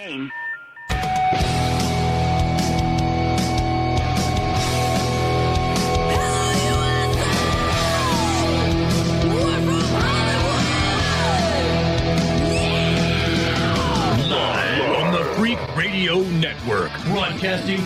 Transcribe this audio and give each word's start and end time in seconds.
game. 0.00 0.32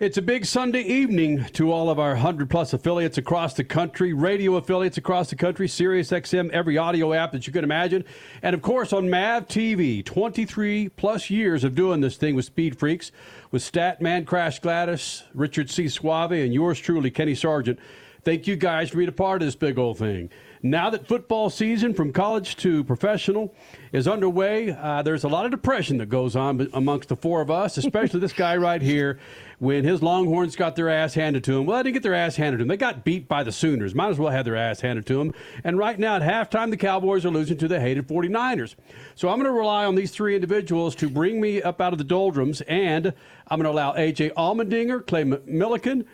It's 0.00 0.16
a 0.16 0.22
big 0.22 0.46
Sunday 0.46 0.82
evening 0.82 1.46
to 1.54 1.72
all 1.72 1.90
of 1.90 1.98
our 1.98 2.10
100 2.10 2.48
plus 2.48 2.72
affiliates 2.72 3.18
across 3.18 3.54
the 3.54 3.64
country, 3.64 4.12
radio 4.12 4.54
affiliates 4.54 4.96
across 4.96 5.28
the 5.28 5.34
country, 5.34 5.66
Sirius 5.66 6.12
XM, 6.12 6.50
every 6.50 6.78
audio 6.78 7.12
app 7.12 7.32
that 7.32 7.48
you 7.48 7.52
can 7.52 7.64
imagine. 7.64 8.04
And 8.40 8.54
of 8.54 8.62
course 8.62 8.92
on 8.92 9.10
MAV 9.10 9.48
TV, 9.48 10.04
23 10.04 10.90
plus 10.90 11.30
years 11.30 11.64
of 11.64 11.74
doing 11.74 12.00
this 12.00 12.16
thing 12.16 12.36
with 12.36 12.44
Speed 12.44 12.78
Freaks, 12.78 13.10
with 13.50 13.60
Statman 13.60 14.24
Crash 14.24 14.60
Gladys, 14.60 15.24
Richard 15.34 15.68
C. 15.68 15.88
Suave, 15.88 16.30
and 16.30 16.54
yours 16.54 16.78
truly, 16.78 17.10
Kenny 17.10 17.34
Sargent. 17.34 17.80
Thank 18.22 18.46
you 18.46 18.54
guys 18.54 18.90
for 18.90 18.98
being 18.98 19.08
a 19.08 19.12
part 19.12 19.42
of 19.42 19.48
this 19.48 19.56
big 19.56 19.80
old 19.80 19.98
thing. 19.98 20.30
Now 20.62 20.90
that 20.90 21.06
football 21.06 21.50
season 21.50 21.94
from 21.94 22.12
college 22.12 22.56
to 22.56 22.82
professional 22.84 23.54
is 23.92 24.08
underway, 24.08 24.70
uh, 24.70 25.02
there's 25.02 25.24
a 25.24 25.28
lot 25.28 25.44
of 25.44 25.50
depression 25.50 25.98
that 25.98 26.08
goes 26.08 26.34
on 26.34 26.68
amongst 26.72 27.08
the 27.08 27.16
four 27.16 27.40
of 27.40 27.50
us, 27.50 27.76
especially 27.76 28.20
this 28.20 28.32
guy 28.32 28.56
right 28.56 28.82
here. 28.82 29.18
When 29.60 29.82
his 29.82 30.02
Longhorns 30.02 30.54
got 30.54 30.76
their 30.76 30.88
ass 30.88 31.14
handed 31.14 31.42
to 31.44 31.54
them, 31.54 31.66
well, 31.66 31.78
they 31.78 31.84
didn't 31.84 31.94
get 31.94 32.02
their 32.04 32.14
ass 32.14 32.36
handed 32.36 32.58
to 32.58 32.62
them. 32.62 32.68
They 32.68 32.76
got 32.76 33.02
beat 33.04 33.26
by 33.26 33.42
the 33.42 33.50
Sooners. 33.50 33.92
Might 33.92 34.10
as 34.10 34.18
well 34.18 34.30
have 34.30 34.44
their 34.44 34.54
ass 34.54 34.80
handed 34.80 35.04
to 35.06 35.14
them. 35.14 35.34
And 35.64 35.76
right 35.76 35.98
now, 35.98 36.14
at 36.14 36.22
halftime, 36.22 36.70
the 36.70 36.76
Cowboys 36.76 37.26
are 37.26 37.30
losing 37.30 37.56
to 37.58 37.66
the 37.66 37.80
hated 37.80 38.06
49ers. 38.06 38.76
So 39.16 39.28
I'm 39.28 39.36
going 39.36 39.46
to 39.46 39.58
rely 39.58 39.84
on 39.84 39.96
these 39.96 40.12
three 40.12 40.36
individuals 40.36 40.94
to 40.96 41.10
bring 41.10 41.40
me 41.40 41.60
up 41.60 41.80
out 41.80 41.92
of 41.92 41.98
the 41.98 42.04
doldrums, 42.04 42.60
and 42.62 43.12
I'm 43.48 43.60
going 43.60 43.64
to 43.64 43.70
allow 43.70 43.94
AJ 43.94 44.34
Allmendinger, 44.34 45.04
Clay 45.04 45.24
Millican, 45.24 46.06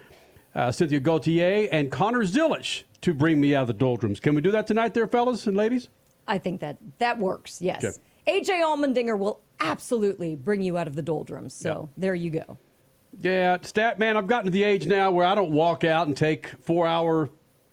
uh, 0.54 0.70
Cynthia 0.72 1.00
Gauthier, 1.00 1.68
and 1.72 1.90
Connor 1.90 2.24
Zilisch 2.24 2.84
to 3.00 3.14
bring 3.14 3.40
me 3.40 3.54
out 3.54 3.62
of 3.62 3.66
the 3.68 3.74
doldrums. 3.74 4.20
Can 4.20 4.34
we 4.34 4.40
do 4.40 4.50
that 4.52 4.66
tonight, 4.66 4.94
there, 4.94 5.06
fellas 5.06 5.46
and 5.46 5.56
ladies? 5.56 5.88
I 6.26 6.38
think 6.38 6.60
that 6.60 6.78
that 6.98 7.18
works. 7.18 7.60
Yes. 7.60 7.84
Okay. 7.84 7.96
AJ 8.40 8.62
Allmendinger 8.62 9.18
will 9.18 9.40
absolutely 9.60 10.36
bring 10.36 10.62
you 10.62 10.78
out 10.78 10.86
of 10.86 10.94
the 10.94 11.02
doldrums. 11.02 11.54
So 11.54 11.88
there 11.96 12.14
you 12.14 12.30
go. 12.30 12.58
Yeah, 13.20 13.58
stat 13.62 13.98
man, 13.98 14.16
I've 14.16 14.26
gotten 14.26 14.46
to 14.46 14.50
the 14.50 14.64
age 14.64 14.86
now 14.86 15.10
where 15.10 15.26
I 15.26 15.34
don't 15.34 15.52
walk 15.52 15.84
out 15.84 16.06
and 16.06 16.16
take 16.16 16.48
four 16.62 16.86
hour 16.86 17.30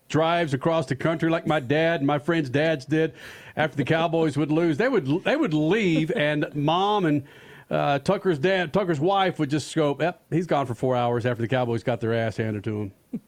drives 0.07 0.53
across 0.53 0.85
the 0.85 0.95
country 0.95 1.29
like 1.29 1.47
my 1.47 1.59
dad 1.59 2.01
and 2.01 2.07
my 2.07 2.19
friends' 2.19 2.49
dads 2.49 2.85
did 2.85 3.13
after 3.55 3.77
the 3.77 3.83
Cowboys 3.83 4.37
would 4.37 4.51
lose. 4.51 4.77
They 4.77 4.89
would 4.89 5.23
they 5.23 5.35
would 5.35 5.53
leave 5.53 6.11
and 6.11 6.45
mom 6.53 7.05
and 7.05 7.23
uh, 7.71 7.99
Tucker's 7.99 8.37
dad, 8.37 8.73
Tucker's 8.73 8.99
wife 8.99 9.39
would 9.39 9.49
just 9.49 9.73
go, 9.73 9.95
"Yep, 9.99 10.21
he's 10.29 10.45
gone 10.45 10.65
for 10.65 10.75
four 10.75 10.95
hours 10.95 11.25
after 11.25 11.41
the 11.41 11.47
Cowboys 11.47 11.83
got 11.83 12.01
their 12.01 12.13
ass 12.13 12.37
handed 12.37 12.63
to 12.65 12.81
him." 12.81 12.91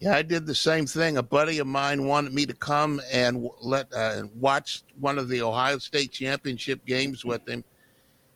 Yeah, 0.00 0.16
I 0.16 0.22
did 0.22 0.46
the 0.46 0.54
same 0.56 0.84
thing. 0.84 1.16
A 1.16 1.22
buddy 1.22 1.60
of 1.60 1.68
mine 1.68 2.06
wanted 2.06 2.34
me 2.34 2.44
to 2.46 2.54
come 2.54 3.00
and 3.12 3.48
let 3.60 3.86
uh, 3.94 4.24
watch 4.34 4.82
one 4.98 5.16
of 5.16 5.28
the 5.28 5.42
Ohio 5.42 5.78
State 5.78 6.10
championship 6.10 6.84
games 6.84 7.24
with 7.24 7.48
him, 7.48 7.62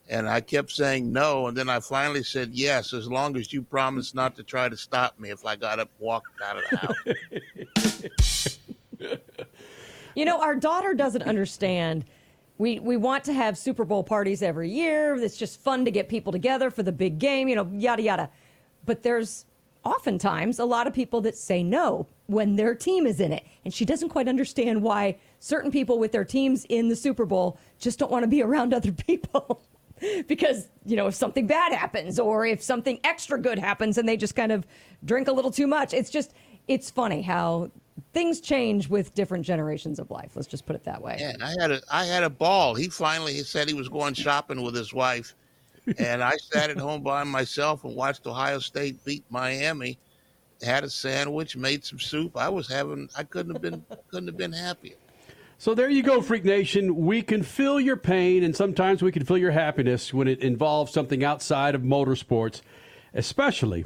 and 0.07 0.29
I 0.29 0.39
kept 0.39 0.71
saying 0.71 1.11
no. 1.11 1.47
And 1.47 1.57
then 1.57 1.67
I 1.67 1.81
finally 1.81 2.23
said 2.23 2.51
yes, 2.53 2.93
as 2.93 3.09
long 3.09 3.35
as 3.35 3.51
you 3.51 3.61
promise 3.61 4.15
not 4.15 4.33
to 4.37 4.43
try 4.43 4.69
to 4.69 4.77
stop 4.77 5.19
me 5.19 5.29
if 5.29 5.45
I 5.45 5.57
got 5.57 5.79
up 5.79 5.89
and 5.99 6.07
walked 6.07 6.41
out 6.41 6.55
of 6.57 6.63
the 6.71 6.77
house. 6.77 8.59
You 10.17 10.25
know, 10.25 10.41
our 10.41 10.55
daughter 10.55 10.95
doesn't 10.95 11.21
understand. 11.21 12.03
We 12.57 12.79
we 12.79 12.97
want 12.97 13.23
to 13.25 13.33
have 13.33 13.57
Super 13.57 13.85
Bowl 13.85 14.03
parties 14.03 14.41
every 14.41 14.69
year. 14.69 15.15
It's 15.15 15.37
just 15.37 15.61
fun 15.61 15.85
to 15.85 15.91
get 15.91 16.09
people 16.09 16.31
together 16.31 16.71
for 16.71 16.83
the 16.83 16.91
big 16.91 17.19
game, 17.19 17.47
you 17.47 17.55
know, 17.55 17.69
yada 17.73 18.01
yada. 18.01 18.29
But 18.85 19.03
there's 19.03 19.45
oftentimes 19.83 20.59
a 20.59 20.65
lot 20.65 20.85
of 20.87 20.93
people 20.93 21.21
that 21.21 21.37
say 21.37 21.63
no 21.63 22.07
when 22.25 22.55
their 22.55 22.75
team 22.75 23.07
is 23.07 23.19
in 23.19 23.31
it. 23.31 23.45
And 23.63 23.73
she 23.73 23.85
doesn't 23.85 24.09
quite 24.09 24.27
understand 24.27 24.81
why 24.81 25.17
certain 25.39 25.71
people 25.71 25.97
with 25.97 26.11
their 26.11 26.25
teams 26.25 26.65
in 26.65 26.89
the 26.89 26.95
Super 26.95 27.25
Bowl 27.25 27.57
just 27.79 27.99
don't 27.99 28.11
want 28.11 28.23
to 28.23 28.27
be 28.27 28.41
around 28.43 28.73
other 28.73 28.91
people. 29.07 29.61
because, 30.27 30.67
you 30.85 30.95
know, 30.95 31.07
if 31.07 31.15
something 31.15 31.47
bad 31.47 31.73
happens 31.73 32.19
or 32.19 32.45
if 32.45 32.61
something 32.61 32.99
extra 33.03 33.39
good 33.39 33.57
happens 33.57 33.97
and 33.97 34.07
they 34.07 34.17
just 34.17 34.35
kind 34.35 34.51
of 34.51 34.67
drink 35.05 35.27
a 35.27 35.31
little 35.31 35.51
too 35.51 35.67
much. 35.67 35.93
It's 35.93 36.09
just 36.09 36.33
it's 36.67 36.89
funny 36.91 37.21
how 37.21 37.71
things 38.13 38.41
change 38.41 38.89
with 38.89 39.13
different 39.13 39.45
generations 39.45 39.99
of 39.99 40.09
life. 40.11 40.31
Let's 40.35 40.47
just 40.47 40.65
put 40.65 40.75
it 40.75 40.83
that 40.85 41.01
way. 41.01 41.17
And 41.21 41.43
I 41.43 41.53
had 41.59 41.71
a 41.71 41.81
I 41.91 42.05
had 42.05 42.23
a 42.23 42.29
ball. 42.29 42.75
He 42.75 42.89
finally 42.89 43.33
he 43.33 43.43
said 43.43 43.67
he 43.67 43.73
was 43.73 43.89
going 43.89 44.13
shopping 44.13 44.61
with 44.61 44.75
his 44.75 44.93
wife, 44.93 45.33
and 45.97 46.23
I 46.23 46.35
sat 46.37 46.69
at 46.69 46.77
home 46.77 47.01
by 47.01 47.23
myself 47.23 47.83
and 47.83 47.95
watched 47.95 48.25
Ohio 48.27 48.59
State 48.59 49.03
beat 49.05 49.23
Miami. 49.29 49.97
Had 50.63 50.83
a 50.83 50.89
sandwich, 50.89 51.55
made 51.55 51.85
some 51.85 51.99
soup. 51.99 52.35
I 52.35 52.49
was 52.49 52.67
having. 52.67 53.09
I 53.15 53.23
couldn't 53.23 53.53
have 53.53 53.61
been 53.61 53.83
couldn't 54.11 54.27
have 54.27 54.37
been 54.37 54.53
happier. 54.53 54.95
So 55.59 55.73
there 55.73 55.89
you 55.89 56.03
go, 56.03 56.21
Freak 56.21 56.45
Nation. 56.45 56.95
We 56.95 57.23
can 57.23 57.41
feel 57.41 57.79
your 57.79 57.97
pain, 57.97 58.43
and 58.43 58.55
sometimes 58.55 59.01
we 59.01 59.11
can 59.11 59.25
feel 59.25 59.39
your 59.39 59.51
happiness 59.51 60.13
when 60.13 60.27
it 60.27 60.41
involves 60.41 60.93
something 60.93 61.23
outside 61.23 61.73
of 61.73 61.81
motorsports, 61.81 62.61
especially 63.15 63.85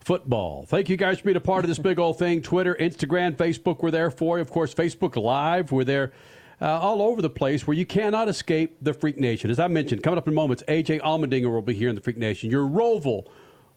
football. 0.00 0.64
Thank 0.66 0.88
you 0.88 0.96
guys 0.96 1.18
for 1.18 1.24
being 1.24 1.36
a 1.36 1.40
part 1.40 1.64
of 1.64 1.68
this 1.68 1.78
big 1.78 1.98
old 1.98 2.18
thing. 2.18 2.42
Twitter, 2.42 2.74
Instagram, 2.80 3.36
Facebook, 3.36 3.82
we're 3.82 3.90
there 3.90 4.10
for 4.10 4.38
you. 4.38 4.42
Of 4.42 4.50
course, 4.50 4.74
Facebook 4.74 5.16
Live, 5.16 5.72
we're 5.72 5.84
there 5.84 6.12
uh, 6.60 6.78
all 6.78 7.02
over 7.02 7.22
the 7.22 7.30
place 7.30 7.66
where 7.66 7.76
you 7.76 7.86
cannot 7.86 8.28
escape 8.28 8.76
the 8.82 8.92
Freak 8.92 9.18
Nation. 9.18 9.50
As 9.50 9.58
I 9.58 9.68
mentioned, 9.68 10.02
coming 10.02 10.18
up 10.18 10.28
in 10.28 10.34
moments, 10.34 10.62
AJ 10.68 11.00
Allmendinger 11.00 11.50
will 11.50 11.62
be 11.62 11.74
here 11.74 11.88
in 11.88 11.94
the 11.94 12.00
Freak 12.00 12.18
Nation. 12.18 12.50
Your 12.50 12.66
Roval 12.66 13.26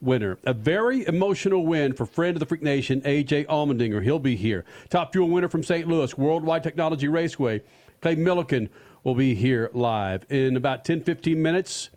winner. 0.01 0.37
A 0.43 0.53
very 0.53 1.05
emotional 1.07 1.65
win 1.65 1.93
for 1.93 2.05
friend 2.05 2.35
of 2.35 2.39
the 2.39 2.45
Freak 2.45 2.61
Nation, 2.61 3.01
AJ 3.01 3.45
Allmendinger. 3.47 4.03
He'll 4.03 4.19
be 4.19 4.35
here. 4.35 4.65
Top 4.89 5.13
Fuel 5.13 5.29
winner 5.29 5.47
from 5.47 5.63
St. 5.63 5.87
Louis, 5.87 6.17
Worldwide 6.17 6.63
Technology 6.63 7.07
Raceway. 7.07 7.61
Clay 8.01 8.17
Millican 8.17 8.69
will 9.03 9.15
be 9.15 9.33
here 9.33 9.69
live 9.73 10.25
in 10.29 10.57
about 10.57 10.83
10, 10.83 11.03
15 11.03 11.41
minutes. 11.41 11.89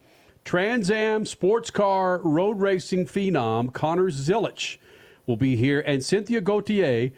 Trans 0.47 0.93
Am 0.93 1.27
sports 1.27 1.73
car 1.73 2.19
road 2.19 2.61
racing 2.61 3.07
phenom 3.07 3.73
Connor 3.73 4.11
Zilisch 4.11 4.79
will 5.27 5.37
be 5.37 5.57
here, 5.57 5.81
and 5.81 6.05
Cynthia 6.05 6.41
Gauthier, 6.41 7.11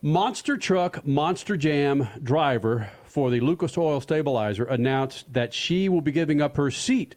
monster 0.00 0.56
truck, 0.56 1.04
monster 1.04 1.56
jam 1.56 2.06
driver 2.22 2.88
for 3.02 3.32
the 3.32 3.40
Lucas 3.40 3.76
Oil 3.76 4.00
Stabilizer, 4.00 4.62
announced 4.62 5.32
that 5.32 5.52
she 5.52 5.88
will 5.88 6.02
be 6.02 6.12
giving 6.12 6.40
up 6.40 6.56
her 6.56 6.70
seat 6.70 7.16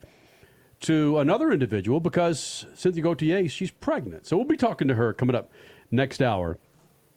to 0.79 1.19
another 1.19 1.51
individual 1.51 1.99
because 1.99 2.65
Cynthia 2.73 3.03
Gauthier, 3.03 3.47
she's 3.47 3.69
pregnant. 3.69 4.25
So 4.25 4.35
we'll 4.35 4.47
be 4.47 4.57
talking 4.57 4.87
to 4.87 4.95
her 4.95 5.13
coming 5.13 5.35
up 5.35 5.51
next 5.91 6.23
hour. 6.23 6.57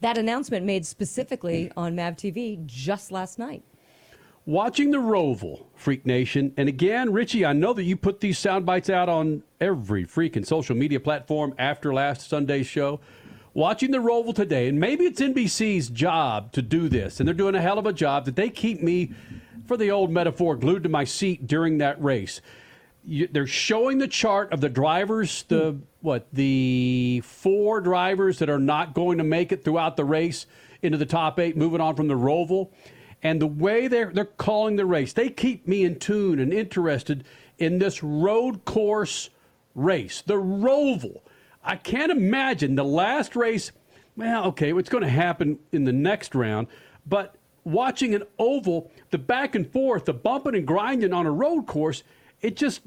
That 0.01 0.19
announcement 0.19 0.67
made 0.67 0.85
specifically 0.85 1.71
on 1.75 1.95
MAV 1.95 2.15
TV 2.15 2.63
just 2.67 3.11
last 3.11 3.39
night. 3.39 3.63
Watching 4.47 4.91
the 4.91 4.97
Roval, 4.97 5.65
Freak 5.75 6.05
Nation. 6.05 6.53
And 6.55 6.69
again, 6.69 7.11
Richie, 7.11 7.45
I 7.45 7.51
know 7.51 7.73
that 7.73 7.83
you 7.83 7.97
put 7.97 8.21
these 8.21 8.39
sound 8.39 8.65
bites 8.65 8.89
out 8.89 9.09
on 9.09 9.43
every 9.59 10.05
freaking 10.05 10.47
social 10.47 10.73
media 10.73 11.01
platform 11.01 11.53
after 11.59 11.93
last 11.93 12.29
Sunday's 12.29 12.65
show. 12.65 13.01
Watching 13.53 13.91
the 13.91 13.97
Roval 13.97 14.33
today, 14.33 14.69
and 14.69 14.79
maybe 14.79 15.03
it's 15.03 15.19
NBC's 15.19 15.89
job 15.89 16.53
to 16.53 16.61
do 16.61 16.87
this, 16.87 17.19
and 17.19 17.27
they're 17.27 17.35
doing 17.35 17.55
a 17.55 17.61
hell 17.61 17.77
of 17.77 17.85
a 17.85 17.91
job 17.91 18.23
that 18.23 18.37
they 18.37 18.49
keep 18.49 18.81
me, 18.81 19.11
for 19.65 19.75
the 19.75 19.91
old 19.91 20.11
metaphor, 20.11 20.55
glued 20.55 20.83
to 20.83 20.89
my 20.89 21.03
seat 21.03 21.45
during 21.45 21.79
that 21.79 22.01
race. 22.01 22.39
You, 23.03 23.27
they're 23.29 23.47
showing 23.47 23.97
the 23.97 24.07
chart 24.07 24.53
of 24.53 24.61
the 24.61 24.69
drivers, 24.69 25.43
the 25.49 25.77
what, 25.99 26.25
the 26.31 27.21
four 27.25 27.81
drivers 27.81 28.39
that 28.39 28.49
are 28.49 28.59
not 28.59 28.93
going 28.93 29.17
to 29.17 29.25
make 29.25 29.51
it 29.51 29.65
throughout 29.65 29.97
the 29.97 30.05
race 30.05 30.45
into 30.81 30.97
the 30.97 31.05
top 31.05 31.37
eight, 31.37 31.57
moving 31.57 31.81
on 31.81 31.97
from 31.97 32.07
the 32.07 32.13
Roval 32.13 32.69
and 33.27 33.41
the 33.41 33.47
way 33.47 33.89
they're 33.89 34.11
they're 34.13 34.23
calling 34.23 34.77
the 34.77 34.85
race, 34.85 35.11
they 35.11 35.29
keep 35.29 35.67
me 35.67 35.83
in 35.83 35.99
tune 35.99 36.39
and 36.39 36.53
interested 36.53 37.25
in 37.57 37.77
this 37.77 38.01
road 38.01 38.63
course 38.63 39.29
race, 39.75 40.21
the 40.25 40.35
Roval. 40.35 41.19
I 41.61 41.75
can't 41.75 42.11
imagine 42.11 42.75
the 42.75 42.85
last 42.85 43.35
race. 43.35 43.73
Well, 44.15 44.45
okay, 44.45 44.71
what's 44.71 44.89
going 44.89 45.03
to 45.03 45.09
happen 45.09 45.59
in 45.73 45.83
the 45.83 45.91
next 45.91 46.35
round, 46.35 46.67
but 47.05 47.35
watching 47.65 48.15
an 48.15 48.23
oval, 48.39 48.89
the 49.11 49.17
back 49.17 49.55
and 49.55 49.69
forth, 49.69 50.05
the 50.05 50.13
bumping 50.13 50.55
and 50.55 50.65
grinding 50.65 51.11
on 51.11 51.25
a 51.25 51.31
road 51.31 51.67
course, 51.67 52.03
it 52.41 52.55
just 52.55 52.81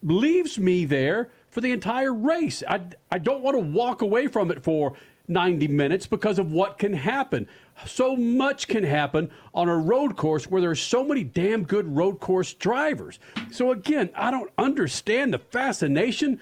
leaves 0.00 0.60
me 0.60 0.84
there 0.84 1.30
for 1.50 1.60
the 1.60 1.72
entire 1.72 2.14
race. 2.14 2.62
I, 2.68 2.82
I 3.10 3.18
don't 3.18 3.42
want 3.42 3.56
to 3.56 3.60
walk 3.60 4.00
away 4.00 4.28
from 4.28 4.52
it 4.52 4.62
for 4.62 4.94
90 5.26 5.68
minutes 5.68 6.06
because 6.06 6.38
of 6.38 6.52
what 6.52 6.78
can 6.78 6.92
happen. 6.92 7.48
So 7.86 8.16
much 8.16 8.68
can 8.68 8.84
happen 8.84 9.30
on 9.54 9.68
a 9.68 9.76
road 9.76 10.16
course 10.16 10.46
where 10.46 10.60
there's 10.60 10.80
so 10.80 11.04
many 11.04 11.24
damn 11.24 11.64
good 11.64 11.86
road 11.94 12.20
course 12.20 12.54
drivers. 12.54 13.18
So 13.50 13.72
again, 13.72 14.10
I 14.14 14.30
don't 14.30 14.50
understand 14.58 15.32
the 15.34 15.38
fascination 15.38 16.40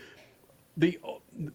the 0.77 0.99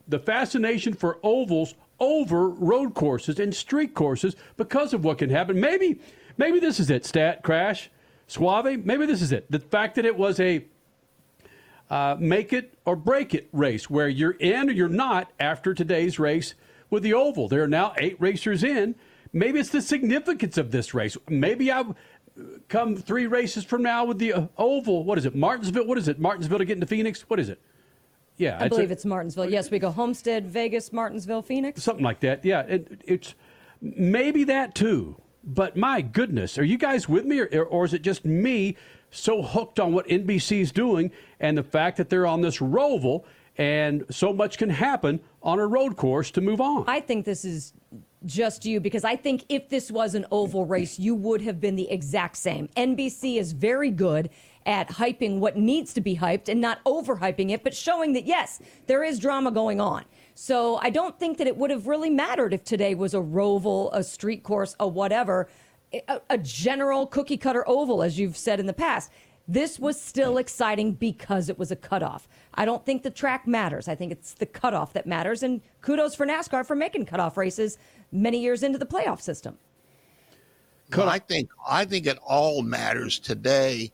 the 0.07 0.19
fascination 0.19 0.93
for 0.93 1.19
ovals 1.23 1.75
over 1.99 2.49
road 2.49 2.93
courses 2.93 3.39
and 3.39 3.53
street 3.53 3.93
courses 3.93 4.35
because 4.57 4.93
of 4.93 5.03
what 5.03 5.17
can 5.17 5.29
happen. 5.29 5.59
Maybe 5.59 5.99
maybe 6.37 6.59
this 6.59 6.79
is 6.79 6.89
it, 6.89 7.05
stat 7.05 7.43
crash. 7.43 7.89
Suave, 8.27 8.83
maybe 8.85 9.05
this 9.05 9.21
is 9.21 9.31
it. 9.31 9.49
The 9.51 9.59
fact 9.59 9.95
that 9.95 10.05
it 10.05 10.17
was 10.17 10.39
a 10.39 10.65
uh, 11.89 12.15
make 12.19 12.51
it 12.51 12.73
or 12.85 12.95
break 12.95 13.35
it 13.35 13.47
race 13.53 13.89
where 13.89 14.09
you're 14.09 14.31
in 14.31 14.69
or 14.69 14.73
you're 14.73 14.89
not 14.89 15.31
after 15.39 15.73
today's 15.73 16.17
race 16.17 16.55
with 16.89 17.03
the 17.03 17.13
oval. 17.13 17.47
There 17.47 17.63
are 17.63 17.67
now 17.67 17.93
eight 17.97 18.15
racers 18.19 18.63
in. 18.63 18.95
Maybe 19.35 19.59
it's 19.59 19.69
the 19.69 19.81
significance 19.81 20.57
of 20.57 20.71
this 20.71 20.93
race. 20.93 21.17
Maybe 21.27 21.69
I 21.69 21.83
come 22.69 22.95
three 22.95 23.27
races 23.27 23.65
from 23.65 23.83
now 23.83 24.05
with 24.05 24.17
the 24.17 24.31
uh, 24.31 24.47
oval. 24.57 25.03
What 25.03 25.17
is 25.17 25.25
it? 25.25 25.35
Martinsville. 25.35 25.85
What 25.85 25.97
is 25.97 26.07
it? 26.07 26.19
Martinsville 26.19 26.57
to 26.59 26.63
get 26.65 26.75
into 26.75 26.87
Phoenix. 26.87 27.21
What 27.27 27.41
is 27.41 27.49
it? 27.49 27.59
Yeah, 28.37 28.57
I 28.57 28.65
it's 28.65 28.69
believe 28.75 28.91
a- 28.91 28.93
it's 28.93 29.03
Martinsville. 29.03 29.49
Yes, 29.49 29.69
we 29.69 29.77
go 29.77 29.91
Homestead, 29.91 30.47
Vegas, 30.47 30.93
Martinsville, 30.93 31.41
Phoenix. 31.41 31.83
something 31.83 32.03
like 32.03 32.21
that. 32.21 32.45
Yeah, 32.45 32.61
it, 32.61 33.01
it's 33.05 33.35
maybe 33.81 34.45
that 34.45 34.73
too. 34.73 35.17
But 35.43 35.75
my 35.75 36.01
goodness, 36.01 36.57
are 36.57 36.63
you 36.63 36.77
guys 36.77 37.09
with 37.09 37.25
me, 37.25 37.41
or, 37.41 37.63
or 37.65 37.83
is 37.83 37.93
it 37.93 38.03
just 38.03 38.23
me 38.23 38.77
so 39.11 39.41
hooked 39.41 39.81
on 39.81 39.91
what 39.91 40.07
NBC's 40.07 40.71
doing 40.71 41.11
and 41.41 41.57
the 41.57 41.63
fact 41.63 41.97
that 41.97 42.09
they're 42.09 42.25
on 42.25 42.39
this 42.39 42.59
roval 42.59 43.25
and 43.57 44.05
so 44.09 44.31
much 44.31 44.57
can 44.57 44.69
happen 44.69 45.19
on 45.43 45.59
a 45.59 45.67
road 45.67 45.97
course 45.97 46.31
to 46.31 46.41
move 46.41 46.61
on? 46.61 46.85
I 46.87 47.01
think 47.01 47.25
this 47.25 47.43
is 47.45 47.73
just 48.25 48.65
you 48.65 48.79
because 48.79 49.03
I 49.03 49.15
think 49.15 49.45
if 49.49 49.69
this 49.69 49.91
was 49.91 50.15
an 50.15 50.25
oval 50.31 50.65
race, 50.65 50.99
you 50.99 51.15
would 51.15 51.41
have 51.41 51.59
been 51.59 51.75
the 51.75 51.89
exact 51.89 52.37
same. 52.37 52.67
NBC 52.75 53.37
is 53.37 53.51
very 53.51 53.91
good 53.91 54.29
at 54.65 54.89
hyping 54.89 55.39
what 55.39 55.57
needs 55.57 55.93
to 55.93 56.01
be 56.01 56.17
hyped 56.17 56.49
and 56.49 56.59
not 56.59 56.83
overhyping 56.85 57.51
it, 57.51 57.63
but 57.63 57.75
showing 57.75 58.13
that 58.13 58.25
yes, 58.25 58.61
there 58.87 59.03
is 59.03 59.19
drama 59.19 59.51
going 59.51 59.79
on. 59.79 60.03
So 60.33 60.77
I 60.77 60.89
don't 60.89 61.17
think 61.19 61.37
that 61.37 61.47
it 61.47 61.55
would 61.55 61.69
have 61.69 61.87
really 61.87 62.09
mattered 62.09 62.53
if 62.53 62.63
today 62.63 62.95
was 62.95 63.13
a 63.13 63.19
roval, 63.19 63.89
a 63.93 64.03
street 64.03 64.43
course, 64.43 64.75
a 64.79 64.87
whatever, 64.87 65.47
a, 65.93 66.19
a 66.29 66.37
general 66.37 67.07
cookie 67.07 67.37
cutter 67.37 67.63
oval, 67.67 68.03
as 68.03 68.19
you've 68.19 68.37
said 68.37 68.59
in 68.59 68.65
the 68.65 68.73
past. 68.73 69.11
This 69.47 69.79
was 69.79 70.01
still 70.01 70.37
exciting 70.37 70.93
because 70.93 71.49
it 71.49 71.59
was 71.59 71.71
a 71.71 71.75
cutoff. 71.75 72.27
I 72.55 72.65
don't 72.65 72.83
think 72.83 73.03
the 73.03 73.11
track 73.11 73.45
matters. 73.45 73.87
I 73.87 73.93
think 73.93 74.11
it's 74.11 74.33
the 74.33 74.47
cutoff 74.47 74.93
that 74.93 75.05
matters. 75.05 75.43
And 75.43 75.61
kudos 75.81 76.15
for 76.15 76.25
NASCAR 76.25 76.65
for 76.65 76.75
making 76.75 77.05
cutoff 77.05 77.37
races 77.37 77.77
many 78.11 78.39
years 78.39 78.63
into 78.63 78.77
the 78.77 78.85
playoff 78.85 79.21
system. 79.21 79.57
Well, 80.95 81.09
I 81.09 81.19
think 81.19 81.49
I 81.67 81.85
think 81.85 82.05
it 82.05 82.19
all 82.25 82.61
matters 82.61 83.19
today. 83.19 83.91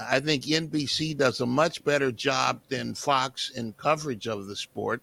I 0.00 0.20
think 0.20 0.44
NBC 0.44 1.16
does 1.16 1.40
a 1.40 1.46
much 1.46 1.84
better 1.84 2.12
job 2.12 2.60
than 2.68 2.94
Fox 2.94 3.50
in 3.50 3.72
coverage 3.74 4.26
of 4.26 4.46
the 4.46 4.56
sport. 4.56 5.02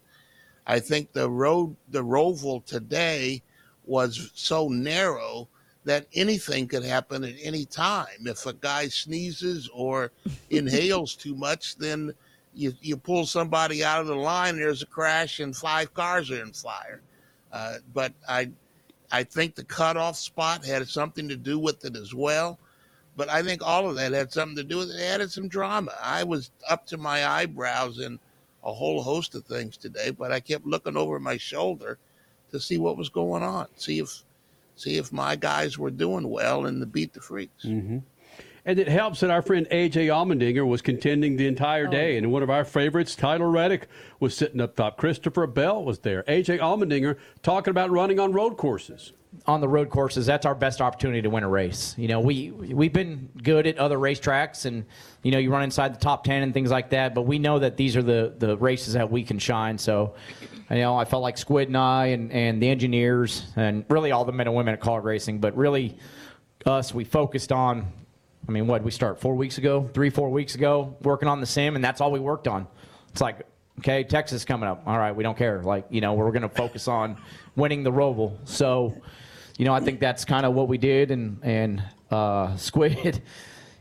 I 0.66 0.80
think 0.80 1.14
the 1.14 1.30
road 1.30 1.76
the 1.90 2.04
roval 2.04 2.66
today 2.66 3.44
was 3.86 4.32
so 4.34 4.68
narrow 4.68 5.48
that 5.86 6.06
anything 6.14 6.68
could 6.68 6.84
happen 6.84 7.24
at 7.24 7.36
any 7.42 7.66
time. 7.66 8.26
If 8.26 8.46
a 8.46 8.54
guy 8.54 8.90
sneezes 8.90 9.70
or 9.74 10.12
inhales 10.50 11.16
too 11.16 11.34
much, 11.34 11.78
then 11.78 12.14
you, 12.54 12.74
you 12.82 12.98
pull 12.98 13.26
somebody 13.26 13.84
out 13.86 14.02
of 14.02 14.08
the 14.08 14.16
line, 14.16 14.58
there's 14.58 14.82
a 14.82 14.88
crash, 14.88 15.40
and 15.40 15.56
five 15.56 15.94
cars 15.94 16.30
are 16.30 16.42
in 16.42 16.52
fire. 16.52 17.02
Uh, 17.52 17.76
but 17.94 18.14
I 18.28 18.52
I 19.12 19.24
think 19.24 19.56
the 19.56 19.64
cutoff 19.64 20.18
spot 20.18 20.66
had 20.66 20.88
something 20.88 21.30
to 21.30 21.38
do 21.38 21.58
with 21.60 21.86
it 21.86 21.96
as 21.96 22.14
well. 22.14 22.60
But 23.16 23.30
I 23.30 23.42
think 23.42 23.62
all 23.64 23.90
of 23.90 23.96
that 23.96 24.12
had 24.12 24.32
something 24.32 24.58
to 24.58 24.64
do 24.64 24.78
with 24.78 24.92
it. 24.92 25.00
It 25.00 25.04
added 25.04 25.32
some 25.32 25.48
drama. 25.48 25.94
I 26.04 26.24
was 26.24 26.52
up 26.70 26.86
to 26.88 26.98
my 26.98 27.26
eyebrows 27.26 28.00
in 28.00 28.20
a 28.64 28.72
whole 28.74 29.02
host 29.02 29.34
of 29.34 29.46
things 29.46 29.78
today, 29.78 30.12
but 30.12 30.32
I 30.32 30.40
kept 30.40 30.66
looking 30.68 30.98
over 30.98 31.20
my 31.20 31.38
shoulder 31.38 31.98
to 32.52 32.60
see 32.60 32.78
what 32.78 32.98
was 32.98 33.10
going 33.10 33.44
on, 33.44 33.68
see 33.76 34.00
if 34.00 34.24
see 34.76 34.98
if 34.98 35.12
my 35.12 35.36
guys 35.36 35.78
were 35.80 35.90
doing 35.90 36.30
well 36.30 36.68
and 36.68 36.80
to 36.82 36.86
beat 36.86 37.14
the 37.14 37.22
freaks. 37.22 37.66
And 38.68 38.80
it 38.80 38.90
helps 38.90 39.22
that 39.22 39.32
our 39.32 39.42
friend 39.42 39.66
AJ 39.72 40.08
Allmendinger 40.08 40.68
was 40.68 40.82
contending 40.82 41.38
the 41.38 41.48
entire 41.48 41.88
oh, 41.88 41.90
day, 41.90 42.18
and 42.18 42.30
one 42.34 42.44
of 42.44 42.50
our 42.50 42.66
favorites, 42.66 43.16
Tyler 43.16 43.50
Reddick, 43.50 43.88
was 44.20 44.36
sitting 44.36 44.60
up 44.60 44.76
top. 44.76 44.98
Christopher 44.98 45.48
Bell 45.48 45.86
was 45.86 46.00
there. 46.00 46.24
AJ 46.24 46.60
Allmendinger 46.60 47.16
talking 47.44 47.72
about 47.72 47.92
running 47.92 48.20
on 48.20 48.34
road 48.34 48.58
courses. 48.58 49.14
on 49.46 49.62
the 49.62 49.70
road 49.70 49.90
courses, 49.90 50.26
that's 50.26 50.46
our 50.46 50.54
best 50.54 50.82
opportunity 50.82 51.22
to 51.22 51.30
win 51.30 51.44
a 51.46 51.48
race. 51.48 51.96
You 51.98 52.10
know, 52.10 52.20
we 52.20 52.52
we've 52.52 52.92
been 52.92 53.30
good 53.42 53.68
at 53.68 53.78
other 53.78 53.98
racetracks, 53.98 54.66
and 54.66 54.84
you 55.24 55.32
know, 55.32 55.38
you 55.38 55.50
run 55.50 55.64
inside 55.64 55.96
the 55.96 56.00
top 56.00 56.26
ten 56.26 56.44
and 56.44 56.54
things 56.54 56.70
like 56.70 56.90
that. 56.90 57.16
But 57.16 57.22
we 57.22 57.40
know 57.40 57.60
that 57.60 57.78
these 57.78 57.96
are 57.96 58.04
the 58.04 58.34
the 58.38 58.58
races 58.58 58.96
that 58.96 59.10
we 59.10 59.24
can 59.24 59.40
shine. 59.40 59.78
So, 59.78 60.16
you 60.70 60.76
know, 60.76 60.98
I 60.98 61.06
felt 61.06 61.24
like 61.24 61.38
Squid 61.38 61.70
and 61.70 61.78
I, 61.78 62.08
and 62.08 62.34
and 62.34 62.62
the 62.62 62.68
engineers, 62.68 63.48
and 63.56 63.86
really 63.90 64.12
all 64.12 64.26
the 64.26 64.34
men 64.34 64.48
and 64.48 64.58
women 64.58 64.74
at 64.74 64.82
Kaulig 64.82 65.06
Racing, 65.06 65.40
but 65.40 65.56
really 65.56 65.98
us, 66.66 66.94
we 66.94 67.06
focused 67.06 67.54
on. 67.54 67.94
I 68.48 68.52
mean, 68.52 68.68
what 68.68 68.84
we 68.84 68.92
start 68.92 69.20
four 69.20 69.36
weeks 69.36 69.58
ago, 69.58 69.90
three 69.94 70.10
four 70.10 70.30
weeks 70.30 70.56
ago, 70.56 70.96
working 71.02 71.28
on 71.28 71.42
the 71.42 71.46
sim, 71.46 71.76
and 71.76 71.84
that's 71.84 72.00
all 72.00 72.12
we 72.12 72.20
worked 72.20 72.48
on. 72.48 72.68
It's 73.10 73.20
like, 73.20 73.46
okay, 73.80 74.04
Texas 74.04 74.46
coming 74.46 74.70
up. 74.70 74.84
All 74.86 74.98
right, 74.98 75.14
we 75.14 75.24
don't 75.24 75.38
care. 75.38 75.62
Like, 75.62 75.86
you 75.90 76.00
know, 76.00 76.14
we're 76.14 76.32
going 76.32 76.44
to 76.44 76.50
focus 76.50 76.88
on 76.88 77.18
winning 77.56 77.84
the 77.84 77.92
Roval. 77.92 78.38
So, 78.46 78.94
you 79.58 79.66
know, 79.66 79.74
I 79.74 79.82
think 79.82 80.00
that's 80.00 80.24
kind 80.24 80.46
of 80.46 80.54
what 80.54 80.68
we 80.68 80.78
did. 80.78 81.12
And 81.12 81.40
and 81.44 81.84
uh, 82.10 82.56
Squid, 82.58 83.22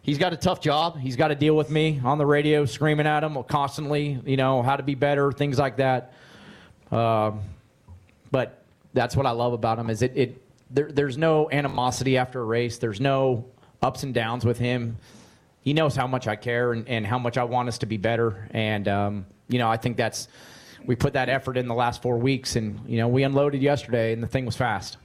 he's 0.03 0.19
got 0.19 0.33
a 0.33 0.37
tough 0.37 0.61
job. 0.61 0.99
He's 0.99 1.17
got 1.17 1.29
to 1.29 1.37
deal 1.37 1.57
with 1.57 1.71
me 1.71 2.01
on 2.05 2.19
the 2.19 2.27
radio, 2.27 2.65
screaming 2.65 3.07
at 3.07 3.23
him 3.23 3.43
constantly. 3.45 4.21
You 4.27 4.37
know, 4.37 4.63
how 4.63 4.77
to 4.77 4.83
be 4.83 4.97
better, 4.97 5.31
things 5.31 5.59
like 5.59 5.77
that. 5.77 6.13
Um, 6.91 7.41
but 8.33 8.65
that's 8.95 9.15
what 9.15 9.27
I 9.27 9.31
love 9.31 9.53
about 9.53 9.79
him 9.79 9.91
is 9.91 10.03
it, 10.03 10.13
it 10.17 10.43
there, 10.71 10.91
there's 10.91 11.17
no 11.17 11.51
animosity 11.51 12.17
after 12.17 12.41
a 12.41 12.45
race. 12.45 12.79
There's 12.79 13.01
no 13.01 13.45
ups 13.83 14.03
and 14.03 14.13
downs 14.15 14.45
with 14.45 14.59
him. 14.59 14.97
He 15.61 15.73
knows 15.73 15.97
how 15.97 16.07
much 16.07 16.29
I 16.29 16.37
care 16.37 16.73
and, 16.73 16.89
and 16.89 17.07
how 17.07 17.19
much 17.19 17.37
I 17.37 17.45
want 17.45 17.69
us 17.69 17.79
to 17.79 17.87
be 17.87 17.97
better. 17.97 18.49
And 18.53 18.87
um, 18.89 19.27
you 19.49 19.59
know, 19.59 19.69
I 19.69 19.77
think 19.77 19.97
that's 19.97 20.29
we 20.85 20.95
put 20.95 21.15
that 21.15 21.29
effort 21.29 21.57
in 21.57 21.67
the 21.67 21.75
last 21.75 22.03
four 22.03 22.17
weeks, 22.19 22.55
and 22.57 22.79
you 22.87 22.99
know, 22.99 23.09
we 23.09 23.25
unloaded 23.25 23.61
yesterday, 23.63 24.13
and 24.13 24.23
the 24.23 24.27
thing 24.29 24.47
was 24.47 24.57
fast. 24.57 24.99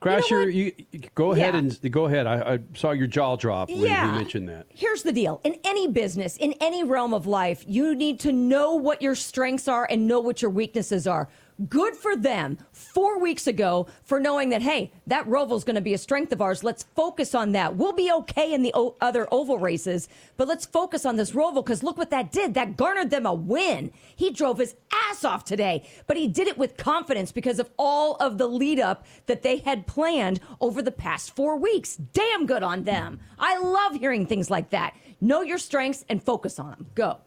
Crasher, 0.00 0.52
you, 0.52 0.72
you- 0.92 1.00
go 1.16 1.32
ahead 1.32 1.54
Yeah. 1.54 1.58
and 1.58 1.92
go 1.92 2.06
ahead. 2.06 2.26
I, 2.26 2.54
I 2.54 2.58
saw 2.74 2.92
your 2.92 3.08
jaw 3.08 3.34
drop 3.36 3.68
when 3.68 3.78
you 3.80 3.86
mentioned 3.88 4.48
that. 4.48 4.66
Here's 4.68 5.02
the 5.02 5.12
deal. 5.12 5.40
In 5.42 5.56
any 5.64 5.88
business, 5.88 6.36
in 6.36 6.54
any 6.60 6.84
realm 6.84 7.12
of 7.12 7.26
life, 7.26 7.64
you 7.66 7.96
need 7.96 8.20
to 8.20 8.32
know 8.32 8.74
what 8.76 9.02
your 9.02 9.16
strengths 9.16 9.66
are 9.66 9.86
and 9.90 10.06
know 10.06 10.20
what 10.20 10.40
your 10.40 10.52
weaknesses 10.52 11.06
are. 11.08 11.28
Good 11.66 11.96
for 11.96 12.14
them 12.14 12.58
four 12.70 13.18
weeks 13.18 13.48
ago 13.48 13.88
for 14.04 14.20
knowing 14.20 14.50
that, 14.50 14.62
hey, 14.62 14.92
that 15.08 15.26
Roval's 15.26 15.64
going 15.64 15.74
to 15.74 15.80
be 15.80 15.92
a 15.92 15.98
strength 15.98 16.30
of 16.32 16.40
ours. 16.40 16.62
Let's 16.62 16.84
focus 16.94 17.34
on 17.34 17.50
that. 17.52 17.74
We'll 17.74 17.92
be 17.92 18.12
okay 18.12 18.52
in 18.52 18.62
the 18.62 18.70
o- 18.74 18.94
other 19.00 19.26
oval 19.32 19.58
races, 19.58 20.08
but 20.36 20.46
let's 20.46 20.64
focus 20.64 21.04
on 21.04 21.16
this 21.16 21.32
Roval 21.32 21.64
because 21.64 21.82
look 21.82 21.98
what 21.98 22.10
that 22.10 22.30
did. 22.30 22.54
That 22.54 22.76
garnered 22.76 23.10
them 23.10 23.26
a 23.26 23.34
win. 23.34 23.90
He 24.14 24.30
drove 24.30 24.58
his 24.58 24.76
ass 24.92 25.24
off 25.24 25.44
today, 25.44 25.82
but 26.06 26.16
he 26.16 26.28
did 26.28 26.46
it 26.46 26.58
with 26.58 26.76
confidence 26.76 27.32
because 27.32 27.58
of 27.58 27.70
all 27.76 28.14
of 28.16 28.38
the 28.38 28.46
lead 28.46 28.78
up 28.78 29.04
that 29.26 29.42
they 29.42 29.56
had 29.56 29.88
planned 29.88 30.38
over 30.60 30.80
the 30.80 30.92
past 30.92 31.34
four 31.34 31.56
weeks. 31.56 31.96
Damn 31.96 32.46
good 32.46 32.62
on 32.62 32.84
them. 32.84 33.18
I 33.36 33.58
love 33.58 33.96
hearing 33.96 34.26
things 34.26 34.48
like 34.48 34.70
that. 34.70 34.94
Know 35.20 35.42
your 35.42 35.58
strengths 35.58 36.04
and 36.08 36.22
focus 36.22 36.60
on 36.60 36.70
them. 36.70 36.86
Go. 36.94 37.18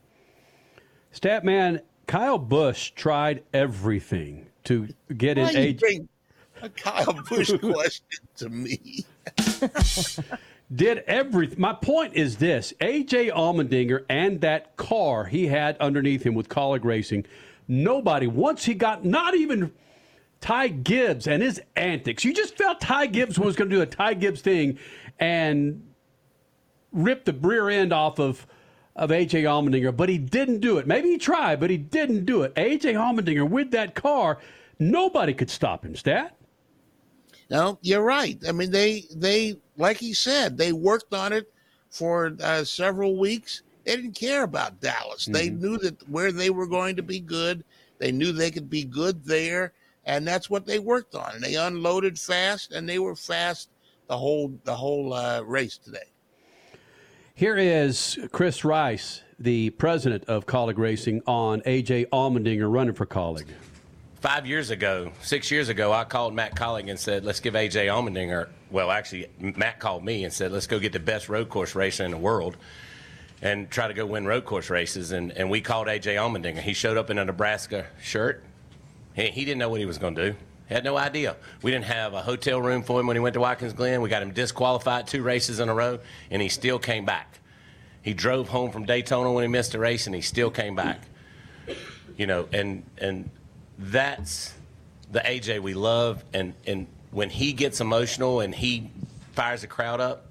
Statman, 1.13 1.81
Kyle 2.11 2.37
Busch 2.37 2.91
tried 2.91 3.41
everything 3.53 4.47
to 4.65 4.89
get 5.15 5.37
in 5.37 5.45
Why 5.45 5.51
you 5.51 5.59
age. 5.59 5.81
a 6.61 6.67
Kyle 6.67 7.17
Busch 7.29 7.53
question 7.61 8.19
to 8.35 8.49
me? 8.49 9.05
did 10.75 11.05
everything. 11.07 11.57
My 11.57 11.71
point 11.71 12.13
is 12.13 12.35
this: 12.35 12.73
AJ 12.81 13.31
Allmendinger 13.31 14.03
and 14.09 14.41
that 14.41 14.75
car 14.75 15.23
he 15.23 15.47
had 15.47 15.77
underneath 15.77 16.23
him 16.23 16.33
with 16.33 16.49
Kaulig 16.49 16.83
Racing. 16.83 17.25
Nobody 17.69 18.27
once 18.27 18.65
he 18.65 18.73
got 18.73 19.05
not 19.05 19.33
even 19.33 19.71
Ty 20.41 20.67
Gibbs 20.67 21.27
and 21.27 21.41
his 21.41 21.61
antics. 21.77 22.25
You 22.25 22.33
just 22.33 22.57
felt 22.57 22.81
Ty 22.81 23.05
Gibbs 23.05 23.39
was 23.39 23.55
going 23.55 23.69
to 23.69 23.75
do 23.77 23.81
a 23.81 23.85
Ty 23.85 24.15
Gibbs 24.15 24.41
thing 24.41 24.77
and 25.17 25.81
rip 26.91 27.23
the 27.23 27.31
rear 27.31 27.69
end 27.69 27.93
off 27.93 28.19
of 28.19 28.45
of 28.95 29.09
AJ 29.09 29.43
Allmendinger, 29.43 29.95
but 29.95 30.09
he 30.09 30.17
didn't 30.17 30.59
do 30.59 30.77
it. 30.77 30.87
Maybe 30.87 31.09
he 31.09 31.17
tried, 31.17 31.59
but 31.59 31.69
he 31.69 31.77
didn't 31.77 32.25
do 32.25 32.43
it. 32.43 32.53
AJ 32.55 32.93
Allmendinger 32.95 33.49
with 33.49 33.71
that 33.71 33.95
car, 33.95 34.39
nobody 34.79 35.33
could 35.33 35.49
stop 35.49 35.85
him. 35.85 35.95
Stat. 35.95 36.35
No, 37.49 37.77
you're 37.81 38.03
right. 38.03 38.37
I 38.47 38.51
mean, 38.51 38.71
they 38.71 39.05
they 39.15 39.57
like 39.77 39.97
he 39.97 40.13
said, 40.13 40.57
they 40.57 40.71
worked 40.71 41.13
on 41.13 41.33
it 41.33 41.51
for 41.89 42.35
uh, 42.41 42.63
several 42.63 43.17
weeks 43.17 43.63
They 43.83 43.95
didn't 43.95 44.13
care 44.15 44.43
about 44.43 44.79
Dallas. 44.79 45.25
They 45.25 45.49
knew 45.49 45.77
that 45.79 46.07
where 46.09 46.31
they 46.31 46.49
were 46.49 46.67
going 46.67 46.95
to 46.95 47.03
be 47.03 47.19
good, 47.19 47.63
they 47.97 48.11
knew 48.11 48.31
they 48.31 48.51
could 48.51 48.69
be 48.69 48.83
good 48.85 49.25
there, 49.25 49.73
and 50.05 50.25
that's 50.27 50.49
what 50.49 50.65
they 50.65 50.79
worked 50.79 51.15
on. 51.15 51.35
And 51.35 51.43
they 51.43 51.55
unloaded 51.55 52.17
fast, 52.19 52.71
and 52.71 52.87
they 52.87 52.99
were 52.99 53.15
fast 53.15 53.69
the 54.07 54.17
whole 54.17 54.53
the 54.63 54.75
whole 54.75 55.13
uh, 55.13 55.41
race 55.41 55.77
today. 55.77 56.10
Here 57.41 57.57
is 57.57 58.19
Chris 58.31 58.63
Rice, 58.63 59.23
the 59.39 59.71
president 59.71 60.25
of 60.25 60.45
Kaulig 60.45 60.77
Racing, 60.77 61.23
on 61.25 61.61
AJ 61.61 62.09
Allmendinger 62.09 62.71
running 62.71 62.93
for 62.93 63.07
Kaulig. 63.07 63.47
Five 64.19 64.45
years 64.45 64.69
ago, 64.69 65.11
six 65.23 65.49
years 65.49 65.67
ago, 65.67 65.91
I 65.91 66.03
called 66.03 66.35
Matt 66.35 66.53
Kaulig 66.53 66.87
and 66.87 66.99
said, 66.99 67.25
let's 67.25 67.39
give 67.39 67.55
AJ 67.55 67.87
Allmendinger, 67.87 68.49
well, 68.69 68.91
actually, 68.91 69.25
Matt 69.39 69.79
called 69.79 70.05
me 70.05 70.23
and 70.23 70.31
said, 70.31 70.51
let's 70.51 70.67
go 70.67 70.77
get 70.77 70.93
the 70.93 70.99
best 70.99 71.29
road 71.29 71.49
course 71.49 71.73
racer 71.73 72.05
in 72.05 72.11
the 72.11 72.17
world 72.17 72.57
and 73.41 73.71
try 73.71 73.87
to 73.87 73.95
go 73.95 74.05
win 74.05 74.27
road 74.27 74.45
course 74.45 74.69
races. 74.69 75.11
And, 75.11 75.31
and 75.31 75.49
we 75.49 75.61
called 75.61 75.87
AJ 75.87 76.17
Allmendinger. 76.17 76.61
He 76.61 76.73
showed 76.73 76.95
up 76.95 77.09
in 77.09 77.17
a 77.17 77.25
Nebraska 77.25 77.87
shirt. 77.99 78.43
He, 79.15 79.31
he 79.31 79.45
didn't 79.45 79.57
know 79.57 79.69
what 79.69 79.79
he 79.79 79.87
was 79.87 79.97
going 79.97 80.13
to 80.13 80.29
do. 80.33 80.37
Had 80.71 80.85
no 80.85 80.95
idea. 80.95 81.35
We 81.61 81.69
didn't 81.69 81.85
have 81.85 82.13
a 82.13 82.21
hotel 82.21 82.61
room 82.61 82.81
for 82.81 82.97
him 82.97 83.05
when 83.05 83.17
he 83.17 83.19
went 83.19 83.33
to 83.33 83.41
Watkins 83.41 83.73
Glen. 83.73 84.01
We 84.01 84.09
got 84.09 84.21
him 84.21 84.31
disqualified 84.31 85.05
two 85.05 85.21
races 85.21 85.59
in 85.59 85.67
a 85.67 85.73
row, 85.73 85.99
and 86.29 86.41
he 86.41 86.47
still 86.47 86.79
came 86.79 87.03
back. 87.03 87.39
He 88.01 88.13
drove 88.13 88.47
home 88.47 88.71
from 88.71 88.85
Daytona 88.85 89.33
when 89.33 89.43
he 89.43 89.49
missed 89.49 89.75
a 89.75 89.79
race, 89.79 90.05
and 90.05 90.15
he 90.15 90.21
still 90.21 90.49
came 90.49 90.73
back. 90.73 91.01
You 92.15 92.25
know, 92.25 92.47
and 92.53 92.83
and 92.99 93.29
that's 93.77 94.53
the 95.11 95.19
AJ 95.19 95.59
we 95.61 95.73
love. 95.73 96.23
And 96.33 96.53
and 96.65 96.87
when 97.11 97.29
he 97.29 97.51
gets 97.51 97.81
emotional 97.81 98.39
and 98.39 98.55
he 98.55 98.89
fires 99.33 99.61
the 99.61 99.67
crowd 99.67 99.99
up, 99.99 100.25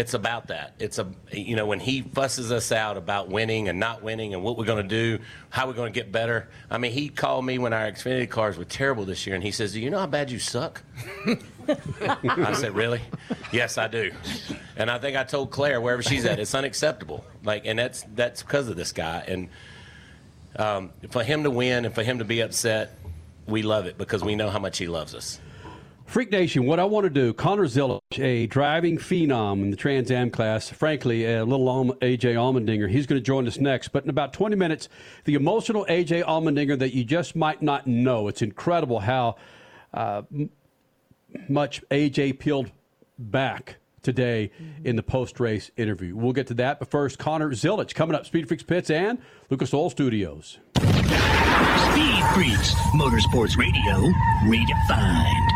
it's 0.00 0.14
about 0.14 0.46
that. 0.46 0.72
It's 0.78 0.98
a 0.98 1.06
you 1.30 1.56
know 1.56 1.66
when 1.66 1.78
he 1.78 2.00
fusses 2.00 2.50
us 2.50 2.72
out 2.72 2.96
about 2.96 3.28
winning 3.28 3.68
and 3.68 3.78
not 3.78 4.02
winning 4.02 4.32
and 4.32 4.42
what 4.42 4.56
we're 4.56 4.64
going 4.64 4.82
to 4.82 4.88
do, 4.88 5.22
how 5.50 5.66
we're 5.66 5.74
going 5.74 5.92
to 5.92 5.98
get 5.98 6.10
better. 6.10 6.48
I 6.70 6.78
mean, 6.78 6.92
he 6.92 7.10
called 7.10 7.44
me 7.44 7.58
when 7.58 7.74
our 7.74 7.92
Xfinity 7.92 8.26
cars 8.26 8.56
were 8.56 8.64
terrible 8.64 9.04
this 9.04 9.26
year, 9.26 9.34
and 9.34 9.44
he 9.44 9.50
says, 9.50 9.74
"Do 9.74 9.80
you 9.80 9.90
know 9.90 9.98
how 9.98 10.06
bad 10.06 10.30
you 10.30 10.38
suck?" 10.38 10.82
I 11.68 12.54
said, 12.54 12.74
"Really?" 12.74 13.02
yes, 13.52 13.76
I 13.76 13.88
do. 13.88 14.10
And 14.74 14.90
I 14.90 14.96
think 14.96 15.18
I 15.18 15.24
told 15.24 15.50
Claire 15.50 15.82
wherever 15.82 16.02
she's 16.02 16.24
at, 16.24 16.38
it's 16.38 16.54
unacceptable. 16.54 17.22
Like, 17.44 17.66
and 17.66 17.78
that's 17.78 18.02
that's 18.14 18.42
because 18.42 18.68
of 18.68 18.76
this 18.76 18.92
guy. 18.92 19.22
And 19.28 19.48
um, 20.56 20.92
for 21.10 21.22
him 21.22 21.42
to 21.42 21.50
win 21.50 21.84
and 21.84 21.94
for 21.94 22.02
him 22.02 22.20
to 22.20 22.24
be 22.24 22.40
upset, 22.40 22.96
we 23.46 23.60
love 23.60 23.84
it 23.84 23.98
because 23.98 24.24
we 24.24 24.34
know 24.34 24.48
how 24.48 24.60
much 24.60 24.78
he 24.78 24.86
loves 24.86 25.14
us. 25.14 25.38
Freak 26.10 26.32
Nation, 26.32 26.66
what 26.66 26.80
I 26.80 26.84
want 26.84 27.04
to 27.04 27.10
do, 27.10 27.32
Connor 27.32 27.66
Zilisch, 27.66 28.18
a 28.18 28.48
driving 28.48 28.98
phenom 28.98 29.62
in 29.62 29.70
the 29.70 29.76
Trans 29.76 30.10
Am 30.10 30.28
class, 30.28 30.68
frankly, 30.68 31.24
a 31.24 31.44
little 31.44 31.64
AJ 32.00 32.34
Allmendinger, 32.34 32.90
he's 32.90 33.06
going 33.06 33.20
to 33.20 33.24
join 33.24 33.46
us 33.46 33.60
next. 33.60 33.90
But 33.90 34.02
in 34.02 34.10
about 34.10 34.32
20 34.32 34.56
minutes, 34.56 34.88
the 35.24 35.34
emotional 35.34 35.86
AJ 35.88 36.24
Allmendinger 36.24 36.76
that 36.80 36.92
you 36.94 37.04
just 37.04 37.36
might 37.36 37.62
not 37.62 37.86
know. 37.86 38.26
It's 38.26 38.42
incredible 38.42 38.98
how 38.98 39.36
uh, 39.94 40.22
much 41.48 41.80
AJ 41.92 42.40
peeled 42.40 42.72
back 43.16 43.76
today 44.02 44.50
in 44.82 44.96
the 44.96 45.04
post 45.04 45.38
race 45.38 45.70
interview. 45.76 46.16
We'll 46.16 46.32
get 46.32 46.48
to 46.48 46.54
that. 46.54 46.80
But 46.80 46.90
first, 46.90 47.20
Connor 47.20 47.50
Zilisch 47.50 47.94
coming 47.94 48.16
up, 48.16 48.26
Speed 48.26 48.48
Freaks 48.48 48.64
Pits 48.64 48.90
and 48.90 49.20
Lucas 49.48 49.72
Oil 49.72 49.90
Studios. 49.90 50.58
Speed 50.76 52.24
Freaks, 52.34 52.74
Motorsports 52.96 53.56
Radio, 53.56 54.10
redefined. 54.46 55.49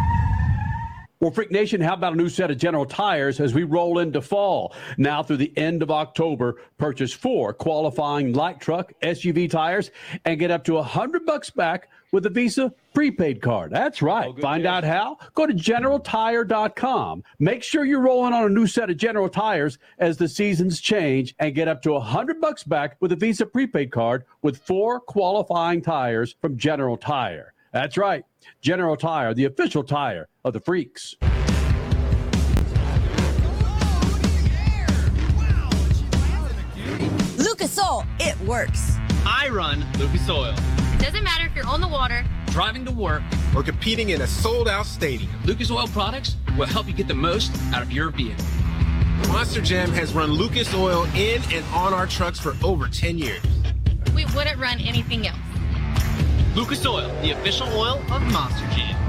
Well, 1.25 1.33
Freak 1.33 1.51
Nation, 1.51 1.81
how 1.81 1.95
about 1.95 2.13
a 2.13 2.17
new 2.17 2.29
set 2.29 2.51
of 2.51 2.59
General 2.59 2.85
Tires 2.85 3.41
as 3.41 3.55
we 3.55 3.63
roll 3.63 4.01
into 4.01 4.21
fall? 4.21 4.75
Now 4.99 5.23
through 5.23 5.39
the 5.39 5.57
end 5.57 5.83
of 5.83 5.91
October, 5.91 6.61
purchase 6.77 7.15
four 7.15 7.55
qualifying 7.55 8.35
light 8.35 8.61
truck 8.61 8.93
SUV 9.01 9.49
tires 9.49 9.91
and 10.27 10.39
get 10.39 10.51
up 10.51 10.65
to 10.65 10.77
a 10.77 10.83
hundred 10.83 11.25
bucks 11.25 11.49
back 11.49 11.89
with 12.13 12.27
a 12.27 12.29
Visa 12.29 12.75
prepaid 12.93 13.41
card. 13.41 13.73
That's 13.73 14.03
right. 14.03 14.35
Oh, 14.37 14.39
Find 14.39 14.67
out 14.67 14.85
how? 14.85 15.17
Go 15.33 15.47
to 15.47 15.55
GeneralTire.com. 15.55 17.25
Make 17.39 17.63
sure 17.63 17.87
you're 17.87 18.03
rolling 18.03 18.35
on 18.35 18.45
a 18.45 18.51
new 18.51 18.67
set 18.67 18.91
of 18.91 18.99
General 18.99 19.31
Tires 19.31 19.79
as 19.99 20.19
the 20.19 20.29
seasons 20.29 20.79
change 20.79 21.35
and 21.39 21.55
get 21.55 21.69
up 21.69 21.81
to 21.85 21.95
a 21.95 22.01
hundred 22.01 22.39
bucks 22.39 22.65
back 22.65 22.99
with 23.01 23.13
a 23.13 23.17
Visa 23.17 23.47
prepaid 23.47 23.91
card 23.91 24.27
with 24.43 24.59
four 24.59 25.01
qualifying 25.01 25.81
tires 25.81 26.37
from 26.43 26.59
General 26.59 26.99
Tire. 26.99 27.55
That's 27.73 27.97
right. 27.97 28.27
General 28.61 28.99
Tire, 28.99 29.33
the 29.33 29.47
official 29.47 29.83
tire 29.83 30.29
of 30.45 30.53
the 30.53 30.61
freaks. 30.61 31.17
Lucas 37.39 37.79
Oil, 37.79 38.05
it 38.21 38.39
works. 38.47 38.97
I 39.27 39.49
run 39.51 39.85
Lucas 39.99 40.29
Oil. 40.29 40.55
It 40.55 41.01
doesn't 41.01 41.25
matter 41.25 41.47
if 41.47 41.55
you're 41.55 41.67
on 41.67 41.81
the 41.81 41.89
water, 41.89 42.25
Driving 42.47 42.85
to 42.85 42.93
work, 42.93 43.23
or 43.57 43.65
competing 43.65 44.11
in 44.11 44.21
a 44.23 44.29
sold 44.29 44.69
out 44.69 44.87
stadium. 44.87 45.29
Lucas 45.45 45.73
Oil 45.73 45.89
products 45.89 46.37
will 46.57 46.67
help 46.67 46.87
you 46.87 46.93
get 46.93 47.09
the 47.09 47.15
most 47.15 47.51
out 47.73 47.83
of 47.83 47.91
your 47.91 48.11
vehicle. 48.11 48.45
Monster 49.27 49.61
Jam 49.61 49.91
has 49.91 50.13
run 50.13 50.31
Lucas 50.31 50.73
Oil 50.73 51.03
in 51.17 51.43
and 51.53 51.65
on 51.75 51.93
our 51.93 52.07
trucks 52.07 52.39
for 52.39 52.55
over 52.63 52.87
10 52.87 53.19
years. 53.19 53.41
we 54.15 54.25
wouldn't 54.27 54.57
run 54.61 54.79
anything 54.81 55.27
else. 55.27 55.39
Lucas 56.55 56.87
Oil, 56.87 57.09
the 57.23 57.33
official 57.33 57.67
oil 57.69 58.01
of 58.13 58.23
Monster 58.33 58.67
Jam. 58.77 59.04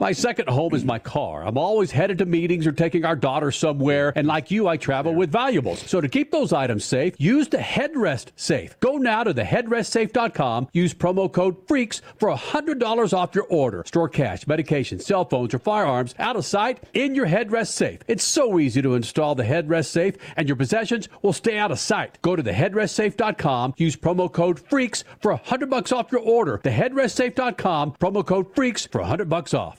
My 0.00 0.12
second 0.12 0.48
home 0.48 0.74
is 0.74 0.82
my 0.82 0.98
car. 0.98 1.44
I'm 1.44 1.58
always 1.58 1.90
headed 1.90 2.16
to 2.18 2.24
meetings 2.24 2.66
or 2.66 2.72
taking 2.72 3.04
our 3.04 3.14
daughter 3.14 3.50
somewhere, 3.50 4.14
and 4.16 4.26
like 4.26 4.50
you, 4.50 4.66
I 4.66 4.78
travel 4.78 5.14
with 5.14 5.30
valuables. 5.30 5.82
So 5.82 6.00
to 6.00 6.08
keep 6.08 6.30
those 6.30 6.54
items 6.54 6.86
safe, 6.86 7.16
use 7.18 7.48
the 7.48 7.58
Headrest 7.58 8.28
Safe. 8.34 8.80
Go 8.80 8.96
now 8.96 9.24
to 9.24 9.34
theheadrestsafe.com, 9.34 10.68
use 10.72 10.94
promo 10.94 11.30
code 11.30 11.68
FREAKS 11.68 12.00
for 12.18 12.34
$100 12.34 13.12
off 13.12 13.34
your 13.34 13.44
order. 13.50 13.82
Store 13.84 14.08
cash, 14.08 14.46
medication, 14.46 14.98
cell 15.00 15.26
phones, 15.26 15.52
or 15.52 15.58
firearms 15.58 16.14
out 16.18 16.34
of 16.34 16.46
sight 16.46 16.82
in 16.94 17.14
your 17.14 17.26
Headrest 17.26 17.72
Safe. 17.72 18.00
It's 18.08 18.24
so 18.24 18.58
easy 18.58 18.80
to 18.80 18.94
install 18.94 19.34
the 19.34 19.44
Headrest 19.44 19.88
Safe, 19.88 20.16
and 20.34 20.48
your 20.48 20.56
possessions 20.56 21.10
will 21.20 21.34
stay 21.34 21.58
out 21.58 21.72
of 21.72 21.78
sight. 21.78 22.16
Go 22.22 22.36
to 22.36 22.42
theheadrestsafe.com, 22.42 23.74
use 23.76 23.96
promo 23.96 24.32
code 24.32 24.60
FREAKS 24.60 25.04
for 25.20 25.32
100 25.32 25.68
bucks 25.68 25.92
off 25.92 26.10
your 26.10 26.22
order. 26.22 26.56
Theheadrestsafe.com, 26.56 27.96
promo 28.00 28.26
code 28.26 28.54
FREAKS 28.54 28.86
for 28.90 29.02
100 29.02 29.28
bucks 29.28 29.52
off. 29.52 29.78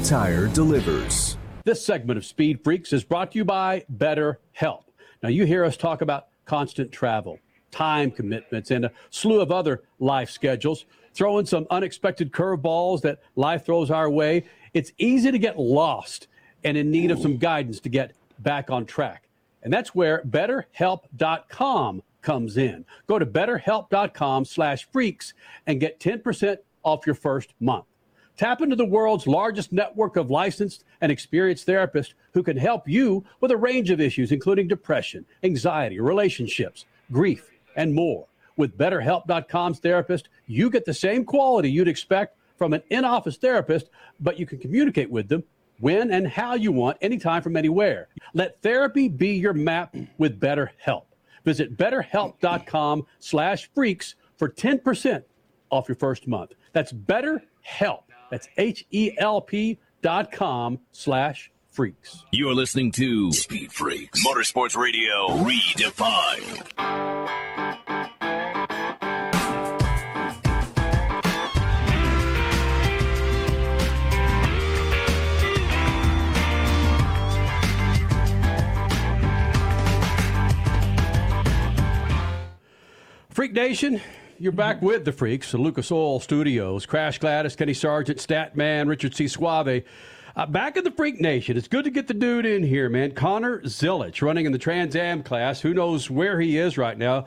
Tire 0.00 0.48
delivers. 0.48 1.36
This 1.64 1.84
segment 1.84 2.18
of 2.18 2.26
Speed 2.26 2.62
Freaks 2.64 2.92
is 2.92 3.04
brought 3.04 3.32
to 3.32 3.38
you 3.38 3.44
by 3.44 3.84
Better 3.88 4.40
Help. 4.52 4.90
Now, 5.22 5.28
you 5.28 5.44
hear 5.44 5.64
us 5.64 5.76
talk 5.76 6.00
about 6.00 6.26
constant 6.44 6.90
travel, 6.90 7.38
time 7.70 8.10
commitments, 8.10 8.70
and 8.70 8.84
a 8.84 8.92
slew 9.10 9.40
of 9.40 9.52
other 9.52 9.82
life 9.98 10.30
schedules. 10.30 10.86
Throw 11.14 11.38
in 11.38 11.46
some 11.46 11.66
unexpected 11.70 12.32
curveballs 12.32 13.02
that 13.02 13.20
life 13.36 13.64
throws 13.64 13.90
our 13.90 14.10
way. 14.10 14.44
It's 14.74 14.92
easy 14.98 15.30
to 15.30 15.38
get 15.38 15.58
lost 15.58 16.28
and 16.64 16.76
in 16.76 16.90
need 16.90 17.10
of 17.10 17.18
some 17.18 17.36
guidance 17.36 17.80
to 17.80 17.88
get 17.88 18.12
back 18.38 18.70
on 18.70 18.86
track. 18.86 19.28
And 19.62 19.72
that's 19.72 19.94
where 19.94 20.22
BetterHelp.com 20.24 22.02
comes 22.22 22.56
in. 22.56 22.84
Go 23.06 23.18
to 23.18 23.26
BetterHelp.com 23.26 24.44
slash 24.44 24.88
freaks 24.92 25.34
and 25.66 25.80
get 25.80 26.00
10% 26.00 26.56
off 26.82 27.06
your 27.06 27.14
first 27.14 27.54
month. 27.60 27.84
Tap 28.36 28.62
into 28.62 28.76
the 28.76 28.84
world's 28.84 29.26
largest 29.26 29.72
network 29.72 30.16
of 30.16 30.30
licensed 30.30 30.84
and 31.00 31.12
experienced 31.12 31.66
therapists 31.66 32.14
who 32.32 32.42
can 32.42 32.56
help 32.56 32.88
you 32.88 33.24
with 33.40 33.50
a 33.50 33.56
range 33.56 33.90
of 33.90 34.00
issues, 34.00 34.32
including 34.32 34.68
depression, 34.68 35.24
anxiety, 35.42 36.00
relationships, 36.00 36.86
grief, 37.10 37.50
and 37.76 37.94
more. 37.94 38.26
With 38.56 38.76
BetterHelp.com's 38.78 39.78
therapist, 39.78 40.28
you 40.46 40.70
get 40.70 40.84
the 40.84 40.94
same 40.94 41.24
quality 41.24 41.70
you'd 41.70 41.88
expect 41.88 42.36
from 42.56 42.72
an 42.72 42.82
in 42.90 43.04
office 43.04 43.36
therapist, 43.36 43.90
but 44.20 44.38
you 44.38 44.46
can 44.46 44.58
communicate 44.58 45.10
with 45.10 45.28
them 45.28 45.42
when 45.80 46.12
and 46.12 46.28
how 46.28 46.54
you 46.54 46.70
want, 46.70 46.96
anytime 47.00 47.42
from 47.42 47.56
anywhere. 47.56 48.08
Let 48.34 48.60
therapy 48.62 49.08
be 49.08 49.34
your 49.34 49.52
map 49.52 49.96
with 50.16 50.40
BetterHelp. 50.40 51.04
Visit 51.44 51.76
betterhelp.com 51.76 53.06
slash 53.18 53.68
freaks 53.74 54.14
for 54.36 54.48
10% 54.48 55.24
off 55.70 55.88
your 55.88 55.96
first 55.96 56.28
month. 56.28 56.52
That's 56.72 56.92
BetterHelp. 56.92 58.04
That's 58.32 58.48
H 58.56 58.86
E 58.90 59.12
L 59.18 59.42
P 59.42 59.78
dot 60.00 60.32
com 60.32 60.78
slash 60.90 61.52
freaks. 61.68 62.24
You're 62.32 62.54
listening 62.54 62.90
to 62.92 63.30
Speed 63.30 63.70
Freaks, 63.70 64.26
Motorsports 64.26 64.74
Radio 64.74 65.28
Redefined. 65.44 66.70
Freak 83.28 83.52
Nation, 83.52 84.00
you're 84.42 84.50
back 84.50 84.82
with 84.82 85.04
the 85.04 85.12
Freaks, 85.12 85.52
the 85.52 85.58
Lucas 85.58 85.92
Oil 85.92 86.18
Studios. 86.18 86.84
Crash 86.84 87.20
Gladys, 87.20 87.54
Kenny 87.54 87.74
Sargent, 87.74 88.18
Statman, 88.18 88.88
Richard 88.88 89.14
C. 89.14 89.28
Suave. 89.28 89.84
Uh, 90.34 90.46
back 90.46 90.76
in 90.76 90.82
the 90.82 90.90
Freak 90.90 91.20
Nation. 91.20 91.56
It's 91.56 91.68
good 91.68 91.84
to 91.84 91.90
get 91.90 92.08
the 92.08 92.14
dude 92.14 92.44
in 92.44 92.64
here, 92.64 92.88
man. 92.88 93.12
Connor 93.12 93.60
Zilisch, 93.60 94.20
running 94.20 94.44
in 94.44 94.50
the 94.50 94.58
Trans 94.58 94.96
Am 94.96 95.22
class. 95.22 95.60
Who 95.60 95.72
knows 95.72 96.10
where 96.10 96.40
he 96.40 96.58
is 96.58 96.76
right 96.76 96.98
now? 96.98 97.26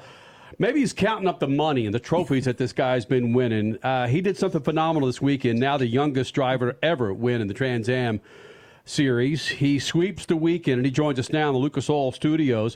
Maybe 0.60 0.82
he's 0.82 0.92
counting 0.92 1.26
up 1.26 1.40
the 1.40 1.48
money 1.48 1.86
and 1.86 1.96
the 1.96 2.02
trophies 2.02 2.44
that 2.46 2.58
this 2.58 2.74
guy's 2.74 3.06
been 3.06 3.32
winning. 3.32 3.78
Uh, 3.82 4.08
he 4.08 4.20
did 4.20 4.36
something 4.36 4.62
phenomenal 4.62 5.08
this 5.08 5.22
weekend. 5.22 5.58
Now 5.58 5.78
the 5.78 5.88
youngest 5.88 6.36
driver 6.36 6.78
ever 6.84 7.14
win 7.14 7.40
in 7.40 7.48
the 7.48 7.54
Trans 7.54 7.88
Am 7.88 8.20
series. 8.84 9.48
He 9.48 9.80
sweeps 9.80 10.26
the 10.26 10.36
weekend 10.36 10.80
and 10.80 10.86
he 10.86 10.92
joins 10.92 11.18
us 11.18 11.32
now 11.32 11.48
in 11.48 11.54
the 11.54 11.60
Lucas 11.60 11.90
Oil 11.90 12.12
Studios. 12.12 12.76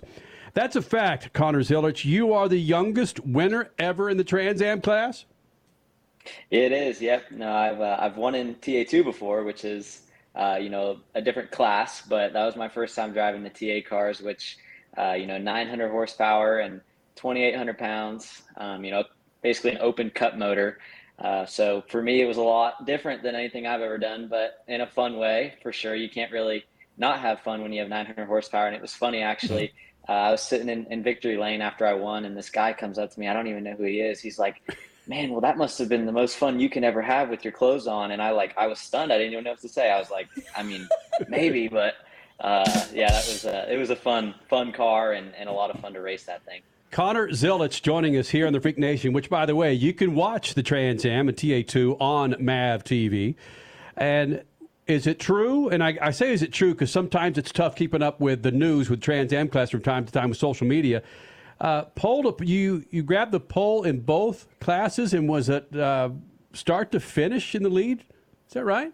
That's 0.53 0.75
a 0.75 0.81
fact, 0.81 1.33
Connor 1.33 1.61
Zilisch. 1.61 2.05
You 2.05 2.33
are 2.33 2.47
the 2.47 2.59
youngest 2.59 3.19
winner 3.21 3.69
ever 3.77 4.09
in 4.09 4.17
the 4.17 4.23
Trans 4.23 4.61
Am 4.61 4.81
class. 4.81 5.25
It 6.51 6.71
is, 6.71 7.01
yep. 7.01 7.31
No, 7.31 7.51
I've 7.51 7.79
uh, 7.79 7.97
I've 7.99 8.17
won 8.17 8.35
in 8.35 8.55
TA 8.55 8.83
two 8.87 9.03
before, 9.03 9.43
which 9.43 9.63
is 9.63 10.01
uh, 10.35 10.57
you 10.61 10.69
know 10.69 10.99
a 11.15 11.21
different 11.21 11.51
class, 11.51 12.01
but 12.01 12.33
that 12.33 12.45
was 12.45 12.55
my 12.55 12.69
first 12.69 12.95
time 12.95 13.13
driving 13.13 13.43
the 13.43 13.49
TA 13.49 13.87
cars, 13.87 14.21
which 14.21 14.57
uh, 14.97 15.13
you 15.13 15.27
know 15.27 15.37
900 15.37 15.89
horsepower 15.89 16.59
and 16.59 16.81
2,800 17.15 17.77
pounds. 17.77 18.43
Um, 18.57 18.83
you 18.83 18.91
know, 18.91 19.03
basically 19.41 19.71
an 19.71 19.77
open 19.81 20.09
cut 20.09 20.37
motor. 20.37 20.79
Uh, 21.19 21.45
so 21.45 21.83
for 21.89 22.01
me, 22.01 22.21
it 22.21 22.25
was 22.25 22.37
a 22.37 22.41
lot 22.41 22.85
different 22.85 23.21
than 23.23 23.35
anything 23.35 23.67
I've 23.67 23.81
ever 23.81 23.97
done, 23.97 24.27
but 24.29 24.63
in 24.67 24.81
a 24.81 24.87
fun 24.87 25.17
way 25.17 25.55
for 25.61 25.73
sure. 25.73 25.95
You 25.95 26.09
can't 26.09 26.31
really 26.31 26.63
not 26.97 27.19
have 27.19 27.41
fun 27.41 27.61
when 27.61 27.73
you 27.73 27.81
have 27.81 27.89
900 27.89 28.25
horsepower. 28.25 28.67
And 28.67 28.75
it 28.75 28.81
was 28.81 28.93
funny 28.93 29.21
actually. 29.21 29.73
Uh, 30.09 30.13
I 30.13 30.31
was 30.31 30.41
sitting 30.41 30.69
in, 30.69 30.87
in 30.87 31.03
victory 31.03 31.37
lane 31.37 31.61
after 31.61 31.85
I 31.85 31.93
won, 31.93 32.25
and 32.25 32.35
this 32.35 32.49
guy 32.49 32.73
comes 32.73 32.97
up 32.97 33.13
to 33.13 33.19
me. 33.19 33.27
I 33.27 33.33
don't 33.33 33.45
even 33.45 33.63
know 33.63 33.75
who 33.75 33.83
he 33.83 34.01
is. 34.01 34.19
He's 34.19 34.39
like, 34.39 34.59
"Man, 35.05 35.29
well, 35.29 35.41
that 35.41 35.55
must 35.55 35.77
have 35.77 35.87
been 35.87 36.07
the 36.07 36.11
most 36.11 36.35
fun 36.35 36.59
you 36.59 36.67
can 36.67 36.83
ever 36.83 36.99
have 36.99 37.29
with 37.29 37.45
your 37.45 37.53
clothes 37.53 37.85
on." 37.85 38.09
And 38.09 38.19
I 38.19 38.31
like, 38.31 38.57
I 38.57 38.65
was 38.65 38.79
stunned. 38.79 39.13
I 39.13 39.19
didn't 39.19 39.33
even 39.33 39.43
know 39.43 39.51
what 39.51 39.61
to 39.61 39.69
say. 39.69 39.91
I 39.91 39.99
was 39.99 40.09
like, 40.09 40.27
"I 40.57 40.63
mean, 40.63 40.89
maybe," 41.29 41.67
but 41.67 41.93
uh, 42.39 42.65
yeah, 42.91 43.11
that 43.11 43.27
was 43.27 43.45
a, 43.45 43.71
it 43.71 43.77
was 43.77 43.91
a 43.91 43.95
fun, 43.95 44.33
fun 44.49 44.71
car 44.71 45.13
and, 45.13 45.31
and 45.35 45.47
a 45.47 45.51
lot 45.51 45.69
of 45.69 45.79
fun 45.79 45.93
to 45.93 46.01
race 46.01 46.23
that 46.23 46.43
thing. 46.43 46.61
Connor 46.89 47.29
Zilisch 47.29 47.83
joining 47.83 48.17
us 48.17 48.29
here 48.29 48.47
on 48.47 48.53
the 48.53 48.59
Freak 48.59 48.79
Nation, 48.79 49.13
which, 49.13 49.29
by 49.29 49.45
the 49.45 49.55
way, 49.55 49.75
you 49.75 49.93
can 49.93 50.15
watch 50.15 50.55
the 50.55 50.63
Trans 50.63 51.05
Am 51.05 51.29
and 51.29 51.37
TA2 51.37 52.01
on 52.01 52.35
MAV 52.39 52.83
TV. 52.83 53.35
And 53.95 54.41
is 54.89 55.05
it 55.05 55.19
true? 55.19 55.69
And 55.69 55.83
I, 55.83 55.97
I 56.01 56.11
say, 56.11 56.33
is 56.33 56.41
it 56.41 56.51
true? 56.51 56.73
Because 56.73 56.91
sometimes 56.91 57.37
it's 57.37 57.51
tough 57.51 57.75
keeping 57.75 58.01
up 58.01 58.19
with 58.19 58.41
the 58.41 58.51
news 58.51 58.89
with 58.89 59.01
Trans 59.01 59.31
Am 59.31 59.47
class 59.47 59.69
from 59.69 59.83
time 59.83 60.03
to 60.03 60.11
time 60.11 60.29
with 60.29 60.39
social 60.39 60.65
media. 60.65 61.03
Uh, 61.61 61.83
pole 61.83 62.35
you 62.41 62.83
you 62.89 63.03
grabbed 63.03 63.31
the 63.31 63.39
pole 63.39 63.83
in 63.83 63.99
both 63.99 64.47
classes, 64.59 65.13
and 65.13 65.29
was 65.29 65.47
it 65.49 65.75
uh, 65.75 66.09
start 66.53 66.91
to 66.91 66.99
finish 66.99 67.53
in 67.53 67.61
the 67.61 67.69
lead? 67.69 67.99
Is 68.47 68.53
that 68.53 68.65
right? 68.65 68.91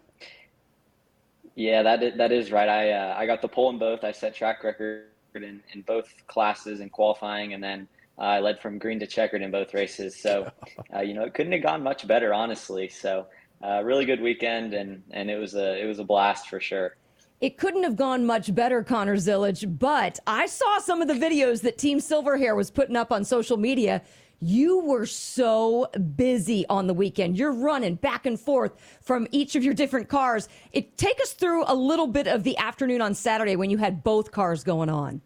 Yeah, 1.54 1.82
that 1.82 2.02
is, 2.02 2.16
that 2.18 2.32
is 2.32 2.52
right. 2.52 2.68
I 2.68 2.90
uh, 2.90 3.14
I 3.16 3.24
got 3.24 3.40
the 3.40 3.48
pole 3.48 3.70
in 3.70 3.78
both. 3.78 4.04
I 4.04 4.12
set 4.12 4.34
track 4.34 4.64
record 4.64 5.04
in, 5.34 5.62
in 5.72 5.82
both 5.82 6.12
classes 6.26 6.80
in 6.80 6.90
qualifying, 6.90 7.54
and 7.54 7.62
then 7.62 7.88
uh, 8.18 8.22
I 8.22 8.40
led 8.40 8.60
from 8.60 8.78
green 8.78 9.00
to 9.00 9.06
checkered 9.06 9.42
in 9.42 9.50
both 9.50 9.72
races. 9.72 10.14
So, 10.20 10.50
uh, 10.94 11.00
you 11.00 11.14
know, 11.14 11.22
it 11.22 11.32
couldn't 11.32 11.52
have 11.52 11.62
gone 11.62 11.82
much 11.82 12.06
better, 12.06 12.34
honestly. 12.34 12.88
So, 12.88 13.26
uh, 13.62 13.82
really 13.84 14.04
good 14.04 14.20
weekend, 14.20 14.74
and 14.74 15.02
and 15.10 15.30
it 15.30 15.38
was 15.38 15.54
a 15.54 15.82
it 15.82 15.86
was 15.86 15.98
a 15.98 16.04
blast 16.04 16.48
for 16.48 16.60
sure. 16.60 16.96
It 17.40 17.58
couldn't 17.58 17.82
have 17.82 17.96
gone 17.96 18.24
much 18.24 18.54
better, 18.54 18.82
Connor 18.82 19.16
Zilisch, 19.16 19.78
but 19.78 20.18
I 20.26 20.46
saw 20.46 20.78
some 20.78 21.02
of 21.02 21.08
the 21.08 21.14
videos 21.14 21.60
that 21.62 21.76
Team 21.76 22.00
Silver 22.00 22.38
Hare 22.38 22.54
was 22.54 22.70
putting 22.70 22.96
up 22.96 23.12
on 23.12 23.24
social 23.24 23.58
media. 23.58 24.00
You 24.40 24.80
were 24.80 25.06
so 25.06 25.88
busy 26.16 26.66
on 26.68 26.86
the 26.86 26.94
weekend. 26.94 27.38
You're 27.38 27.52
running 27.52 27.94
back 27.96 28.26
and 28.26 28.38
forth 28.38 28.72
from 29.02 29.26
each 29.32 29.54
of 29.54 29.64
your 29.64 29.74
different 29.74 30.08
cars. 30.08 30.48
It 30.72 30.96
take 30.96 31.20
us 31.20 31.32
through 31.32 31.64
a 31.66 31.74
little 31.74 32.06
bit 32.06 32.26
of 32.26 32.42
the 32.42 32.56
afternoon 32.58 33.00
on 33.00 33.14
Saturday 33.14 33.56
when 33.56 33.70
you 33.70 33.78
had 33.78 34.02
both 34.02 34.32
cars 34.32 34.62
going 34.64 34.90
on. 34.90 35.20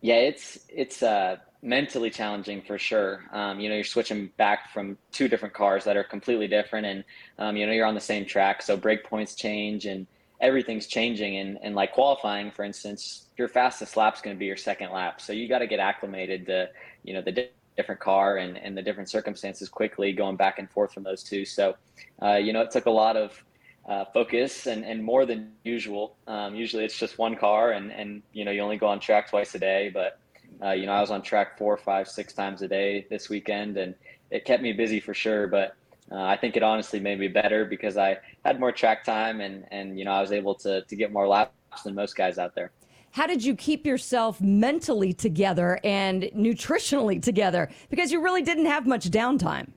Yeah, 0.00 0.16
it's 0.16 0.58
it's 0.68 1.02
uh, 1.02 1.36
mentally 1.64 2.10
challenging 2.10 2.62
for 2.62 2.78
sure. 2.78 3.24
Um, 3.32 3.58
you 3.58 3.68
know, 3.68 3.74
you're 3.74 3.84
switching 3.84 4.30
back 4.36 4.70
from 4.72 4.98
two 5.10 5.26
different 5.28 5.54
cars 5.54 5.82
that 5.84 5.96
are 5.96 6.04
completely 6.04 6.46
different, 6.46 6.86
and 6.86 7.04
um, 7.38 7.56
you 7.56 7.66
know 7.66 7.72
you're 7.72 7.86
on 7.86 7.94
the 7.94 8.00
same 8.00 8.26
track, 8.26 8.62
so 8.62 8.76
brake 8.76 9.04
points 9.04 9.34
change 9.34 9.86
and 9.86 10.06
everything's 10.40 10.86
changing. 10.86 11.38
And, 11.38 11.58
and 11.62 11.74
like 11.74 11.92
qualifying, 11.92 12.50
for 12.50 12.64
instance, 12.64 13.28
your 13.38 13.48
fastest 13.48 13.96
lap's 13.96 14.20
going 14.20 14.36
to 14.36 14.38
be 14.38 14.46
your 14.46 14.56
second 14.56 14.92
lap, 14.92 15.20
so 15.20 15.32
you 15.32 15.48
got 15.48 15.60
to 15.60 15.66
get 15.66 15.80
acclimated 15.80 16.46
to 16.46 16.68
you 17.02 17.14
know 17.14 17.22
the 17.22 17.32
di- 17.32 17.48
different 17.76 18.00
car 18.00 18.36
and, 18.36 18.56
and 18.58 18.76
the 18.76 18.82
different 18.82 19.08
circumstances 19.08 19.68
quickly, 19.68 20.12
going 20.12 20.36
back 20.36 20.58
and 20.58 20.70
forth 20.70 20.92
from 20.92 21.02
those 21.02 21.22
two. 21.22 21.44
So, 21.44 21.74
uh, 22.22 22.34
you 22.34 22.52
know, 22.52 22.60
it 22.60 22.70
took 22.70 22.86
a 22.86 22.90
lot 22.90 23.16
of 23.16 23.42
uh, 23.88 24.04
focus 24.14 24.66
and, 24.66 24.84
and 24.84 25.02
more 25.02 25.26
than 25.26 25.50
usual. 25.64 26.16
Um, 26.26 26.54
usually 26.54 26.84
it's 26.84 26.96
just 26.96 27.18
one 27.18 27.36
car 27.36 27.72
and, 27.72 27.90
and, 27.90 28.22
you 28.32 28.44
know, 28.44 28.52
you 28.52 28.60
only 28.60 28.76
go 28.76 28.86
on 28.86 29.00
track 29.00 29.28
twice 29.28 29.54
a 29.54 29.58
day. 29.58 29.90
But, 29.92 30.20
uh, 30.64 30.72
you 30.72 30.86
know, 30.86 30.92
I 30.92 31.00
was 31.00 31.10
on 31.10 31.22
track 31.22 31.58
four, 31.58 31.76
five, 31.76 32.08
six 32.08 32.32
times 32.32 32.62
a 32.62 32.68
day 32.68 33.06
this 33.10 33.28
weekend 33.28 33.76
and 33.76 33.94
it 34.30 34.44
kept 34.44 34.62
me 34.62 34.72
busy 34.72 35.00
for 35.00 35.12
sure. 35.12 35.46
But 35.46 35.76
uh, 36.10 36.22
I 36.22 36.36
think 36.36 36.56
it 36.56 36.62
honestly 36.62 37.00
made 37.00 37.18
me 37.18 37.28
better 37.28 37.64
because 37.64 37.96
I 37.96 38.18
had 38.44 38.58
more 38.58 38.72
track 38.72 39.04
time 39.04 39.40
and, 39.40 39.64
and 39.70 39.98
you 39.98 40.04
know, 40.04 40.12
I 40.12 40.20
was 40.20 40.32
able 40.32 40.54
to, 40.56 40.82
to 40.82 40.96
get 40.96 41.12
more 41.12 41.28
laps 41.28 41.82
than 41.84 41.94
most 41.94 42.16
guys 42.16 42.38
out 42.38 42.54
there. 42.54 42.70
How 43.10 43.26
did 43.26 43.44
you 43.44 43.54
keep 43.54 43.86
yourself 43.86 44.40
mentally 44.40 45.12
together 45.12 45.78
and 45.84 46.24
nutritionally 46.34 47.22
together? 47.22 47.70
Because 47.88 48.10
you 48.10 48.20
really 48.20 48.42
didn't 48.42 48.66
have 48.66 48.86
much 48.86 49.08
downtime. 49.10 49.70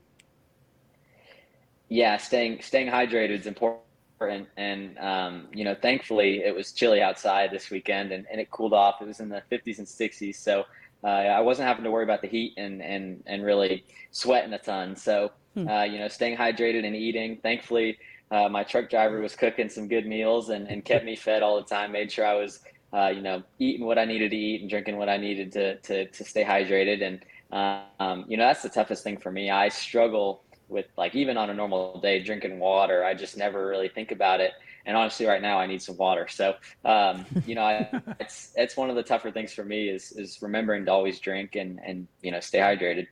Yeah, 1.88 2.16
staying 2.16 2.60
staying 2.62 2.88
hydrated 2.88 3.40
is 3.40 3.46
important 3.46 3.87
and 4.26 4.46
and 4.56 4.98
um, 4.98 5.46
you 5.52 5.64
know 5.64 5.74
thankfully 5.74 6.42
it 6.44 6.54
was 6.54 6.72
chilly 6.72 7.00
outside 7.00 7.50
this 7.50 7.70
weekend 7.70 8.12
and, 8.12 8.26
and 8.30 8.40
it 8.40 8.50
cooled 8.50 8.72
off. 8.72 9.00
It 9.00 9.06
was 9.06 9.20
in 9.20 9.28
the 9.28 9.42
50s 9.50 9.78
and 9.78 9.86
60s 9.86 10.34
so 10.34 10.64
uh, 11.04 11.06
i 11.06 11.40
wasn't 11.40 11.68
having 11.68 11.84
to 11.84 11.92
worry 11.92 12.02
about 12.02 12.22
the 12.22 12.28
heat 12.28 12.54
and 12.56 12.82
and 12.82 13.22
and 13.26 13.44
really 13.44 13.84
sweating 14.10 14.52
a 14.52 14.58
ton. 14.58 14.96
So 14.96 15.30
hmm. 15.54 15.68
uh, 15.68 15.84
you 15.84 15.98
know 15.98 16.08
staying 16.08 16.36
hydrated 16.36 16.84
and 16.84 16.96
eating. 16.96 17.38
Thankfully 17.42 17.98
uh, 18.30 18.48
my 18.48 18.64
truck 18.64 18.90
driver 18.90 19.20
was 19.20 19.34
cooking 19.34 19.68
some 19.68 19.88
good 19.88 20.06
meals 20.06 20.50
and, 20.50 20.68
and 20.68 20.84
kept 20.84 21.04
me 21.04 21.16
fed 21.16 21.42
all 21.42 21.56
the 21.56 21.66
time 21.66 21.92
made 21.92 22.12
sure 22.12 22.26
i 22.26 22.34
was 22.34 22.60
uh, 22.92 23.08
you 23.08 23.22
know 23.22 23.42
eating 23.58 23.86
what 23.86 23.98
i 23.98 24.04
needed 24.04 24.30
to 24.30 24.36
eat 24.36 24.60
and 24.60 24.68
drinking 24.68 24.98
what 24.98 25.08
i 25.08 25.16
needed 25.16 25.50
to 25.52 25.76
to, 25.76 26.06
to 26.08 26.24
stay 26.24 26.44
hydrated. 26.44 27.02
And 27.02 27.24
um, 27.50 28.24
you 28.28 28.36
know 28.36 28.46
that's 28.46 28.62
the 28.62 28.68
toughest 28.68 29.04
thing 29.04 29.16
for 29.16 29.30
me. 29.30 29.50
I 29.50 29.68
struggle 29.68 30.42
with 30.68 30.86
like 30.96 31.14
even 31.14 31.36
on 31.36 31.50
a 31.50 31.54
normal 31.54 32.00
day 32.00 32.22
drinking 32.22 32.58
water 32.58 33.04
i 33.04 33.14
just 33.14 33.36
never 33.36 33.66
really 33.66 33.88
think 33.88 34.10
about 34.12 34.40
it. 34.40 34.52
And 34.86 34.96
honestly 34.96 35.26
right 35.26 35.42
now 35.42 35.58
i 35.58 35.66
need 35.66 35.82
some 35.82 35.96
water. 35.96 36.28
So 36.28 36.54
um, 36.84 37.26
you 37.46 37.54
know 37.54 37.62
I, 37.62 38.02
it's 38.20 38.52
it's 38.54 38.76
one 38.76 38.90
of 38.90 38.96
the 38.96 39.02
tougher 39.02 39.30
things 39.30 39.52
for 39.52 39.64
me 39.64 39.88
is 39.88 40.12
is 40.12 40.40
remembering 40.40 40.84
to 40.86 40.92
always 40.92 41.20
drink 41.20 41.56
and 41.56 41.80
and 41.84 42.06
you 42.22 42.30
know 42.30 42.40
stay 42.40 42.58
hydrated. 42.58 43.06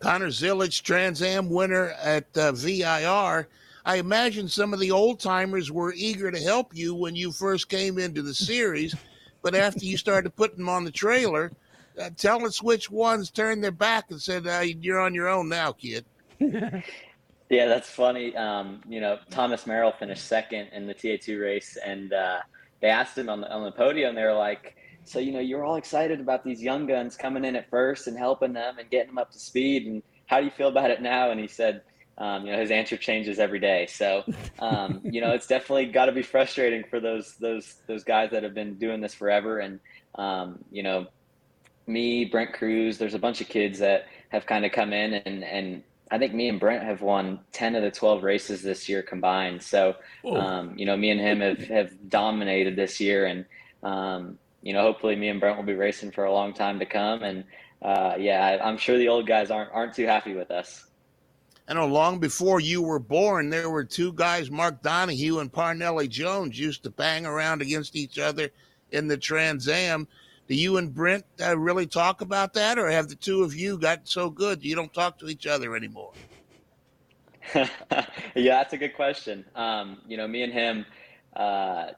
Connor 0.00 0.28
zilisch 0.28 0.82
trans 0.82 1.22
am 1.22 1.48
winner 1.48 1.94
at 2.02 2.26
uh, 2.36 2.52
vir 2.52 3.48
i 3.86 3.96
imagine 3.96 4.48
some 4.48 4.74
of 4.74 4.80
the 4.80 4.90
old 4.90 5.20
timers 5.20 5.70
were 5.70 5.94
eager 5.94 6.30
to 6.30 6.40
help 6.40 6.74
you 6.74 6.94
when 6.94 7.14
you 7.14 7.32
first 7.32 7.68
came 7.68 7.98
into 7.98 8.22
the 8.22 8.34
series 8.34 8.94
but 9.42 9.54
after 9.54 9.84
you 9.84 9.96
started 9.96 10.34
putting 10.36 10.58
them 10.58 10.68
on 10.68 10.84
the 10.84 10.90
trailer 10.90 11.52
uh, 12.00 12.10
tell 12.16 12.44
us 12.44 12.62
which 12.62 12.90
ones 12.90 13.30
turned 13.30 13.62
their 13.62 13.70
back 13.70 14.10
and 14.10 14.20
said 14.20 14.46
uh, 14.46 14.60
you're 14.60 15.00
on 15.00 15.14
your 15.14 15.28
own 15.28 15.48
now 15.48 15.72
kid 15.72 16.04
yeah, 17.50 17.66
that's 17.66 17.88
funny. 17.88 18.36
Um, 18.36 18.80
you 18.88 19.00
know, 19.00 19.18
Thomas 19.30 19.66
Merrill 19.66 19.92
finished 19.92 20.26
second 20.26 20.68
in 20.72 20.86
the 20.86 20.94
TA2 20.94 21.40
race, 21.40 21.76
and 21.84 22.12
uh, 22.12 22.38
they 22.80 22.88
asked 22.88 23.16
him 23.16 23.28
on 23.28 23.40
the 23.40 23.52
on 23.52 23.64
the 23.64 23.72
podium. 23.72 24.14
They 24.14 24.24
were 24.24 24.34
like, 24.34 24.76
"So 25.04 25.18
you 25.18 25.32
know, 25.32 25.40
you're 25.40 25.64
all 25.64 25.76
excited 25.76 26.20
about 26.20 26.44
these 26.44 26.62
young 26.62 26.86
guns 26.86 27.16
coming 27.16 27.44
in 27.44 27.56
at 27.56 27.68
first 27.70 28.06
and 28.06 28.18
helping 28.18 28.52
them 28.52 28.78
and 28.78 28.90
getting 28.90 29.08
them 29.08 29.18
up 29.18 29.30
to 29.32 29.38
speed, 29.38 29.86
and 29.86 30.02
how 30.26 30.38
do 30.40 30.46
you 30.46 30.50
feel 30.50 30.68
about 30.68 30.90
it 30.90 31.02
now?" 31.02 31.30
And 31.30 31.40
he 31.40 31.48
said. 31.48 31.82
Um, 32.16 32.46
you 32.46 32.52
know 32.52 32.60
his 32.60 32.70
answer 32.70 32.96
changes 32.96 33.40
every 33.40 33.58
day, 33.58 33.86
so 33.86 34.22
um, 34.60 35.00
you 35.04 35.20
know 35.20 35.32
it's 35.32 35.48
definitely 35.48 35.86
got 35.86 36.04
to 36.04 36.12
be 36.12 36.22
frustrating 36.22 36.84
for 36.88 37.00
those 37.00 37.34
those 37.40 37.74
those 37.88 38.04
guys 38.04 38.30
that 38.30 38.44
have 38.44 38.54
been 38.54 38.74
doing 38.74 39.00
this 39.00 39.12
forever. 39.12 39.58
And 39.58 39.80
um, 40.14 40.60
you 40.70 40.84
know, 40.84 41.08
me, 41.88 42.24
Brent 42.24 42.52
Crews, 42.52 42.98
there's 42.98 43.14
a 43.14 43.18
bunch 43.18 43.40
of 43.40 43.48
kids 43.48 43.80
that 43.80 44.06
have 44.28 44.46
kind 44.46 44.64
of 44.64 44.70
come 44.70 44.92
in 44.92 45.14
and 45.14 45.42
and 45.42 45.82
I 46.14 46.18
think 46.18 46.32
me 46.32 46.48
and 46.48 46.60
Brent 46.60 46.84
have 46.84 47.02
won 47.02 47.40
10 47.50 47.74
of 47.74 47.82
the 47.82 47.90
12 47.90 48.22
races 48.22 48.62
this 48.62 48.88
year 48.88 49.02
combined. 49.02 49.60
So, 49.60 49.96
um, 50.24 50.78
you 50.78 50.86
know, 50.86 50.96
me 50.96 51.10
and 51.10 51.20
him 51.20 51.40
have, 51.40 51.58
have 51.66 52.08
dominated 52.08 52.76
this 52.76 53.00
year. 53.00 53.26
And, 53.26 53.44
um, 53.82 54.38
you 54.62 54.72
know, 54.72 54.82
hopefully 54.82 55.16
me 55.16 55.28
and 55.28 55.40
Brent 55.40 55.56
will 55.56 55.64
be 55.64 55.74
racing 55.74 56.12
for 56.12 56.26
a 56.26 56.32
long 56.32 56.54
time 56.54 56.78
to 56.78 56.86
come. 56.86 57.24
And, 57.24 57.42
uh, 57.82 58.14
yeah, 58.16 58.46
I, 58.46 58.64
I'm 58.64 58.78
sure 58.78 58.96
the 58.96 59.08
old 59.08 59.26
guys 59.26 59.50
aren't, 59.50 59.72
aren't 59.72 59.92
too 59.92 60.06
happy 60.06 60.34
with 60.34 60.52
us. 60.52 60.86
I 61.66 61.74
know 61.74 61.88
long 61.88 62.20
before 62.20 62.60
you 62.60 62.80
were 62.80 63.00
born, 63.00 63.50
there 63.50 63.68
were 63.68 63.82
two 63.82 64.12
guys, 64.12 64.52
Mark 64.52 64.82
Donohue 64.82 65.40
and 65.40 65.52
Parnelli 65.52 66.08
Jones, 66.08 66.56
used 66.56 66.84
to 66.84 66.90
bang 66.90 67.26
around 67.26 67.60
against 67.60 67.96
each 67.96 68.20
other 68.20 68.50
in 68.92 69.08
the 69.08 69.16
Trans 69.16 69.66
Am. 69.68 70.06
Do 70.46 70.54
you 70.54 70.76
and 70.76 70.92
Brent 70.92 71.24
uh, 71.40 71.56
really 71.56 71.86
talk 71.86 72.20
about 72.20 72.52
that, 72.54 72.78
or 72.78 72.90
have 72.90 73.08
the 73.08 73.14
two 73.14 73.42
of 73.42 73.54
you 73.54 73.78
gotten 73.78 74.04
so 74.04 74.28
good 74.28 74.62
you 74.62 74.76
don't 74.76 74.92
talk 74.92 75.18
to 75.20 75.28
each 75.28 75.46
other 75.46 75.74
anymore? 75.74 76.12
yeah, 77.54 77.68
that's 78.34 78.72
a 78.74 78.76
good 78.76 78.94
question. 78.94 79.44
Um, 79.54 79.98
you 80.06 80.16
know, 80.16 80.28
me 80.28 80.42
and 80.42 80.52
him, 80.52 80.86
uh, 81.34 81.88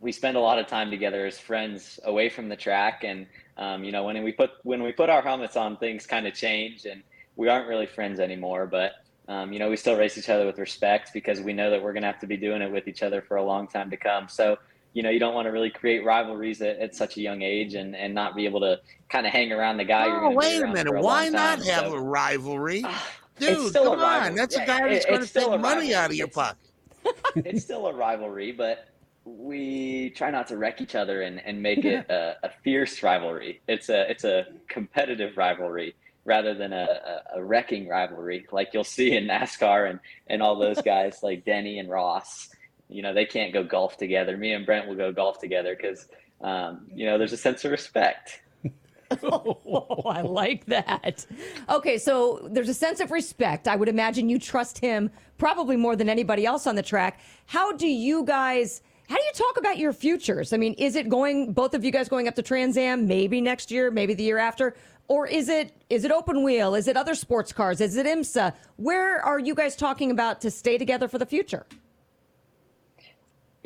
we 0.00 0.12
spend 0.12 0.36
a 0.36 0.40
lot 0.40 0.58
of 0.58 0.66
time 0.66 0.90
together 0.90 1.26
as 1.26 1.38
friends 1.38 1.98
away 2.04 2.28
from 2.28 2.48
the 2.48 2.56
track, 2.56 3.02
and 3.02 3.26
um, 3.56 3.82
you 3.82 3.90
know, 3.90 4.04
when 4.04 4.22
we 4.22 4.32
put 4.32 4.50
when 4.62 4.82
we 4.82 4.92
put 4.92 5.10
our 5.10 5.22
helmets 5.22 5.56
on, 5.56 5.76
things 5.76 6.06
kind 6.06 6.26
of 6.26 6.34
change, 6.34 6.84
and 6.84 7.02
we 7.34 7.48
aren't 7.48 7.66
really 7.66 7.86
friends 7.86 8.20
anymore. 8.20 8.66
But 8.66 8.92
um, 9.26 9.52
you 9.52 9.58
know, 9.58 9.68
we 9.68 9.76
still 9.76 9.96
race 9.96 10.16
each 10.16 10.28
other 10.28 10.46
with 10.46 10.58
respect 10.58 11.10
because 11.12 11.40
we 11.40 11.52
know 11.52 11.70
that 11.70 11.82
we're 11.82 11.92
going 11.92 12.02
to 12.02 12.08
have 12.08 12.20
to 12.20 12.26
be 12.26 12.36
doing 12.36 12.62
it 12.62 12.70
with 12.70 12.86
each 12.86 13.02
other 13.02 13.20
for 13.20 13.36
a 13.36 13.44
long 13.44 13.66
time 13.66 13.90
to 13.90 13.96
come. 13.96 14.28
So 14.28 14.58
you 14.96 15.02
know, 15.02 15.10
you 15.10 15.18
don't 15.18 15.34
want 15.34 15.44
to 15.44 15.52
really 15.52 15.68
create 15.68 16.02
rivalries 16.06 16.62
at, 16.62 16.78
at 16.78 16.94
such 16.94 17.18
a 17.18 17.20
young 17.20 17.42
age 17.42 17.74
and, 17.74 17.94
and 17.94 18.14
not 18.14 18.34
be 18.34 18.46
able 18.46 18.60
to 18.60 18.80
kind 19.10 19.26
of 19.26 19.32
hang 19.32 19.52
around 19.52 19.76
the 19.76 19.84
guy. 19.84 20.06
you're 20.06 20.24
Oh, 20.24 20.30
wait 20.30 20.62
a 20.62 20.66
minute. 20.66 20.88
a 20.96 21.00
Why 21.02 21.28
not 21.28 21.58
time. 21.58 21.66
have 21.68 21.86
So- 21.90 21.96
a 21.96 22.00
rivalry? 22.00 22.80
Ah, 22.82 23.06
it's 23.38 23.46
Dude, 23.64 23.74
come 23.74 24.00
on. 24.00 24.34
That's 24.34 24.56
a 24.56 24.64
guy 24.64 24.88
that's 24.88 25.04
it- 25.04 25.08
going 25.10 25.22
to 25.22 25.30
take 25.30 25.60
money 25.60 25.94
out 25.94 26.08
of 26.08 26.16
your 26.16 26.28
pocket. 26.28 26.56
it's 27.36 27.62
still 27.62 27.86
a 27.88 27.92
rivalry, 27.92 28.52
but 28.52 28.88
we 29.26 30.10
try 30.16 30.30
not 30.30 30.46
to 30.48 30.56
wreck 30.56 30.80
each 30.80 30.94
other 30.94 31.20
and, 31.22 31.44
and 31.44 31.60
make 31.62 31.84
it 31.84 32.06
a, 32.10 32.36
a 32.44 32.50
fierce 32.64 33.02
rivalry. 33.02 33.60
It's 33.68 33.90
a 33.90 34.10
it's 34.10 34.24
a 34.24 34.46
competitive 34.66 35.36
rivalry 35.36 35.94
rather 36.24 36.54
than 36.54 36.72
a, 36.72 37.20
a, 37.34 37.38
a 37.38 37.44
wrecking 37.44 37.86
rivalry 37.86 38.46
like 38.50 38.70
you'll 38.72 38.82
see 38.82 39.14
in 39.14 39.26
NASCAR 39.26 39.90
and, 39.90 40.00
and 40.28 40.42
all 40.42 40.58
those 40.58 40.80
guys 40.80 41.18
like 41.22 41.44
Denny 41.44 41.78
and 41.80 41.90
Ross. 41.90 42.48
You 42.88 43.02
know, 43.02 43.12
they 43.12 43.24
can't 43.26 43.52
go 43.52 43.64
golf 43.64 43.96
together. 43.96 44.36
Me 44.36 44.52
and 44.52 44.64
Brent 44.64 44.86
will 44.86 44.94
go 44.94 45.12
golf 45.12 45.40
together 45.40 45.76
because 45.76 46.06
um, 46.40 46.86
you 46.94 47.06
know 47.06 47.18
there's 47.18 47.32
a 47.32 47.36
sense 47.36 47.64
of 47.64 47.70
respect. 47.70 48.42
Oh, 49.22 50.02
I 50.06 50.22
like 50.22 50.66
that. 50.66 51.26
Okay, 51.68 51.96
so 51.96 52.48
there's 52.50 52.68
a 52.68 52.74
sense 52.74 52.98
of 52.98 53.12
respect. 53.12 53.68
I 53.68 53.76
would 53.76 53.88
imagine 53.88 54.28
you 54.28 54.36
trust 54.36 54.78
him 54.78 55.12
probably 55.38 55.76
more 55.76 55.94
than 55.94 56.08
anybody 56.08 56.44
else 56.44 56.66
on 56.66 56.74
the 56.74 56.82
track. 56.82 57.20
How 57.46 57.72
do 57.72 57.86
you 57.86 58.24
guys? 58.24 58.82
How 59.08 59.14
do 59.14 59.22
you 59.22 59.32
talk 59.32 59.58
about 59.58 59.78
your 59.78 59.92
futures? 59.92 60.52
I 60.52 60.56
mean, 60.56 60.74
is 60.74 60.96
it 60.96 61.08
going 61.08 61.52
both 61.52 61.74
of 61.74 61.84
you 61.84 61.92
guys 61.92 62.08
going 62.08 62.26
up 62.26 62.34
to 62.34 62.42
Trans 62.42 62.76
Am 62.76 63.06
maybe 63.06 63.40
next 63.40 63.70
year, 63.70 63.92
maybe 63.92 64.14
the 64.14 64.24
year 64.24 64.38
after, 64.38 64.74
or 65.08 65.26
is 65.26 65.48
it 65.48 65.72
is 65.88 66.04
it 66.04 66.10
open 66.10 66.42
wheel? 66.42 66.74
Is 66.74 66.88
it 66.88 66.96
other 66.96 67.14
sports 67.14 67.52
cars? 67.52 67.80
Is 67.80 67.96
it 67.96 68.06
IMSA? 68.06 68.54
Where 68.76 69.24
are 69.24 69.38
you 69.38 69.54
guys 69.54 69.76
talking 69.76 70.10
about 70.10 70.40
to 70.40 70.50
stay 70.50 70.78
together 70.78 71.06
for 71.06 71.18
the 71.18 71.26
future? 71.26 71.64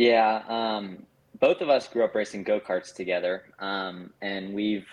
Yeah, 0.01 0.45
um, 0.49 1.05
both 1.41 1.61
of 1.61 1.69
us 1.69 1.87
grew 1.87 2.05
up 2.05 2.15
racing 2.15 2.45
go 2.45 2.59
karts 2.59 2.95
together, 2.95 3.43
um, 3.59 4.15
and 4.23 4.55
we've 4.55 4.87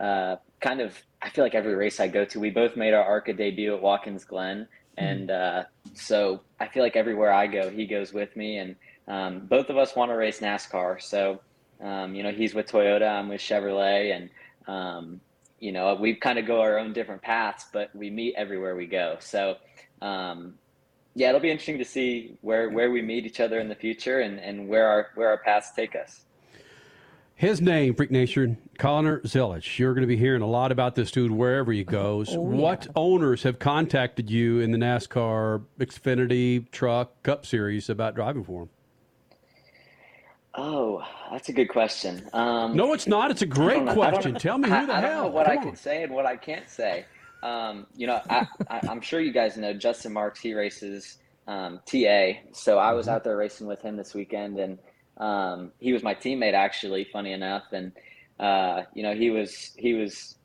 uh, 0.00 0.34
kind 0.58 0.80
of. 0.80 1.00
I 1.22 1.30
feel 1.30 1.44
like 1.44 1.54
every 1.54 1.76
race 1.76 2.00
I 2.00 2.08
go 2.08 2.24
to, 2.24 2.40
we 2.40 2.50
both 2.50 2.74
made 2.74 2.92
our 2.92 3.04
ARCA 3.04 3.34
debut 3.34 3.72
at 3.76 3.80
Watkins 3.80 4.24
Glen, 4.24 4.66
and 4.96 5.30
uh, 5.30 5.62
so 5.94 6.40
I 6.58 6.66
feel 6.66 6.82
like 6.82 6.96
everywhere 6.96 7.32
I 7.32 7.46
go, 7.46 7.70
he 7.70 7.86
goes 7.86 8.12
with 8.12 8.34
me, 8.34 8.58
and 8.58 8.74
um, 9.06 9.46
both 9.46 9.70
of 9.70 9.76
us 9.76 9.94
want 9.94 10.10
to 10.10 10.16
race 10.16 10.40
NASCAR. 10.40 11.00
So, 11.00 11.40
um, 11.80 12.16
you 12.16 12.24
know, 12.24 12.32
he's 12.32 12.52
with 12.52 12.66
Toyota, 12.66 13.08
I'm 13.08 13.28
with 13.28 13.40
Chevrolet, 13.40 14.16
and 14.16 14.28
um, 14.66 15.20
you 15.60 15.70
know, 15.70 15.94
we 15.94 16.16
kind 16.16 16.36
of 16.36 16.46
go 16.46 16.60
our 16.62 16.80
own 16.80 16.92
different 16.92 17.22
paths, 17.22 17.66
but 17.72 17.94
we 17.94 18.10
meet 18.10 18.34
everywhere 18.36 18.74
we 18.74 18.86
go. 18.86 19.18
So, 19.20 19.58
um, 20.02 20.54
yeah, 21.18 21.30
it'll 21.30 21.40
be 21.40 21.50
interesting 21.50 21.78
to 21.78 21.84
see 21.84 22.36
where 22.42 22.70
where 22.70 22.90
we 22.92 23.02
meet 23.02 23.26
each 23.26 23.40
other 23.40 23.58
in 23.58 23.68
the 23.68 23.74
future 23.74 24.20
and, 24.20 24.38
and 24.38 24.68
where 24.68 24.86
our 24.86 25.08
where 25.16 25.28
our 25.28 25.38
paths 25.38 25.72
take 25.74 25.96
us. 25.96 26.24
His 27.34 27.60
name, 27.60 27.94
Freak 27.94 28.10
Nation, 28.10 28.56
Connor 28.78 29.20
Zilisch. 29.20 29.78
You're 29.78 29.94
going 29.94 30.02
to 30.02 30.08
be 30.08 30.16
hearing 30.16 30.42
a 30.42 30.46
lot 30.46 30.70
about 30.72 30.94
this 30.96 31.10
dude 31.12 31.30
wherever 31.30 31.72
he 31.72 31.84
goes. 31.84 32.34
Oh, 32.34 32.40
what 32.40 32.86
owners 32.96 33.42
have 33.44 33.58
contacted 33.60 34.28
you 34.30 34.58
in 34.60 34.70
the 34.72 34.78
NASCAR 34.78 35.62
Xfinity 35.78 36.68
Truck 36.72 37.22
Cup 37.24 37.46
Series 37.46 37.88
about 37.88 38.14
driving 38.16 38.42
for 38.44 38.62
him? 38.62 38.68
Oh, 40.54 41.04
that's 41.30 41.48
a 41.48 41.52
good 41.52 41.68
question. 41.68 42.28
Um, 42.32 42.76
No, 42.76 42.92
it's 42.92 43.06
not. 43.06 43.30
It's 43.30 43.42
a 43.42 43.46
great 43.46 43.74
don't 43.76 43.84
know- 43.84 43.92
I 44.02 44.10
don't 44.10 44.12
question. 44.14 44.34
Tell 44.34 44.58
me 44.58 44.68
who 44.68 44.74
I, 44.74 44.86
the 44.86 44.94
I 44.94 45.00
don't 45.00 45.10
hell. 45.10 45.22
know 45.24 45.28
what 45.30 45.46
Come 45.46 45.52
I 45.58 45.60
on. 45.60 45.66
can 45.68 45.76
say 45.76 46.02
and 46.02 46.12
what 46.12 46.26
I 46.26 46.36
can't 46.36 46.68
say. 46.68 47.04
Um, 47.42 47.86
you 47.94 48.06
know, 48.06 48.20
I, 48.28 48.42
I'm 48.86 49.00
sure 49.00 49.20
you 49.20 49.32
guys 49.32 49.56
know 49.56 49.72
Justin 49.74 50.12
Marks. 50.12 50.40
He 50.40 50.54
races 50.54 51.16
um, 51.46 51.80
TA, 51.86 52.32
so 52.52 52.78
I 52.78 52.92
was 52.92 53.06
Mm-hmm. 53.06 53.08
out 53.08 53.24
there 53.24 53.36
racing 53.36 53.66
with 53.66 53.80
him 53.82 53.96
this 53.96 54.14
weekend, 54.14 54.58
and 54.58 54.78
um, 55.18 55.72
he 55.78 55.92
was 55.92 56.02
my 56.02 56.14
teammate 56.14 56.54
actually. 56.54 57.06
Funny 57.12 57.32
enough, 57.32 57.64
and 57.72 57.92
uh, 58.38 58.82
you 58.94 59.02
know, 59.02 59.14
he 59.14 59.30
was 59.30 59.72
he 59.76 59.94
was. 59.94 60.36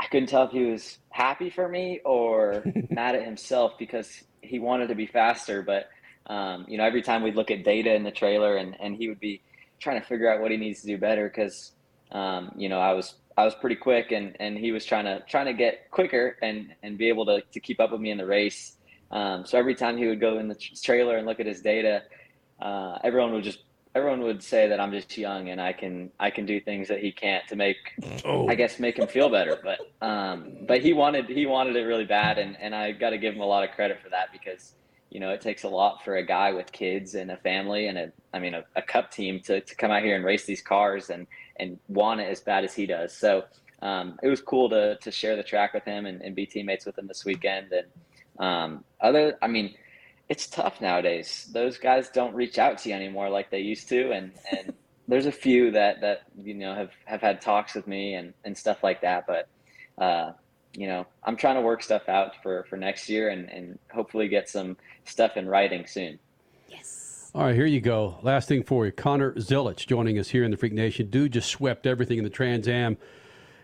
I 0.00 0.06
couldn't 0.06 0.28
tell 0.28 0.44
if 0.44 0.50
he 0.52 0.64
was 0.64 0.98
happy 1.12 1.50
for 1.50 1.68
me 1.68 2.00
or 2.04 2.70
mad 2.88 3.14
at 3.14 3.24
himself 3.24 3.72
because 3.78 4.08
he 4.42 4.58
wanted 4.58 4.88
to 4.88 4.94
be 4.94 5.06
faster, 5.06 5.62
but 5.62 5.86
um, 6.32 6.64
you 6.68 6.78
know, 6.78 6.84
every 6.84 7.02
time 7.02 7.22
we'd 7.22 7.36
look 7.36 7.50
at 7.50 7.64
data 7.64 7.94
in 7.94 8.02
the 8.02 8.10
trailer, 8.10 8.56
and 8.56 8.76
and 8.80 8.96
he 8.96 9.08
would 9.08 9.20
be 9.20 9.42
trying 9.80 10.00
to 10.00 10.06
figure 10.06 10.32
out 10.32 10.40
what 10.40 10.50
he 10.50 10.56
needs 10.56 10.80
to 10.82 10.86
do 10.86 10.98
better 10.98 11.28
because 11.28 11.72
um, 12.12 12.50
you 12.56 12.68
know 12.68 12.78
I 12.80 12.92
was 12.94 13.14
I 13.36 13.44
was 13.44 13.54
pretty 13.54 13.76
quick 13.76 14.12
and 14.12 14.36
and 14.40 14.58
he 14.58 14.72
was 14.72 14.84
trying 14.84 15.04
to 15.04 15.22
trying 15.28 15.46
to 15.46 15.52
get 15.54 15.90
quicker 15.90 16.36
and 16.42 16.74
and 16.82 16.98
be 16.98 17.08
able 17.08 17.26
to 17.26 17.42
to 17.52 17.60
keep 17.60 17.80
up 17.80 17.92
with 17.92 18.00
me 18.00 18.10
in 18.10 18.18
the 18.18 18.26
race. 18.26 18.76
Um, 19.10 19.44
so 19.44 19.58
every 19.58 19.74
time 19.74 19.96
he 19.96 20.06
would 20.06 20.20
go 20.20 20.38
in 20.38 20.48
the 20.48 20.54
trailer 20.54 21.16
and 21.16 21.26
look 21.26 21.40
at 21.40 21.46
his 21.46 21.62
data, 21.62 22.02
uh, 22.60 22.98
everyone 23.02 23.32
would 23.32 23.44
just 23.44 23.60
everyone 23.94 24.20
would 24.20 24.42
say 24.42 24.68
that 24.68 24.78
I'm 24.78 24.92
just 24.92 25.16
young 25.16 25.48
and 25.48 25.60
I 25.60 25.72
can 25.72 26.10
I 26.20 26.30
can 26.30 26.46
do 26.46 26.60
things 26.60 26.88
that 26.88 27.00
he 27.00 27.12
can't 27.12 27.46
to 27.48 27.56
make 27.56 27.76
Oh. 28.24 28.48
I 28.48 28.54
guess 28.54 28.78
make 28.78 28.98
him 28.98 29.08
feel 29.08 29.28
better. 29.28 29.58
But 29.62 30.06
um, 30.06 30.58
but 30.66 30.80
he 30.80 30.92
wanted 30.92 31.28
he 31.28 31.46
wanted 31.46 31.76
it 31.76 31.82
really 31.82 32.04
bad 32.04 32.38
and 32.38 32.56
and 32.60 32.74
I 32.74 32.92
got 32.92 33.10
to 33.10 33.18
give 33.18 33.34
him 33.34 33.40
a 33.40 33.46
lot 33.46 33.64
of 33.64 33.74
credit 33.74 34.00
for 34.02 34.10
that 34.10 34.32
because 34.32 34.74
you 35.10 35.18
know 35.18 35.30
it 35.30 35.40
takes 35.40 35.64
a 35.64 35.68
lot 35.68 36.04
for 36.04 36.16
a 36.16 36.26
guy 36.26 36.52
with 36.52 36.70
kids 36.70 37.14
and 37.14 37.30
a 37.30 37.36
family 37.38 37.88
and 37.88 37.98
a 37.98 38.12
I 38.32 38.38
mean 38.38 38.54
a, 38.54 38.64
a 38.76 38.82
cup 38.82 39.10
team 39.10 39.40
to, 39.44 39.60
to 39.60 39.74
come 39.74 39.90
out 39.90 40.02
here 40.02 40.14
and 40.14 40.24
race 40.24 40.44
these 40.44 40.62
cars 40.62 41.10
and 41.10 41.26
and 41.60 41.78
want 41.88 42.20
it 42.20 42.24
as 42.24 42.40
bad 42.40 42.64
as 42.64 42.74
he 42.74 42.86
does. 42.86 43.16
So 43.16 43.44
um, 43.82 44.18
it 44.22 44.28
was 44.28 44.40
cool 44.40 44.68
to 44.70 44.96
to 44.96 45.10
share 45.10 45.36
the 45.36 45.42
track 45.42 45.74
with 45.74 45.84
him 45.84 46.06
and, 46.06 46.20
and 46.22 46.34
be 46.34 46.46
teammates 46.46 46.86
with 46.86 46.98
him 46.98 47.06
this 47.06 47.24
weekend. 47.24 47.72
And 47.72 47.86
um, 48.38 48.84
other, 49.00 49.38
I 49.40 49.46
mean, 49.46 49.74
it's 50.28 50.46
tough 50.46 50.80
nowadays. 50.80 51.48
Those 51.52 51.78
guys 51.78 52.08
don't 52.10 52.34
reach 52.34 52.58
out 52.58 52.78
to 52.78 52.88
you 52.88 52.94
anymore 52.94 53.28
like 53.30 53.50
they 53.50 53.60
used 53.60 53.88
to, 53.88 54.12
and 54.12 54.32
and 54.50 54.72
there's 55.08 55.26
a 55.26 55.32
few 55.32 55.70
that 55.72 56.00
that 56.00 56.22
you 56.42 56.54
know 56.54 56.74
have 56.74 56.90
have 57.04 57.20
had 57.20 57.40
talks 57.40 57.74
with 57.74 57.86
me 57.86 58.14
and 58.14 58.34
and 58.44 58.56
stuff 58.56 58.82
like 58.82 59.00
that. 59.02 59.26
But 59.26 59.48
uh, 60.02 60.32
you 60.74 60.86
know, 60.86 61.06
I'm 61.24 61.36
trying 61.36 61.56
to 61.56 61.62
work 61.62 61.82
stuff 61.82 62.08
out 62.08 62.42
for 62.42 62.64
for 62.70 62.76
next 62.76 63.08
year 63.08 63.28
and 63.28 63.50
and 63.50 63.78
hopefully 63.92 64.28
get 64.28 64.48
some 64.48 64.76
stuff 65.04 65.36
in 65.36 65.48
writing 65.48 65.86
soon. 65.86 66.18
All 67.32 67.44
right, 67.44 67.54
here 67.54 67.66
you 67.66 67.80
go. 67.80 68.18
Last 68.22 68.48
thing 68.48 68.64
for 68.64 68.86
you. 68.86 68.92
Connor 68.92 69.32
Zilisch 69.34 69.86
joining 69.86 70.18
us 70.18 70.28
here 70.28 70.42
in 70.42 70.50
the 70.50 70.56
Freak 70.56 70.72
Nation. 70.72 71.08
Dude 71.10 71.32
just 71.32 71.48
swept 71.48 71.86
everything 71.86 72.18
in 72.18 72.24
the 72.24 72.30
Trans 72.30 72.66
Am 72.66 72.96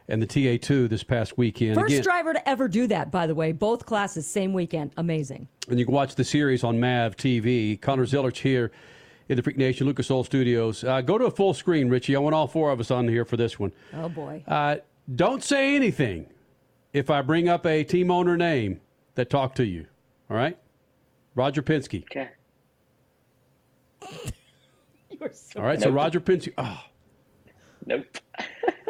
and 0.09 0.23
the 0.23 0.27
TA2 0.27 0.89
this 0.89 1.03
past 1.03 1.37
weekend. 1.37 1.75
First 1.75 1.93
Again, 1.93 2.03
driver 2.05 2.33
to 2.33 2.49
ever 2.49 2.69
do 2.69 2.87
that, 2.87 3.11
by 3.11 3.27
the 3.27 3.35
way. 3.35 3.51
Both 3.51 3.85
classes, 3.85 4.25
same 4.25 4.53
weekend. 4.53 4.93
Amazing. 4.97 5.49
and 5.69 5.81
you 5.81 5.85
can 5.85 5.95
watch 5.95 6.15
the 6.15 6.23
series 6.23 6.63
on 6.63 6.79
MAV 6.79 7.17
TV. 7.17 7.81
Connor 7.81 8.07
Zilisch 8.07 8.37
here 8.39 8.71
in 9.29 9.37
the 9.37 9.43
Freak 9.43 9.57
Nation 9.57 9.85
Lucas 9.89 10.09
Oil 10.13 10.23
Studios. 10.23 10.85
Uh, 10.85 11.01
go 11.01 11.19
to 11.19 11.25
a 11.25 11.31
full 11.33 11.53
screen, 11.53 11.89
Richie. 11.89 12.15
I 12.15 12.21
want 12.21 12.37
all 12.37 12.47
four 12.47 12.71
of 12.71 12.79
us 12.79 12.93
on 12.93 13.09
here 13.09 13.25
for 13.25 13.37
this 13.37 13.59
one. 13.59 13.73
Oh 13.95 14.09
boy. 14.09 14.45
Uh, 14.47 14.77
don't 15.13 15.43
say 15.43 15.75
anything 15.75 16.27
if 16.93 17.11
I 17.11 17.21
bring 17.21 17.49
up 17.49 17.67
a 17.67 17.83
team 17.83 18.13
owner 18.13 18.37
name 18.37 18.81
that 19.17 19.29
talked 19.29 19.57
to 19.57 19.65
you. 19.67 19.87
All 20.31 20.37
right? 20.37 20.57
Roger 21.35 21.63
Penske. 21.63 22.05
Okay. 22.05 22.29
All 25.57 25.63
right, 25.63 25.81
so 25.81 25.87
Nope. 25.87 25.95
Roger 25.97 26.21
Penske. 26.21 26.53
Oh, 26.59 26.81
Nope. 27.87 28.05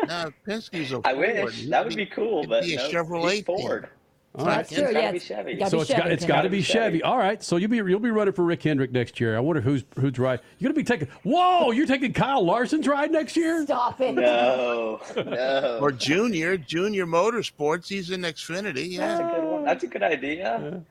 No, 0.09 0.31
Penske's 0.47 0.93
a 0.93 1.01
I 1.05 1.15
Ford. 1.15 1.45
wish 1.47 1.67
that 1.69 1.85
would 1.85 1.97
be 1.97 2.07
cool, 2.07 2.43
he'd 2.43 2.49
but 2.51 2.63
be 2.63 2.75
a 2.75 2.77
no, 2.77 2.89
Chevrolet 2.91 3.33
he's 3.33 3.45
Ford. 3.45 3.89
all 4.37 4.45
right. 4.47 4.57
That's 4.59 4.73
true. 4.73 4.85
It's 4.85 4.93
gotta 4.93 5.03
Yeah, 5.05 5.11
be 5.11 5.17
it's 5.17 5.27
Chevy. 5.27 5.55
gotta 5.57 5.71
So 5.71 5.81
it's 5.81 5.91
got, 5.91 5.97
Chevy, 6.03 6.11
it's 6.15 6.25
got 6.27 6.43
to 6.43 6.49
be 6.51 6.59
be 6.59 6.63
Chevy. 6.63 6.99
Chevy. 6.99 7.03
All 7.03 7.19
right. 7.19 7.43
So 7.43 7.57
you'll 7.57 7.71
be 7.71 7.79
you'll 7.79 7.99
be 7.99 8.11
running 8.11 8.33
for 8.35 8.45
Rick 8.45 8.63
Hendrick 8.63 8.93
next 8.93 9.19
year. 9.19 9.37
I 9.37 9.41
wonder 9.41 9.61
who's 9.63 9.83
who's 9.99 10.17
right. 10.19 10.39
You're 10.59 10.69
gonna 10.71 10.77
be 10.79 10.85
taking. 10.85 11.09
Whoa! 11.25 11.73
You're 11.73 11.87
taking 11.87 12.13
Kyle 12.13 12.45
Larson's 12.45 12.87
ride 12.87 13.11
next 13.11 13.37
year. 13.37 13.65
Stop 13.65 14.01
it. 14.01 14.15
No, 14.15 15.01
no. 15.17 15.79
Or 15.81 15.91
Junior, 15.91 16.57
Junior 16.57 17.07
Motorsports. 17.07 17.89
He's 17.89 18.11
in 18.11 18.21
Xfinity. 18.21 18.93
Yeah. 18.93 19.07
That's 19.09 19.21
a 19.21 19.35
good 19.41 19.45
one. 19.51 19.65
That's 19.65 19.85
a 19.85 19.89
good 19.89 20.03
idea. 20.05 20.83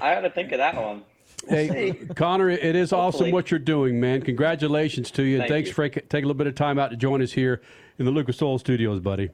I 0.00 0.16
ought 0.16 0.22
to 0.22 0.30
think 0.30 0.50
of 0.52 0.58
that 0.58 0.74
one. 0.74 1.04
We'll 1.48 1.56
Hey, 1.56 1.92
see. 1.92 2.06
Connor, 2.14 2.50
it 2.50 2.76
is 2.76 2.92
awesome 2.92 3.30
what 3.30 3.50
you're 3.50 3.60
doing, 3.60 4.00
man. 4.00 4.22
Congratulations 4.22 5.10
to 5.12 5.22
you. 5.22 5.36
and 5.36 5.42
Thank 5.42 5.50
thanks 5.52 5.68
you. 5.68 5.74
for 5.74 5.88
taking 5.88 6.24
a 6.24 6.26
little 6.26 6.34
bit 6.34 6.46
of 6.46 6.54
time 6.54 6.78
out 6.78 6.90
to 6.90 6.96
join 6.96 7.22
us 7.22 7.32
here 7.32 7.60
in 7.98 8.04
the 8.04 8.10
Lucas 8.10 8.40
Oil 8.42 8.58
Studios, 8.58 9.00
buddy. 9.00 9.30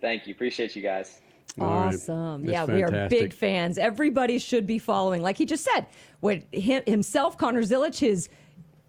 Thank 0.00 0.26
you. 0.26 0.34
Appreciate 0.34 0.76
you 0.76 0.82
guys. 0.82 1.20
Awesome. 1.60 2.44
That's 2.44 2.52
Yeah, 2.52 2.64
we 2.74 2.82
are 2.82 3.08
big 3.08 3.32
fans. 3.32 3.78
Everybody 3.78 4.38
should 4.38 4.66
be 4.66 4.78
following. 4.78 5.22
Like 5.22 5.36
he 5.38 5.46
just 5.46 5.64
said, 5.64 5.86
what 6.20 6.42
him, 6.52 6.82
himself, 6.86 7.38
Connor 7.38 7.62
Zilisch, 7.62 7.98
his 7.98 8.28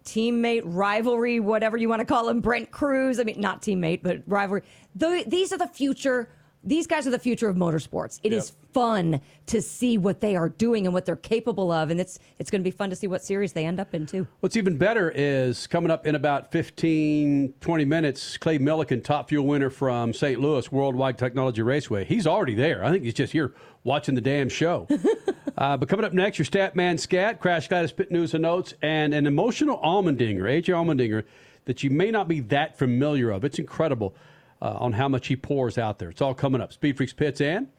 teammate 0.04 0.62
rivalry, 0.66 1.40
whatever 1.40 1.78
you 1.78 1.90
want 1.90 2.00
to 2.00 2.06
call 2.06 2.28
him, 2.30 2.42
Brent 2.42 2.72
Crews. 2.72 3.20
I 3.20 3.24
mean, 3.24 3.40
not 3.40 3.62
teammate, 3.62 4.02
but 4.04 4.22
rivalry. 4.28 4.64
The, 4.96 5.24
these 5.28 5.52
are 5.54 5.58
the 5.58 5.68
future. 5.68 6.30
These 6.64 6.88
guys 6.88 7.06
are 7.06 7.12
the 7.12 7.20
future 7.20 7.48
of 7.48 7.56
motorsports. 7.56 8.20
It 8.24 8.34
is 8.34 8.54
fun 8.76 9.22
to 9.46 9.62
see 9.62 9.98
what 9.98 10.20
they 10.20 10.36
are 10.36 10.50
doing 10.50 10.86
and 10.86 10.94
what 10.94 11.06
they're 11.06 11.16
capable 11.16 11.72
of, 11.72 11.92
and 11.92 12.02
it's 12.02 12.20
it's 12.40 12.52
going 12.52 12.60
to 12.60 12.64
be 12.64 12.76
fun 12.76 12.90
to 12.90 12.96
see 12.96 13.08
what 13.08 13.24
series 13.24 13.54
they 13.54 13.66
end 13.66 13.80
up 13.80 13.96
in 13.96 14.06
too. 14.06 14.28
What's 14.42 14.58
even 14.58 14.78
better 14.78 15.14
is 15.16 15.66
coming 15.66 15.90
up 15.90 16.06
in 16.06 16.14
about 16.14 16.52
15, 16.52 17.54
20 17.62 17.86
minutes, 17.86 18.38
Clay 18.38 18.60
Millican, 18.60 19.02
top 19.02 19.30
fuel 19.30 19.48
winner 19.48 19.70
from 19.70 20.14
St. 20.14 20.42
Louis 20.42 20.70
Worldwide 20.74 21.18
Technology 21.18 21.62
Raceway. 21.62 22.04
He's 22.04 22.28
already 22.28 22.54
there. 22.54 22.84
I 22.84 22.92
think 22.92 23.06
he's 23.06 23.14
just 23.14 23.32
here 23.32 23.54
watching 23.86 24.14
the 24.14 24.20
damn 24.20 24.50
show. 24.50 24.90
uh, 25.58 25.78
but 25.78 25.88
coming 25.88 26.04
up 26.04 26.12
next, 26.12 26.38
your 26.38 26.46
stat 26.46 26.76
man 26.76 26.98
scat, 26.98 27.40
crash 27.40 27.70
gladys 27.70 27.92
spit 27.92 28.12
news 28.12 28.34
and 28.34 28.42
notes, 28.42 28.74
and 28.82 29.14
an 29.14 29.26
emotional 29.26 29.78
Allmendinger, 29.78 30.42
AJ 30.42 30.66
Allmendinger, 30.66 31.24
that 31.64 31.82
you 31.82 31.90
may 31.90 32.12
not 32.12 32.28
be 32.28 32.42
that 32.42 32.78
familiar 32.78 33.32
of. 33.32 33.46
It's 33.46 33.58
incredible 33.58 34.14
uh, 34.62 34.74
on 34.80 34.92
how 34.92 35.08
much 35.08 35.28
he 35.28 35.38
pours 35.38 35.78
out 35.78 35.98
there. 35.98 36.10
It's 36.10 36.22
all 36.22 36.34
coming 36.34 36.60
up. 36.60 36.74
Speed 36.74 36.98
Freaks 36.98 37.14
Pits 37.14 37.40
and 37.40 37.70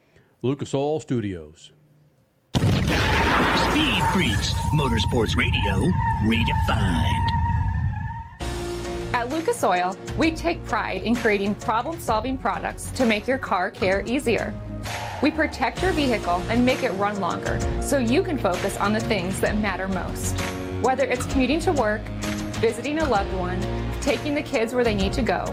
Lucas 0.43 0.71
Oil 0.75 0.99
Studios. 0.99 1.71
Speed 2.57 4.03
Freaks, 4.13 4.53
Motorsports 4.75 5.35
Radio, 5.35 5.91
redefined. 6.25 7.27
At 9.13 9.29
Lucas 9.29 9.63
Oil, 9.63 9.97
we 10.15 10.29
take 10.29 10.63
pride 10.65 11.01
in 11.01 11.15
creating 11.15 11.55
problem 11.55 11.99
solving 11.99 12.37
products 12.37 12.91
to 12.91 13.03
make 13.03 13.27
your 13.27 13.39
car 13.39 13.71
care 13.71 14.03
easier. 14.05 14.53
We 15.23 15.31
protect 15.31 15.81
your 15.81 15.91
vehicle 15.93 16.43
and 16.49 16.63
make 16.63 16.83
it 16.83 16.91
run 16.91 17.19
longer 17.19 17.59
so 17.81 17.97
you 17.97 18.21
can 18.21 18.37
focus 18.37 18.77
on 18.77 18.93
the 18.93 18.99
things 18.99 19.39
that 19.39 19.57
matter 19.57 19.87
most. 19.87 20.39
Whether 20.83 21.05
it's 21.05 21.25
commuting 21.25 21.61
to 21.61 21.73
work, 21.73 22.01
visiting 22.61 22.99
a 22.99 23.09
loved 23.09 23.33
one, 23.33 23.59
taking 24.01 24.35
the 24.35 24.43
kids 24.43 24.75
where 24.75 24.83
they 24.83 24.93
need 24.93 25.13
to 25.13 25.23
go, 25.23 25.45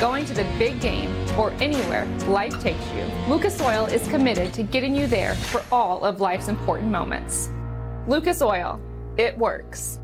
going 0.00 0.24
to 0.26 0.34
the 0.34 0.44
big 0.58 0.80
game, 0.80 1.10
or 1.38 1.50
anywhere 1.60 2.06
life 2.26 2.60
takes 2.60 2.84
you, 2.92 3.04
Lucas 3.28 3.60
Oil 3.60 3.86
is 3.86 4.06
committed 4.08 4.52
to 4.54 4.62
getting 4.62 4.94
you 4.94 5.06
there 5.06 5.34
for 5.34 5.62
all 5.70 6.04
of 6.04 6.20
life's 6.20 6.48
important 6.48 6.90
moments. 6.90 7.50
Lucas 8.06 8.42
Oil, 8.42 8.80
it 9.16 9.36
works. 9.38 10.00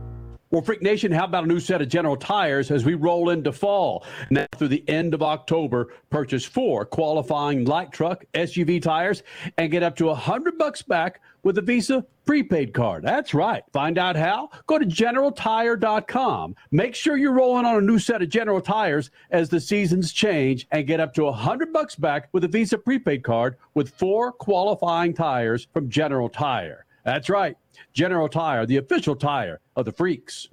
Well, 0.51 0.63
Freak 0.63 0.83
Nation, 0.83 1.13
how 1.13 1.27
about 1.27 1.45
a 1.45 1.47
new 1.47 1.61
set 1.61 1.81
of 1.81 1.89
General 1.89 2.17
Tires 2.17 2.73
as 2.73 2.85
we 2.85 2.95
roll 2.95 3.31
into 3.31 3.53
fall? 3.53 4.05
Now, 4.31 4.47
through 4.57 4.69
the 4.69 4.83
end 4.89 5.15
of 5.15 5.23
October, 5.23 5.93
purchase 6.11 6.45
four 6.45 6.85
qualifying 6.85 7.67
light 7.67 7.93
truck 7.93 8.25
SUV 8.35 8.83
tires 8.83 9.23
and 9.59 9.71
get 9.71 9.85
up 9.85 9.95
to 9.99 10.09
a 10.09 10.15
hundred 10.15 10.59
bucks 10.59 10.83
back 10.83 11.21
with 11.45 11.57
a 11.59 11.63
Visa 11.63 12.05
prepaid 12.31 12.73
card. 12.73 13.03
That's 13.03 13.35
right. 13.35 13.65
Find 13.73 13.99
out 13.99 14.15
how? 14.15 14.51
Go 14.69 14.79
to 14.79 14.87
generaltire.com. 14.87 16.55
Make 16.71 16.95
sure 16.95 17.17
you're 17.17 17.33
rolling 17.33 17.65
on 17.67 17.75
a 17.75 17.81
new 17.81 17.99
set 17.99 18.23
of 18.23 18.29
General 18.29 18.61
Tires 18.61 19.11
as 19.33 19.49
the 19.49 19.59
seasons 19.59 20.13
change 20.13 20.69
and 20.71 20.87
get 20.87 21.01
up 21.01 21.13
to 21.15 21.27
a 21.27 21.33
hundred 21.33 21.73
bucks 21.73 21.97
back 21.97 22.29
with 22.31 22.45
a 22.45 22.49
Visa 22.49 22.79
prepaid 22.79 23.25
card 23.25 23.57
with 23.75 23.91
four 23.91 24.31
qualifying 24.31 25.13
tires 25.13 25.67
from 25.73 25.91
General 25.91 26.29
Tire. 26.29 26.87
That's 27.05 27.29
right. 27.29 27.57
General 27.93 28.29
Tire, 28.29 28.65
the 28.65 28.77
official 28.77 29.17
tire 29.17 29.59
of 29.75 29.85
the 29.85 29.91
freaks. 29.91 30.47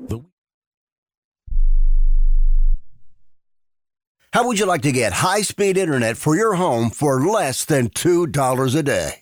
How 4.34 4.48
would 4.48 4.58
you 4.58 4.66
like 4.66 4.82
to 4.82 4.92
get 4.92 5.14
high 5.14 5.42
speed 5.42 5.78
internet 5.78 6.18
for 6.18 6.36
your 6.36 6.56
home 6.56 6.90
for 6.90 7.24
less 7.24 7.66
than 7.66 7.90
$2 7.90 8.76
a 8.76 8.84
day? 8.84 9.22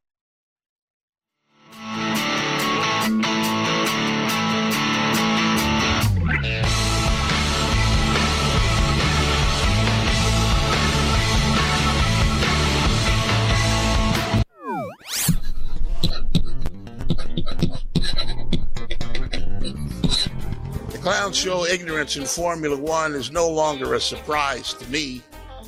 Clowns 21.11 21.35
show 21.35 21.65
ignorance 21.65 22.15
in 22.15 22.23
Formula 22.23 22.77
One 22.77 23.15
is 23.15 23.33
no 23.33 23.49
longer 23.49 23.95
a 23.95 23.99
surprise 23.99 24.73
to 24.75 24.89
me. 24.89 25.21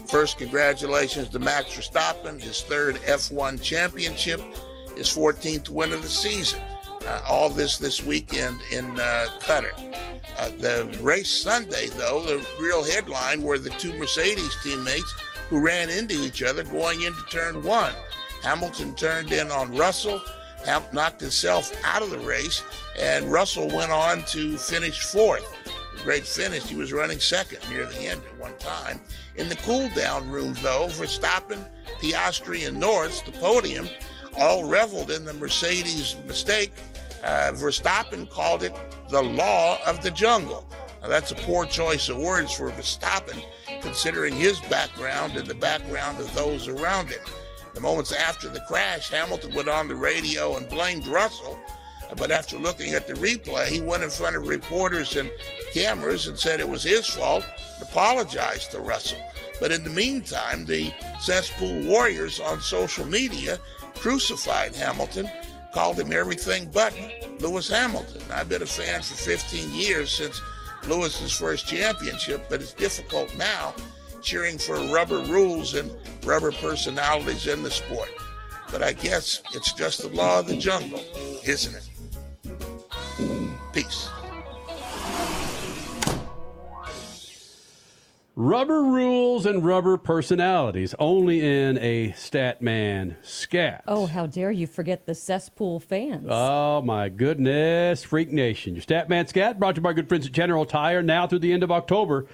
First, 0.08 0.38
congratulations 0.38 1.28
to 1.28 1.40
Max 1.40 1.66
Verstappen, 1.66 2.42
his 2.42 2.62
third 2.62 2.96
F1 3.02 3.62
championship, 3.62 4.40
his 4.96 5.10
14th 5.10 5.68
win 5.68 5.92
of 5.92 6.02
the 6.02 6.08
season. 6.08 6.62
Uh, 7.06 7.22
all 7.28 7.50
this 7.50 7.78
this 7.78 8.02
weekend 8.06 8.58
in 8.72 8.86
uh, 8.98 9.26
Qatar. 9.42 9.74
Uh, 10.38 10.50
the 10.60 10.98
race 11.02 11.30
Sunday, 11.30 11.88
though, 11.88 12.24
the 12.24 12.48
real 12.58 12.82
headline 12.82 13.42
were 13.42 13.60
the 13.60 13.70
two 13.72 13.92
Mercedes 14.00 14.56
teammates 14.64 15.14
who 15.50 15.60
ran 15.60 15.90
into 15.90 16.24
each 16.24 16.42
other 16.42 16.64
going 16.64 17.02
into 17.02 17.22
turn 17.30 17.62
one. 17.64 17.94
Hamilton 18.44 18.96
turned 18.96 19.34
in 19.34 19.52
on 19.52 19.76
Russell, 19.76 20.22
knocked 20.94 21.22
himself 21.22 21.72
out 21.84 22.02
of 22.02 22.10
the 22.10 22.20
race, 22.20 22.64
and 23.00 23.32
Russell 23.32 23.68
went 23.68 23.92
on 23.92 24.24
to 24.26 24.58
finish 24.58 25.02
fourth. 25.02 25.46
Great 26.04 26.26
finish. 26.26 26.64
He 26.64 26.76
was 26.76 26.92
running 26.92 27.20
second 27.20 27.60
near 27.70 27.86
the 27.86 28.00
end 28.00 28.22
at 28.26 28.40
one 28.40 28.58
time. 28.58 29.00
In 29.36 29.50
the 29.50 29.56
cool 29.58 29.90
down 29.96 30.30
room, 30.30 30.54
though, 30.62 30.88
Verstappen, 30.90 31.66
Piastri, 32.02 32.68
and 32.68 32.80
Norris, 32.80 33.22
the 33.22 33.32
podium, 33.32 33.88
all 34.38 34.68
reveled 34.68 35.12
in 35.12 35.26
the 35.26 35.34
Mercedes 35.34 36.16
mistake. 36.28 36.74
Uh, 37.24 37.52
Verstappen 37.54 38.30
called 38.30 38.64
it 38.64 38.76
the 39.10 39.22
law 39.22 39.80
of 39.86 40.04
the 40.04 40.12
jungle. 40.12 40.68
Now, 41.02 41.08
that's 41.08 41.32
a 41.32 41.36
poor 41.36 41.66
choice 41.66 42.10
of 42.10 42.18
words 42.18 42.54
for 42.54 42.70
Verstappen, 42.72 43.42
considering 43.82 44.36
his 44.36 44.60
background 44.62 45.36
and 45.38 45.48
the 45.48 45.56
background 45.56 46.20
of 46.20 46.34
those 46.34 46.68
around 46.68 47.10
him. 47.10 47.22
The 47.74 47.82
moments 47.82 48.12
after 48.12 48.50
the 48.50 48.62
crash, 48.62 49.10
Hamilton 49.10 49.54
went 49.54 49.70
on 49.70 49.88
the 49.88 49.96
radio 49.96 50.58
and 50.58 50.70
blamed 50.70 51.08
Russell. 51.08 51.60
But 52.16 52.32
after 52.32 52.58
looking 52.58 52.94
at 52.94 53.08
the 53.08 53.14
replay, 53.14 53.68
he 53.68 53.82
went 53.82 54.04
in 54.04 54.10
front 54.10 54.36
of 54.36 54.48
reporters 54.48 55.16
and 55.16 55.32
cameras 55.74 56.28
and 56.28 56.38
said 56.38 56.60
it 56.60 56.70
was 56.70 56.84
his 56.84 57.08
fault, 57.08 57.44
apologized 57.82 58.72
to 58.72 58.80
Russell. 58.80 59.20
But 59.60 59.72
in 59.72 59.84
the 59.84 59.90
meantime, 59.90 60.66
the 60.66 60.94
cesspool 61.20 61.82
warriors 61.84 62.40
on 62.40 62.62
social 62.62 63.06
media 63.06 63.58
crucified 63.96 64.76
Hamilton, 64.76 65.30
called 65.74 66.00
him 66.00 66.12
everything 66.12 66.70
but 66.72 66.94
Lewis 67.40 67.70
Hamilton. 67.70 68.22
I've 68.32 68.50
been 68.50 68.62
a 68.62 68.66
fan 68.66 69.02
for 69.02 69.16
15 69.16 69.74
years 69.74 70.12
since 70.12 70.42
Lewis's 70.88 71.32
first 71.32 71.68
championship, 71.68 72.46
but 72.50 72.62
it's 72.62 72.74
difficult 72.74 73.36
now 73.38 73.74
cheering 74.24 74.58
for 74.58 74.76
rubber 74.88 75.20
rules 75.20 75.76
and 75.76 75.92
rubber 76.24 76.52
personalities 76.52 77.48
in 77.48 77.62
the 77.62 77.72
sport. 77.72 78.10
But 78.72 78.82
I 78.82 78.94
guess 78.94 79.44
it's 79.54 79.74
just 79.74 80.02
the 80.02 80.08
law 80.10 80.40
of 80.40 80.48
the 80.48 80.58
jungle, 80.58 81.04
isn't 81.46 81.76
it? 81.76 81.90
Peace. 83.74 84.10
Rubber 88.36 88.82
rules 88.82 89.46
and 89.46 89.64
rubber 89.64 89.96
personalities 89.96 90.96
only 90.98 91.40
in 91.46 91.78
a 91.78 92.10
Statman 92.14 93.16
scat. 93.22 93.84
Oh, 93.88 94.08
how 94.08 94.26
dare 94.26 94.52
you 94.52 94.66
forget 94.66 95.06
the 95.06 95.14
cesspool 95.14 95.80
fans? 95.80 96.26
Oh, 96.28 96.82
my 96.82 97.10
goodness. 97.10 98.04
Freak 98.04 98.32
Nation. 98.32 98.74
Your 98.74 98.84
Statman 98.84 99.30
scat 99.30 99.60
brought 99.60 99.76
to 99.76 99.80
you 99.80 99.84
by 99.84 99.90
our 99.90 99.94
good 99.94 100.10
friends 100.10 100.26
at 100.26 100.32
General 100.32 100.66
Tire 100.66 101.04
now 101.04 101.28
through 101.28 101.40
the 101.40 101.54
end 101.54 101.62
of 101.62 101.72
October. 101.72 102.26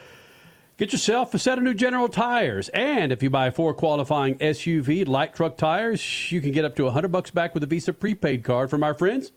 Get 0.80 0.94
yourself 0.94 1.34
a 1.34 1.40
set 1.40 1.58
of 1.58 1.66
new 1.66 1.74
General 1.74 2.08
tires. 2.08 2.70
And 2.70 3.12
if 3.12 3.22
you 3.22 3.30
buy 3.30 3.52
four 3.52 3.74
qualifying 3.74 4.36
SUV 4.36 5.06
light 5.06 5.36
truck 5.36 5.58
tires, 5.58 6.32
you 6.32 6.40
can 6.40 6.54
get 6.54 6.64
up 6.64 6.78
to 6.78 6.86
100 6.86 7.10
bucks 7.10 7.32
back 7.32 7.54
with 7.54 7.64
a 7.64 7.66
Visa 7.66 7.92
prepaid 7.92 8.46
card 8.46 8.70
from 8.70 8.82
our 8.82 8.94
friends 8.94 9.34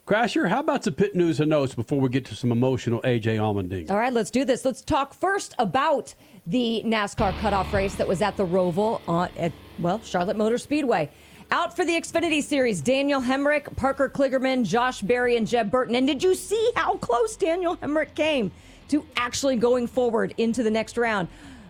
Crasher, 0.05 0.49
how 0.49 0.59
about 0.59 0.83
some 0.83 0.93
pit 0.93 1.15
news 1.15 1.39
and 1.39 1.49
notes 1.49 1.73
before 1.73 1.99
we 1.99 2.09
get 2.09 2.25
to 2.25 2.35
some 2.35 2.51
emotional 2.51 3.01
AJ 3.01 3.39
Allmendinger? 3.39 3.89
All 3.89 3.97
right, 3.97 4.13
let's 4.13 4.29
do 4.29 4.45
this. 4.45 4.65
Let's 4.65 4.83
talk 4.83 5.15
first 5.15 5.55
about 5.57 6.13
the 6.45 6.83
NASCAR 6.85 7.35
cutoff 7.39 7.73
race 7.73 7.95
that 7.95 8.07
was 8.07 8.21
at 8.21 8.37
the 8.37 8.45
Roval 8.45 9.01
on, 9.07 9.29
at, 9.35 9.51
well, 9.79 9.99
Charlotte 10.03 10.37
Motor 10.37 10.59
Speedway. 10.59 11.09
Out 11.49 11.73
for 11.73 11.86
the 11.86 11.93
Xfinity 11.93 12.43
Series, 12.43 12.81
Daniel 12.81 13.21
Hemric, 13.21 13.73
Parker 13.77 14.10
Kligerman, 14.10 14.65
Josh 14.65 14.99
Berry, 14.99 15.38
and 15.38 15.47
Jeb 15.47 15.71
Burton. 15.71 15.95
And 15.95 16.05
did 16.05 16.21
you 16.21 16.36
see 16.36 16.71
how 16.75 16.97
close 16.97 17.38
Daniel 17.38 17.77
Hemric 17.77 18.13
came 18.15 18.51
to 18.89 19.05
actually 19.15 19.55
going 19.55 19.88
forward 19.88 20.33
into 20.38 20.62
the 20.62 20.69
next 20.69 20.97
round? 20.97 21.29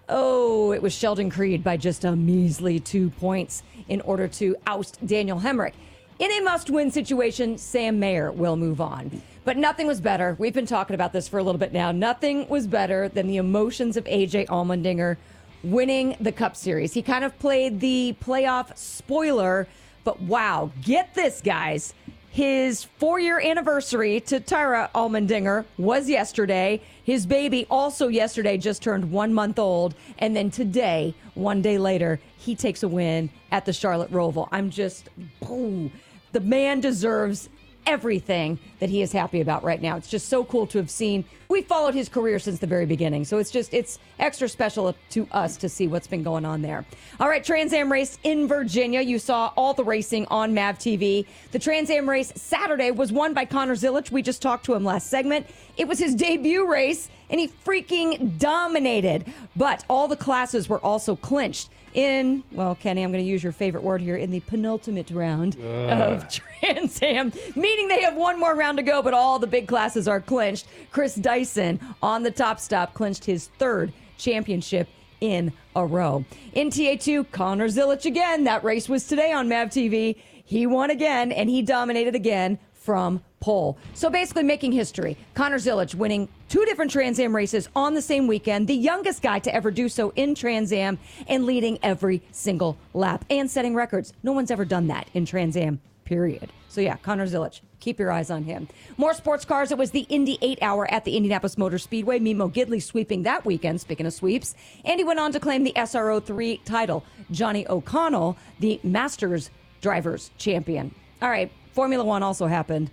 Oh, 0.10 0.72
it 0.72 0.82
was 0.82 0.94
Sheldon 0.94 1.30
Creed 1.30 1.64
by 1.64 1.78
just 1.78 2.06
a 2.06 2.16
measly 2.16 2.80
two 2.80 3.12
points 3.12 3.62
in 3.88 4.02
order 4.02 4.28
to 4.30 4.56
oust 4.66 4.98
Daniel 5.06 5.40
Hemric. 5.40 5.74
In 6.18 6.32
a 6.32 6.42
must 6.42 6.72
win 6.72 6.90
situation, 6.90 7.60
Sam 7.60 8.00
Mayer 8.00 8.32
will 8.32 8.56
move 8.56 8.82
on. 8.82 9.22
But 9.46 9.58
nothing 9.58 9.86
was 9.86 10.02
better. 10.02 10.36
We've 10.40 10.56
been 10.56 10.66
talking 10.66 10.96
about 10.96 11.14
this 11.14 11.28
for 11.28 11.38
a 11.38 11.44
little 11.44 11.60
bit 11.60 11.72
now. 11.72 11.92
Nothing 11.92 12.50
was 12.50 12.66
better 12.66 13.10
than 13.10 13.28
the 13.28 13.38
emotions 13.38 13.96
of 13.96 14.06
AJ 14.06 14.48
Allmendinger 14.48 15.18
winning 15.64 16.16
the 16.20 16.32
Cup 16.32 16.56
Series. 16.56 16.94
He 16.94 17.02
kind 17.02 17.24
of 17.24 17.38
played 17.40 17.80
the 17.80 18.16
playoff 18.24 18.78
spoiler, 18.78 19.68
but 20.04 20.22
wow, 20.22 20.72
get 20.82 21.14
this, 21.14 21.42
guys. 21.42 21.94
His 22.30 22.84
four 22.84 23.20
year 23.20 23.40
anniversary 23.40 24.20
to 24.22 24.40
Tyra 24.40 24.92
Allmendinger 24.92 25.66
was 25.80 26.08
yesterday. 26.08 26.82
His 27.04 27.26
baby 27.26 27.66
also 27.70 28.10
yesterday 28.10 28.60
just 28.60 28.84
turned 28.84 29.12
one 29.12 29.34
month 29.34 29.58
old. 29.58 29.96
And 30.20 30.36
then 30.36 30.52
today, 30.52 31.16
one 31.34 31.64
day 31.64 31.80
later, 31.80 32.20
he 32.38 32.54
takes 32.54 32.84
a 32.84 32.88
win 32.88 33.32
at 33.52 33.66
the 33.66 33.74
Charlotte 33.74 34.12
Roval. 34.12 34.50
I'm 34.52 34.70
just, 34.70 35.10
boom. 35.42 35.92
The 36.32 36.42
man 36.42 36.80
deserves 36.80 37.50
everything 37.88 38.60
that 38.80 38.90
he 38.90 39.02
is 39.02 39.12
happy 39.12 39.42
about 39.42 39.64
right 39.64 39.82
now. 39.82 39.96
It's 39.96 40.10
just 40.10 40.28
so 40.28 40.44
cool 40.44 40.68
to 40.68 40.78
have 40.78 40.90
seen. 40.90 41.24
We 41.50 41.62
followed 41.62 41.96
his 41.96 42.10
career 42.10 42.38
since 42.38 42.60
the 42.60 42.68
very 42.68 42.86
beginning, 42.86 43.24
so 43.24 43.38
it's 43.38 43.50
just 43.50 43.74
it's 43.74 43.98
extra 44.20 44.50
special 44.50 44.94
to 45.12 45.28
us 45.32 45.56
to 45.58 45.70
see 45.70 45.88
what's 45.88 46.06
been 46.06 46.22
going 46.22 46.44
on 46.44 46.62
there. 46.62 46.86
All 47.20 47.30
right, 47.30 47.44
Trans 47.44 47.72
Am 47.72 47.90
race 47.90 48.20
in 48.24 48.48
Virginia. 48.48 49.02
You 49.02 49.18
saw 49.18 49.54
all 49.56 49.74
the 49.74 49.86
racing 49.86 50.28
on 50.30 50.54
Mav 50.54 50.78
TV. 50.78 51.26
The 51.54 51.60
Trans 51.60 51.90
Am 51.90 52.08
race 52.08 52.34
Saturday 52.36 52.92
was 52.92 53.14
won 53.14 53.34
by 53.34 53.46
Connor 53.46 53.76
Zilisch. 53.76 54.12
We 54.12 54.22
just 54.22 54.42
talked 54.42 54.66
to 54.66 54.74
him 54.74 54.84
last 54.84 55.10
segment. 55.10 55.48
It 55.78 55.88
was 55.88 55.98
his 55.98 56.14
debut 56.14 56.70
race, 56.70 57.10
and 57.30 57.40
he 57.40 57.48
freaking 57.48 58.38
dominated. 58.38 59.26
But 59.56 59.86
all 59.90 60.10
the 60.10 60.18
classes 60.18 60.68
were 60.68 60.80
also 60.80 61.16
clinched 61.16 61.70
in, 61.98 62.44
well, 62.52 62.76
Kenny, 62.76 63.02
I'm 63.02 63.12
going 63.12 63.24
to 63.24 63.30
use 63.30 63.42
your 63.42 63.52
favorite 63.52 63.84
word 63.84 64.02
here, 64.02 64.18
in 64.18 64.30
the 64.30 64.40
penultimate 64.42 65.10
round 65.10 65.60
of 65.60 66.30
Trans 66.62 67.02
Am, 67.02 67.34
meaning 67.56 67.88
they 67.88 68.04
have 68.04 68.16
one 68.16 68.40
more 68.40 68.56
round 68.56 68.78
to 68.78 68.84
go, 68.84 69.02
but 69.02 69.16
all 69.16 69.40
the 69.40 69.48
big 69.48 69.68
classes 69.68 70.08
are 70.08 70.22
clinched. 70.22 70.68
Chris 70.92 71.16
Dyson 71.16 71.80
on 72.04 72.22
the 72.22 72.30
top 72.30 72.60
stop 72.60 72.94
clinched 72.94 73.26
his 73.26 73.48
third 73.58 73.92
championship 74.20 74.88
in 75.22 75.52
a 75.76 75.84
row. 75.84 76.24
In 76.54 76.70
TA2, 76.70 77.32
Connor 77.32 77.68
Zilisch 77.68 78.06
again. 78.06 78.44
That 78.44 78.64
race 78.64 78.88
was 78.88 79.08
today 79.08 79.32
on 79.32 79.50
MAV 79.50 79.70
TV. 79.70 80.18
He 80.46 80.68
won 80.68 80.92
again, 80.92 81.32
and 81.32 81.50
he 81.50 81.64
dominated 81.64 82.14
again 82.14 82.60
from 82.76 83.24
pole. 83.40 83.78
So 83.94 84.10
basically 84.10 84.44
making 84.44 84.72
history. 84.72 85.18
Connor 85.34 85.58
Zilisch 85.58 85.96
winning 85.96 86.30
two 86.50 86.66
different 86.66 86.92
Trans 86.92 87.20
Am 87.20 87.36
races 87.36 87.70
on 87.76 87.94
the 87.94 88.02
same 88.02 88.28
weekend, 88.28 88.68
the 88.68 88.76
youngest 88.76 89.22
guy 89.22 89.40
to 89.40 89.54
ever 89.54 89.72
do 89.72 89.90
so 89.90 90.12
in 90.16 90.36
Trans 90.36 90.72
Am 90.72 90.98
and 91.28 91.46
leading 91.46 91.78
every 91.84 92.22
single 92.32 92.78
lap 92.94 93.26
and 93.30 93.50
setting 93.50 93.76
records. 93.76 94.14
No 94.24 94.32
one's 94.32 94.52
ever 94.52 94.66
done 94.66 94.88
that 94.88 95.08
in 95.14 95.26
Trans 95.26 95.56
Am, 95.56 95.80
period. 96.06 96.52
So 96.68 96.82
yeah, 96.82 96.98
Connor 96.98 97.28
Zilisch. 97.28 97.62
Keep 97.80 98.00
your 98.00 98.12
eyes 98.12 98.32
on 98.32 98.44
him. 98.44 98.68
More 98.98 99.14
sports 99.14 99.46
cars. 99.46 99.72
It 99.72 99.78
was 99.78 99.92
the 99.92 100.06
Indy 100.10 100.38
8 100.42 100.60
Hour 100.62 100.92
at 100.92 101.06
the 101.06 101.16
Indianapolis 101.16 101.58
Motor 101.58 101.78
Speedway. 101.78 102.20
Memo 102.20 102.50
Gidley 102.50 102.82
sweeping 102.82 103.24
that 103.24 103.46
weekend, 103.46 103.80
speaking 103.80 104.06
of 104.06 104.14
sweeps. 104.14 104.56
And 104.84 105.00
he 105.00 105.04
went 105.04 105.20
on 105.20 105.32
to 105.32 105.40
claim 105.40 105.64
the 105.64 105.74
SRO 105.76 106.24
3 106.24 106.58
title. 106.66 107.04
Johnny 107.30 107.68
O'Connell, 107.68 108.36
the 108.60 108.80
Masters 108.84 109.52
Drivers 109.82 110.32
Champion. 110.38 110.94
All 111.22 111.30
right, 111.30 111.52
Formula 111.74 112.04
One 112.04 112.24
also 112.24 112.48
happened. 112.48 112.90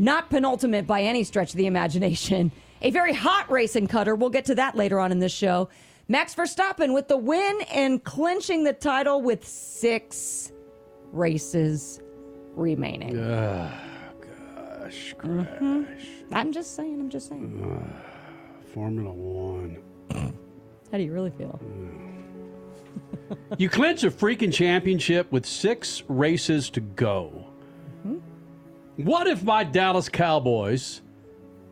Not 0.00 0.30
penultimate 0.30 0.86
by 0.86 1.02
any 1.02 1.24
stretch 1.24 1.50
of 1.50 1.58
the 1.58 1.66
imagination. 1.66 2.52
A 2.80 2.90
very 2.90 3.12
hot 3.12 3.50
race 3.50 3.76
in 3.76 3.86
Qatar. 3.86 4.18
We'll 4.18 4.30
get 4.30 4.46
to 4.46 4.54
that 4.54 4.74
later 4.74 4.98
on 4.98 5.12
in 5.12 5.18
this 5.18 5.30
show. 5.30 5.68
Max 6.08 6.34
Verstappen 6.34 6.94
with 6.94 7.08
the 7.08 7.18
win 7.18 7.60
and 7.70 8.02
clinching 8.02 8.64
the 8.64 8.72
title 8.72 9.20
with 9.20 9.46
six 9.46 10.52
races 11.12 12.00
remaining. 12.54 13.18
Oh, 13.20 13.70
gosh. 14.22 15.14
Mm-hmm. 15.18 15.84
I'm 16.32 16.50
just 16.50 16.74
saying, 16.74 16.98
I'm 16.98 17.10
just 17.10 17.28
saying. 17.28 17.62
Uh, 17.62 18.66
Formula 18.72 19.12
One. 19.12 19.82
How 20.90 20.96
do 20.96 21.02
you 21.02 21.12
really 21.12 21.30
feel? 21.30 21.60
you 23.58 23.68
clinch 23.68 24.02
a 24.02 24.10
freaking 24.10 24.52
championship 24.52 25.30
with 25.30 25.44
six 25.44 26.02
races 26.08 26.70
to 26.70 26.80
go. 26.80 27.39
What 29.04 29.26
if 29.26 29.42
my 29.42 29.64
Dallas 29.64 30.08
Cowboys 30.08 31.02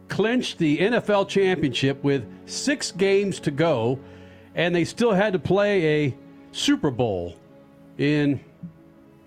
clinched 0.08 0.58
the 0.58 0.78
NFL 0.78 1.28
championship 1.28 2.02
with 2.02 2.26
six 2.46 2.92
games 2.92 3.40
to 3.40 3.50
go 3.50 3.98
and 4.54 4.74
they 4.74 4.84
still 4.84 5.12
had 5.12 5.32
to 5.34 5.38
play 5.38 6.06
a 6.06 6.16
Super 6.52 6.90
Bowl 6.90 7.36
in 7.98 8.40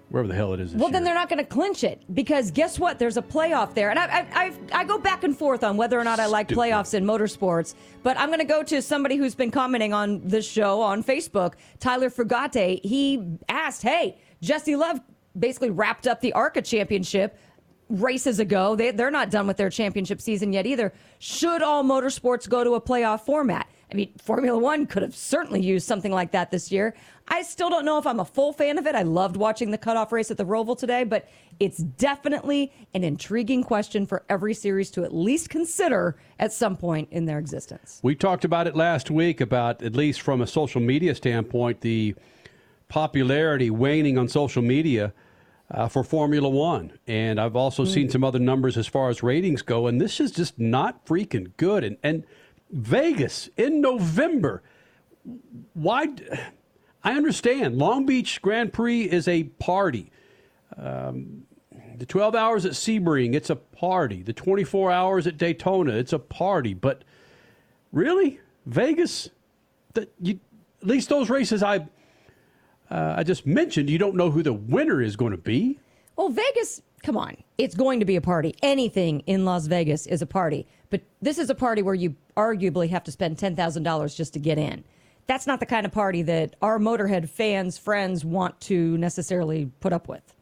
wherever 0.10 0.28
the 0.28 0.36
hell 0.36 0.54
it 0.54 0.60
is. 0.60 0.74
Well, 0.74 0.90
year. 0.90 0.92
then 0.92 1.04
they're 1.06 1.16
not 1.16 1.30
going 1.30 1.40
to 1.40 1.46
clinch 1.46 1.86
it 1.86 2.02
because 2.14 2.52
guess 2.52 2.78
what? 2.78 3.00
There's 3.00 3.16
a 3.16 3.22
playoff 3.22 3.74
there, 3.74 3.90
and 3.90 3.98
I, 3.98 4.06
I, 4.06 4.28
I, 4.34 4.54
I 4.82 4.84
go 4.84 5.00
back 5.00 5.24
and 5.24 5.38
forth 5.38 5.64
on 5.64 5.78
whether 5.78 5.98
or 5.98 6.04
not 6.04 6.20
I 6.20 6.26
like 6.26 6.50
playoffs 6.50 6.94
in 6.94 7.06
motorsports. 7.06 7.76
But 8.04 8.18
I'm 8.20 8.28
going 8.28 8.40
to 8.40 8.46
go 8.46 8.62
to 8.62 8.82
somebody 8.82 9.16
who's 9.16 9.36
been 9.36 9.52
commenting 9.52 9.94
on 9.94 10.22
this 10.28 10.46
show 10.46 10.82
on 10.82 11.02
Facebook, 11.04 11.54
Tyler 11.80 12.10
Fugate. 12.10 12.84
He 12.84 13.38
asked, 13.48 13.84
"Hey, 13.84 14.18
Jesse 14.42 14.76
Love 14.76 15.00
basically 15.40 15.70
wrapped 15.70 16.08
up 16.08 16.20
the 16.20 16.34
ARCA 16.34 16.62
championship." 16.62 17.38
Races 17.92 18.40
ago, 18.40 18.76
they, 18.76 18.92
they're 18.92 19.12
not 19.12 19.30
done 19.30 19.48
with 19.48 19.58
their 19.58 19.70
championship 19.70 20.22
season 20.22 20.54
yet 20.54 20.66
either. 20.66 20.94
Should 21.20 21.62
all 21.62 21.84
motorsports 21.84 22.48
go 22.48 22.64
to 22.64 22.76
a 22.76 22.82
playoff 22.82 23.22
format? 23.22 23.68
I 23.92 23.96
mean, 23.96 24.14
Formula 24.18 24.58
One 24.58 24.86
could 24.86 25.02
have 25.02 25.14
certainly 25.14 25.62
used 25.62 25.86
something 25.86 26.14
like 26.14 26.32
that 26.32 26.52
this 26.52 26.72
year. 26.72 26.96
I 27.28 27.42
still 27.42 27.70
don't 27.70 27.84
know 27.84 27.98
if 27.98 28.08
I'm 28.08 28.22
a 28.22 28.26
full 28.26 28.54
fan 28.54 28.78
of 28.78 28.88
it. 28.88 28.96
I 28.96 29.02
loved 29.02 29.36
watching 29.36 29.72
the 29.72 29.78
cutoff 29.78 30.14
race 30.14 30.32
at 30.32 30.38
the 30.38 30.46
Roval 30.46 30.78
today, 30.78 31.04
but 31.04 31.28
it's 31.60 31.80
definitely 31.80 32.72
an 32.94 33.04
intriguing 33.04 33.64
question 33.64 34.06
for 34.06 34.24
every 34.30 34.54
series 34.54 34.90
to 34.92 35.04
at 35.04 35.14
least 35.14 35.50
consider 35.50 36.16
at 36.40 36.54
some 36.54 36.78
point 36.78 37.10
in 37.12 37.26
their 37.26 37.40
existence. 37.40 38.00
We 38.02 38.16
talked 38.16 38.46
about 38.46 38.68
it 38.68 38.76
last 38.76 39.12
week 39.12 39.42
about, 39.42 39.84
at 39.84 39.96
least 39.96 40.22
from 40.22 40.40
a 40.40 40.48
social 40.48 40.80
media 40.80 41.14
standpoint, 41.14 41.82
the 41.82 42.16
popularity 42.88 43.70
waning 43.70 44.18
on 44.18 44.30
social 44.30 44.62
media 44.62 45.14
uh, 45.74 45.88
for 45.88 46.04
Formula 46.04 46.50
One. 46.50 46.98
And 47.08 47.40
I've 47.40 47.56
also 47.56 47.86
seen 47.86 48.10
some 48.10 48.24
other 48.24 48.40
numbers 48.40 48.78
as 48.78 48.88
far 48.88 49.10
as 49.10 49.24
ratings 49.24 49.62
go, 49.62 49.88
and 49.88 50.00
this 50.00 50.20
is 50.20 50.32
just 50.32 50.60
not 50.60 51.06
freaking 51.06 51.52
good. 51.58 51.84
And, 51.84 51.98
and 52.04 52.26
Vegas 52.70 53.50
in 53.58 53.82
November, 53.82 54.62
why? 55.74 56.08
I 57.04 57.14
understand 57.14 57.78
Long 57.78 58.06
Beach 58.06 58.42
Grand 58.42 58.74
Prix 58.74 59.04
is 59.04 59.28
a 59.28 59.44
party. 59.44 60.12
Um, 60.78 61.44
the 61.98 62.06
12 62.06 62.36
hours 62.36 62.66
at 62.66 62.74
Sebring, 62.74 63.36
it's 63.36 63.50
a 63.50 63.56
party. 63.56 64.24
The 64.24 64.34
24 64.34 64.92
hours 64.92 65.28
at 65.28 65.38
Daytona, 65.38 65.94
it's 65.94 66.14
a 66.14 66.20
party. 66.20 66.74
But 66.74 67.04
really, 67.92 68.40
Vegas, 68.66 69.30
that 69.94 70.12
you, 70.20 70.40
at 70.82 70.88
least 70.88 71.10
those 71.10 71.30
races 71.30 71.64
I 71.64 71.88
uh, 72.92 73.16
I 73.18 73.24
just 73.24 73.48
mentioned, 73.48 73.90
you 73.90 73.98
don't 73.98 74.16
know 74.16 74.30
who 74.30 74.44
the 74.44 74.54
winner 74.54 75.02
is 75.02 75.16
going 75.16 75.32
to 75.32 75.38
be. 75.38 75.80
Well, 76.18 76.30
Vegas, 76.30 76.82
come 77.04 77.18
on. 77.18 77.38
It's 77.58 77.74
going 77.74 78.00
to 78.00 78.06
be 78.06 78.18
a 78.18 78.22
party. 78.22 78.54
Anything 78.62 79.22
in 79.22 79.46
Las 79.46 79.68
Vegas 79.68 80.06
is 80.08 80.22
a 80.22 80.26
party. 80.26 80.68
But 80.90 81.02
this 81.22 81.38
is 81.38 81.50
a 81.50 81.56
party 81.56 81.82
where 81.82 81.96
you 81.96 82.16
arguably 82.36 82.90
have 82.90 83.04
to 83.06 83.12
spend 83.12 83.38
$10,000 83.38 84.16
just 84.16 84.34
to 84.34 84.40
get 84.40 84.58
in. 84.58 84.84
That's 85.28 85.48
not 85.48 85.62
the 85.62 85.66
kind 85.66 85.86
of 85.86 85.94
party 85.94 86.22
that 86.24 86.56
our 86.62 86.80
Motorhead 86.80 87.30
fans, 87.30 87.78
friends 87.78 88.26
want 88.26 88.60
to 88.62 88.98
necessarily 88.98 89.72
put 89.80 89.94
up 89.94 90.10
with. 90.10 90.36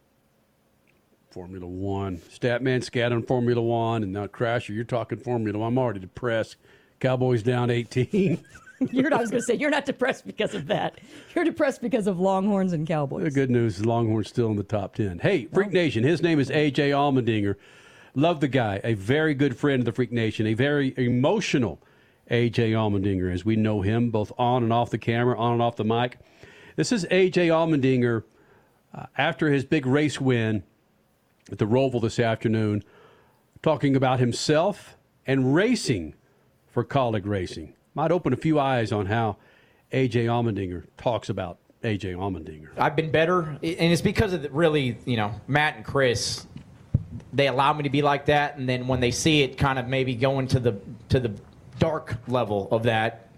Formula 1.30 1.68
One, 1.68 2.18
Statman 2.18 2.84
scat 2.84 3.12
on 3.12 3.22
Formula 3.22 3.62
One, 3.62 4.02
and 4.02 4.12
now 4.12 4.26
Crasher, 4.26 4.74
you're 4.74 4.84
talking 4.84 5.20
Formula 5.20 5.60
One. 5.60 5.68
I'm 5.68 5.78
already 5.78 6.00
depressed. 6.00 6.56
Cowboys 7.00 7.44
down 7.44 7.70
18. 7.70 8.44
You're 8.92 9.10
not, 9.10 9.20
I 9.20 9.22
was 9.22 9.30
going 9.30 9.42
to 9.42 9.46
say, 9.46 9.56
you're 9.56 9.70
not 9.70 9.86
depressed 9.86 10.26
because 10.26 10.54
of 10.56 10.68
that. 10.68 11.00
You're 11.36 11.44
depressed 11.44 11.82
because 11.82 12.08
of 12.08 12.20
Longhorns 12.20 12.72
and 12.72 12.88
Cowboys. 12.88 13.24
The 13.24 13.32
good 13.32 13.50
news 13.50 13.80
is 13.80 13.86
Longhorn's 13.86 14.30
still 14.30 14.50
in 14.52 14.56
the 14.56 14.64
top 14.64 14.96
10. 14.96 15.20
Hey, 15.20 15.46
Freak 15.54 15.72
Nation, 15.72 16.04
his 16.04 16.22
name 16.22 16.40
is 16.40 16.50
AJ 16.50 16.92
Allmendinger. 16.92 17.56
Love 18.16 18.40
the 18.40 18.48
guy, 18.48 18.80
a 18.84 18.94
very 18.94 19.34
good 19.34 19.58
friend 19.58 19.82
of 19.82 19.86
the 19.86 19.92
Freak 19.92 20.12
Nation, 20.12 20.48
a 20.48 20.54
very 20.54 20.94
emotional 20.98 21.82
AJ 22.32 22.72
Allmendinger, 22.72 23.32
as 23.34 23.44
we 23.44 23.56
know 23.56 23.82
him, 23.82 24.12
both 24.12 24.32
on 24.38 24.64
and 24.64 24.72
off 24.72 24.92
the 24.92 24.98
camera, 24.98 25.38
on 25.38 25.54
and 25.54 25.62
off 25.62 25.76
the 25.76 25.84
mic. 25.84 26.18
This 26.76 26.92
is 26.92 27.06
AJ 27.06 27.48
Allmendinger 27.48 28.24
uh, 28.94 29.06
after 29.18 29.52
his 29.52 29.66
big 29.66 29.86
race 29.86 30.22
win 30.22 30.64
at 31.52 31.58
the 31.58 31.66
Roval 31.66 32.02
this 32.02 32.20
afternoon, 32.20 32.84
talking 33.62 33.96
about 33.96 34.20
himself 34.20 34.96
and 35.28 35.54
racing 35.54 36.16
for 36.68 36.86
Kaulig 36.86 37.26
Racing. 37.26 37.74
Might 37.94 38.12
open 38.12 38.34
a 38.34 38.38
few 38.38 38.60
eyes 38.60 38.92
on 38.92 39.06
how 39.06 39.38
AJ 39.92 40.26
Allmendinger 40.26 40.86
talks 40.98 41.30
about 41.30 41.58
AJ 41.84 42.16
Allmendinger. 42.16 42.70
I've 42.78 42.96
been 42.96 43.12
better, 43.12 43.42
and 43.42 43.62
it's 43.64 44.02
because 44.02 44.34
of 44.34 44.44
the, 44.44 44.50
really, 44.50 44.98
you 45.06 45.18
know, 45.18 45.34
Matt 45.48 45.78
and 45.78 45.86
Chris. 45.86 46.46
They 47.34 47.48
allow 47.48 47.74
me 47.74 47.84
to 47.84 47.90
be 47.90 48.02
like 48.02 48.26
that, 48.26 48.58
and 48.58 48.68
then 48.68 48.88
when 48.88 49.00
they 49.00 49.12
see 49.12 49.42
it, 49.42 49.58
kind 49.58 49.80
of 49.80 49.88
maybe 49.88 50.16
going 50.16 50.48
to 50.50 50.60
the 50.60 50.80
to 51.10 51.20
the 51.20 51.34
dark 51.80 52.18
level 52.28 52.68
of 52.72 52.84
that, 52.84 53.30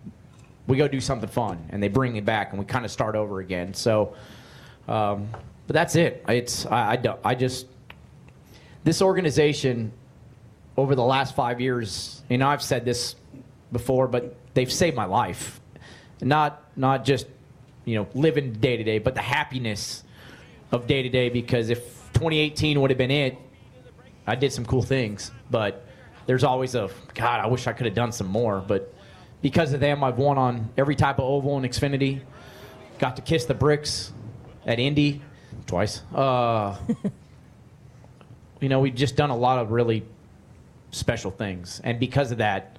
we 0.67 0.77
go 0.77 0.87
do 0.87 0.99
something 0.99 1.29
fun, 1.29 1.65
and 1.69 1.81
they 1.81 1.87
bring 1.87 2.13
me 2.13 2.21
back, 2.21 2.51
and 2.51 2.59
we 2.59 2.65
kind 2.65 2.83
of 2.83 2.91
start 2.91 3.15
over 3.15 3.39
again. 3.39 3.73
So, 3.73 4.15
um, 4.87 5.29
but 5.67 5.73
that's 5.73 5.95
it. 5.95 6.23
It's 6.27 6.65
I, 6.65 6.91
I 6.91 6.95
don't 6.95 7.19
I 7.23 7.35
just 7.35 7.67
this 8.83 9.01
organization 9.01 9.91
over 10.77 10.95
the 10.95 11.03
last 11.03 11.35
five 11.35 11.61
years. 11.61 12.23
You 12.29 12.37
know, 12.37 12.47
I've 12.47 12.63
said 12.63 12.85
this 12.85 13.15
before, 13.71 14.07
but 14.07 14.35
they've 14.53 14.71
saved 14.71 14.95
my 14.95 15.05
life. 15.05 15.59
Not 16.21 16.63
not 16.75 17.03
just 17.05 17.27
you 17.85 17.95
know 17.95 18.07
living 18.13 18.53
day 18.53 18.77
to 18.77 18.83
day, 18.83 18.99
but 18.99 19.15
the 19.15 19.21
happiness 19.21 20.03
of 20.71 20.87
day 20.87 21.03
to 21.03 21.09
day. 21.09 21.29
Because 21.29 21.69
if 21.69 21.79
2018 22.13 22.79
would 22.81 22.91
have 22.91 22.97
been 22.97 23.11
it, 23.11 23.37
I 24.27 24.35
did 24.35 24.53
some 24.53 24.65
cool 24.65 24.83
things, 24.83 25.31
but 25.49 25.85
there's 26.25 26.43
always 26.43 26.75
a 26.75 26.89
God. 27.13 27.41
I 27.41 27.47
wish 27.47 27.67
I 27.67 27.73
could 27.73 27.85
have 27.85 27.95
done 27.95 28.11
some 28.11 28.27
more, 28.27 28.63
but 28.65 28.93
because 29.41 29.73
of 29.73 29.79
them, 29.79 30.03
I've 30.03 30.17
won 30.17 30.37
on 30.37 30.69
every 30.77 30.95
type 30.95 31.17
of 31.17 31.25
oval 31.25 31.57
in 31.57 31.63
Xfinity. 31.63 32.21
Got 32.99 33.15
to 33.15 33.21
kiss 33.23 33.45
the 33.45 33.55
bricks 33.55 34.13
at 34.65 34.79
Indy 34.79 35.21
twice. 35.65 36.03
Uh, 36.13 36.77
you 38.61 38.69
know, 38.69 38.79
we've 38.79 38.93
just 38.93 39.15
done 39.15 39.31
a 39.31 39.35
lot 39.35 39.57
of 39.57 39.71
really 39.71 40.05
special 40.91 41.31
things, 41.31 41.81
and 41.83 41.99
because 41.99 42.31
of 42.31 42.37
that, 42.37 42.77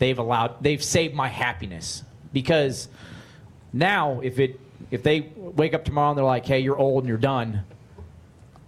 they've 0.00 0.18
allowed 0.18 0.60
they've 0.60 0.82
saved 0.82 1.14
my 1.14 1.28
happiness. 1.28 2.02
Because 2.32 2.88
now, 3.72 4.18
if 4.20 4.40
it 4.40 4.58
if 4.90 5.04
they 5.04 5.32
wake 5.36 5.74
up 5.74 5.84
tomorrow 5.84 6.10
and 6.10 6.18
they're 6.18 6.24
like, 6.24 6.44
"Hey, 6.44 6.58
you're 6.58 6.76
old 6.76 7.04
and 7.04 7.08
you're 7.08 7.18
done," 7.18 7.62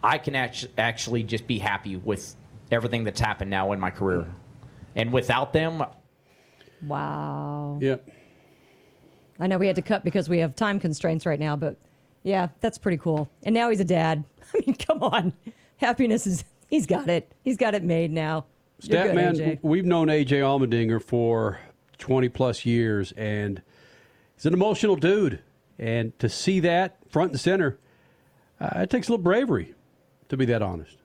I 0.04 0.18
can 0.18 0.36
act- 0.36 0.68
actually 0.78 1.24
just 1.24 1.48
be 1.48 1.58
happy 1.58 1.96
with 1.96 2.36
everything 2.70 3.02
that's 3.02 3.20
happened 3.20 3.50
now 3.50 3.72
in 3.72 3.80
my 3.80 3.90
career. 3.90 4.26
And 4.94 5.12
without 5.12 5.52
them, 5.52 5.82
Wow. 6.82 7.78
Yep. 7.80 8.08
I 9.38 9.46
know 9.46 9.58
we 9.58 9.66
had 9.66 9.76
to 9.76 9.82
cut 9.82 10.04
because 10.04 10.28
we 10.28 10.38
have 10.38 10.54
time 10.54 10.80
constraints 10.80 11.24
right 11.26 11.38
now, 11.38 11.56
but 11.56 11.76
yeah, 12.22 12.48
that's 12.60 12.78
pretty 12.78 12.98
cool. 12.98 13.30
And 13.44 13.54
now 13.54 13.70
he's 13.70 13.80
a 13.80 13.84
dad. 13.84 14.24
I 14.54 14.60
mean, 14.66 14.74
come 14.74 15.02
on. 15.02 15.32
Happiness 15.76 16.26
is, 16.26 16.44
he's 16.68 16.86
got 16.86 17.08
it. 17.08 17.32
He's 17.42 17.56
got 17.56 17.74
it 17.74 17.82
made 17.82 18.10
now. 18.10 18.46
You're 18.82 19.04
good, 19.04 19.16
Statman, 19.16 19.58
we've 19.62 19.84
known 19.84 20.08
AJ 20.08 20.40
Allmendinger 20.40 21.02
for 21.02 21.60
20 21.98 22.28
plus 22.28 22.66
years, 22.66 23.12
and 23.12 23.62
he's 24.34 24.46
an 24.46 24.54
emotional 24.54 24.96
dude. 24.96 25.40
And 25.78 26.16
to 26.18 26.28
see 26.28 26.60
that 26.60 26.98
front 27.08 27.32
and 27.32 27.40
center, 27.40 27.78
uh, 28.60 28.80
it 28.82 28.90
takes 28.90 29.08
a 29.08 29.12
little 29.12 29.22
bravery, 29.22 29.74
to 30.28 30.36
be 30.36 30.44
that 30.46 30.62
honest. 30.62 30.96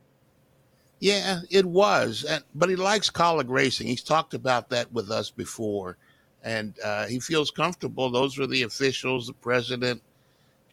Yeah, 1.00 1.42
it 1.50 1.66
was. 1.66 2.24
And, 2.24 2.44
but 2.56 2.70
he 2.70 2.76
likes 2.76 3.10
Kaulig 3.10 3.50
Racing. 3.50 3.88
He's 3.88 4.04
talked 4.04 4.34
about 4.34 4.70
that 4.70 4.92
with 4.92 5.12
us 5.12 5.30
before. 5.30 5.98
And 6.44 6.76
uh, 6.84 7.06
he 7.08 7.20
feels 7.20 7.52
comfortable. 7.52 8.10
Those 8.10 8.38
were 8.38 8.48
the 8.48 8.64
officials, 8.64 9.28
the 9.28 9.34
president, 9.34 10.02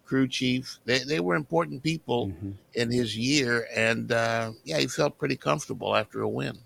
crew 0.04 0.28
chief. 0.28 0.78
They, 0.84 1.00
they 1.00 1.20
were 1.20 1.34
important 1.34 1.82
people 1.82 2.32
in 2.74 2.90
his 2.90 3.16
year. 3.16 3.66
And 3.74 4.12
uh, 4.12 4.52
yeah, 4.64 4.78
he 4.78 4.86
felt 4.86 5.18
pretty 5.18 5.36
comfortable 5.36 5.96
after 5.96 6.20
a 6.20 6.28
win. 6.28 6.58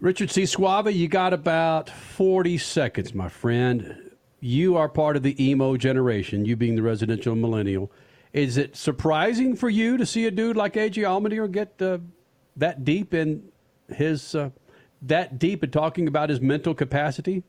Richard 0.00 0.30
C. 0.30 0.46
Suave, 0.46 0.90
you 0.92 1.08
got 1.08 1.34
about 1.34 1.90
40 1.90 2.56
seconds, 2.56 3.12
my 3.14 3.28
friend. 3.28 4.10
You 4.40 4.78
are 4.78 4.88
part 4.88 5.16
of 5.16 5.22
the 5.22 5.36
emo 5.44 5.76
generation, 5.76 6.46
you 6.46 6.56
being 6.56 6.74
the 6.74 6.82
residential 6.82 7.36
millennial. 7.36 7.92
Is 8.32 8.56
it 8.56 8.76
surprising 8.76 9.54
for 9.54 9.68
you 9.68 9.98
to 9.98 10.06
see 10.06 10.24
a 10.26 10.30
dude 10.30 10.56
like 10.56 10.74
AJ 10.74 11.02
Allmendinger 11.02 11.52
get 11.52 11.82
uh, 11.82 11.98
that 12.56 12.82
deep 12.82 13.12
in 13.12 13.42
his 13.94 14.34
uh, 14.34 14.50
that 15.02 15.38
deep 15.38 15.62
in 15.64 15.70
talking 15.70 16.08
about 16.08 16.30
his 16.30 16.40
mental 16.40 16.74
capacity? 16.74 17.42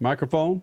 Microphone, 0.00 0.62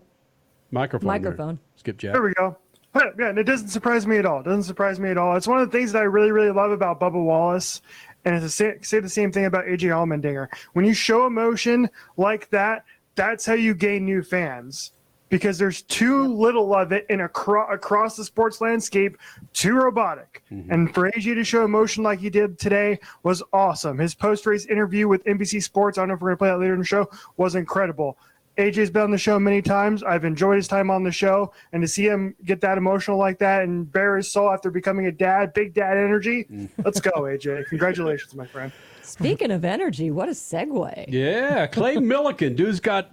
microphone, 0.72 1.08
there. 1.08 1.20
Microphone. 1.20 1.58
Skip 1.76 1.98
Jack. 1.98 2.14
There 2.14 2.22
we 2.22 2.34
go. 2.34 2.56
Yeah, 2.94 3.28
and 3.28 3.38
it 3.38 3.44
doesn't 3.44 3.68
surprise 3.68 4.06
me 4.06 4.18
at 4.18 4.26
all. 4.26 4.40
It 4.40 4.44
doesn't 4.44 4.64
surprise 4.64 5.00
me 5.00 5.10
at 5.10 5.16
all. 5.16 5.36
It's 5.36 5.46
one 5.46 5.60
of 5.60 5.70
the 5.70 5.76
things 5.76 5.92
that 5.92 6.00
I 6.00 6.04
really, 6.04 6.30
really 6.30 6.50
love 6.50 6.72
about 6.72 7.00
Bubba 7.00 7.22
Wallace, 7.22 7.80
and 8.24 8.34
it's 8.34 8.56
to 8.56 8.78
say, 8.82 9.00
the 9.00 9.08
same 9.08 9.32
thing 9.32 9.46
about 9.46 9.64
AJ 9.64 9.90
Allmendinger. 9.90 10.48
When 10.74 10.84
you 10.84 10.94
show 10.94 11.26
emotion 11.26 11.90
like 12.16 12.48
that, 12.50 12.84
that's 13.14 13.44
how 13.44 13.54
you 13.54 13.74
gain 13.74 14.04
new 14.04 14.22
fans. 14.22 14.92
Because 15.28 15.56
there's 15.56 15.80
too 15.82 16.26
little 16.26 16.74
of 16.74 16.92
it 16.92 17.06
in 17.08 17.22
acro- 17.22 17.66
across 17.72 18.18
the 18.18 18.24
sports 18.24 18.60
landscape, 18.60 19.16
too 19.54 19.72
robotic. 19.72 20.42
Mm-hmm. 20.52 20.70
And 20.70 20.94
for 20.94 21.10
AJ 21.10 21.36
to 21.36 21.44
show 21.44 21.64
emotion 21.64 22.04
like 22.04 22.18
he 22.18 22.28
did 22.28 22.58
today 22.58 22.98
was 23.22 23.42
awesome. 23.50 23.96
His 23.96 24.14
post 24.14 24.44
race 24.44 24.66
interview 24.66 25.08
with 25.08 25.24
NBC 25.24 25.62
Sports, 25.62 25.96
I 25.96 26.02
don't 26.02 26.08
know 26.08 26.14
if 26.16 26.20
we're 26.20 26.28
going 26.28 26.36
to 26.36 26.38
play 26.38 26.48
that 26.50 26.58
later 26.58 26.74
in 26.74 26.80
the 26.80 26.84
show, 26.84 27.08
was 27.38 27.54
incredible. 27.54 28.18
AJ's 28.62 28.90
been 28.90 29.02
on 29.02 29.10
the 29.10 29.18
show 29.18 29.38
many 29.40 29.60
times. 29.60 30.02
I've 30.02 30.24
enjoyed 30.24 30.56
his 30.56 30.68
time 30.68 30.90
on 30.90 31.02
the 31.02 31.10
show, 31.10 31.52
and 31.72 31.82
to 31.82 31.88
see 31.88 32.04
him 32.06 32.34
get 32.44 32.60
that 32.60 32.78
emotional 32.78 33.18
like 33.18 33.38
that 33.40 33.62
and 33.62 33.90
bare 33.90 34.16
his 34.16 34.30
soul 34.30 34.50
after 34.50 34.70
becoming 34.70 35.06
a 35.06 35.12
dad, 35.12 35.52
big 35.52 35.74
dad 35.74 35.96
energy. 35.96 36.44
Mm. 36.44 36.68
Let's 36.84 37.00
go, 37.00 37.10
AJ. 37.22 37.66
Congratulations, 37.70 38.34
my 38.34 38.46
friend. 38.46 38.70
Speaking 39.02 39.50
of 39.50 39.64
energy, 39.64 40.10
what 40.10 40.28
a 40.28 40.32
segue. 40.32 41.06
Yeah, 41.08 41.66
Clay 41.66 41.96
Millican, 41.98 42.54
dude's 42.54 42.78
got 42.78 43.10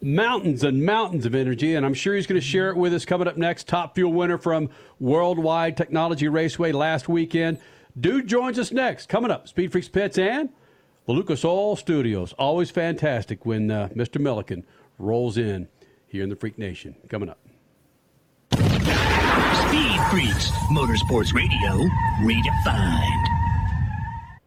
mountains 0.00 0.62
and 0.62 0.84
mountains 0.84 1.26
of 1.26 1.34
energy, 1.34 1.74
and 1.74 1.84
I'm 1.84 1.94
sure 1.94 2.14
he's 2.14 2.26
going 2.26 2.40
to 2.40 2.46
share 2.46 2.70
it 2.70 2.76
with 2.76 2.94
us 2.94 3.04
coming 3.04 3.26
up 3.26 3.36
next. 3.36 3.66
Top 3.66 3.96
fuel 3.96 4.12
winner 4.12 4.38
from 4.38 4.70
Worldwide 5.00 5.76
Technology 5.76 6.28
Raceway 6.28 6.70
last 6.72 7.08
weekend. 7.08 7.58
Dude 7.98 8.28
joins 8.28 8.58
us 8.58 8.70
next. 8.70 9.08
Coming 9.08 9.30
up, 9.30 9.48
Speed 9.48 9.72
Freaks 9.72 9.88
Pits 9.88 10.16
and 10.18 10.50
the 11.06 11.12
Lucas 11.12 11.44
Oil 11.44 11.76
Studios. 11.76 12.32
Always 12.34 12.70
fantastic 12.70 13.44
when 13.44 13.70
uh, 13.70 13.88
Mr. 13.94 14.20
Millican 14.20 14.64
rolls 14.98 15.36
in 15.36 15.68
here 16.06 16.22
in 16.22 16.28
the 16.28 16.36
Freak 16.36 16.58
Nation. 16.58 16.94
Coming 17.08 17.28
up. 17.28 17.38
Speed 18.52 20.00
Freaks, 20.10 20.50
Motorsports 20.70 21.34
Radio, 21.34 21.88
redefined. 22.20 23.24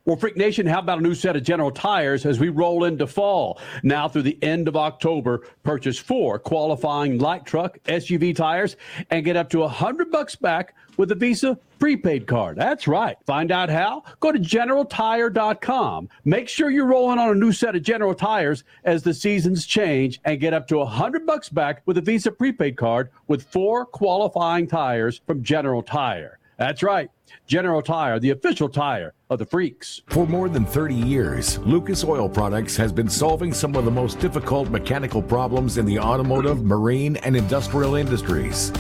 Well, 0.06 0.16
Freak 0.16 0.38
Nation, 0.38 0.66
how 0.66 0.80
about 0.80 1.00
a 1.00 1.02
new 1.02 1.14
set 1.14 1.36
of 1.36 1.44
General 1.44 1.70
Tires 1.70 2.26
as 2.26 2.40
we 2.40 2.48
roll 2.48 2.86
into 2.86 3.06
fall? 3.06 3.60
Now 3.84 4.08
through 4.08 4.22
the 4.22 4.42
end 4.42 4.70
of 4.70 4.78
October, 4.78 5.46
purchase 5.64 6.00
four 6.00 6.40
qualifying 6.40 7.18
light 7.18 7.46
truck 7.46 7.78
SUV 7.84 8.34
tires 8.34 8.78
and 9.10 9.26
get 9.26 9.36
up 9.36 9.50
to 9.50 9.64
a 9.64 9.68
hundred 9.68 10.10
bucks 10.10 10.38
back 10.38 10.76
with 10.98 11.12
a 11.12 11.16
Visa 11.16 11.58
prepaid 11.80 12.28
card. 12.28 12.58
That's 12.58 12.88
right. 12.88 13.16
Find 13.26 13.52
out 13.52 13.70
how? 13.70 14.04
Go 14.20 14.32
to 14.32 14.40
generaltire.com. 14.40 16.10
Make 16.26 16.50
sure 16.50 16.70
you're 16.70 16.86
rolling 16.86 17.20
on 17.20 17.30
a 17.30 17.36
new 17.36 17.52
set 17.52 17.76
of 17.76 17.84
General 17.84 18.14
Tires 18.14 18.64
as 18.84 19.04
the 19.04 19.14
seasons 19.14 19.66
change 19.66 20.20
and 20.26 20.40
get 20.40 20.54
up 20.54 20.68
to 20.68 20.82
a 20.82 20.86
hundred 20.86 21.26
bucks 21.26 21.50
back 21.50 21.82
with 21.86 21.98
a 21.98 22.02
Visa 22.02 22.32
prepaid 22.32 22.78
card 22.78 23.10
with 23.28 23.44
four 23.44 23.86
qualifying 23.86 24.68
tires 24.68 25.22
from 25.26 25.44
General 25.44 25.82
Tire. 25.82 26.40
That's 26.58 26.82
right. 26.82 27.10
General 27.46 27.82
Tire, 27.82 28.20
the 28.20 28.32
official 28.32 28.68
tire 28.68 29.14
of 29.30 29.40
the 29.40 29.46
freaks. 29.46 30.02
For 30.08 30.26
more 30.26 30.50
than 30.50 30.66
30 30.66 30.96
years, 30.96 31.60
Lucas 31.60 32.04
Oil 32.04 32.28
Products 32.28 32.76
has 32.78 32.92
been 32.92 33.10
solving 33.10 33.54
some 33.54 33.76
of 33.76 33.86
the 33.86 33.92
most 33.92 34.20
difficult 34.20 34.70
mechanical 34.70 35.22
problems 35.22 35.78
in 35.78 35.86
the 35.86 36.00
automotive, 36.00 36.64
marine, 36.64 37.18
and 37.18 37.36
industrial 37.36 37.96
industries. 37.96 38.72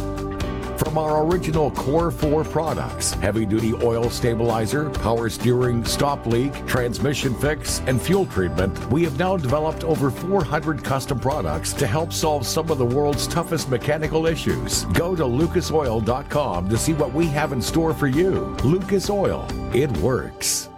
From 0.77 0.97
our 0.97 1.25
original 1.25 1.71
Core 1.71 2.11
4 2.11 2.43
products, 2.43 3.11
heavy 3.13 3.45
duty 3.45 3.73
oil 3.83 4.11
stabilizer, 4.11 4.91
power 4.91 5.27
steering, 5.27 5.83
stop 5.83 6.25
leak, 6.27 6.53
transmission 6.67 7.33
fix, 7.33 7.81
and 7.87 7.99
fuel 7.99 8.27
treatment, 8.27 8.91
we 8.91 9.03
have 9.03 9.17
now 9.17 9.37
developed 9.37 9.83
over 9.83 10.11
400 10.11 10.83
custom 10.83 11.19
products 11.19 11.73
to 11.73 11.87
help 11.87 12.13
solve 12.13 12.45
some 12.45 12.69
of 12.69 12.77
the 12.77 12.85
world's 12.85 13.25
toughest 13.27 13.69
mechanical 13.69 14.27
issues. 14.27 14.85
Go 14.85 15.15
to 15.15 15.23
lucasoil.com 15.23 16.69
to 16.69 16.77
see 16.77 16.93
what 16.93 17.11
we 17.11 17.25
have 17.25 17.53
in 17.53 17.61
store 17.61 17.93
for 17.93 18.07
you. 18.07 18.55
Lucas 18.63 19.09
Oil, 19.09 19.47
it 19.73 19.91
works. 19.97 20.69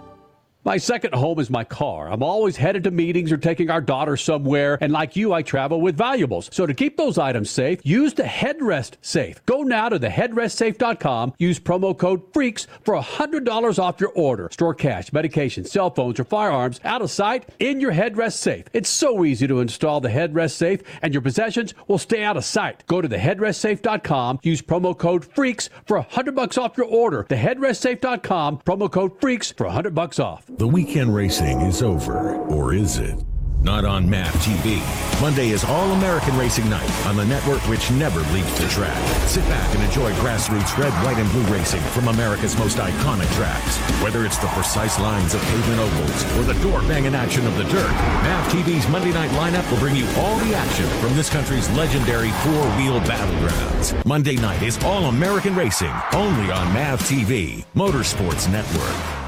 My 0.62 0.76
second 0.76 1.14
home 1.14 1.40
is 1.40 1.48
my 1.48 1.64
car. 1.64 2.12
I'm 2.12 2.22
always 2.22 2.58
headed 2.58 2.84
to 2.84 2.90
meetings 2.90 3.32
or 3.32 3.38
taking 3.38 3.70
our 3.70 3.80
daughter 3.80 4.14
somewhere, 4.14 4.76
and 4.82 4.92
like 4.92 5.16
you, 5.16 5.32
I 5.32 5.40
travel 5.40 5.80
with 5.80 5.96
valuables. 5.96 6.50
So 6.52 6.66
to 6.66 6.74
keep 6.74 6.98
those 6.98 7.16
items 7.16 7.50
safe, 7.50 7.80
use 7.82 8.12
the 8.12 8.24
headrest 8.24 8.96
safe. 9.00 9.40
Go 9.46 9.62
now 9.62 9.88
to 9.88 9.98
theheadrestsafe.com, 9.98 11.32
use 11.38 11.58
promo 11.58 11.96
code 11.96 12.30
FREAKS 12.34 12.66
for 12.84 12.94
$100 12.94 13.78
off 13.78 14.00
your 14.02 14.10
order. 14.10 14.50
Store 14.52 14.74
cash, 14.74 15.10
medication, 15.14 15.64
cell 15.64 15.88
phones, 15.88 16.20
or 16.20 16.24
firearms 16.24 16.78
out 16.84 17.00
of 17.00 17.10
sight 17.10 17.48
in 17.58 17.80
your 17.80 17.92
headrest 17.92 18.34
safe. 18.34 18.66
It's 18.74 18.90
so 18.90 19.24
easy 19.24 19.46
to 19.46 19.60
install 19.60 20.02
the 20.02 20.10
headrest 20.10 20.56
safe, 20.56 20.82
and 21.00 21.14
your 21.14 21.22
possessions 21.22 21.72
will 21.88 21.96
stay 21.96 22.22
out 22.22 22.36
of 22.36 22.44
sight. 22.44 22.84
Go 22.86 23.00
to 23.00 23.08
theheadrestsafe.com, 23.08 24.40
use 24.42 24.60
promo 24.60 24.96
code 24.96 25.24
FREAKS 25.24 25.70
for 25.86 25.96
100 25.96 26.34
bucks 26.34 26.58
off 26.58 26.76
your 26.76 26.86
order. 26.86 27.24
Theheadrestsafe.com, 27.24 28.58
promo 28.58 28.92
code 28.92 29.18
FREAKS 29.22 29.54
for 29.56 29.64
100 29.64 29.94
bucks 29.94 30.18
off. 30.18 30.49
The 30.56 30.66
weekend 30.66 31.14
racing 31.14 31.60
is 31.62 31.82
over, 31.82 32.36
or 32.36 32.74
is 32.74 32.98
it? 32.98 33.18
Not 33.62 33.84
on 33.84 34.08
MAV 34.08 34.32
TV. 34.36 34.80
Monday 35.20 35.50
is 35.50 35.64
All 35.64 35.92
American 35.92 36.36
Racing 36.36 36.68
Night 36.68 36.90
on 37.06 37.16
the 37.16 37.24
network 37.24 37.60
which 37.68 37.90
never 37.92 38.20
leaves 38.32 38.58
the 38.58 38.68
track. 38.68 38.96
Sit 39.26 39.44
back 39.44 39.74
and 39.74 39.82
enjoy 39.84 40.12
grassroots 40.14 40.76
red, 40.78 40.92
white, 41.04 41.18
and 41.18 41.30
blue 41.30 41.44
racing 41.54 41.80
from 41.92 42.08
America's 42.08 42.58
most 42.58 42.78
iconic 42.78 43.30
tracks. 43.36 43.76
Whether 44.02 44.24
it's 44.24 44.38
the 44.38 44.46
precise 44.48 44.98
lines 44.98 45.34
of 45.34 45.42
pavement 45.42 45.80
ovals 45.80 46.24
or 46.36 46.42
the 46.42 46.60
door 46.62 46.80
banging 46.82 47.14
action 47.14 47.46
of 47.46 47.56
the 47.56 47.64
dirt, 47.64 47.90
MAV 48.24 48.52
TV's 48.52 48.88
Monday 48.88 49.12
night 49.12 49.30
lineup 49.30 49.70
will 49.70 49.78
bring 49.78 49.96
you 49.96 50.06
all 50.16 50.36
the 50.38 50.54
action 50.54 50.86
from 51.00 51.14
this 51.16 51.30
country's 51.30 51.68
legendary 51.70 52.30
four 52.30 52.64
wheel 52.76 53.00
battlegrounds. 53.02 54.04
Monday 54.06 54.36
night 54.36 54.62
is 54.62 54.82
All 54.84 55.06
American 55.06 55.54
Racing, 55.54 55.94
only 56.14 56.50
on 56.50 56.72
MAV 56.72 57.00
TV, 57.00 57.64
Motorsports 57.74 58.50
Network. 58.50 59.19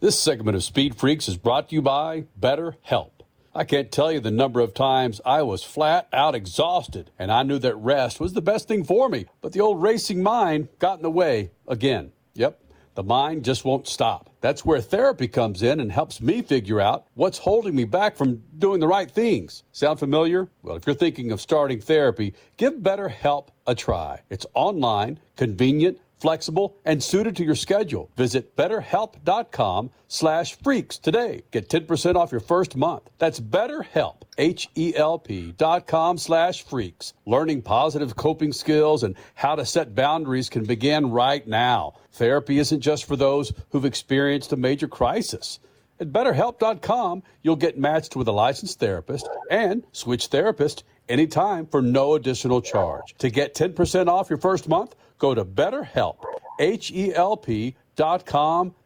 This 0.00 0.18
segment 0.18 0.56
of 0.56 0.64
Speed 0.64 0.94
Freaks 0.94 1.28
is 1.28 1.36
brought 1.36 1.68
to 1.68 1.74
you 1.74 1.82
by 1.82 2.24
BetterHelp. 2.40 3.10
I 3.54 3.64
can't 3.64 3.92
tell 3.92 4.10
you 4.10 4.18
the 4.18 4.30
number 4.30 4.60
of 4.60 4.72
times 4.72 5.20
I 5.26 5.42
was 5.42 5.62
flat 5.62 6.08
out 6.10 6.34
exhausted, 6.34 7.10
and 7.18 7.30
I 7.30 7.42
knew 7.42 7.58
that 7.58 7.76
rest 7.76 8.18
was 8.18 8.32
the 8.32 8.40
best 8.40 8.66
thing 8.66 8.82
for 8.82 9.10
me. 9.10 9.26
But 9.42 9.52
the 9.52 9.60
old 9.60 9.82
racing 9.82 10.22
mind 10.22 10.68
got 10.78 11.00
in 11.00 11.02
the 11.02 11.10
way 11.10 11.50
again. 11.68 12.12
Yep, 12.32 12.58
the 12.94 13.02
mind 13.02 13.44
just 13.44 13.66
won't 13.66 13.86
stop. 13.86 14.30
That's 14.40 14.64
where 14.64 14.80
therapy 14.80 15.28
comes 15.28 15.62
in 15.62 15.80
and 15.80 15.92
helps 15.92 16.22
me 16.22 16.40
figure 16.40 16.80
out 16.80 17.04
what's 17.12 17.36
holding 17.36 17.74
me 17.74 17.84
back 17.84 18.16
from 18.16 18.42
doing 18.56 18.80
the 18.80 18.88
right 18.88 19.10
things. 19.10 19.64
Sound 19.72 19.98
familiar? 19.98 20.48
Well, 20.62 20.76
if 20.76 20.86
you're 20.86 20.96
thinking 20.96 21.30
of 21.30 21.42
starting 21.42 21.78
therapy, 21.78 22.32
give 22.56 22.72
BetterHelp 22.76 23.48
a 23.66 23.74
try. 23.74 24.22
It's 24.30 24.46
online, 24.54 25.20
convenient, 25.36 25.98
flexible, 26.20 26.76
and 26.84 27.02
suited 27.02 27.36
to 27.36 27.44
your 27.44 27.54
schedule. 27.54 28.10
Visit 28.16 28.56
betterhelp.com 28.56 29.90
slash 30.08 30.56
freaks 30.56 30.98
today. 30.98 31.42
Get 31.50 31.68
10% 31.68 32.16
off 32.16 32.30
your 32.30 32.40
first 32.40 32.76
month. 32.76 33.10
That's 33.18 33.40
betterhelp, 33.40 34.22
H-E-L-P 34.38 35.52
dot 35.52 35.86
com 35.86 36.18
slash 36.18 36.64
freaks. 36.64 37.14
Learning 37.26 37.62
positive 37.62 38.16
coping 38.16 38.52
skills 38.52 39.02
and 39.02 39.16
how 39.34 39.54
to 39.54 39.64
set 39.64 39.94
boundaries 39.94 40.48
can 40.48 40.64
begin 40.64 41.10
right 41.10 41.46
now. 41.46 41.94
Therapy 42.12 42.58
isn't 42.58 42.80
just 42.80 43.04
for 43.04 43.16
those 43.16 43.52
who've 43.70 43.84
experienced 43.84 44.52
a 44.52 44.56
major 44.56 44.88
crisis. 44.88 45.58
At 46.00 46.12
betterhelp.com, 46.12 47.22
you'll 47.42 47.56
get 47.56 47.78
matched 47.78 48.16
with 48.16 48.26
a 48.26 48.32
licensed 48.32 48.80
therapist 48.80 49.28
and 49.50 49.84
switch 49.92 50.28
therapist 50.28 50.84
anytime 51.10 51.66
for 51.66 51.82
no 51.82 52.14
additional 52.14 52.62
charge. 52.62 53.14
To 53.18 53.28
get 53.28 53.54
10% 53.54 54.08
off 54.08 54.30
your 54.30 54.38
first 54.38 54.66
month, 54.66 54.94
go 55.20 55.34
to 55.34 55.44
BetterHelp, 55.44 56.16
H-E-L-P 56.58 57.76
dot 57.94 58.26
com 58.26 58.74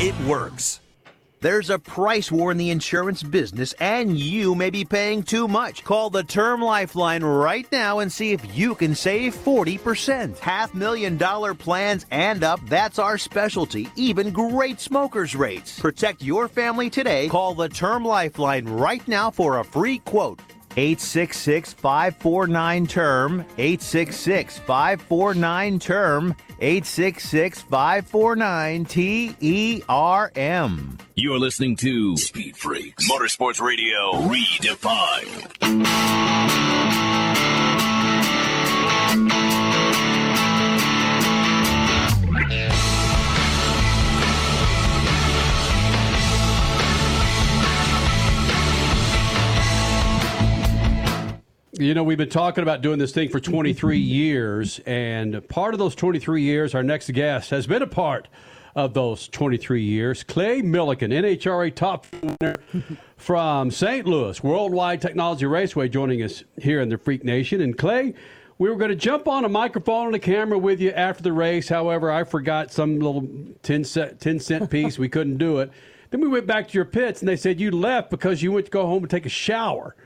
It 0.00 0.18
works. 0.26 0.80
There's 1.40 1.70
a 1.70 1.78
price 1.78 2.30
war 2.30 2.52
in 2.52 2.56
the 2.56 2.70
insurance 2.70 3.22
business, 3.22 3.72
and 3.80 4.16
you 4.16 4.54
may 4.54 4.70
be 4.70 4.84
paying 4.84 5.24
too 5.24 5.48
much. 5.48 5.82
Call 5.82 6.08
the 6.08 6.22
Term 6.22 6.62
Lifeline 6.62 7.24
right 7.24 7.66
now 7.72 7.98
and 7.98 8.12
see 8.12 8.32
if 8.32 8.56
you 8.56 8.76
can 8.76 8.94
save 8.94 9.34
40%. 9.34 10.38
Half 10.38 10.74
million 10.74 11.16
dollar 11.16 11.52
plans 11.52 12.06
and 12.12 12.44
up, 12.44 12.60
that's 12.68 13.00
our 13.00 13.18
specialty. 13.18 13.88
Even 13.96 14.30
great 14.30 14.80
smokers' 14.80 15.34
rates. 15.34 15.80
Protect 15.80 16.22
your 16.22 16.46
family 16.46 16.88
today. 16.88 17.28
Call 17.28 17.54
the 17.54 17.68
Term 17.68 18.04
Lifeline 18.04 18.66
right 18.66 19.06
now 19.08 19.30
for 19.30 19.58
a 19.58 19.64
free 19.64 19.98
quote. 19.98 20.40
866 20.76 21.74
549 21.74 22.86
term 22.86 23.40
866 23.58 24.58
549 24.60 25.78
term 25.78 26.34
866 26.62 27.62
549 27.62 28.84
T 28.84 29.34
E 29.40 29.82
R 29.88 30.30
M 30.36 30.96
You're 31.16 31.40
listening 31.40 31.74
to 31.78 32.16
Speed 32.16 32.56
Freaks 32.56 33.10
Motorsports 33.10 33.60
Radio 33.60 34.12
Redefined. 34.28 35.82
You 51.82 51.94
know, 51.94 52.04
we've 52.04 52.16
been 52.16 52.28
talking 52.28 52.62
about 52.62 52.80
doing 52.80 53.00
this 53.00 53.10
thing 53.10 53.28
for 53.28 53.40
23 53.40 53.98
years, 53.98 54.78
and 54.86 55.46
part 55.48 55.74
of 55.74 55.80
those 55.80 55.96
23 55.96 56.40
years, 56.40 56.76
our 56.76 56.84
next 56.84 57.10
guest 57.12 57.50
has 57.50 57.66
been 57.66 57.82
a 57.82 57.88
part 57.88 58.28
of 58.76 58.94
those 58.94 59.26
23 59.26 59.82
years. 59.82 60.22
Clay 60.22 60.62
Millican, 60.62 61.12
NHRA 61.12 61.74
top 61.74 62.06
winner 62.22 62.54
from 63.16 63.72
St. 63.72 64.06
Louis, 64.06 64.40
Worldwide 64.44 65.02
Technology 65.02 65.44
Raceway, 65.44 65.88
joining 65.88 66.22
us 66.22 66.44
here 66.56 66.80
in 66.80 66.88
the 66.88 66.98
Freak 66.98 67.24
Nation. 67.24 67.60
And 67.60 67.76
Clay, 67.76 68.14
we 68.58 68.70
were 68.70 68.76
going 68.76 68.90
to 68.90 68.96
jump 68.96 69.26
on 69.26 69.44
a 69.44 69.48
microphone 69.48 70.06
and 70.06 70.14
a 70.14 70.20
camera 70.20 70.58
with 70.58 70.80
you 70.80 70.92
after 70.92 71.24
the 71.24 71.32
race. 71.32 71.68
However, 71.68 72.12
I 72.12 72.22
forgot 72.22 72.70
some 72.70 73.00
little 73.00 73.28
10 73.64 73.82
cent, 73.82 74.20
10 74.20 74.38
cent 74.38 74.70
piece. 74.70 75.00
we 75.00 75.08
couldn't 75.08 75.38
do 75.38 75.58
it. 75.58 75.72
Then 76.10 76.20
we 76.20 76.28
went 76.28 76.46
back 76.46 76.68
to 76.68 76.74
your 76.74 76.84
pits, 76.84 77.22
and 77.22 77.28
they 77.28 77.36
said 77.36 77.58
you 77.58 77.72
left 77.72 78.08
because 78.08 78.40
you 78.40 78.52
went 78.52 78.66
to 78.66 78.70
go 78.70 78.86
home 78.86 79.02
and 79.02 79.10
take 79.10 79.26
a 79.26 79.30
shower. 79.30 79.96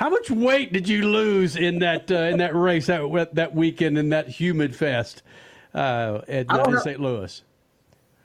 How 0.00 0.08
much 0.08 0.30
weight 0.30 0.72
did 0.72 0.88
you 0.88 1.06
lose 1.06 1.56
in 1.56 1.80
that 1.80 2.10
uh, 2.10 2.14
in 2.14 2.38
that 2.38 2.54
race 2.54 2.86
that 2.86 3.28
that 3.34 3.54
weekend 3.54 3.98
in 3.98 4.08
that 4.08 4.28
humid 4.28 4.74
fest 4.74 5.22
uh, 5.74 6.22
at, 6.26 6.50
uh, 6.50 6.62
in 6.68 6.80
St. 6.80 7.00
Louis? 7.00 7.42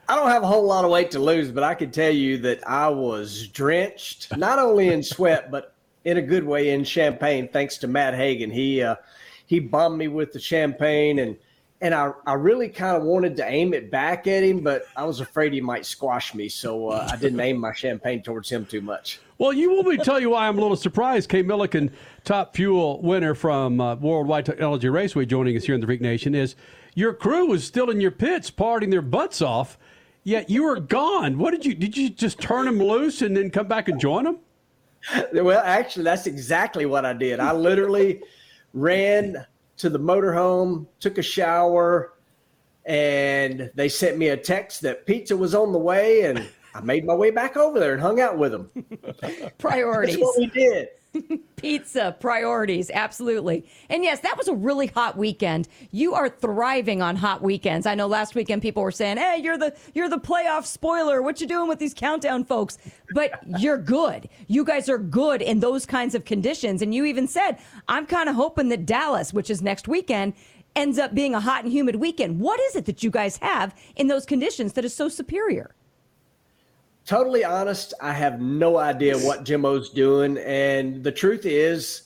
I 0.07 0.15
don't 0.15 0.29
have 0.29 0.43
a 0.43 0.47
whole 0.47 0.63
lot 0.63 0.85
of 0.85 0.91
weight 0.91 1.11
to 1.11 1.19
lose, 1.19 1.51
but 1.51 1.63
I 1.63 1.75
can 1.75 1.91
tell 1.91 2.13
you 2.13 2.37
that 2.37 2.65
I 2.65 2.87
was 2.87 3.49
drenched, 3.49 4.37
not 4.37 4.57
only 4.57 4.87
in 4.87 5.03
sweat, 5.03 5.51
but 5.51 5.75
in 6.05 6.15
a 6.15 6.21
good 6.21 6.45
way 6.45 6.69
in 6.69 6.85
champagne, 6.85 7.49
thanks 7.49 7.77
to 7.79 7.89
Matt 7.89 8.15
Hagan. 8.15 8.51
He 8.51 8.81
uh, 8.81 8.95
he 9.45 9.59
bombed 9.59 9.97
me 9.97 10.07
with 10.07 10.31
the 10.31 10.39
champagne, 10.39 11.19
and 11.19 11.35
and 11.81 11.93
I, 11.93 12.13
I 12.25 12.35
really 12.35 12.69
kind 12.69 12.95
of 12.95 13.03
wanted 13.03 13.35
to 13.35 13.45
aim 13.45 13.73
it 13.73 13.91
back 13.91 14.27
at 14.27 14.43
him, 14.43 14.61
but 14.61 14.83
I 14.95 15.03
was 15.03 15.19
afraid 15.19 15.51
he 15.51 15.59
might 15.59 15.85
squash 15.85 16.33
me, 16.33 16.47
so 16.47 16.91
uh, 16.91 17.09
I 17.11 17.17
didn't 17.17 17.41
aim 17.41 17.57
my 17.57 17.73
champagne 17.73 18.23
towards 18.23 18.49
him 18.49 18.65
too 18.65 18.79
much. 18.79 19.19
Well, 19.37 19.51
you 19.51 19.75
want 19.75 19.87
me 19.87 19.97
to 19.97 20.03
tell 20.03 20.19
you 20.19 20.29
why 20.31 20.47
I'm 20.47 20.57
a 20.57 20.61
little 20.61 20.77
surprised. 20.77 21.29
Clay 21.29 21.43
Millican, 21.43 21.91
top 22.23 22.55
fuel 22.55 23.01
winner 23.01 23.35
from 23.35 23.81
uh, 23.81 23.95
Worldwide 23.95 24.45
Technology 24.45 24.87
Raceway, 24.87 25.25
joining 25.25 25.57
us 25.57 25.65
here 25.65 25.75
in 25.75 25.81
the 25.81 25.87
Freak 25.87 26.01
Nation, 26.01 26.33
is 26.33 26.55
your 26.93 27.13
crew 27.13 27.47
was 27.47 27.65
still 27.65 27.89
in 27.89 27.99
your 27.99 28.11
pits, 28.11 28.49
partying 28.49 28.91
their 28.91 29.01
butts 29.01 29.41
off 29.41 29.77
Yet 30.25 30.49
you 30.49 30.63
were 30.63 30.79
gone. 30.79 31.37
What 31.37 31.51
did 31.51 31.65
you 31.65 31.75
did 31.75 31.95
you 31.95 32.09
just 32.09 32.41
turn 32.41 32.65
them 32.65 32.79
loose 32.79 33.21
and 33.21 33.37
then 33.37 33.51
come 33.51 33.67
back 33.67 33.87
and 33.87 33.99
join 33.99 34.25
them? 34.25 34.39
Well, 35.33 35.61
actually, 35.63 36.03
that's 36.03 36.25
exactly 36.25 36.87
what 36.87 37.05
I 37.05 37.13
did. 37.13 37.39
I 37.39 37.53
literally 37.53 38.23
ran 38.73 39.45
to 39.77 39.87
the 39.87 39.99
motorhome, 39.99 40.87
took 40.99 41.19
a 41.19 41.21
shower, 41.21 42.13
and 42.85 43.69
they 43.75 43.87
sent 43.87 44.17
me 44.17 44.29
a 44.29 44.37
text 44.37 44.81
that 44.81 45.05
pizza 45.05 45.37
was 45.37 45.53
on 45.53 45.71
the 45.71 45.77
way, 45.77 46.23
and 46.23 46.49
I 46.75 46.81
made 46.81 47.05
my 47.05 47.15
way 47.15 47.31
back 47.31 47.55
over 47.55 47.79
there 47.79 47.93
and 47.93 48.01
hung 48.01 48.19
out 48.19 48.37
with 48.37 48.51
them. 48.51 48.69
Priorities. 49.57 50.15
That's 50.15 50.25
what 50.25 50.37
we 50.37 50.47
did. 50.47 50.89
Pizza 51.55 52.17
priorities, 52.19 52.91
absolutely. 52.93 53.65
And 53.89 54.03
yes, 54.03 54.19
that 54.19 54.37
was 54.37 54.49
a 54.49 54.53
really 54.53 54.87
hot 54.87 55.17
weekend. 55.17 55.69
You 55.91 56.13
are 56.13 56.27
thriving 56.27 57.01
on 57.01 57.15
hot 57.15 57.41
weekends. 57.41 57.85
I 57.85 57.95
know 57.95 58.07
last 58.07 58.35
weekend 58.35 58.61
people 58.61 58.83
were 58.83 58.91
saying, 58.91 59.15
"Hey, 59.15 59.39
you're 59.41 59.57
the 59.57 59.73
you're 59.93 60.09
the 60.09 60.19
playoff 60.19 60.65
spoiler. 60.65 61.21
What 61.21 61.39
you 61.39 61.47
doing 61.47 61.69
with 61.69 61.79
these 61.79 61.93
countdown 61.93 62.43
folks?" 62.43 62.77
But 63.13 63.31
you're 63.59 63.77
good. 63.77 64.27
You 64.47 64.65
guys 64.65 64.89
are 64.89 64.97
good 64.97 65.41
in 65.41 65.61
those 65.61 65.85
kinds 65.85 66.13
of 66.13 66.25
conditions. 66.25 66.81
And 66.81 66.93
you 66.93 67.05
even 67.05 67.25
said, 67.25 67.59
"I'm 67.87 68.05
kind 68.05 68.27
of 68.27 68.35
hoping 68.35 68.67
that 68.69 68.85
Dallas, 68.85 69.31
which 69.31 69.49
is 69.49 69.61
next 69.61 69.87
weekend, 69.87 70.33
ends 70.75 70.99
up 70.99 71.15
being 71.15 71.33
a 71.33 71.39
hot 71.39 71.63
and 71.63 71.71
humid 71.71 71.95
weekend." 71.95 72.41
What 72.41 72.59
is 72.59 72.75
it 72.75 72.83
that 72.87 73.03
you 73.03 73.09
guys 73.09 73.37
have 73.37 73.73
in 73.95 74.07
those 74.07 74.25
conditions 74.25 74.73
that 74.73 74.83
is 74.83 74.93
so 74.93 75.07
superior? 75.07 75.73
Totally 77.05 77.43
honest, 77.43 77.93
I 78.01 78.13
have 78.13 78.41
no 78.41 78.77
idea 78.77 79.17
what 79.17 79.43
Jimmo's 79.43 79.89
doing. 79.89 80.37
And 80.39 81.03
the 81.03 81.11
truth 81.11 81.45
is, 81.45 82.03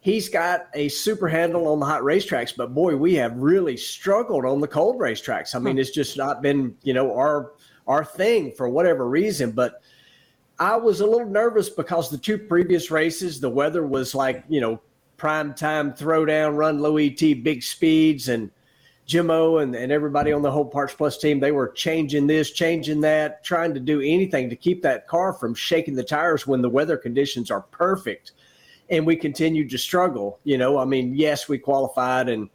he's 0.00 0.28
got 0.28 0.68
a 0.74 0.88
super 0.88 1.28
handle 1.28 1.68
on 1.68 1.80
the 1.80 1.86
hot 1.86 2.02
racetracks, 2.02 2.54
but 2.56 2.74
boy, 2.74 2.96
we 2.96 3.14
have 3.14 3.36
really 3.36 3.76
struggled 3.76 4.44
on 4.44 4.60
the 4.60 4.68
cold 4.68 4.98
racetracks. 4.98 5.54
I 5.54 5.58
mean, 5.58 5.78
it's 5.78 5.90
just 5.90 6.16
not 6.16 6.42
been, 6.42 6.76
you 6.82 6.94
know, 6.94 7.14
our 7.14 7.52
our 7.86 8.04
thing 8.04 8.52
for 8.52 8.68
whatever 8.68 9.08
reason. 9.08 9.50
But 9.50 9.82
I 10.58 10.76
was 10.76 11.00
a 11.00 11.06
little 11.06 11.28
nervous 11.28 11.70
because 11.70 12.10
the 12.10 12.18
two 12.18 12.38
previous 12.38 12.90
races, 12.90 13.40
the 13.40 13.48
weather 13.48 13.86
was 13.86 14.14
like, 14.14 14.44
you 14.48 14.60
know, 14.60 14.80
prime 15.16 15.54
time 15.54 15.92
throwdown, 15.92 16.56
run 16.56 16.80
low 16.80 16.98
ET, 16.98 17.18
big 17.18 17.62
speeds, 17.62 18.28
and 18.28 18.50
Jimmo 19.08 19.62
and, 19.62 19.74
and 19.74 19.90
everybody 19.90 20.32
on 20.32 20.42
the 20.42 20.50
whole 20.50 20.66
Parts 20.66 20.92
Plus 20.92 21.16
team, 21.16 21.40
they 21.40 21.50
were 21.50 21.70
changing 21.70 22.26
this, 22.26 22.50
changing 22.50 23.00
that, 23.00 23.42
trying 23.42 23.72
to 23.72 23.80
do 23.80 24.02
anything 24.02 24.50
to 24.50 24.56
keep 24.56 24.82
that 24.82 25.08
car 25.08 25.32
from 25.32 25.54
shaking 25.54 25.94
the 25.94 26.04
tires 26.04 26.46
when 26.46 26.60
the 26.60 26.68
weather 26.68 26.98
conditions 26.98 27.50
are 27.50 27.62
perfect. 27.62 28.32
And 28.90 29.06
we 29.06 29.16
continued 29.16 29.70
to 29.70 29.78
struggle. 29.78 30.38
You 30.44 30.58
know, 30.58 30.78
I 30.78 30.84
mean, 30.84 31.14
yes, 31.14 31.48
we 31.48 31.56
qualified 31.58 32.28
and, 32.28 32.50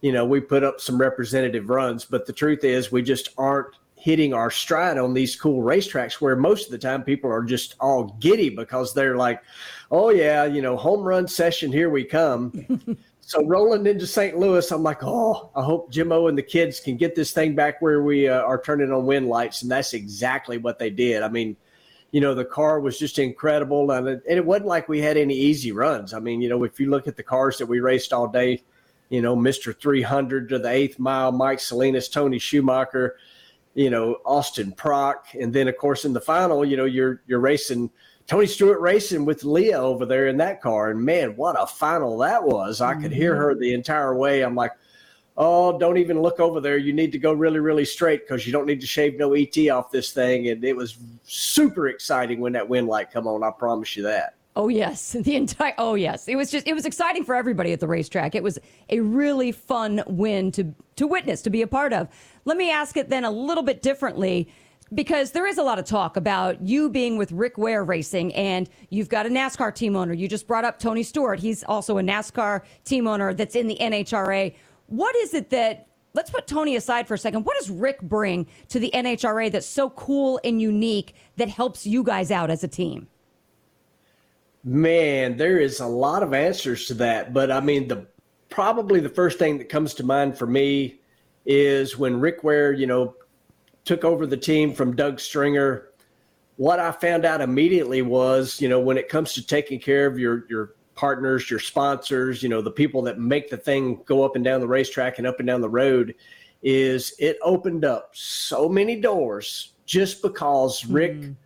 you 0.00 0.12
know, 0.12 0.24
we 0.24 0.40
put 0.40 0.64
up 0.64 0.80
some 0.80 0.98
representative 0.98 1.68
runs, 1.68 2.06
but 2.06 2.26
the 2.26 2.32
truth 2.32 2.64
is 2.64 2.90
we 2.90 3.02
just 3.02 3.28
aren't 3.36 3.76
hitting 3.94 4.32
our 4.32 4.50
stride 4.50 4.98
on 4.98 5.12
these 5.12 5.36
cool 5.36 5.62
racetracks 5.62 6.14
where 6.14 6.34
most 6.34 6.64
of 6.64 6.72
the 6.72 6.78
time 6.78 7.04
people 7.04 7.30
are 7.30 7.44
just 7.44 7.76
all 7.80 8.16
giddy 8.18 8.48
because 8.48 8.94
they're 8.94 9.16
like, 9.16 9.42
oh, 9.90 10.08
yeah, 10.08 10.44
you 10.44 10.62
know, 10.62 10.76
home 10.76 11.02
run 11.02 11.28
session, 11.28 11.70
here 11.70 11.90
we 11.90 12.02
come. 12.02 12.96
So 13.32 13.42
rolling 13.46 13.86
into 13.86 14.06
St. 14.06 14.36
Louis, 14.36 14.70
I'm 14.70 14.82
like, 14.82 15.02
oh, 15.02 15.48
I 15.56 15.62
hope 15.62 15.90
Jimmo 15.90 16.28
and 16.28 16.36
the 16.36 16.42
kids 16.42 16.80
can 16.80 16.98
get 16.98 17.14
this 17.14 17.32
thing 17.32 17.54
back 17.54 17.80
where 17.80 18.02
we 18.02 18.28
uh, 18.28 18.42
are 18.42 18.60
turning 18.60 18.92
on 18.92 19.06
wind 19.06 19.26
lights, 19.26 19.62
and 19.62 19.70
that's 19.70 19.94
exactly 19.94 20.58
what 20.58 20.78
they 20.78 20.90
did. 20.90 21.22
I 21.22 21.30
mean, 21.30 21.56
you 22.10 22.20
know, 22.20 22.34
the 22.34 22.44
car 22.44 22.78
was 22.78 22.98
just 22.98 23.18
incredible, 23.18 23.90
and 23.90 24.06
it, 24.06 24.22
and 24.28 24.36
it 24.36 24.44
wasn't 24.44 24.66
like 24.66 24.86
we 24.86 25.00
had 25.00 25.16
any 25.16 25.34
easy 25.34 25.72
runs. 25.72 26.12
I 26.12 26.18
mean, 26.18 26.42
you 26.42 26.50
know, 26.50 26.62
if 26.64 26.78
you 26.78 26.90
look 26.90 27.08
at 27.08 27.16
the 27.16 27.22
cars 27.22 27.56
that 27.56 27.64
we 27.64 27.80
raced 27.80 28.12
all 28.12 28.28
day, 28.28 28.62
you 29.08 29.22
know, 29.22 29.34
Mister 29.34 29.72
300 29.72 30.50
to 30.50 30.58
the 30.58 30.68
eighth 30.68 30.98
mile, 30.98 31.32
Mike 31.32 31.60
Salinas, 31.60 32.10
Tony 32.10 32.38
Schumacher, 32.38 33.16
you 33.72 33.88
know, 33.88 34.18
Austin 34.26 34.72
Prock, 34.72 35.28
and 35.40 35.54
then 35.54 35.68
of 35.68 35.78
course 35.78 36.04
in 36.04 36.12
the 36.12 36.20
final, 36.20 36.66
you 36.66 36.76
know, 36.76 36.84
you're 36.84 37.22
you're 37.26 37.40
racing 37.40 37.88
Tony 38.32 38.46
Stewart 38.46 38.80
racing 38.80 39.26
with 39.26 39.44
Leah 39.44 39.78
over 39.78 40.06
there 40.06 40.28
in 40.28 40.38
that 40.38 40.62
car. 40.62 40.88
And 40.88 41.02
man, 41.02 41.36
what 41.36 41.54
a 41.60 41.66
final 41.66 42.16
that 42.16 42.42
was. 42.42 42.80
I 42.80 42.94
could 42.94 43.12
hear 43.12 43.32
mm-hmm. 43.32 43.42
her 43.42 43.54
the 43.54 43.74
entire 43.74 44.16
way. 44.16 44.40
I'm 44.40 44.54
like, 44.54 44.72
oh, 45.36 45.78
don't 45.78 45.98
even 45.98 46.22
look 46.22 46.40
over 46.40 46.58
there. 46.58 46.78
You 46.78 46.94
need 46.94 47.12
to 47.12 47.18
go 47.18 47.34
really, 47.34 47.60
really 47.60 47.84
straight 47.84 48.26
because 48.26 48.46
you 48.46 48.52
don't 48.54 48.64
need 48.64 48.80
to 48.80 48.86
shave 48.86 49.18
no 49.18 49.34
ET 49.34 49.54
off 49.68 49.90
this 49.90 50.12
thing. 50.12 50.48
And 50.48 50.64
it 50.64 50.74
was 50.74 50.96
super 51.24 51.88
exciting 51.88 52.40
when 52.40 52.54
that 52.54 52.66
wind 52.66 52.88
light 52.88 53.10
come 53.10 53.26
on. 53.26 53.42
I 53.42 53.50
promise 53.50 53.98
you 53.98 54.04
that. 54.04 54.34
Oh 54.56 54.68
yes, 54.68 55.12
the 55.20 55.36
entire. 55.36 55.74
Oh 55.76 55.94
yes, 55.94 56.26
it 56.26 56.36
was 56.36 56.50
just 56.50 56.66
it 56.66 56.72
was 56.72 56.86
exciting 56.86 57.24
for 57.24 57.34
everybody 57.34 57.74
at 57.74 57.80
the 57.80 57.86
racetrack. 57.86 58.34
It 58.34 58.42
was 58.42 58.58
a 58.88 59.00
really 59.00 59.52
fun 59.52 60.02
win 60.06 60.52
to 60.52 60.74
to 60.96 61.06
witness, 61.06 61.42
to 61.42 61.50
be 61.50 61.60
a 61.60 61.66
part 61.66 61.92
of. 61.92 62.08
Let 62.46 62.56
me 62.56 62.70
ask 62.70 62.96
it 62.96 63.10
then 63.10 63.26
a 63.26 63.30
little 63.30 63.62
bit 63.62 63.82
differently 63.82 64.48
because 64.94 65.30
there 65.30 65.46
is 65.46 65.58
a 65.58 65.62
lot 65.62 65.78
of 65.78 65.84
talk 65.84 66.16
about 66.16 66.60
you 66.60 66.88
being 66.88 67.16
with 67.16 67.32
Rick 67.32 67.56
Ware 67.56 67.84
Racing 67.84 68.34
and 68.34 68.68
you've 68.90 69.08
got 69.08 69.26
a 69.26 69.28
NASCAR 69.28 69.74
team 69.74 69.96
owner. 69.96 70.12
You 70.12 70.28
just 70.28 70.46
brought 70.46 70.64
up 70.64 70.78
Tony 70.78 71.02
Stewart. 71.02 71.40
He's 71.40 71.64
also 71.64 71.98
a 71.98 72.02
NASCAR 72.02 72.62
team 72.84 73.06
owner 73.06 73.32
that's 73.32 73.56
in 73.56 73.68
the 73.68 73.78
NHRA. 73.80 74.54
What 74.86 75.16
is 75.16 75.34
it 75.34 75.50
that 75.50 75.88
let's 76.14 76.30
put 76.30 76.46
Tony 76.46 76.76
aside 76.76 77.08
for 77.08 77.14
a 77.14 77.18
second. 77.18 77.44
What 77.44 77.56
does 77.58 77.70
Rick 77.70 78.02
bring 78.02 78.46
to 78.68 78.78
the 78.78 78.90
NHRA 78.92 79.50
that's 79.50 79.66
so 79.66 79.90
cool 79.90 80.38
and 80.44 80.60
unique 80.60 81.14
that 81.36 81.48
helps 81.48 81.86
you 81.86 82.02
guys 82.02 82.30
out 82.30 82.50
as 82.50 82.62
a 82.62 82.68
team? 82.68 83.08
Man, 84.64 85.36
there 85.36 85.58
is 85.58 85.80
a 85.80 85.86
lot 85.86 86.22
of 86.22 86.34
answers 86.34 86.86
to 86.86 86.94
that, 86.94 87.32
but 87.32 87.50
I 87.50 87.60
mean 87.60 87.88
the 87.88 88.06
probably 88.48 89.00
the 89.00 89.08
first 89.08 89.38
thing 89.38 89.58
that 89.58 89.68
comes 89.68 89.94
to 89.94 90.04
mind 90.04 90.36
for 90.36 90.46
me 90.46 91.00
is 91.46 91.98
when 91.98 92.20
Rick 92.20 92.44
Ware, 92.44 92.72
you 92.72 92.86
know, 92.86 93.16
took 93.84 94.04
over 94.04 94.26
the 94.26 94.36
team 94.36 94.74
from 94.74 94.94
Doug 94.94 95.20
Stringer, 95.20 95.88
what 96.56 96.78
I 96.78 96.92
found 96.92 97.24
out 97.24 97.40
immediately 97.40 98.02
was, 98.02 98.60
you 98.60 98.68
know, 98.68 98.80
when 98.80 98.98
it 98.98 99.08
comes 99.08 99.32
to 99.34 99.46
taking 99.46 99.80
care 99.80 100.06
of 100.06 100.18
your 100.18 100.44
your 100.48 100.74
partners, 100.94 101.50
your 101.50 101.58
sponsors, 101.58 102.42
you 102.42 102.48
know, 102.48 102.60
the 102.60 102.70
people 102.70 103.02
that 103.02 103.18
make 103.18 103.48
the 103.48 103.56
thing 103.56 104.02
go 104.04 104.22
up 104.22 104.36
and 104.36 104.44
down 104.44 104.60
the 104.60 104.68
racetrack 104.68 105.18
and 105.18 105.26
up 105.26 105.40
and 105.40 105.46
down 105.46 105.60
the 105.60 105.68
road, 105.68 106.14
is 106.62 107.14
it 107.18 107.38
opened 107.42 107.84
up 107.84 108.10
so 108.12 108.68
many 108.68 109.00
doors 109.00 109.72
just 109.86 110.22
because 110.22 110.84
Rick 110.86 111.14
mm. 111.14 111.36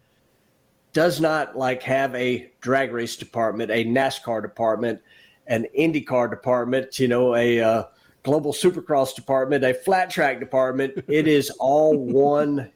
does 0.93 1.21
not 1.21 1.57
like 1.57 1.83
have 1.85 2.15
a 2.15 2.51
drag 2.61 2.93
race 2.93 3.17
department, 3.17 3.71
a 3.71 3.85
NASCAR 3.85 4.43
department, 4.43 5.01
an 5.47 5.67
IndyCar 5.79 6.29
department, 6.29 6.99
you 6.99 7.09
know, 7.09 7.35
a 7.35 7.61
uh, 7.61 7.85
global 8.27 8.53
supercross 8.53 9.15
department, 9.15 9.63
a 9.63 9.73
flat 9.73 10.11
track 10.11 10.41
department. 10.41 10.93
It 11.07 11.29
is 11.29 11.49
all 11.61 11.97
one, 11.97 12.73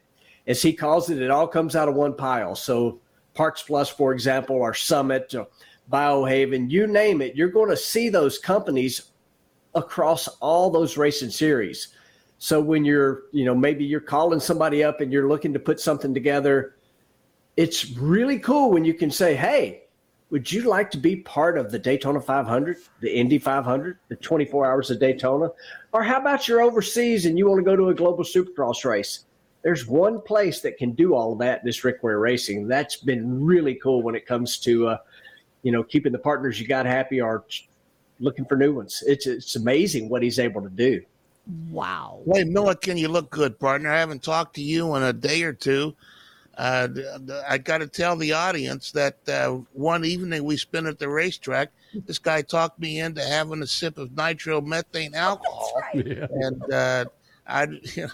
as 0.47 0.61
he 0.61 0.71
calls 0.71 1.09
it, 1.09 1.21
it 1.21 1.29
all 1.29 1.45
comes 1.45 1.75
out 1.75 1.89
of 1.89 1.95
one 1.95 2.15
pile. 2.15 2.55
So, 2.55 3.01
Parts 3.33 3.61
Plus, 3.61 3.89
for 3.89 4.13
example, 4.13 4.63
our 4.63 4.73
Summit, 4.73 5.35
uh, 5.35 5.43
Biohaven, 5.91 6.71
you 6.71 6.87
name 6.87 7.21
it, 7.21 7.35
you're 7.35 7.49
going 7.49 7.69
to 7.69 7.75
see 7.75 8.07
those 8.07 8.37
companies 8.39 9.11
across 9.75 10.29
all 10.39 10.69
those 10.69 10.95
racing 10.95 11.29
series. 11.29 11.89
So 12.37 12.61
when 12.61 12.85
you're, 12.85 13.23
you 13.33 13.43
know, 13.43 13.53
maybe 13.53 13.83
you're 13.83 13.99
calling 13.99 14.39
somebody 14.39 14.85
up 14.85 15.01
and 15.01 15.11
you're 15.11 15.27
looking 15.27 15.51
to 15.51 15.59
put 15.59 15.81
something 15.81 16.13
together, 16.13 16.75
it's 17.57 17.91
really 17.91 18.39
cool 18.39 18.71
when 18.71 18.85
you 18.85 18.93
can 18.93 19.11
say, 19.11 19.35
"Hey, 19.35 19.80
would 20.31 20.49
you 20.49 20.63
like 20.63 20.89
to 20.91 20.97
be 20.97 21.17
part 21.17 21.57
of 21.57 21.71
the 21.71 21.77
Daytona 21.77 22.21
500, 22.21 22.77
the 23.01 23.13
Indy 23.13 23.37
500, 23.37 23.99
the 24.07 24.15
24 24.15 24.65
hours 24.65 24.89
of 24.89 24.99
Daytona? 24.99 25.49
Or 25.91 26.03
how 26.03 26.19
about 26.19 26.47
you're 26.47 26.61
overseas 26.61 27.25
and 27.25 27.37
you 27.37 27.47
want 27.47 27.59
to 27.59 27.65
go 27.65 27.75
to 27.75 27.89
a 27.89 27.93
global 27.93 28.23
supercross 28.23 28.85
race? 28.85 29.25
There's 29.61 29.85
one 29.85 30.21
place 30.21 30.61
that 30.61 30.77
can 30.77 30.93
do 30.93 31.13
all 31.13 31.33
of 31.33 31.39
that, 31.39 31.63
this 31.65 31.83
Rick 31.83 32.01
Ware 32.01 32.17
Racing. 32.17 32.67
That's 32.67 32.95
been 32.95 33.43
really 33.43 33.75
cool 33.75 34.01
when 34.01 34.15
it 34.15 34.25
comes 34.25 34.57
to, 34.59 34.87
uh, 34.87 34.97
you 35.63 35.71
know, 35.73 35.83
keeping 35.83 36.13
the 36.13 36.17
partners 36.17 36.59
you 36.59 36.65
got 36.65 36.85
happy 36.85 37.19
or 37.19 37.43
looking 38.21 38.45
for 38.45 38.55
new 38.55 38.73
ones. 38.73 39.03
It's, 39.05 39.27
it's 39.27 39.57
amazing 39.57 40.07
what 40.07 40.23
he's 40.23 40.39
able 40.39 40.61
to 40.61 40.69
do. 40.69 41.01
Wow. 41.69 42.21
Hey, 42.25 42.45
Millican, 42.45 42.97
you 42.97 43.09
look 43.09 43.29
good, 43.29 43.59
partner. 43.59 43.91
I 43.91 43.99
haven't 43.99 44.23
talked 44.23 44.55
to 44.55 44.61
you 44.61 44.95
in 44.95 45.03
a 45.03 45.11
day 45.11 45.43
or 45.43 45.53
two. 45.53 45.93
Uh, 46.57 46.87
I 47.47 47.57
got 47.57 47.79
to 47.79 47.87
tell 47.87 48.15
the 48.15 48.33
audience 48.33 48.91
that 48.91 49.17
uh, 49.29 49.59
one 49.73 50.03
evening 50.05 50.43
we 50.43 50.57
spent 50.57 50.85
at 50.85 50.99
the 50.99 51.07
racetrack, 51.09 51.71
this 52.05 52.19
guy 52.19 52.41
talked 52.41 52.79
me 52.79 52.99
into 52.99 53.23
having 53.23 53.61
a 53.61 53.67
sip 53.67 53.97
of 53.97 54.09
nitromethane 54.09 55.13
alcohol, 55.15 55.73
right. 55.93 56.05
yeah. 56.07 56.27
and 56.29 56.73
uh, 56.73 57.05
I, 57.47 57.63
you 57.95 58.03
know, 58.03 58.09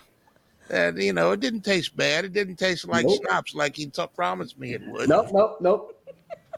and 0.69 1.01
you 1.01 1.13
know, 1.13 1.31
it 1.31 1.39
didn't 1.39 1.61
taste 1.61 1.95
bad. 1.97 2.25
It 2.25 2.33
didn't 2.33 2.57
taste 2.57 2.87
like 2.87 3.05
Nope. 3.05 3.21
schnapps, 3.21 3.55
like 3.55 3.75
he 3.75 3.87
t- 3.87 4.05
promised 4.15 4.59
me 4.59 4.73
it 4.73 4.81
would. 4.87 5.09
Nope, 5.09 5.29
nope, 5.33 5.57
nope. 5.61 5.93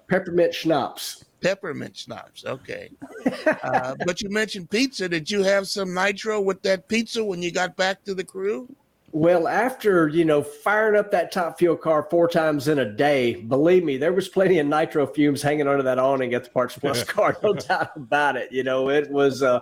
Peppermint 0.10 0.54
schnapps. 0.54 1.24
Peppermint 1.42 1.96
schnapps. 1.96 2.44
Okay. 2.46 2.90
uh, 3.64 3.96
but 4.06 4.22
you 4.22 4.30
mentioned 4.30 4.70
pizza. 4.70 5.08
Did 5.08 5.30
you 5.30 5.44
have 5.44 5.68
some 5.68 5.94
nitro 5.94 6.42
with 6.42 6.62
that 6.64 6.88
pizza 6.88 7.24
when 7.24 7.42
you 7.42 7.52
got 7.52 7.76
back 7.78 8.04
to 8.06 8.14
the 8.14 8.24
crew? 8.24 8.68
Well, 9.12 9.48
after 9.48 10.08
you 10.08 10.26
know 10.26 10.44
firing 10.44 11.00
up 11.00 11.12
that 11.12 11.32
top 11.32 11.58
fuel 11.58 11.76
car 11.76 12.08
four 12.10 12.28
times 12.28 12.68
in 12.68 12.80
a 12.80 12.86
day, 12.86 13.36
believe 13.36 13.84
me, 13.84 13.98
there 13.98 14.14
was 14.14 14.30
plenty 14.30 14.60
of 14.60 14.68
nitro 14.68 15.08
fumes 15.08 15.42
hanging 15.42 15.68
under 15.68 15.84
that 15.84 15.98
awning 15.98 16.34
at 16.34 16.44
the 16.44 16.50
Parts 16.52 16.78
Plus 16.78 17.04
car. 17.04 17.36
No 17.42 17.54
doubt 17.68 17.96
about 17.96 18.36
it. 18.36 18.52
You 18.52 18.64
know, 18.64 18.90
it 18.90 19.10
was. 19.10 19.42
Uh, 19.42 19.62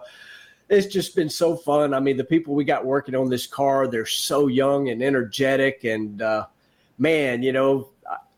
it's 0.69 0.87
just 0.87 1.15
been 1.15 1.29
so 1.29 1.55
fun. 1.55 1.93
I 1.93 2.01
mean, 2.01 2.17
the 2.17 2.25
people 2.25 2.53
we 2.53 2.65
got 2.65 2.85
working 2.85 3.15
on 3.15 3.29
this 3.29 3.47
car, 3.47 3.87
they're 3.87 4.05
so 4.05 4.47
young 4.47 4.89
and 4.89 5.01
energetic, 5.01 5.85
and 5.85 6.21
uh, 6.21 6.47
man, 6.97 7.41
you 7.41 7.53
know, 7.53 7.89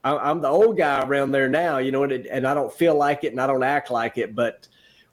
I, 0.04 0.16
I'm 0.16 0.42
the 0.42 0.48
old 0.48 0.78
guy 0.78 1.02
around 1.02 1.32
there 1.32 1.50
now. 1.50 1.80
You 1.80 1.92
know, 1.92 2.04
and, 2.04 2.12
it, 2.12 2.28
and 2.30 2.46
I 2.46 2.54
don't 2.54 2.72
feel 2.72 2.96
like 2.96 3.24
it, 3.24 3.32
and 3.32 3.42
I 3.42 3.48
don't 3.48 3.64
act 3.64 3.90
like 3.90 4.20
it, 4.20 4.36
but 4.36 4.68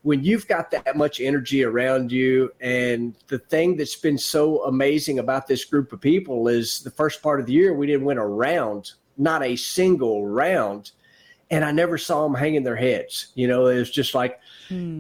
when 0.07 0.23
you've 0.23 0.47
got 0.47 0.71
that 0.71 0.97
much 0.97 1.21
energy 1.21 1.65
around 1.65 2.13
you 2.13 2.53
and 2.61 3.17
the 3.27 3.41
thing 3.41 3.77
that's 3.77 3.97
been 3.97 4.17
so 4.17 4.63
amazing 4.67 5.19
about 5.19 5.49
this 5.49 5.65
group 5.65 5.93
of 5.93 6.01
people 6.01 6.47
is 6.47 6.79
the 6.85 6.91
first 6.93 7.21
part 7.25 7.41
of 7.41 7.47
the 7.47 7.53
year 7.53 7.75
we 7.75 7.89
didn't 7.89 8.05
win 8.05 8.17
a 8.17 8.25
round 8.25 8.93
not 9.19 9.43
a 9.43 9.57
single 9.57 10.25
round 10.25 10.93
and 11.51 11.65
i 11.65 11.73
never 11.73 11.99
saw 11.99 12.23
them 12.23 12.35
hanging 12.35 12.63
their 12.63 12.77
heads. 12.77 13.33
You 13.35 13.49
know 13.49 13.67
it 13.67 13.79
was 13.79 13.91
just 13.91 14.15
like 14.15 14.39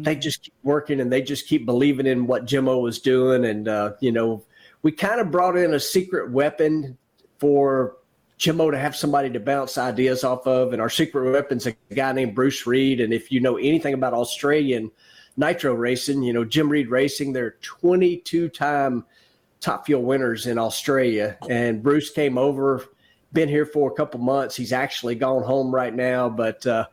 they 0.02 0.16
just 0.16 0.42
keep 0.42 0.54
working 0.64 0.98
and 0.98 1.12
they 1.12 1.22
just 1.22 1.46
keep 1.46 1.66
believing 1.66 2.06
in 2.06 2.26
what 2.26 2.44
jimmo 2.44 2.78
was 2.78 2.98
doing 2.98 3.44
and 3.44 3.68
uh, 3.68 3.92
you 4.00 4.10
know 4.10 4.42
we 4.82 4.90
kind 4.90 5.20
of 5.20 5.30
brought 5.30 5.56
in 5.56 5.72
a 5.72 5.80
secret 5.80 6.32
weapon 6.32 6.98
for 7.38 7.96
Jimmo 8.38 8.70
to 8.70 8.78
have 8.78 8.94
somebody 8.94 9.30
to 9.30 9.40
bounce 9.40 9.78
ideas 9.78 10.24
off 10.24 10.46
of. 10.46 10.72
And 10.72 10.82
our 10.82 10.90
secret 10.90 11.30
weapon's 11.30 11.66
a 11.66 11.72
guy 11.94 12.12
named 12.12 12.34
Bruce 12.34 12.66
Reed. 12.66 13.00
And 13.00 13.12
if 13.12 13.32
you 13.32 13.40
know 13.40 13.56
anything 13.56 13.94
about 13.94 14.12
Australian 14.12 14.90
nitro 15.36 15.74
racing, 15.74 16.22
you 16.22 16.32
know, 16.32 16.44
Jim 16.44 16.68
Reed 16.68 16.88
Racing, 16.88 17.32
they're 17.32 17.56
22 17.62 18.48
time 18.50 19.04
top 19.60 19.86
fuel 19.86 20.02
winners 20.02 20.46
in 20.46 20.58
Australia. 20.58 21.38
And 21.48 21.82
Bruce 21.82 22.10
came 22.10 22.36
over, 22.36 22.84
been 23.32 23.48
here 23.48 23.66
for 23.66 23.90
a 23.90 23.94
couple 23.94 24.20
months. 24.20 24.54
He's 24.54 24.72
actually 24.72 25.14
gone 25.14 25.42
home 25.42 25.74
right 25.74 25.94
now. 25.94 26.28
But 26.28 26.66
uh, 26.66 26.86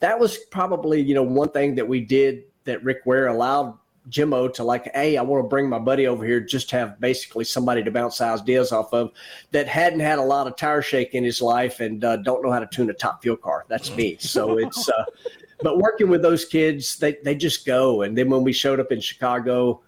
that 0.00 0.18
was 0.18 0.38
probably, 0.50 1.00
you 1.00 1.14
know, 1.14 1.22
one 1.22 1.50
thing 1.50 1.74
that 1.76 1.88
we 1.88 2.00
did 2.00 2.44
that 2.64 2.84
Rick 2.84 3.02
Ware 3.06 3.28
allowed 3.28 3.78
Jimmo 4.10 4.48
to 4.48 4.64
like, 4.64 4.90
hey, 4.94 5.16
I 5.16 5.22
want 5.22 5.44
to 5.44 5.48
bring 5.48 5.68
my 5.68 5.78
buddy 5.78 6.06
over 6.06 6.24
here 6.24 6.40
just 6.40 6.70
have 6.72 7.00
basically 7.00 7.44
somebody 7.44 7.82
to 7.82 7.90
bounce 7.90 8.20
ideas 8.20 8.72
off 8.72 8.92
of 8.92 9.12
that 9.52 9.68
hadn't 9.68 10.00
had 10.00 10.18
a 10.18 10.22
lot 10.22 10.46
of 10.46 10.56
tire 10.56 10.82
shake 10.82 11.14
in 11.14 11.24
his 11.24 11.40
life 11.40 11.80
and 11.80 12.04
uh, 12.04 12.16
don't 12.16 12.42
know 12.42 12.50
how 12.50 12.58
to 12.58 12.66
tune 12.66 12.90
a 12.90 12.94
top 12.94 13.22
fuel 13.22 13.36
car. 13.36 13.64
That's 13.68 13.94
me. 13.96 14.16
So 14.18 14.58
it's, 14.58 14.88
uh, 14.88 15.04
but 15.62 15.78
working 15.78 16.08
with 16.08 16.22
those 16.22 16.44
kids, 16.44 16.96
they, 16.98 17.16
they 17.24 17.34
just 17.34 17.64
go. 17.64 18.02
And 18.02 18.16
then 18.18 18.28
when 18.28 18.44
we 18.44 18.52
showed 18.52 18.80
up 18.80 18.92
in 18.92 19.00
Chicago, 19.00 19.80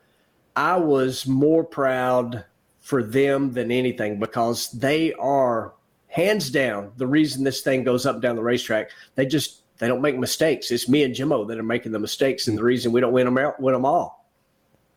I 0.54 0.76
was 0.76 1.26
more 1.26 1.64
proud 1.64 2.44
for 2.80 3.02
them 3.02 3.52
than 3.52 3.70
anything 3.70 4.18
because 4.18 4.70
they 4.72 5.12
are 5.14 5.74
hands 6.08 6.50
down 6.50 6.92
the 6.98 7.06
reason 7.06 7.42
this 7.42 7.62
thing 7.62 7.82
goes 7.82 8.04
up 8.04 8.16
and 8.16 8.22
down 8.22 8.36
the 8.36 8.42
racetrack. 8.42 8.90
They 9.14 9.24
just 9.24 9.61
they 9.82 9.88
don't 9.88 10.00
make 10.00 10.16
mistakes. 10.16 10.70
It's 10.70 10.88
me 10.88 11.02
and 11.02 11.12
Jimmo 11.12 11.44
that 11.48 11.58
are 11.58 11.64
making 11.64 11.90
the 11.90 11.98
mistakes, 11.98 12.46
and 12.46 12.56
the 12.56 12.62
reason 12.62 12.92
we 12.92 13.00
don't 13.00 13.12
win 13.12 13.24
them 13.24 13.36
out, 13.36 13.58
win 13.60 13.74
them 13.74 13.84
all. 13.84 14.24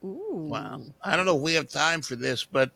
Wow. 0.04 0.84
I 1.04 1.16
don't 1.16 1.26
know 1.26 1.38
if 1.38 1.42
we 1.42 1.56
have 1.56 1.68
time 1.68 2.04
for 2.04 2.16
this, 2.16 2.44
but 2.44 2.70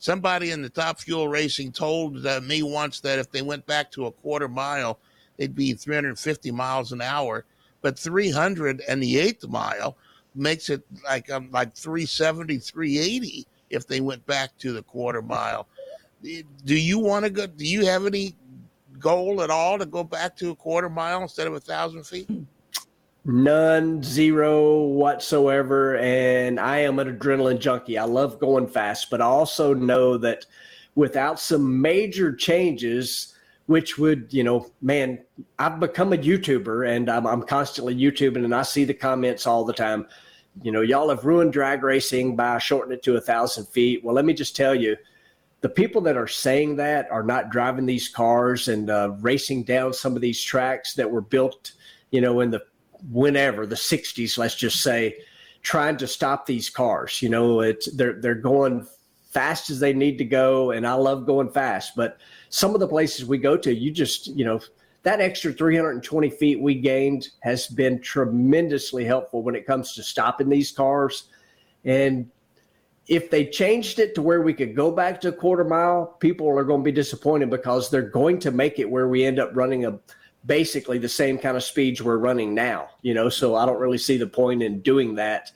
somebody 0.00 0.50
in 0.50 0.60
the 0.60 0.68
top 0.68 0.98
fuel 0.98 1.28
racing 1.28 1.70
told 1.70 2.26
uh, 2.26 2.40
me 2.40 2.64
once 2.64 2.98
that 3.02 3.20
if 3.20 3.30
they 3.30 3.42
went 3.42 3.64
back 3.64 3.92
to 3.92 4.06
a 4.06 4.10
quarter 4.10 4.48
mile, 4.48 4.98
they'd 5.36 5.54
be 5.54 5.72
350 5.72 6.50
miles 6.50 6.90
an 6.90 7.00
hour. 7.00 7.44
But 7.80 7.96
300 7.96 8.82
and 8.88 9.00
the 9.00 9.20
eighth 9.20 9.46
mile 9.46 9.96
makes 10.34 10.68
it 10.68 10.82
like 11.04 11.30
um, 11.30 11.48
like 11.52 11.76
370, 11.76 12.58
380 12.58 13.46
if 13.70 13.86
they 13.86 14.00
went 14.00 14.26
back 14.26 14.58
to 14.58 14.72
the 14.72 14.82
quarter 14.82 15.22
mile. 15.22 15.68
Do 16.22 16.74
you 16.74 16.98
want 16.98 17.24
to 17.24 17.30
go? 17.30 17.46
Do 17.46 17.64
you 17.64 17.86
have 17.86 18.04
any 18.04 18.34
goal 19.02 19.42
at 19.42 19.50
all 19.50 19.78
to 19.78 19.84
go 19.84 20.02
back 20.04 20.36
to 20.36 20.50
a 20.50 20.56
quarter 20.56 20.88
mile 20.88 21.22
instead 21.22 21.46
of 21.46 21.54
a 21.54 21.60
thousand 21.60 22.04
feet? 22.04 22.30
None, 23.24 24.02
zero 24.02 24.82
whatsoever. 24.82 25.96
And 25.98 26.58
I 26.58 26.78
am 26.78 26.98
an 26.98 27.16
adrenaline 27.16 27.60
junkie. 27.60 27.98
I 27.98 28.04
love 28.04 28.40
going 28.40 28.66
fast, 28.66 29.10
but 29.10 29.20
I 29.20 29.26
also 29.26 29.74
know 29.74 30.16
that 30.18 30.46
without 30.94 31.38
some 31.38 31.80
major 31.80 32.34
changes, 32.34 33.34
which 33.66 33.96
would, 33.96 34.32
you 34.32 34.42
know, 34.42 34.70
man, 34.80 35.20
I've 35.58 35.78
become 35.78 36.12
a 36.12 36.16
YouTuber 36.16 36.88
and 36.88 37.08
I'm, 37.08 37.26
I'm 37.26 37.42
constantly 37.42 37.94
YouTubing 37.94 38.44
and 38.44 38.54
I 38.54 38.62
see 38.62 38.84
the 38.84 38.94
comments 38.94 39.46
all 39.46 39.64
the 39.64 39.72
time. 39.72 40.06
You 40.62 40.72
know, 40.72 40.82
y'all 40.82 41.08
have 41.08 41.24
ruined 41.24 41.52
drag 41.52 41.82
racing 41.82 42.36
by 42.36 42.58
shortening 42.58 42.98
it 42.98 43.04
to 43.04 43.16
a 43.16 43.20
thousand 43.20 43.66
feet. 43.66 44.04
Well, 44.04 44.14
let 44.14 44.24
me 44.24 44.34
just 44.34 44.56
tell 44.56 44.74
you, 44.74 44.96
the 45.62 45.68
people 45.68 46.00
that 46.02 46.16
are 46.16 46.28
saying 46.28 46.76
that 46.76 47.10
are 47.10 47.22
not 47.22 47.50
driving 47.50 47.86
these 47.86 48.08
cars 48.08 48.68
and 48.68 48.90
uh, 48.90 49.12
racing 49.20 49.62
down 49.62 49.94
some 49.94 50.16
of 50.16 50.20
these 50.20 50.42
tracks 50.42 50.94
that 50.94 51.10
were 51.10 51.20
built, 51.20 51.72
you 52.10 52.20
know, 52.20 52.40
in 52.40 52.50
the 52.50 52.62
whenever 53.10 53.64
the 53.66 53.76
60s, 53.76 54.36
let's 54.36 54.56
just 54.56 54.82
say, 54.82 55.16
trying 55.62 55.96
to 55.96 56.06
stop 56.08 56.46
these 56.46 56.68
cars. 56.68 57.22
You 57.22 57.28
know, 57.28 57.60
it's 57.60 57.90
they're 57.94 58.20
they're 58.20 58.34
going 58.34 58.86
fast 59.30 59.70
as 59.70 59.78
they 59.78 59.92
need 59.92 60.18
to 60.18 60.24
go, 60.24 60.72
and 60.72 60.86
I 60.86 60.94
love 60.94 61.26
going 61.26 61.50
fast. 61.50 61.94
But 61.96 62.18
some 62.48 62.74
of 62.74 62.80
the 62.80 62.88
places 62.88 63.24
we 63.24 63.38
go 63.38 63.56
to, 63.56 63.72
you 63.72 63.92
just 63.92 64.26
you 64.26 64.44
know 64.44 64.60
that 65.04 65.20
extra 65.20 65.52
320 65.52 66.30
feet 66.30 66.60
we 66.60 66.74
gained 66.74 67.28
has 67.42 67.68
been 67.68 68.00
tremendously 68.00 69.04
helpful 69.04 69.42
when 69.42 69.54
it 69.54 69.66
comes 69.66 69.94
to 69.94 70.02
stopping 70.02 70.48
these 70.48 70.72
cars. 70.72 71.28
And 71.84 72.30
if 73.08 73.30
they 73.30 73.46
changed 73.46 73.98
it 73.98 74.14
to 74.14 74.22
where 74.22 74.42
we 74.42 74.54
could 74.54 74.76
go 74.76 74.90
back 74.90 75.20
to 75.20 75.28
a 75.28 75.32
quarter 75.32 75.64
mile, 75.64 76.06
people 76.20 76.48
are 76.48 76.64
going 76.64 76.80
to 76.80 76.84
be 76.84 76.92
disappointed 76.92 77.50
because 77.50 77.90
they're 77.90 78.02
going 78.02 78.38
to 78.40 78.50
make 78.50 78.78
it 78.78 78.88
where 78.88 79.08
we 79.08 79.24
end 79.24 79.38
up 79.38 79.50
running 79.54 79.84
a 79.84 79.98
basically 80.46 80.98
the 80.98 81.08
same 81.08 81.38
kind 81.38 81.56
of 81.56 81.62
speeds 81.62 82.02
we're 82.02 82.16
running 82.16 82.54
now. 82.54 82.88
You 83.02 83.14
know, 83.14 83.28
so 83.28 83.56
I 83.56 83.66
don't 83.66 83.80
really 83.80 83.98
see 83.98 84.16
the 84.16 84.26
point 84.26 84.62
in 84.62 84.80
doing 84.80 85.14
that 85.16 85.50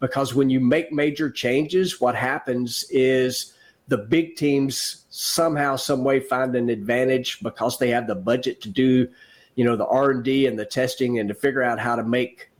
because 0.00 0.34
when 0.34 0.50
you 0.50 0.60
make 0.60 0.92
major 0.92 1.30
changes, 1.30 2.00
what 2.00 2.14
happens 2.14 2.84
is 2.90 3.54
the 3.88 3.98
big 3.98 4.36
teams 4.36 5.06
somehow, 5.10 5.76
some 5.76 6.04
way 6.04 6.20
find 6.20 6.54
an 6.54 6.68
advantage 6.68 7.40
because 7.40 7.78
they 7.78 7.90
have 7.90 8.06
the 8.06 8.14
budget 8.14 8.60
to 8.62 8.68
do, 8.68 9.08
you 9.54 9.64
know, 9.64 9.76
the 9.76 9.86
R 9.86 10.10
and 10.10 10.24
D 10.24 10.46
and 10.46 10.58
the 10.58 10.64
testing 10.64 11.18
and 11.18 11.28
to 11.28 11.34
figure 11.34 11.62
out 11.62 11.78
how 11.78 11.96
to 11.96 12.04
make 12.04 12.50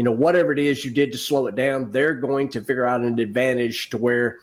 you 0.00 0.04
know, 0.04 0.12
whatever 0.12 0.50
it 0.50 0.58
is 0.58 0.82
you 0.82 0.90
did 0.90 1.12
to 1.12 1.18
slow 1.18 1.46
it 1.46 1.54
down, 1.56 1.92
they're 1.92 2.14
going 2.14 2.48
to 2.48 2.62
figure 2.62 2.86
out 2.86 3.02
an 3.02 3.18
advantage 3.18 3.90
to 3.90 3.98
where 3.98 4.38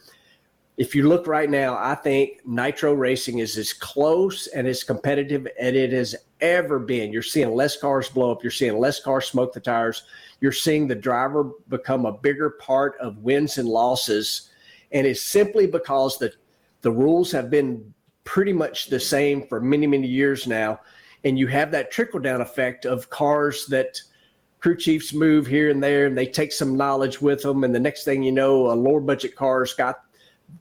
if 0.78 0.94
you 0.94 1.10
look 1.10 1.26
right 1.26 1.50
now, 1.50 1.76
I 1.76 1.96
think 1.96 2.46
nitro 2.46 2.94
racing 2.94 3.40
is 3.40 3.58
as 3.58 3.74
close 3.74 4.46
and 4.46 4.68
as 4.68 4.84
competitive 4.84 5.48
as 5.60 5.74
it 5.74 5.94
has 5.94 6.16
ever 6.42 6.78
been. 6.78 7.12
You're 7.12 7.24
seeing 7.24 7.56
less 7.56 7.76
cars 7.76 8.08
blow 8.08 8.32
up, 8.32 8.44
you're 8.44 8.52
seeing 8.52 8.78
less 8.78 9.00
cars 9.00 9.26
smoke 9.26 9.52
the 9.52 9.60
tires, 9.60 10.04
you're 10.42 10.52
seeing 10.52 10.88
the 10.88 10.94
driver 10.94 11.50
become 11.70 12.06
a 12.06 12.16
bigger 12.16 12.52
part 12.52 12.96
of 13.00 13.18
wins 13.24 13.58
and 13.58 13.68
losses. 13.68 14.52
And 14.92 15.08
it's 15.08 15.24
simply 15.24 15.66
because 15.66 16.20
the 16.20 16.32
the 16.82 16.92
rules 16.92 17.32
have 17.32 17.50
been 17.50 17.96
pretty 18.26 18.54
much 18.54 18.92
the 18.92 19.00
same 19.00 19.48
for 19.48 19.60
many, 19.60 19.88
many 19.88 20.08
years 20.08 20.46
now. 20.46 20.82
And 21.24 21.40
you 21.40 21.48
have 21.48 21.72
that 21.72 21.90
trickle 21.90 22.20
down 22.20 22.42
effect 22.42 22.86
of 22.86 23.10
cars 23.10 23.66
that 23.72 24.00
crew 24.60 24.76
chiefs 24.76 25.14
move 25.14 25.46
here 25.46 25.70
and 25.70 25.84
there 25.84 26.08
and 26.08 26.18
they 26.18 26.26
take 26.26 26.52
some 26.52 26.76
knowledge 26.76 27.22
with 27.22 27.42
them 27.42 27.64
and 27.64 27.74
the 27.74 27.80
next 27.80 28.04
thing 28.04 28.24
you 28.24 28.32
know 28.32 28.72
a 28.72 28.74
lower 28.74 29.00
budget 29.00 29.36
car's 29.36 29.74
got 29.74 30.04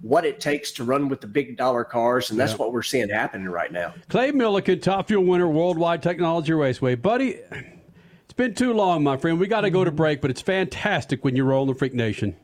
what 0.00 0.24
it 0.24 0.40
takes 0.40 0.72
to 0.72 0.84
run 0.84 1.08
with 1.08 1.20
the 1.20 1.26
big 1.26 1.56
dollar 1.56 1.84
cars 1.84 2.30
and 2.30 2.38
that's 2.38 2.58
what 2.58 2.72
we're 2.72 2.82
seeing 2.82 3.08
happening 3.08 3.48
right 3.48 3.72
now 3.72 3.94
Clay 4.08 4.32
Millican, 4.32 4.82
top 4.82 5.08
fuel 5.08 5.24
winner, 5.24 5.48
Worldwide 5.48 6.02
Technology 6.02 6.52
Raceway. 6.52 6.96
Buddy, 6.96 7.38
it's 8.24 8.34
been 8.34 8.54
too 8.54 8.72
long, 8.72 9.04
my 9.04 9.16
friend. 9.16 9.38
We 9.38 9.46
got 9.46 9.60
to 9.60 9.70
go 9.70 9.84
to 9.84 9.92
break, 9.92 10.20
but 10.20 10.30
it's 10.30 10.42
fantastic 10.42 11.24
when 11.24 11.36
you 11.36 11.44
roll 11.44 11.62
in 11.62 11.68
the 11.68 11.74
Freak 11.74 11.94
Nation. 11.94 12.36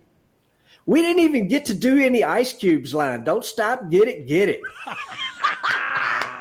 We 0.86 1.02
didn't 1.02 1.22
even 1.22 1.48
get 1.48 1.64
to 1.66 1.74
do 1.74 1.98
any 1.98 2.24
ice 2.24 2.52
cubes 2.52 2.94
line. 2.94 3.24
Don't 3.24 3.44
stop, 3.44 3.90
get 3.90 4.08
it, 4.08 4.26
get 4.26 4.48
it. 4.48 4.60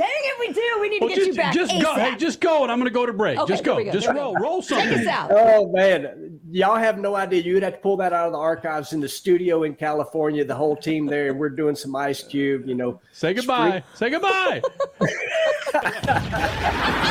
Dang 0.00 0.08
it, 0.08 0.38
we 0.40 0.54
do. 0.54 0.78
We 0.80 0.88
need 0.88 1.00
to 1.00 1.08
get 1.08 1.16
just, 1.16 1.26
you 1.26 1.34
back. 1.34 1.52
just 1.52 1.82
go. 1.82 1.94
Hey, 1.94 2.16
just 2.16 2.40
go, 2.40 2.62
and 2.62 2.72
I'm 2.72 2.78
going 2.78 2.88
to 2.88 2.94
go 2.94 3.04
to 3.04 3.12
break. 3.12 3.38
Okay, 3.38 3.52
just 3.52 3.64
go. 3.64 3.84
go. 3.84 3.92
Just 3.92 4.06
Here 4.06 4.14
roll. 4.14 4.32
go. 4.32 4.40
Roll 4.40 4.62
Check 4.62 4.80
something. 4.84 5.00
us 5.00 5.06
out. 5.06 5.30
Oh 5.30 5.70
man, 5.72 6.40
y'all 6.50 6.76
have 6.78 6.98
no 6.98 7.16
idea. 7.16 7.42
You'd 7.42 7.62
have 7.62 7.74
to 7.74 7.78
pull 7.80 7.98
that 7.98 8.14
out 8.14 8.24
of 8.24 8.32
the 8.32 8.38
archives 8.38 8.94
in 8.94 9.00
the 9.00 9.08
studio 9.08 9.64
in 9.64 9.74
California. 9.74 10.42
The 10.42 10.54
whole 10.54 10.74
team 10.74 11.04
there, 11.04 11.28
and 11.28 11.38
we're 11.38 11.50
doing 11.50 11.76
some 11.76 11.94
Ice 11.96 12.22
Cube. 12.22 12.66
You 12.66 12.76
know, 12.76 12.98
Say 13.12 13.34
goodbye. 13.34 13.82
Say 13.92 14.08
goodbye. 14.08 14.62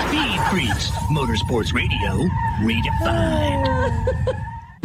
Speed 0.10 0.40
Freaks, 0.50 0.90
Motorsports 1.12 1.74
Radio, 1.74 2.28
redefined. 2.62 4.46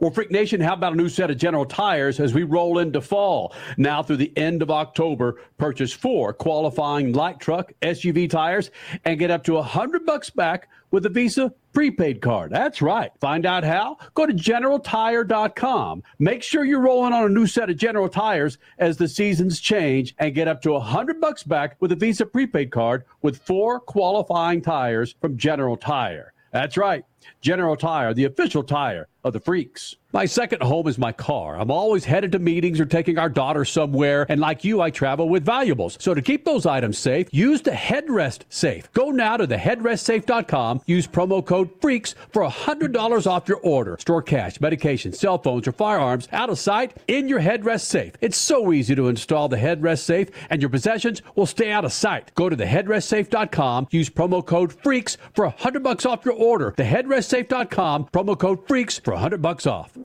Well, 0.00 0.10
Freak 0.10 0.30
Nation, 0.30 0.62
how 0.62 0.72
about 0.72 0.94
a 0.94 0.96
new 0.96 1.10
set 1.10 1.30
of 1.30 1.36
General 1.36 1.66
Tires 1.66 2.20
as 2.20 2.32
we 2.32 2.42
roll 2.42 2.78
into 2.78 3.02
fall? 3.02 3.54
Now 3.76 4.02
through 4.02 4.16
the 4.16 4.32
end 4.34 4.62
of 4.62 4.70
October, 4.70 5.42
purchase 5.58 5.92
four 5.92 6.32
qualifying 6.32 7.12
light 7.12 7.38
truck 7.38 7.74
SUV 7.82 8.30
tires 8.30 8.70
and 9.04 9.18
get 9.18 9.30
up 9.30 9.44
to 9.44 9.58
a 9.58 9.62
hundred 9.62 10.06
bucks 10.06 10.30
back 10.30 10.70
with 10.90 11.04
a 11.04 11.10
Visa 11.10 11.52
prepaid 11.74 12.22
card. 12.22 12.50
That's 12.50 12.80
right. 12.80 13.12
Find 13.20 13.44
out 13.44 13.62
how? 13.62 13.98
Go 14.14 14.24
to 14.24 14.32
generaltire.com. 14.32 16.02
Make 16.18 16.42
sure 16.42 16.64
you're 16.64 16.80
rolling 16.80 17.12
on 17.12 17.24
a 17.24 17.28
new 17.28 17.46
set 17.46 17.68
of 17.68 17.76
General 17.76 18.08
Tires 18.08 18.56
as 18.78 18.96
the 18.96 19.06
seasons 19.06 19.60
change 19.60 20.14
and 20.18 20.34
get 20.34 20.48
up 20.48 20.62
to 20.62 20.76
a 20.76 20.80
hundred 20.80 21.20
bucks 21.20 21.42
back 21.42 21.76
with 21.80 21.92
a 21.92 21.96
Visa 21.96 22.24
prepaid 22.24 22.70
card 22.70 23.04
with 23.20 23.42
four 23.42 23.78
qualifying 23.78 24.62
tires 24.62 25.14
from 25.20 25.36
General 25.36 25.76
Tire. 25.76 26.32
That's 26.52 26.78
right. 26.78 27.04
General 27.40 27.76
Tire, 27.76 28.14
the 28.14 28.24
official 28.24 28.62
tire 28.62 29.08
of 29.24 29.32
the 29.32 29.40
freaks. 29.40 29.96
My 30.12 30.26
second 30.26 30.60
home 30.62 30.88
is 30.88 30.98
my 30.98 31.12
car. 31.12 31.56
I'm 31.56 31.70
always 31.70 32.04
headed 32.04 32.32
to 32.32 32.40
meetings 32.40 32.80
or 32.80 32.84
taking 32.84 33.16
our 33.16 33.28
daughter 33.28 33.64
somewhere, 33.64 34.26
and 34.28 34.40
like 34.40 34.64
you, 34.64 34.80
I 34.80 34.90
travel 34.90 35.28
with 35.28 35.44
valuables. 35.44 35.96
So 36.00 36.14
to 36.14 36.22
keep 36.22 36.44
those 36.44 36.66
items 36.66 36.98
safe, 36.98 37.28
use 37.30 37.62
the 37.62 37.70
headrest 37.70 38.40
safe. 38.48 38.90
Go 38.92 39.10
now 39.10 39.36
to 39.36 39.46
theheadrestsafe.com, 39.46 40.80
use 40.86 41.06
promo 41.06 41.46
code 41.46 41.70
FREAKS 41.80 42.16
for 42.32 42.42
$100 42.42 43.26
off 43.28 43.48
your 43.48 43.58
order. 43.58 43.96
Store 44.00 44.22
cash, 44.22 44.60
medication, 44.60 45.12
cell 45.12 45.38
phones, 45.38 45.68
or 45.68 45.72
firearms 45.72 46.26
out 46.32 46.50
of 46.50 46.58
sight 46.58 46.96
in 47.06 47.28
your 47.28 47.40
headrest 47.40 47.82
safe. 47.82 48.14
It's 48.20 48.36
so 48.36 48.72
easy 48.72 48.96
to 48.96 49.08
install 49.08 49.48
the 49.48 49.58
headrest 49.58 50.00
safe, 50.00 50.30
and 50.48 50.60
your 50.60 50.70
possessions 50.70 51.22
will 51.36 51.46
stay 51.46 51.70
out 51.70 51.84
of 51.84 51.92
sight. 51.92 52.32
Go 52.34 52.48
to 52.48 52.56
theheadrestsafe.com, 52.56 53.86
use 53.92 54.10
promo 54.10 54.44
code 54.44 54.72
FREAKS 54.72 55.18
for 55.34 55.44
100 55.44 55.84
bucks 55.84 56.04
off 56.04 56.24
your 56.24 56.34
order. 56.34 56.72
Theheadrestsafe.com, 57.10 58.06
promo 58.12 58.38
code 58.38 58.66
FREAKS 58.68 59.00
for 59.00 59.12
100 59.14 59.42
bucks 59.42 59.66
off. 59.66 59.96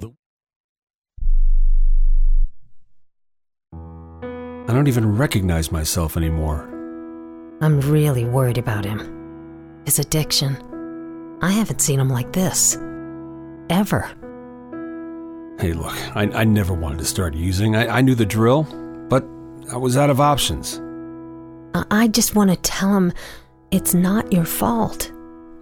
I 3.73 4.73
don't 4.73 4.87
even 4.87 5.15
recognize 5.15 5.71
myself 5.71 6.17
anymore. 6.17 6.67
I'm 7.61 7.79
really 7.81 8.25
worried 8.25 8.57
about 8.57 8.85
him. 8.85 9.83
His 9.85 9.99
addiction. 9.99 10.57
I 11.43 11.51
haven't 11.51 11.79
seen 11.79 11.99
him 11.99 12.09
like 12.09 12.33
this. 12.33 12.75
Ever. 13.69 14.01
Hey, 15.59 15.73
look, 15.73 15.95
I, 16.15 16.23
I 16.33 16.43
never 16.43 16.73
wanted 16.73 16.97
to 16.99 17.05
start 17.05 17.35
using. 17.35 17.75
I, 17.75 17.99
I 17.99 18.01
knew 18.01 18.15
the 18.15 18.25
drill, 18.25 18.63
but 19.09 19.23
I 19.71 19.77
was 19.77 19.95
out 19.95 20.09
of 20.09 20.19
options. 20.19 20.81
I, 21.75 21.85
I 21.91 22.07
just 22.07 22.35
want 22.35 22.49
to 22.49 22.57
tell 22.57 22.95
him 22.97 23.13
it's 23.69 23.93
not 23.93 24.33
your 24.33 24.45
fault. 24.45 25.11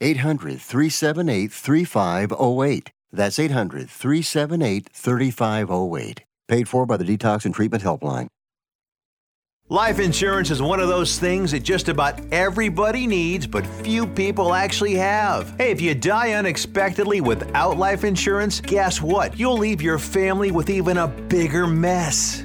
800 0.00 0.60
378 0.60 1.52
3508. 1.52 2.90
That's 3.12 3.38
800 3.38 3.90
378 3.90 4.88
3508. 4.92 6.24
Paid 6.46 6.68
for 6.68 6.86
by 6.86 6.96
the 6.96 7.04
Detox 7.04 7.44
and 7.44 7.54
Treatment 7.54 7.82
Helpline. 7.82 8.28
Life 9.70 10.00
insurance 10.00 10.50
is 10.50 10.62
one 10.62 10.80
of 10.80 10.88
those 10.88 11.18
things 11.18 11.52
that 11.52 11.62
just 11.62 11.90
about 11.90 12.18
everybody 12.32 13.06
needs, 13.06 13.46
but 13.46 13.66
few 13.66 14.06
people 14.06 14.54
actually 14.54 14.94
have. 14.94 15.54
Hey, 15.58 15.70
if 15.70 15.78
you 15.78 15.94
die 15.94 16.32
unexpectedly 16.32 17.20
without 17.20 17.76
life 17.76 18.02
insurance, 18.02 18.62
guess 18.62 19.02
what? 19.02 19.38
You'll 19.38 19.58
leave 19.58 19.82
your 19.82 19.98
family 19.98 20.52
with 20.52 20.70
even 20.70 20.96
a 20.96 21.06
bigger 21.06 21.66
mess. 21.66 22.44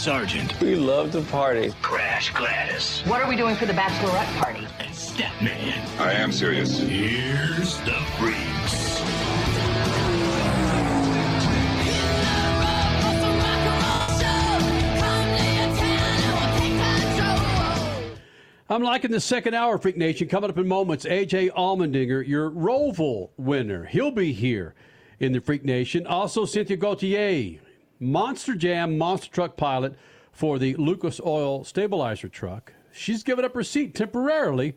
Sargent, 0.00 0.58
We 0.62 0.76
love 0.76 1.12
to 1.12 1.20
party. 1.20 1.74
Crash 1.82 2.32
Gladys, 2.32 3.02
What 3.04 3.20
are 3.20 3.28
we 3.28 3.36
doing 3.36 3.54
for 3.54 3.66
the 3.66 3.74
bachelorette 3.74 4.34
party? 4.38 4.66
and 4.78 4.88
Statman. 4.94 6.00
I 6.00 6.12
am 6.14 6.32
serious. 6.32 6.78
Here's 6.78 7.76
the 7.80 7.92
freaks. 8.18 9.00
I'm 18.68 18.82
liking 18.84 19.10
the 19.10 19.20
second 19.20 19.54
hour, 19.54 19.78
Freak 19.78 19.96
Nation. 19.96 20.28
Coming 20.28 20.48
up 20.48 20.56
in 20.56 20.68
moments, 20.68 21.04
AJ 21.04 21.50
Allmendinger, 21.50 22.26
your 22.26 22.50
Roval 22.52 23.30
winner. 23.36 23.84
He'll 23.86 24.12
be 24.12 24.32
here 24.32 24.74
in 25.18 25.32
the 25.32 25.40
Freak 25.40 25.64
Nation. 25.64 26.06
Also, 26.06 26.44
Cynthia 26.44 26.76
Gauthier, 26.76 27.58
Monster 28.02 28.54
Jam 28.54 28.96
Monster 28.96 29.30
Truck 29.30 29.58
pilot 29.58 29.94
for 30.32 30.58
the 30.58 30.74
Lucas 30.76 31.20
Oil 31.24 31.64
Stabilizer 31.64 32.30
truck. 32.30 32.72
She's 32.92 33.22
given 33.22 33.44
up 33.44 33.52
her 33.52 33.62
seat 33.62 33.94
temporarily 33.94 34.74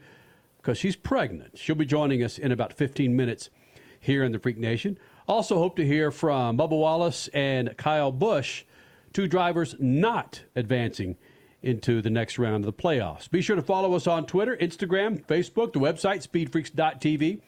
because 0.58 0.78
she's 0.78 0.98
pregnant. 0.98 1.58
She'll 1.58 1.76
be 1.76 1.86
joining 1.86 2.22
us 2.22 2.38
in 2.38 2.52
about 2.52 2.74
15 2.74 3.16
minutes 3.16 3.50
here 3.98 4.26
in 4.26 4.34
the 4.34 4.40
Freak 4.40 4.58
Nation. 4.58 4.98
Also, 5.26 5.58
hope 5.58 5.78
to 5.78 5.86
hear 5.86 6.12
from 6.12 6.58
Bubba 6.58 6.72
Wallace 6.78 7.30
and 7.34 7.78
Kyle 7.78 8.12
Busch, 8.12 8.66
two 9.14 9.26
drivers 9.30 9.76
not 9.80 10.42
advancing 10.54 11.16
into 11.62 12.02
the 12.02 12.10
next 12.10 12.38
round 12.38 12.66
of 12.66 12.76
the 12.76 12.84
playoffs. 12.84 13.32
Be 13.32 13.42
sure 13.42 13.56
to 13.56 13.62
follow 13.62 13.94
us 13.94 14.06
on 14.06 14.26
Twitter, 14.26 14.58
Instagram, 14.58 15.26
Facebook, 15.26 15.72
the 15.72 15.80
website 15.80 16.28
speedfreaks.tv. 16.28 17.40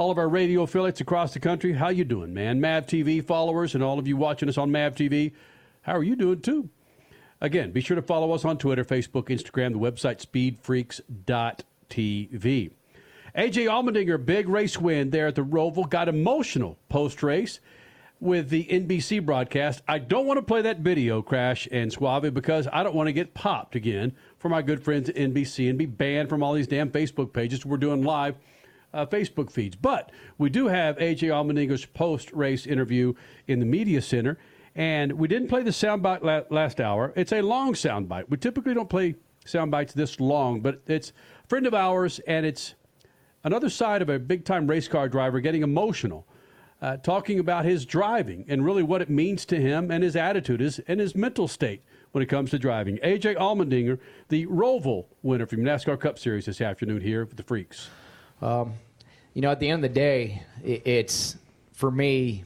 All 0.00 0.10
of 0.10 0.16
our 0.16 0.30
radio 0.30 0.62
affiliates 0.62 1.02
across 1.02 1.34
the 1.34 1.40
country, 1.40 1.74
how 1.74 1.90
you 1.90 2.06
doing, 2.06 2.32
man? 2.32 2.58
Mav 2.58 2.86
TV 2.86 3.22
followers 3.22 3.74
and 3.74 3.84
all 3.84 3.98
of 3.98 4.08
you 4.08 4.16
watching 4.16 4.48
us 4.48 4.56
on 4.56 4.72
Mav 4.72 4.94
TV, 4.94 5.32
how 5.82 5.92
are 5.92 6.02
you 6.02 6.16
doing 6.16 6.40
too? 6.40 6.70
Again, 7.42 7.70
be 7.70 7.82
sure 7.82 7.96
to 7.96 8.00
follow 8.00 8.32
us 8.32 8.46
on 8.46 8.56
Twitter, 8.56 8.82
Facebook, 8.82 9.24
Instagram, 9.24 9.74
the 9.74 9.78
website 9.78 10.24
speedfreaks.tv. 10.24 12.70
AJ 13.36 13.36
Allmendinger, 13.36 14.24
big 14.24 14.48
race 14.48 14.78
win 14.78 15.10
there 15.10 15.26
at 15.26 15.34
the 15.34 15.44
Roval, 15.44 15.86
got 15.86 16.08
emotional 16.08 16.78
post 16.88 17.22
race 17.22 17.60
with 18.20 18.48
the 18.48 18.64
NBC 18.64 19.22
broadcast. 19.22 19.82
I 19.86 19.98
don't 19.98 20.24
want 20.24 20.38
to 20.38 20.42
play 20.42 20.62
that 20.62 20.78
video, 20.78 21.20
Crash 21.20 21.68
and 21.70 21.92
Suave, 21.92 22.32
because 22.32 22.66
I 22.72 22.82
don't 22.82 22.94
want 22.94 23.08
to 23.08 23.12
get 23.12 23.34
popped 23.34 23.76
again 23.76 24.14
for 24.38 24.48
my 24.48 24.62
good 24.62 24.82
friends 24.82 25.10
at 25.10 25.16
NBC 25.16 25.68
and 25.68 25.76
be 25.76 25.84
banned 25.84 26.30
from 26.30 26.42
all 26.42 26.54
these 26.54 26.68
damn 26.68 26.90
Facebook 26.90 27.34
pages. 27.34 27.66
We're 27.66 27.76
doing 27.76 28.02
live 28.02 28.36
uh, 28.92 29.06
Facebook 29.06 29.50
feeds. 29.50 29.76
But 29.76 30.12
we 30.38 30.50
do 30.50 30.68
have 30.68 30.96
AJ 30.98 31.28
Allmendinger's 31.28 31.86
post 31.86 32.32
race 32.32 32.66
interview 32.66 33.14
in 33.46 33.60
the 33.60 33.66
Media 33.66 34.02
Center. 34.02 34.38
And 34.74 35.12
we 35.12 35.28
didn't 35.28 35.48
play 35.48 35.62
the 35.62 35.70
soundbite 35.70 36.22
la- 36.22 36.42
last 36.50 36.80
hour. 36.80 37.12
It's 37.16 37.32
a 37.32 37.42
long 37.42 37.72
soundbite. 37.74 38.28
We 38.28 38.36
typically 38.36 38.74
don't 38.74 38.88
play 38.88 39.16
soundbites 39.44 39.92
this 39.92 40.20
long, 40.20 40.60
but 40.60 40.82
it's 40.86 41.12
a 41.44 41.46
friend 41.48 41.66
of 41.66 41.74
ours, 41.74 42.20
and 42.26 42.46
it's 42.46 42.74
another 43.44 43.68
side 43.68 44.02
of 44.02 44.08
a 44.08 44.18
big 44.18 44.44
time 44.44 44.66
race 44.66 44.88
car 44.88 45.08
driver 45.08 45.40
getting 45.40 45.62
emotional, 45.62 46.26
uh, 46.82 46.96
talking 46.98 47.38
about 47.38 47.64
his 47.64 47.84
driving 47.84 48.44
and 48.48 48.64
really 48.64 48.82
what 48.82 49.02
it 49.02 49.10
means 49.10 49.44
to 49.46 49.60
him 49.60 49.90
and 49.90 50.04
his 50.04 50.16
attitude 50.16 50.60
is, 50.60 50.78
and 50.86 51.00
his 51.00 51.14
mental 51.14 51.48
state 51.48 51.82
when 52.12 52.22
it 52.22 52.26
comes 52.26 52.50
to 52.50 52.58
driving. 52.58 52.98
AJ 52.98 53.36
Allmendinger, 53.36 53.98
the 54.28 54.46
Roval 54.46 55.06
winner 55.22 55.46
from 55.46 55.60
NASCAR 55.60 55.98
Cup 55.98 56.18
Series 56.18 56.46
this 56.46 56.60
afternoon 56.60 57.00
here 57.00 57.24
with 57.24 57.36
the 57.36 57.42
Freaks. 57.42 57.90
Um, 58.42 58.74
you 59.34 59.42
know, 59.42 59.50
at 59.50 59.60
the 59.60 59.68
end 59.68 59.84
of 59.84 59.90
the 59.90 59.94
day, 59.94 60.42
i- 60.64 60.82
it's 60.84 61.36
for 61.72 61.90
me. 61.90 62.44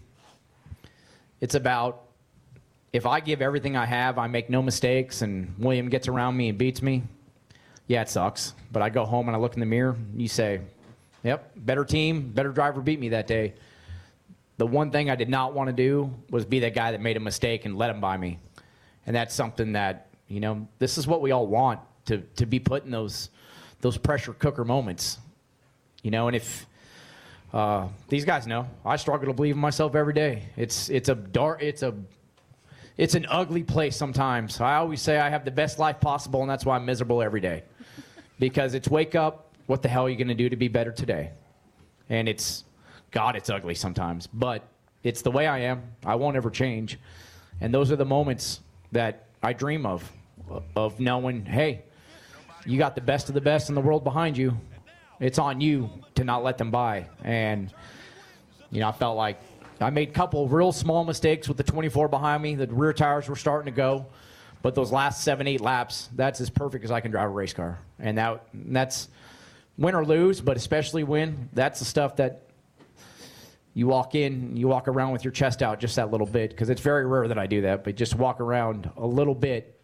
It's 1.41 1.55
about 1.55 2.03
if 2.93 3.07
I 3.07 3.21
give 3.21 3.43
everything 3.43 3.77
I 3.77 3.87
have, 3.87 4.19
I 4.19 4.27
make 4.29 4.49
no 4.49 4.63
mistakes, 4.63 5.23
and 5.23 5.55
William 5.59 5.89
gets 5.89 6.07
around 6.09 6.37
me 6.37 6.49
and 6.49 6.59
beats 6.59 6.81
me. 6.81 7.03
Yeah, 7.87 8.03
it 8.03 8.09
sucks. 8.09 8.55
But 8.73 8.83
I 8.83 8.89
go 8.89 9.05
home 9.05 9.29
and 9.29 9.37
I 9.37 9.41
look 9.41 9.55
in 9.55 9.61
the 9.61 9.67
mirror. 9.67 9.97
And 10.13 10.21
you 10.21 10.29
say, 10.29 10.61
"Yep, 11.23 11.53
better 11.57 11.85
team, 11.85 12.31
better 12.31 12.51
driver 12.51 12.81
beat 12.81 13.01
me 13.01 13.11
that 13.11 13.27
day." 13.27 13.55
The 14.57 14.67
one 14.67 14.91
thing 14.93 15.11
I 15.11 15.17
did 15.17 15.29
not 15.29 15.53
want 15.53 15.69
to 15.69 15.73
do 15.73 16.15
was 16.31 16.45
be 16.45 16.61
that 16.61 16.75
guy 16.75 16.93
that 16.93 17.01
made 17.01 17.17
a 17.17 17.21
mistake 17.21 17.65
and 17.65 17.77
let 17.77 17.91
him 17.91 18.01
by 18.01 18.17
me. 18.17 18.39
And 19.07 19.15
that's 19.15 19.35
something 19.35 19.73
that 19.73 20.07
you 20.29 20.41
know. 20.41 20.67
This 20.79 20.97
is 20.97 21.07
what 21.07 21.21
we 21.21 21.33
all 21.33 21.47
want 21.47 21.81
to 22.07 22.19
to 22.37 22.47
be 22.47 22.59
put 22.61 22.85
in 22.85 22.91
those 22.91 23.31
those 23.81 23.99
pressure 23.99 24.33
cooker 24.33 24.65
moments. 24.65 25.19
You 26.05 26.11
know, 26.11 26.29
and 26.29 26.37
if 26.37 26.67
uh, 27.55 27.89
these 28.09 28.27
guys 28.27 28.47
know, 28.47 28.69
I 28.85 28.97
struggle 28.97 29.27
to 29.29 29.33
believe 29.33 29.55
in 29.55 29.61
myself 29.61 29.95
every 29.95 30.13
day. 30.13 30.43
It's 30.55 30.91
it's 30.91 31.09
a 31.09 31.15
dark, 31.15 31.63
it's 31.63 31.83
a 31.83 31.95
it's 32.99 33.15
an 33.15 33.25
ugly 33.31 33.63
place 33.63 33.97
sometimes. 33.97 34.61
I 34.61 34.77
always 34.77 35.01
say 35.01 35.19
I 35.19 35.31
have 35.31 35.47
the 35.47 35.51
best 35.51 35.79
life 35.79 36.01
possible, 36.01 36.43
and 36.43 36.51
that's 36.51 36.67
why 36.67 36.77
I'm 36.77 36.85
miserable 36.85 37.23
every 37.23 37.41
day. 37.41 37.63
Because 38.39 38.75
it's 38.75 38.89
wake 38.89 39.15
up, 39.15 39.55
what 39.67 39.81
the 39.81 39.89
hell 39.89 40.05
are 40.05 40.11
you 40.11 40.17
going 40.17 40.29
to 40.29 40.35
do 40.35 40.51
to 40.51 40.57
be 40.57 40.69
better 40.69 40.93
today? 40.93 41.31
And 42.11 42.29
it's, 42.29 42.65
God, 43.11 43.35
it's 43.35 43.49
ugly 43.49 43.75
sometimes, 43.75 44.27
but 44.27 44.63
it's 45.03 45.23
the 45.23 45.31
way 45.31 45.47
I 45.47 45.61
am. 45.61 45.83
I 46.05 46.17
won't 46.17 46.37
ever 46.37 46.51
change. 46.51 46.99
And 47.63 47.73
those 47.73 47.91
are 47.91 47.97
the 47.97 48.05
moments 48.05 48.61
that 48.93 49.29
I 49.43 49.55
dream 49.55 49.87
of, 49.87 50.13
of 50.77 51.01
knowing, 51.01 51.47
hey, 51.47 51.83
you 52.67 52.79
got 52.79 52.95
the 52.95 53.01
best 53.01 53.29
of 53.29 53.35
the 53.35 53.41
best 53.41 53.71
in 53.71 53.75
the 53.75 53.81
world 53.81 54.05
behind 54.05 54.37
you. 54.37 54.59
It's 55.21 55.39
on 55.39 55.61
you 55.61 55.91
to 56.17 56.25
not 56.25 56.43
let 56.43 56.59
them 56.59 56.71
by. 56.71 57.07
And, 57.23 57.73
you 58.71 58.81
know, 58.81 58.89
I 58.89 58.93
felt 58.93 59.17
like 59.17 59.41
I 59.81 59.91
made 59.91 60.11
a 60.11 60.13
couple 60.13 60.49
real 60.49 60.73
small 60.73 61.05
mistakes 61.05 61.49
with 61.49 61.57
the 61.57 61.63
24 61.63 62.09
behind 62.09 62.43
me. 62.43 62.55
The 62.55 62.67
rear 62.67 62.93
tires 62.93 63.29
were 63.29 63.37
starting 63.37 63.73
to 63.73 63.77
go. 63.77 64.07
But 64.63 64.75
those 64.75 64.91
last 64.91 65.23
seven, 65.23 65.47
eight 65.47 65.61
laps, 65.61 66.09
that's 66.15 66.41
as 66.41 66.49
perfect 66.49 66.85
as 66.85 66.91
I 66.91 67.01
can 67.01 67.11
drive 67.11 67.27
a 67.27 67.33
race 67.33 67.53
car. 67.53 67.79
And 67.99 68.17
that 68.17 68.47
that's 68.55 69.09
win 69.77 69.95
or 69.95 70.07
lose, 70.07 70.41
but 70.41 70.57
especially 70.57 71.05
win. 71.05 71.51
That's 71.53 71.81
the 71.81 71.85
stuff 71.85 72.17
that 72.17 72.43
you 73.75 73.89
walk 73.89 74.15
in, 74.15 74.57
you 74.57 74.69
walk 74.69 74.87
around 74.87 75.13
with 75.13 75.25
your 75.25 75.33
chest 75.33 75.63
out 75.63 75.81
just 75.81 75.97
that 75.97 76.11
little 76.11 76.27
bit, 76.27 76.51
because 76.51 76.71
it's 76.71 76.81
very 76.81 77.05
rare 77.05 77.27
that 77.27 77.39
I 77.39 77.47
do 77.47 77.63
that, 77.63 77.83
but 77.83 77.97
just 77.97 78.15
walk 78.15 78.41
around 78.41 78.89
a 78.97 79.07
little 79.07 79.35
bit 79.35 79.79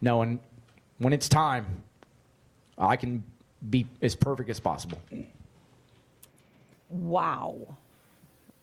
knowing 0.00 0.40
when 0.98 1.12
it's 1.12 1.28
time, 1.28 1.82
I 2.76 2.96
can 2.96 3.22
be 3.68 3.86
as 4.00 4.14
perfect 4.14 4.48
as 4.50 4.60
possible. 4.60 5.00
Wow. 6.88 7.76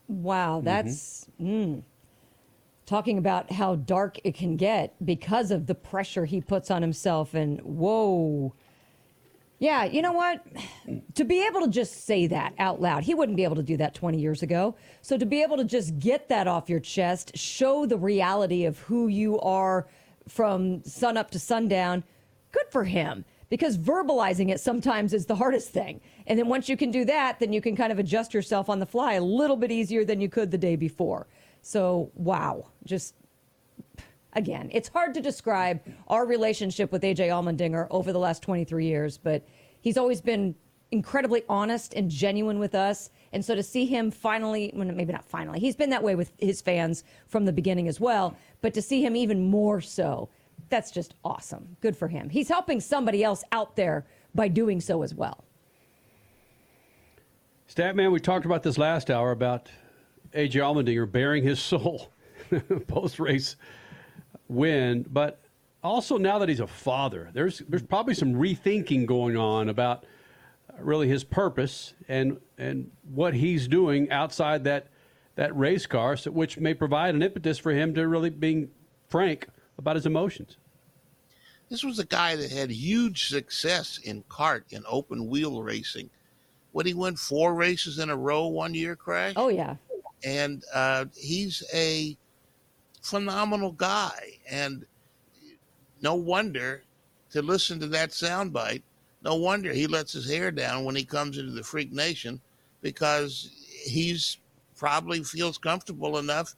Wow, 0.07 0.61
that's 0.63 1.27
mm. 1.41 1.83
talking 2.85 3.17
about 3.17 3.51
how 3.51 3.75
dark 3.75 4.19
it 4.23 4.35
can 4.35 4.55
get 4.55 4.95
because 5.05 5.51
of 5.51 5.67
the 5.67 5.75
pressure 5.75 6.25
he 6.25 6.39
puts 6.39 6.71
on 6.71 6.81
himself. 6.81 7.33
And 7.33 7.59
whoa. 7.61 8.53
Yeah, 9.59 9.85
you 9.85 10.01
know 10.01 10.13
what? 10.13 10.45
To 11.15 11.25
be 11.25 11.45
able 11.45 11.61
to 11.61 11.67
just 11.67 12.05
say 12.05 12.27
that 12.27 12.53
out 12.59 12.79
loud, 12.79 13.03
he 13.03 13.15
wouldn't 13.15 13.35
be 13.35 13.43
able 13.43 13.55
to 13.55 13.63
do 13.63 13.75
that 13.77 13.95
20 13.95 14.19
years 14.19 14.43
ago. 14.43 14.75
So 15.01 15.17
to 15.17 15.25
be 15.25 15.41
able 15.41 15.57
to 15.57 15.63
just 15.63 15.97
get 15.99 16.29
that 16.29 16.47
off 16.47 16.69
your 16.69 16.79
chest, 16.79 17.35
show 17.35 17.85
the 17.85 17.97
reality 17.97 18.65
of 18.65 18.77
who 18.79 19.07
you 19.07 19.39
are 19.39 19.87
from 20.29 20.83
sun 20.83 21.17
up 21.17 21.31
to 21.31 21.39
sundown, 21.39 22.03
good 22.51 22.65
for 22.69 22.83
him. 22.83 23.25
Because 23.49 23.77
verbalizing 23.77 24.49
it 24.49 24.59
sometimes 24.59 25.13
is 25.13 25.25
the 25.25 25.35
hardest 25.35 25.69
thing. 25.69 26.01
And 26.25 26.37
then 26.37 26.47
once 26.47 26.67
you 26.67 26.75
can 26.75 26.91
do 26.91 27.05
that, 27.05 27.39
then 27.39 27.53
you 27.53 27.61
can 27.61 27.75
kind 27.75 27.91
of 27.91 27.99
adjust 27.99 28.33
yourself 28.33 28.69
on 28.69 28.79
the 28.79 28.85
fly 28.85 29.13
a 29.13 29.21
little 29.21 29.55
bit 29.55 29.71
easier 29.71 30.03
than 30.03 30.19
you 30.19 30.27
could 30.27 30.51
the 30.51 30.57
day 30.57 30.75
before. 30.75 31.27
So, 31.61 32.11
wow, 32.15 32.67
just 32.85 33.15
again, 34.33 34.69
it's 34.71 34.89
hard 34.89 35.13
to 35.13 35.21
describe 35.21 35.81
our 36.07 36.25
relationship 36.25 36.91
with 36.91 37.03
AJ 37.03 37.29
Allmendinger 37.29 37.87
over 37.89 38.13
the 38.13 38.19
last 38.19 38.43
23 38.43 38.85
years, 38.85 39.17
but 39.17 39.45
he's 39.81 39.97
always 39.97 40.21
been 40.21 40.55
incredibly 40.91 41.43
honest 41.49 41.93
and 41.93 42.09
genuine 42.09 42.59
with 42.59 42.75
us. 42.75 43.09
And 43.33 43.43
so 43.43 43.55
to 43.55 43.63
see 43.63 43.85
him 43.85 44.11
finally, 44.11 44.71
well, 44.73 44.87
maybe 44.87 45.11
not 45.11 45.25
finally, 45.25 45.59
he's 45.59 45.75
been 45.75 45.89
that 45.89 46.03
way 46.03 46.15
with 46.15 46.31
his 46.37 46.61
fans 46.61 47.03
from 47.27 47.45
the 47.45 47.51
beginning 47.51 47.87
as 47.87 47.99
well, 47.99 48.37
but 48.61 48.73
to 48.73 48.81
see 48.81 49.03
him 49.03 49.15
even 49.15 49.49
more 49.49 49.81
so, 49.81 50.29
that's 50.70 50.91
just 50.91 51.13
awesome. 51.24 51.78
Good 51.82 51.95
for 51.95 52.07
him. 52.07 52.30
He's 52.30 52.49
helping 52.49 52.80
somebody 52.80 53.24
else 53.24 53.43
out 53.51 53.76
there 53.76 54.05
by 54.36 54.47
doing 54.47 54.82
so 54.82 55.03
as 55.03 55.13
well. 55.13 55.43
Statman, 57.74 58.11
we 58.11 58.20
talked 58.20 58.45
about 58.45 58.63
this 58.63 58.78
last 58.78 59.09
hour 59.11 59.32
about 59.32 59.70
AJ 60.34 60.53
Allmendinger 60.53 61.11
bearing 61.11 61.43
his 61.43 61.59
soul 61.59 62.11
post 62.88 63.20
race 63.20 63.55
win, 64.47 65.05
but 65.09 65.41
also 65.84 66.18
now 66.18 66.39
that 66.39 66.49
he's 66.49 66.59
a 66.59 66.68
father, 66.68 67.30
there's 67.34 67.59
there's 67.68 67.84
probably 67.84 68.13
some 68.13 68.34
rethinking 68.34 69.05
going 69.05 69.36
on 69.36 69.70
about 69.70 70.05
really 70.80 71.07
his 71.07 71.24
purpose 71.24 71.93
and 72.07 72.39
and 72.57 72.89
what 73.13 73.34
he's 73.34 73.68
doing 73.68 74.09
outside 74.11 74.63
that 74.63 74.88
that 75.36 75.55
race 75.55 75.86
car, 75.86 76.18
so, 76.18 76.32
which 76.32 76.57
may 76.57 76.74
provide 76.74 77.13
an 77.15 77.22
impetus 77.22 77.57
for 77.57 77.72
him 77.72 77.93
to 77.93 78.07
really 78.07 78.30
being 78.30 78.70
frank 79.07 79.47
about 79.78 79.95
his 79.95 80.05
emotions. 80.05 80.57
This 81.69 81.84
was 81.84 81.99
a 81.99 82.05
guy 82.05 82.36
that 82.36 82.51
had 82.51 82.71
huge 82.71 83.28
success 83.28 83.99
in 84.03 84.23
kart 84.23 84.63
in 84.69 84.84
open 84.88 85.28
wheel 85.28 85.61
racing. 85.61 86.09
What 86.71 86.86
he 86.86 86.93
won 86.93 87.15
four 87.15 87.55
races 87.55 87.99
in 87.99 88.09
a 88.09 88.15
row 88.15 88.47
one 88.47 88.73
year, 88.73 88.95
Crash. 88.95 89.34
Oh 89.36 89.49
yeah, 89.49 89.75
and 90.23 90.63
uh, 90.73 91.05
he's 91.15 91.63
a 91.73 92.17
phenomenal 93.01 93.71
guy. 93.71 94.39
And 94.49 94.86
no 96.01 96.15
wonder 96.15 96.84
to 97.32 97.41
listen 97.41 97.80
to 97.80 97.88
that 97.88 98.11
soundbite. 98.11 98.84
No 99.23 99.36
wonder 99.36 99.73
he 99.73 99.88
lets 99.88 100.13
his 100.13 100.30
hair 100.30 100.51
down 100.51 100.86
when 100.86 100.95
he 100.95 101.03
comes 101.03 101.38
into 101.38 101.51
the 101.51 101.63
Freak 101.63 101.91
Nation 101.91 102.39
because 102.82 103.49
he's 103.84 104.38
probably 104.75 105.23
feels 105.23 105.57
comfortable 105.57 106.19
enough 106.19 106.55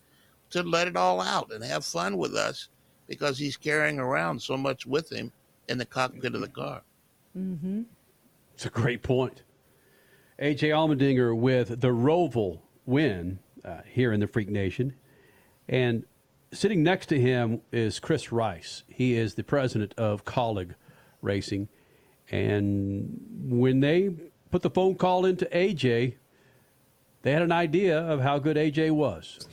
to 0.51 0.61
let 0.63 0.87
it 0.87 0.97
all 0.97 1.21
out 1.21 1.51
and 1.51 1.63
have 1.63 1.85
fun 1.85 2.17
with 2.17 2.35
us 2.35 2.67
because 3.09 3.39
he's 3.39 3.57
carrying 3.57 3.99
around 3.99 4.41
so 4.41 4.55
much 4.55 4.85
with 4.85 5.11
him 5.11 5.33
in 5.67 5.79
the 5.79 5.85
cockpit 5.85 6.35
of 6.35 6.41
the 6.41 6.47
car. 6.47 6.83
Mm-hmm. 7.37 7.81
It's 8.53 8.65
a 8.67 8.69
great 8.69 9.01
point. 9.01 9.41
AJ 10.39 10.69
Allmendinger 10.69 11.35
with 11.35 11.81
the 11.81 11.89
Roval 11.89 12.59
win 12.85 13.39
uh, 13.65 13.79
here 13.85 14.13
in 14.13 14.19
the 14.19 14.27
Freak 14.27 14.47
Nation. 14.47 14.93
And 15.67 16.05
sitting 16.53 16.83
next 16.83 17.07
to 17.07 17.19
him 17.19 17.61
is 17.71 17.99
Chris 17.99 18.31
Rice. 18.31 18.83
He 18.87 19.15
is 19.15 19.33
the 19.33 19.43
president 19.43 19.93
of 19.97 20.23
Kaulig 20.23 20.75
Racing. 21.21 21.67
And 22.29 23.49
when 23.49 23.79
they 23.79 24.11
put 24.51 24.61
the 24.61 24.69
phone 24.69 24.95
call 24.95 25.25
into 25.25 25.45
AJ, 25.45 26.15
they 27.23 27.31
had 27.31 27.41
an 27.41 27.51
idea 27.51 27.99
of 27.99 28.21
how 28.21 28.37
good 28.37 28.55
AJ 28.55 28.91
was. 28.91 29.47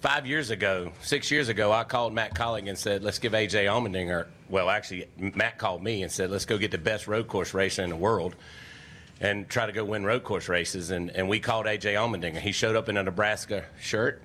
Five 0.00 0.26
years 0.26 0.50
ago, 0.50 0.92
six 1.00 1.30
years 1.30 1.48
ago, 1.48 1.72
I 1.72 1.82
called 1.82 2.12
Matt 2.12 2.34
Kaulig 2.34 2.68
and 2.68 2.76
said, 2.76 3.02
let's 3.02 3.18
give 3.18 3.32
AJ 3.32 3.64
Allmendinger. 3.64 4.26
Well, 4.50 4.68
actually, 4.68 5.06
Matt 5.16 5.56
called 5.56 5.82
me 5.82 6.02
and 6.02 6.12
said, 6.12 6.30
let's 6.30 6.44
go 6.44 6.58
get 6.58 6.70
the 6.70 6.78
best 6.78 7.08
road 7.08 7.28
course 7.28 7.54
racer 7.54 7.82
in 7.82 7.88
the 7.88 7.96
world 7.96 8.36
and 9.20 9.48
try 9.48 9.64
to 9.64 9.72
go 9.72 9.84
win 9.84 10.04
road 10.04 10.22
course 10.22 10.50
races. 10.50 10.90
And, 10.90 11.10
and 11.10 11.30
we 11.30 11.40
called 11.40 11.64
AJ 11.64 11.94
Allmendinger. 11.94 12.38
He 12.38 12.52
showed 12.52 12.76
up 12.76 12.90
in 12.90 12.98
a 12.98 13.02
Nebraska 13.02 13.64
shirt. 13.80 14.20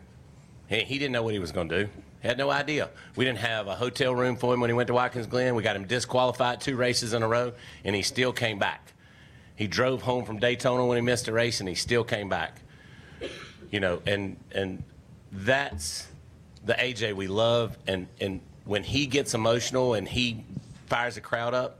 He, 0.67 0.81
he 0.81 0.99
didn't 0.99 1.13
know 1.13 1.23
what 1.23 1.33
he 1.33 1.39
was 1.39 1.53
going 1.53 1.69
to 1.69 1.85
do. 1.85 1.89
He 2.21 2.27
had 2.27 2.37
no 2.37 2.51
idea. 2.51 2.89
We 3.15 3.23
didn't 3.23 3.39
have 3.39 3.67
a 3.67 3.75
hotel 3.75 4.13
room 4.13 4.35
for 4.35 4.53
him 4.53 4.59
when 4.59 4.69
he 4.69 4.73
went 4.73 4.87
to 4.87 4.93
Watkins 4.93 5.25
Glen. 5.25 5.55
We 5.55 5.63
got 5.63 5.77
him 5.77 5.85
disqualified 5.85 6.59
two 6.59 6.75
races 6.75 7.13
in 7.13 7.23
a 7.23 7.27
row, 7.27 7.53
and 7.85 7.95
he 7.95 8.01
still 8.01 8.33
came 8.33 8.59
back. 8.59 8.91
He 9.55 9.67
drove 9.67 10.01
home 10.01 10.25
from 10.25 10.37
Daytona 10.37 10.85
when 10.85 10.97
he 10.97 11.01
missed 11.01 11.29
a 11.29 11.31
race, 11.31 11.61
and 11.61 11.69
he 11.69 11.75
still 11.75 12.03
came 12.03 12.27
back. 12.27 12.61
You 13.71 13.79
know, 13.79 14.01
and 14.05 14.35
and 14.51 14.83
that's 15.31 16.07
the 16.65 16.73
AJ 16.73 17.15
we 17.15 17.27
love. 17.27 17.77
And 17.87 18.07
and 18.19 18.41
when 18.65 18.83
he 18.83 19.07
gets 19.07 19.33
emotional 19.33 19.93
and 19.93 20.07
he 20.07 20.43
fires 20.87 21.17
a 21.17 21.21
crowd 21.21 21.53
up, 21.53 21.79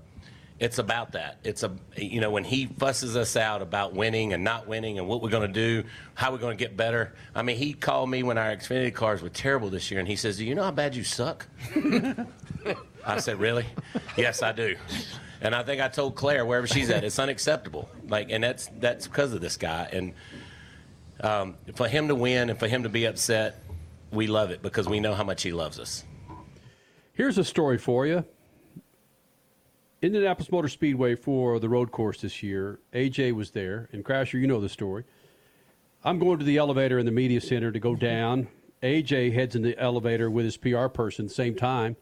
it's 0.60 0.78
about 0.78 1.14
that. 1.14 1.38
It's 1.44 1.64
a 1.64 1.72
you 1.98 2.22
know 2.22 2.30
when 2.30 2.44
he 2.44 2.68
fusses 2.68 3.18
us 3.18 3.36
out 3.36 3.62
about 3.62 3.94
winning 3.94 4.34
and 4.34 4.44
not 4.44 4.68
winning 4.68 5.00
and 5.00 5.08
what 5.08 5.22
we're 5.22 5.30
going 5.30 5.48
to 5.48 5.54
do, 5.54 5.84
how 6.14 6.32
we're 6.32 6.38
going 6.38 6.58
to 6.58 6.64
get 6.64 6.78
better. 6.78 7.14
I 7.34 7.42
mean, 7.42 7.58
he 7.58 7.74
called 7.74 8.10
me 8.10 8.24
when 8.24 8.38
our 8.38 8.56
Xfinity 8.56 8.94
cars 8.94 9.22
were 9.22 9.30
terrible 9.30 9.70
this 9.70 9.90
year, 9.90 10.00
and 10.00 10.08
he 10.08 10.16
says, 10.16 10.38
"Do 10.38 10.46
you 10.46 10.56
know 10.56 10.64
how 10.64 10.72
bad 10.72 10.96
you 10.96 11.04
suck?" 11.04 11.48
I 13.06 13.20
said, 13.20 13.40
"Really?" 13.40 13.66
yes, 14.18 14.44
I 14.44 14.52
do. 14.52 14.76
And 15.42 15.56
I 15.56 15.64
think 15.64 15.82
I 15.82 15.88
told 15.88 16.16
Claire 16.16 16.46
wherever 16.46 16.68
she's 16.68 16.92
at, 16.92 17.04
it's 17.04 17.18
unacceptable. 17.18 17.90
Like, 18.08 18.28
and 18.30 18.44
that's 18.44 18.70
that's 18.80 19.08
because 19.08 19.34
of 19.34 19.42
this 19.42 19.58
guy. 19.58 19.90
And 19.92 20.14
um, 21.22 21.56
for 21.76 21.88
him 21.88 22.08
to 22.08 22.16
win 22.16 22.50
and 22.50 22.60
for 22.60 22.68
him 22.68 22.84
to 22.84 22.90
be 22.90 23.06
upset, 23.06 23.62
we 24.12 24.28
love 24.28 24.52
it 24.52 24.62
because 24.62 24.90
we 24.90 25.00
know 25.00 25.14
how 25.14 25.24
much 25.24 25.44
he 25.44 25.52
loves 25.52 25.80
us. 25.80 26.04
Here's 27.14 27.38
a 27.38 27.44
story 27.44 27.78
for 27.78 28.06
you. 28.06 28.26
Indianapolis 30.02 30.52
Motor 30.52 30.68
Speedway 30.68 31.16
for 31.16 31.60
the 31.60 31.70
road 31.70 31.92
course 31.92 32.22
this 32.22 32.42
year. 32.42 32.80
AJ 32.94 33.34
was 33.34 33.52
there, 33.52 33.88
and 33.92 34.04
Crasher, 34.04 34.42
you 34.42 34.48
know 34.48 34.60
the 34.60 34.70
story. 34.70 35.04
I'm 36.04 36.18
going 36.18 36.40
to 36.40 36.46
the 36.46 36.58
elevator 36.58 36.98
in 36.98 37.06
the 37.06 37.12
media 37.12 37.40
center 37.40 37.72
to 37.72 37.80
go 37.80 37.96
down. 37.96 38.48
AJ 38.82 39.34
heads 39.34 39.56
in 39.56 39.62
the 39.62 39.78
elevator 39.78 40.32
with 40.32 40.46
his 40.46 40.58
PR 40.58 40.88
person 40.88 41.30
same 41.30 41.54
time, 41.54 41.96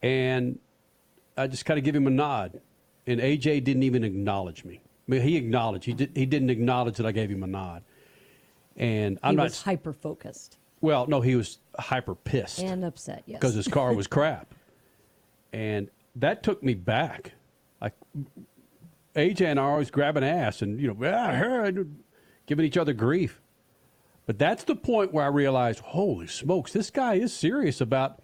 and 0.00 0.60
I 1.36 1.48
just 1.48 1.64
kind 1.64 1.76
of 1.76 1.84
give 1.84 1.96
him 1.96 2.06
a 2.06 2.10
nod, 2.10 2.60
and 3.04 3.20
AJ 3.20 3.64
didn't 3.64 3.82
even 3.82 4.04
acknowledge 4.04 4.64
me. 4.64 4.80
I 5.08 5.10
mean, 5.10 5.22
he 5.22 5.36
acknowledged. 5.36 5.84
He 5.84 5.92
did. 5.92 6.12
He 6.14 6.26
didn't 6.26 6.50
acknowledge 6.50 6.96
that 6.98 7.06
I 7.06 7.10
gave 7.10 7.30
him 7.30 7.42
a 7.42 7.48
nod, 7.48 7.82
and 8.76 9.18
I'm 9.22 9.32
he 9.32 9.36
not. 9.36 9.44
was 9.44 9.62
hyper 9.62 9.92
focused 9.92 10.58
well, 10.80 11.06
no, 11.06 11.20
he 11.20 11.36
was 11.36 11.58
hyper 11.78 12.14
pissed 12.14 12.60
and 12.60 12.84
upset. 12.84 13.22
Yes, 13.26 13.40
because 13.40 13.54
his 13.54 13.68
car 13.68 13.92
was 13.92 14.06
crap, 14.06 14.54
and 15.52 15.90
that 16.16 16.42
took 16.42 16.62
me 16.62 16.74
back. 16.74 17.32
Like 17.80 17.94
AJ 19.14 19.42
and 19.42 19.60
I 19.60 19.64
are 19.64 19.72
always 19.72 19.90
grabbing 19.90 20.24
ass 20.24 20.62
and 20.62 20.80
you 20.80 20.92
know, 20.92 20.96
ah, 21.04 21.70
giving 22.46 22.64
each 22.64 22.76
other 22.76 22.92
grief. 22.92 23.40
But 24.26 24.38
that's 24.38 24.64
the 24.64 24.74
point 24.74 25.12
where 25.12 25.24
I 25.24 25.28
realized, 25.28 25.80
holy 25.80 26.26
smokes, 26.26 26.72
this 26.72 26.90
guy 26.90 27.14
is 27.14 27.32
serious 27.32 27.80
about 27.80 28.20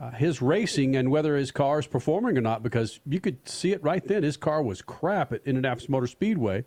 uh, 0.00 0.12
his 0.12 0.40
racing 0.40 0.94
and 0.94 1.10
whether 1.10 1.36
his 1.36 1.50
car 1.50 1.80
is 1.80 1.88
performing 1.88 2.38
or 2.38 2.40
not. 2.40 2.62
Because 2.62 3.00
you 3.04 3.20
could 3.20 3.48
see 3.48 3.72
it 3.72 3.82
right 3.82 4.06
then. 4.06 4.22
His 4.22 4.36
car 4.36 4.62
was 4.62 4.80
crap 4.80 5.32
at 5.32 5.42
Indianapolis 5.44 5.88
Motor 5.88 6.06
Speedway, 6.06 6.64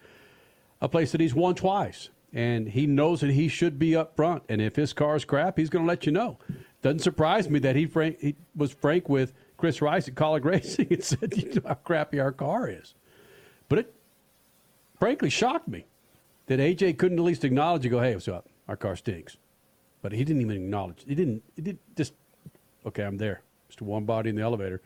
a 0.81 0.89
place 0.89 1.13
that 1.13 1.21
he's 1.21 1.33
won 1.33 1.55
twice, 1.55 2.09
and 2.33 2.67
he 2.67 2.87
knows 2.87 3.21
that 3.21 3.31
he 3.31 3.47
should 3.47 3.77
be 3.77 3.95
up 3.95 4.15
front. 4.15 4.43
And 4.49 4.61
if 4.61 4.75
his 4.75 4.93
car 4.93 5.15
is 5.15 5.25
crap, 5.25 5.57
he's 5.57 5.69
going 5.69 5.85
to 5.85 5.89
let 5.89 6.05
you 6.05 6.11
know. 6.11 6.37
Doesn't 6.81 6.99
surprise 6.99 7.49
me 7.49 7.59
that 7.59 7.75
he, 7.75 7.85
frank, 7.85 8.19
he 8.19 8.35
was 8.55 8.71
frank 8.71 9.09
with 9.09 9.33
Chris 9.57 9.81
Rice 9.81 10.07
at 10.07 10.15
Kaulig 10.15 10.45
Racing 10.45 10.87
and 10.89 11.03
said, 11.03 11.33
you 11.35 11.53
know 11.53 11.61
how 11.67 11.73
crappy 11.75 12.19
our 12.19 12.31
car 12.31 12.69
is. 12.69 12.95
But 13.69 13.79
it 13.79 13.93
frankly 14.99 15.29
shocked 15.29 15.67
me 15.67 15.85
that 16.47 16.59
AJ 16.59 16.97
couldn't 16.97 17.19
at 17.19 17.23
least 17.23 17.43
acknowledge 17.43 17.85
and 17.85 17.91
go, 17.91 18.01
hey, 18.01 18.13
what's 18.13 18.27
up? 18.27 18.47
Our 18.67 18.75
car 18.75 18.95
stinks. 18.95 19.37
But 20.01 20.13
he 20.13 20.23
didn't 20.23 20.41
even 20.41 20.55
acknowledge. 20.55 21.03
He 21.07 21.15
didn't, 21.15 21.43
he 21.55 21.61
did 21.61 21.77
just, 21.95 22.13
okay, 22.85 23.03
I'm 23.03 23.17
there. 23.17 23.41
Just 23.67 23.81
one 23.81 24.05
body 24.05 24.29
in 24.29 24.35
the 24.35 24.41
elevator. 24.41 24.81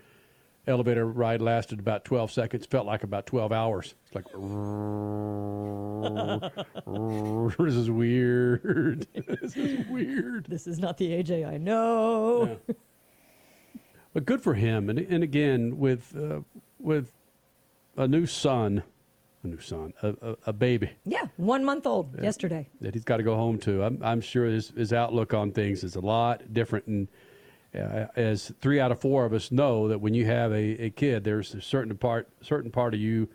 Elevator 0.67 1.05
ride 1.05 1.41
lasted 1.41 1.79
about 1.79 2.05
12 2.05 2.31
seconds, 2.31 2.65
felt 2.65 2.87
like 2.87 3.03
about 3.03 3.27
12 3.27 3.51
hours. 3.51 3.93
It's 4.05 4.15
like, 4.15 4.25
this 7.57 7.75
is 7.75 7.91
weird. 7.91 9.05
this 9.41 9.55
is 9.55 9.85
weird. 9.87 10.47
This 10.49 10.65
is 10.65 10.79
not 10.79 10.97
the 10.97 11.11
AJ 11.11 11.47
I 11.47 11.57
know. 11.57 12.57
Yeah. 12.67 12.73
But 14.13 14.25
good 14.25 14.41
for 14.41 14.55
him. 14.55 14.89
And, 14.89 14.97
and 14.97 15.23
again, 15.23 15.77
with, 15.77 16.15
uh, 16.15 16.39
with 16.79 17.11
a 17.97 18.07
new 18.07 18.25
son, 18.25 18.81
a 19.43 19.47
new 19.47 19.59
son, 19.59 19.93
a, 20.01 20.15
a, 20.21 20.35
a 20.47 20.53
baby. 20.53 20.89
Yeah, 21.05 21.27
one 21.37 21.63
month 21.63 21.85
old 21.85 22.19
yesterday. 22.21 22.67
That 22.81 22.95
he's 22.95 23.03
got 23.03 23.17
to 23.17 23.23
go 23.23 23.35
home 23.35 23.59
to. 23.59 23.83
I'm, 23.83 23.99
I'm 24.01 24.21
sure 24.21 24.47
his, 24.47 24.69
his 24.69 24.93
outlook 24.93 25.33
on 25.33 25.51
things 25.51 25.83
is 25.83 25.95
a 25.95 26.01
lot 26.01 26.53
different. 26.53 26.87
And 26.87 27.07
uh, 27.76 28.07
as 28.15 28.52
three 28.61 28.80
out 28.80 28.91
of 28.91 28.99
four 28.99 29.26
of 29.26 29.34
us 29.34 29.52
know, 29.52 29.88
that 29.88 29.99
when 29.99 30.14
you 30.14 30.26
have 30.26 30.52
a, 30.52 30.85
a 30.85 30.89
kid, 30.89 31.23
there's 31.23 31.53
a 31.53 31.61
certain 31.61 31.97
part, 31.97 32.27
certain 32.41 32.72
part 32.72 32.93
of 32.93 32.99
you 32.99 33.27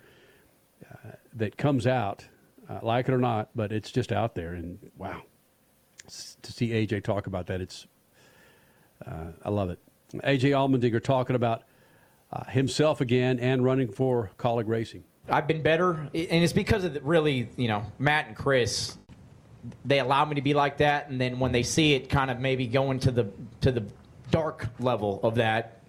uh, 0.91 1.11
that 1.35 1.57
comes 1.57 1.87
out, 1.87 2.25
uh, 2.69 2.79
like 2.83 3.09
it 3.09 3.13
or 3.13 3.19
not, 3.19 3.51
but 3.55 3.73
it's 3.73 3.91
just 3.91 4.13
out 4.13 4.35
there. 4.35 4.55
And 4.55 4.79
wow, 4.97 5.23
to 6.07 6.53
see 6.53 6.71
AJ 6.71 7.05
talk 7.05 7.27
about 7.27 7.47
that, 7.47 7.61
it's, 7.61 7.87
uh, 9.07 9.33
I 9.45 9.51
love 9.51 9.71
it. 9.71 9.79
AJ 10.15 10.51
Allmendinger 10.51 11.03
talking 11.03 11.37
about 11.37 11.63
uh, 12.33 12.45
himself 12.45 13.01
again 13.01 13.39
and 13.39 13.65
running 13.65 13.91
for 13.91 14.31
Kaulig 14.39 14.67
Racing. 14.67 15.05
I've 15.29 15.47
been 15.47 15.63
better, 15.63 15.93
and 15.93 16.13
it's 16.15 16.53
because 16.53 16.85
of 16.85 16.95
the, 16.95 17.01
really, 17.03 17.49
you 17.57 17.69
know, 17.69 17.85
Matt 17.99 18.29
and 18.29 18.37
Chris. 18.37 18.97
They 19.85 20.01
allow 20.01 20.25
me 20.25 20.37
to 20.37 20.41
be 20.41 20.55
like 20.55 20.79
that, 20.79 21.11
and 21.11 21.21
then 21.21 21.39
when 21.39 21.53
they 21.53 21.63
see 21.63 21.95
it, 21.95 22.09
kind 22.09 22.31
of 22.31 22.41
maybe 22.41 22.67
going 22.67 22.99
to 23.01 23.11
the 23.11 23.31
to 23.61 23.71
the 23.71 23.85
dark 24.31 24.69
level 24.79 25.21
of 25.23 25.37
that, 25.37 25.81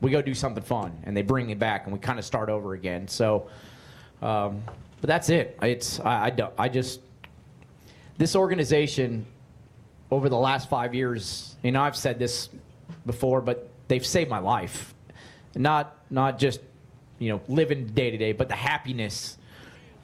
we 0.00 0.10
go 0.10 0.20
do 0.20 0.34
something 0.34 0.62
fun, 0.62 0.98
and 1.04 1.16
they 1.16 1.22
bring 1.22 1.46
me 1.46 1.54
back, 1.54 1.84
and 1.84 1.92
we 1.92 1.98
kind 1.98 2.18
of 2.18 2.24
start 2.24 2.48
over 2.48 2.74
again. 2.74 3.08
So, 3.08 3.48
um, 4.22 4.62
but 5.00 5.08
that's 5.08 5.28
it. 5.28 5.58
It's 5.62 6.00
I, 6.00 6.26
I 6.26 6.30
don't 6.30 6.52
I 6.58 6.68
just 6.68 7.00
this 8.16 8.36
organization 8.36 9.26
over 10.10 10.28
the 10.28 10.36
last 10.36 10.68
five 10.68 10.94
years. 10.94 11.56
You 11.62 11.72
know, 11.72 11.82
I've 11.82 11.96
said 11.96 12.18
this 12.18 12.48
before, 13.06 13.40
but 13.40 13.68
they've 13.88 14.04
saved 14.04 14.30
my 14.30 14.38
life. 14.38 14.94
Not 15.54 15.96
not 16.10 16.38
just 16.38 16.60
you 17.18 17.30
know, 17.30 17.40
living 17.48 17.86
day 17.86 18.10
to 18.10 18.16
day, 18.16 18.32
but 18.32 18.48
the 18.48 18.54
happiness 18.54 19.38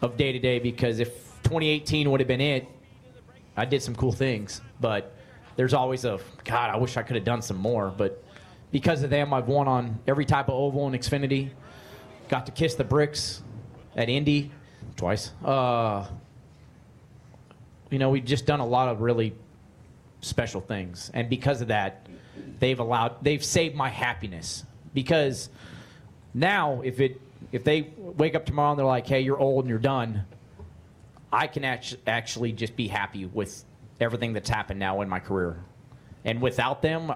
of 0.01 0.17
day 0.17 0.33
to 0.33 0.39
day. 0.39 0.59
Because 0.59 1.01
if 1.01 1.09
2018 1.43 2.11
would 2.11 2.21
have 2.21 2.29
been 2.29 2.41
it, 2.41 2.67
I 3.57 3.65
did 3.65 3.83
some 3.83 3.95
cool 3.95 4.13
things, 4.13 4.61
but 4.81 5.15
there's 5.61 5.75
always 5.75 6.07
a 6.07 6.19
God. 6.45 6.71
I 6.71 6.79
wish 6.79 6.97
I 6.97 7.03
could 7.03 7.17
have 7.17 7.25
done 7.27 7.43
some 7.43 7.59
more, 7.59 7.93
but 7.95 8.25
because 8.71 9.03
of 9.03 9.11
them, 9.11 9.35
I've 9.35 9.47
won 9.47 9.69
on 9.69 9.99
every 10.07 10.25
type 10.25 10.49
of 10.49 10.55
oval 10.55 10.87
in 10.87 10.95
Xfinity. 10.95 11.51
Got 12.31 12.47
to 12.47 12.53
kiss 12.53 12.77
the 12.77 12.85
bricks 12.85 13.43
at 13.95 14.09
Indy 14.09 14.53
twice. 14.97 15.33
Uh, 15.45 16.07
you 17.91 17.99
know, 17.99 18.09
we've 18.09 18.25
just 18.25 18.47
done 18.47 18.61
a 18.61 18.67
lot 18.67 18.89
of 18.89 19.03
really 19.03 19.35
special 20.23 20.63
things, 20.63 21.11
and 21.13 21.29
because 21.29 21.61
of 21.61 21.69
that, 21.69 22.07
they've 22.59 22.81
allowed 22.81 23.23
they've 23.23 23.45
saved 23.45 23.77
my 23.77 23.91
happiness. 23.91 24.65
Because 24.95 25.51
now, 26.33 26.81
if 26.83 27.01
it 27.01 27.21
if 27.53 27.65
they 27.65 27.93
wake 27.99 28.35
up 28.35 28.47
tomorrow 28.47 28.71
and 28.71 28.79
they're 28.79 28.87
like, 28.87 29.07
"Hey, 29.07 29.21
you're 29.21 29.39
old 29.39 29.67
and 29.67 29.69
you're 29.69 29.79
done," 29.79 30.25
I 31.31 31.49
can 31.49 31.65
act- 31.65 31.99
actually 32.07 32.53
just 32.53 32.77
be 32.77 32.89
happy 32.89 33.27
with 33.27 33.63
everything 34.01 34.33
that's 34.33 34.49
happened 34.49 34.81
now 34.81 35.01
in 35.01 35.09
my 35.09 35.21
career, 35.21 35.65
and 36.25 36.41
without 36.41 36.83
them, 36.83 37.13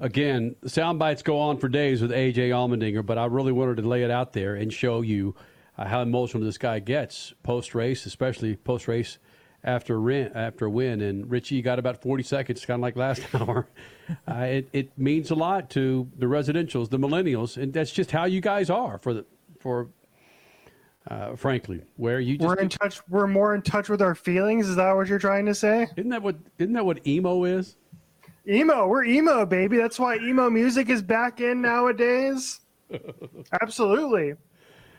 Again, 0.00 0.56
sound 0.66 0.98
bites 0.98 1.22
go 1.22 1.38
on 1.38 1.58
for 1.58 1.68
days 1.68 2.02
with 2.02 2.10
AJ 2.10 2.48
Allmendinger, 2.48 3.06
but 3.06 3.16
I 3.16 3.26
really 3.26 3.52
wanted 3.52 3.76
to 3.76 3.88
lay 3.88 4.02
it 4.02 4.10
out 4.10 4.32
there 4.32 4.56
and 4.56 4.72
show 4.72 5.02
you 5.02 5.36
uh, 5.78 5.86
how 5.86 6.02
emotional 6.02 6.42
this 6.42 6.58
guy 6.58 6.80
gets 6.80 7.32
post 7.44 7.76
race, 7.76 8.04
especially 8.04 8.56
post 8.56 8.88
race 8.88 9.18
after 9.62 10.00
win, 10.00 10.32
after 10.34 10.68
win. 10.68 11.00
And 11.00 11.30
Richie, 11.30 11.54
you 11.56 11.62
got 11.62 11.78
about 11.78 12.02
40 12.02 12.24
seconds, 12.24 12.64
kind 12.66 12.78
of 12.78 12.82
like 12.82 12.96
last 12.96 13.22
hour. 13.34 13.68
Uh, 14.28 14.34
it, 14.34 14.68
it 14.72 14.98
means 14.98 15.30
a 15.30 15.36
lot 15.36 15.70
to 15.70 16.10
the 16.18 16.26
residentials, 16.26 16.90
the 16.90 16.98
millennials, 16.98 17.56
and 17.56 17.72
that's 17.72 17.92
just 17.92 18.10
how 18.10 18.24
you 18.24 18.40
guys 18.40 18.70
are 18.70 18.98
for 18.98 19.14
the 19.14 19.24
for. 19.60 19.88
Uh, 21.08 21.36
frankly, 21.36 21.82
where 21.96 22.18
you 22.18 22.38
just 22.38 22.48
we're 22.48 22.54
in 22.54 22.68
touch. 22.68 23.00
We're 23.10 23.26
more 23.26 23.54
in 23.54 23.60
touch 23.60 23.90
with 23.90 24.00
our 24.00 24.14
feelings. 24.14 24.68
Is 24.68 24.76
that 24.76 24.96
what 24.96 25.06
you're 25.06 25.18
trying 25.18 25.44
to 25.46 25.54
say? 25.54 25.86
Isn't 25.96 26.08
that 26.10 26.22
what? 26.22 26.36
Isn't 26.58 26.72
that 26.72 26.86
what 26.86 27.06
emo 27.06 27.44
is? 27.44 27.76
Emo. 28.48 28.86
We're 28.86 29.04
emo, 29.04 29.44
baby. 29.44 29.76
That's 29.76 29.98
why 29.98 30.16
emo 30.16 30.48
music 30.48 30.88
is 30.88 31.02
back 31.02 31.40
in 31.40 31.60
nowadays. 31.60 32.60
Absolutely. 33.60 34.34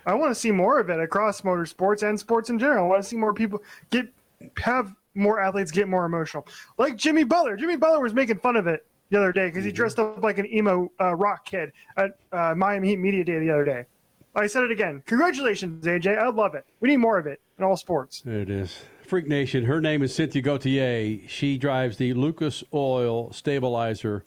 I 0.05 0.13
want 0.13 0.29
to 0.29 0.35
see 0.35 0.51
more 0.51 0.79
of 0.79 0.89
it 0.89 0.99
across 0.99 1.41
motorsports 1.41 2.07
and 2.07 2.19
sports 2.19 2.51
in 2.51 2.59
general. 2.59 2.85
I 2.85 2.87
want 2.87 3.01
to 3.01 3.09
see 3.09 3.17
more 3.17 3.33
people 3.33 3.63
get 3.89 4.07
have 4.57 4.93
more 5.15 5.39
athletes 5.39 5.71
get 5.71 5.87
more 5.87 6.05
emotional. 6.05 6.47
Like 6.77 6.97
Jimmy 6.97 7.23
Butler. 7.23 7.55
Jimmy 7.55 7.77
Butler 7.77 8.01
was 8.01 8.13
making 8.13 8.39
fun 8.39 8.55
of 8.55 8.67
it 8.67 8.85
the 9.09 9.17
other 9.17 9.31
day 9.31 9.47
because 9.47 9.65
he 9.65 9.71
dressed 9.71 9.97
up 9.97 10.21
like 10.21 10.37
an 10.37 10.45
emo 10.53 10.91
uh, 11.01 11.15
rock 11.15 11.45
kid 11.45 11.71
at 11.97 12.17
uh, 12.31 12.53
Miami 12.55 12.89
Heat 12.89 12.99
Media 12.99 13.23
Day 13.23 13.39
the 13.39 13.49
other 13.49 13.65
day. 13.65 13.85
Oh, 14.35 14.41
I 14.41 14.47
said 14.47 14.63
it 14.63 14.71
again. 14.71 15.01
Congratulations, 15.05 15.85
AJ. 15.85 16.17
I 16.17 16.27
love 16.27 16.55
it. 16.55 16.65
We 16.81 16.89
need 16.89 16.97
more 16.97 17.17
of 17.17 17.25
it 17.25 17.39
in 17.57 17.63
all 17.63 17.77
sports. 17.77 18.21
There 18.21 18.41
it 18.41 18.49
is. 18.49 18.77
Freak 19.07 19.27
Nation. 19.27 19.63
Her 19.63 19.79
name 19.79 20.03
is 20.03 20.13
Cynthia 20.13 20.41
Gauthier. 20.41 21.19
She 21.27 21.57
drives 21.57 21.97
the 21.97 22.13
Lucas 22.13 22.63
Oil 22.73 23.31
Stabilizer 23.31 24.25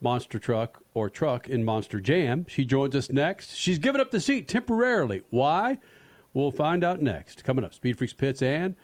monster 0.00 0.38
truck 0.38 0.82
or 0.94 1.10
truck 1.10 1.48
in 1.48 1.62
Monster 1.62 2.00
Jam. 2.00 2.46
She 2.48 2.64
joins 2.64 2.94
us 2.96 3.10
next. 3.10 3.54
She's 3.54 3.78
given 3.78 4.00
up 4.00 4.10
the 4.10 4.20
seat 4.20 4.48
temporarily. 4.48 5.22
Why? 5.28 5.78
We'll 6.32 6.52
find 6.52 6.82
out 6.82 7.02
next. 7.02 7.44
Coming 7.44 7.64
up, 7.64 7.74
Speed 7.74 7.98
Freaks 7.98 8.14
Pits 8.14 8.40
and 8.40 8.76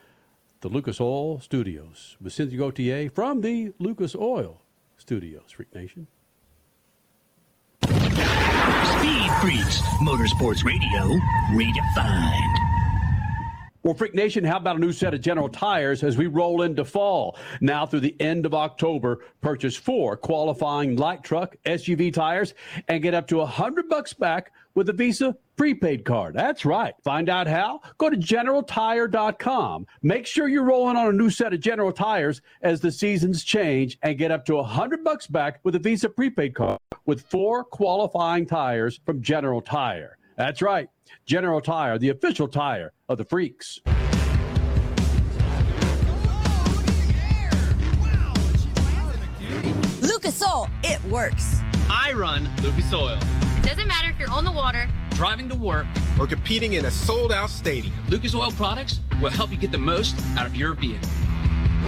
the 0.61 0.69
Lucas 0.69 1.01
Oil 1.01 1.41
Studios 1.41 2.17
with 2.21 2.35
Cynthia 2.35 2.59
Gauthier 2.59 3.09
from 3.09 3.41
the 3.41 3.73
Lucas 3.79 4.15
Oil 4.15 4.61
Studios. 4.99 5.53
Freak 5.53 5.75
Nation. 5.75 6.07
Speed 9.07 9.31
Freaks, 9.41 9.81
Motorsports 10.03 10.65
Radio, 10.65 11.17
redefined. 11.53 12.57
Well, 13.85 13.95
Freak 13.95 14.17
Nation, 14.17 14.43
how 14.43 14.57
about 14.57 14.75
a 14.75 14.79
new 14.81 14.93
set 14.93 15.15
of 15.15 15.21
General 15.21 15.49
Tires 15.49 16.03
as 16.03 16.17
we 16.17 16.27
roll 16.27 16.63
into 16.63 16.85
fall? 16.85 17.39
Now 17.61 17.87
through 17.87 18.01
the 18.01 18.17
end 18.19 18.47
of 18.47 18.53
October, 18.53 19.21
purchase 19.41 19.77
four 19.77 20.17
qualifying 20.17 20.97
light 20.97 21.23
truck 21.23 21.55
SUV 21.65 22.13
tires 22.13 22.55
and 22.89 23.01
get 23.01 23.15
up 23.15 23.29
to 23.29 23.43
a 23.43 23.47
hundred 23.47 23.89
bucks 23.89 24.13
back 24.13 24.51
with 24.77 24.89
a 24.91 24.93
Visa 24.93 25.35
prepaid 25.57 26.05
card. 26.05 26.35
That's 26.35 26.65
right. 26.65 26.95
Find 27.03 27.29
out 27.29 27.49
how? 27.49 27.81
Go 27.99 28.09
to 28.11 28.17
generaltire.com. 28.17 29.87
Make 30.03 30.27
sure 30.27 30.47
you're 30.47 30.63
rolling 30.63 30.97
on 30.97 31.09
a 31.09 31.13
new 31.13 31.31
set 31.31 31.53
of 31.53 31.61
General 31.61 31.91
Tires 31.91 32.43
as 32.63 32.81
the 32.81 32.93
seasons 32.93 33.43
change 33.43 33.99
and 34.03 34.19
get 34.19 34.31
up 34.31 34.45
to 34.45 34.59
a 34.59 34.63
hundred 34.63 35.03
bucks 35.03 35.27
back 35.27 35.61
with 35.65 35.75
a 35.75 35.81
Visa 35.81 36.09
prepaid 36.09 36.55
card 36.55 36.79
with 37.07 37.23
four 37.23 37.65
qualifying 37.65 38.47
tires 38.47 39.01
from 39.05 39.23
General 39.23 39.63
Tire. 39.63 40.19
That's 40.37 40.61
right. 40.61 40.89
General 41.25 41.61
Tire, 41.61 41.99
the 41.99 42.11
official 42.11 42.47
tire 42.47 42.93
of 43.09 43.17
the 43.17 43.25
freaks. 43.25 43.81
Lucas 50.03 50.43
Oil, 50.43 50.69
it 50.85 51.03
works. 51.05 51.61
I 51.89 52.13
run 52.13 52.51
Lucas 52.63 52.93
Oil. 52.93 53.19
Doesn't 53.67 53.89
matter 53.89 54.11
if 54.11 54.19
you're 54.21 54.31
on 54.31 54.45
the 54.45 54.53
water, 54.53 54.89
Driving 55.11 55.49
to 55.49 55.57
work, 55.57 55.87
or 56.21 56.27
competing 56.29 56.75
in 56.75 56.85
a 56.85 56.91
sold 56.91 57.33
out 57.33 57.51
stadium. 57.51 57.93
Lucas 58.09 58.33
Oil 58.33 58.53
products 58.53 59.01
will 59.21 59.31
help 59.31 59.51
you 59.51 59.57
get 59.57 59.73
the 59.73 59.79
most 59.79 60.15
out 60.37 60.47
of 60.47 60.55
your 60.55 60.75
vehicle. 60.75 61.09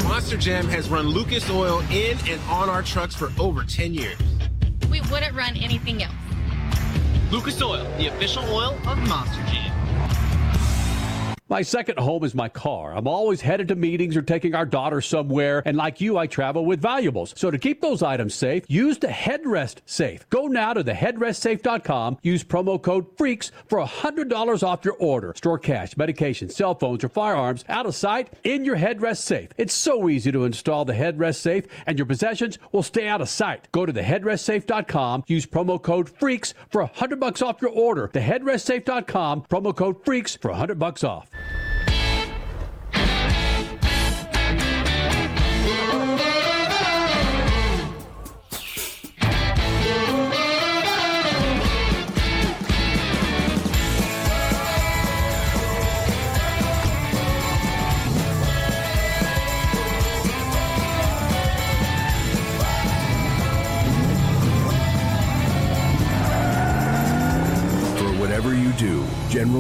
Monster 0.03 0.37
Jam 0.39 0.67
has 0.69 0.89
run 0.89 1.07
Lucas 1.07 1.49
Oil 1.51 1.81
in 1.93 2.19
and 2.27 2.41
on 2.49 2.69
our 2.69 2.83
trucks 2.83 3.15
for 3.15 3.31
over 3.39 3.63
10 3.63 3.95
years. 3.95 4.19
we 4.91 5.03
wouldn't 5.03 5.37
run 5.37 5.57
anything 5.57 6.03
else. 6.03 6.15
Lucas 7.31 7.63
Oil, 7.63 7.85
the 7.97 8.09
official 8.09 8.43
oil 8.47 8.77
of 8.87 8.99
Monster 9.07 9.43
Jam. 9.53 9.78
My 11.51 11.63
second 11.63 11.99
home 11.99 12.25
is 12.25 12.35
my 12.35 12.51
car. 12.51 12.95
I'm 12.95 13.09
always 13.09 13.41
headed 13.41 13.69
to 13.69 13.75
meetings 13.75 14.19
or 14.19 14.23
taking 14.23 14.55
our 14.55 14.67
daughter 14.67 15.01
somewhere, 15.01 15.63
and 15.65 15.79
like 15.79 15.99
you, 15.99 16.19
I 16.19 16.27
travel 16.27 16.67
with 16.67 16.83
valuables. 16.83 17.33
So 17.39 17.51
to 17.51 17.57
keep 17.57 17.81
those 17.81 18.03
items 18.03 18.35
safe, 18.35 18.65
use 18.69 18.99
the 18.99 19.07
headrest 19.07 19.77
safe. 19.87 20.29
Go 20.29 20.47
now 20.47 20.75
to 20.75 20.85
theheadrestsafe.com, 20.85 22.19
use 22.21 22.45
promo 22.45 22.81
code 22.81 23.07
FREAKS 23.17 23.51
for 23.67 23.83
$100 23.83 24.63
off 24.63 24.85
your 24.85 24.97
order. 24.99 25.33
Store 25.37 25.59
cash, 25.59 25.97
medication, 25.97 26.51
cell 26.51 26.75
phones, 26.75 27.03
or 27.03 27.09
firearms 27.09 27.65
out 27.71 27.87
of 27.87 27.95
sight 27.95 28.31
in 28.45 28.67
your 28.67 28.77
headrest 28.77 29.23
safe. 29.23 29.49
It's 29.57 29.73
so 29.73 30.11
easy 30.11 30.31
to 30.31 30.45
install 30.45 30.85
the 30.85 30.93
headrest 30.93 31.37
safe, 31.37 31.65
and 31.87 31.99
your 31.99 32.05
possessions 32.05 32.59
will 32.73 32.83
stay 32.83 33.09
out 33.09 33.23
of 33.23 33.29
sight. 33.31 33.69
Go 33.73 33.87
to 33.87 33.93
theheadrestsafe.com, 33.95 35.25
use 35.27 35.47
promo 35.47 35.81
code 35.81 36.11
FREAKS 36.11 36.53
for 36.71 36.83
100 36.83 37.19
bucks 37.19 37.41
off 37.41 37.63
your 37.63 37.71
order. 37.71 38.09
Theheadrestsafe.com, 38.09 39.45
promo 39.49 39.75
code 39.75 40.05
FREAKS 40.05 40.37
for 40.43 40.51
100 40.51 40.79
bucks 40.79 41.03
off. 41.03 41.31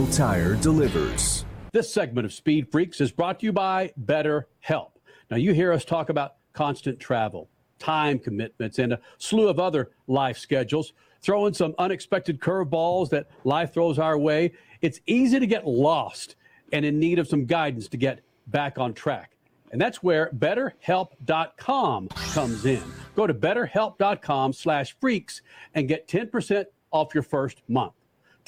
Tire 0.06 0.54
delivers. 0.54 1.44
This 1.72 1.92
segment 1.92 2.24
of 2.24 2.32
Speed 2.32 2.70
Freaks 2.70 3.00
is 3.00 3.12
brought 3.12 3.40
to 3.40 3.46
you 3.46 3.52
by 3.52 3.92
BetterHelp. 4.04 4.92
Now, 5.30 5.36
you 5.36 5.52
hear 5.52 5.72
us 5.72 5.84
talk 5.84 6.08
about 6.08 6.36
constant 6.52 7.00
travel, 7.00 7.48
time 7.78 8.18
commitments, 8.18 8.78
and 8.78 8.92
a 8.94 9.00
slew 9.18 9.48
of 9.48 9.58
other 9.58 9.90
life 10.06 10.38
schedules. 10.38 10.92
Throw 11.20 11.46
in 11.46 11.54
some 11.54 11.74
unexpected 11.78 12.40
curveballs 12.40 13.10
that 13.10 13.28
life 13.44 13.74
throws 13.74 13.98
our 13.98 14.16
way. 14.16 14.52
It's 14.80 15.00
easy 15.06 15.40
to 15.40 15.46
get 15.46 15.66
lost 15.66 16.36
and 16.72 16.84
in 16.84 16.98
need 16.98 17.18
of 17.18 17.28
some 17.28 17.44
guidance 17.44 17.88
to 17.88 17.96
get 17.96 18.20
back 18.46 18.78
on 18.78 18.94
track. 18.94 19.32
And 19.72 19.80
that's 19.80 20.02
where 20.02 20.30
BetterHelp.com 20.30 22.08
comes 22.08 22.64
in. 22.64 22.82
Go 23.14 23.26
to 23.26 23.34
BetterHelp.com 23.34 24.52
slash 24.52 24.96
freaks 25.00 25.42
and 25.74 25.88
get 25.88 26.08
10% 26.08 26.64
off 26.90 27.14
your 27.14 27.22
first 27.22 27.62
month. 27.68 27.92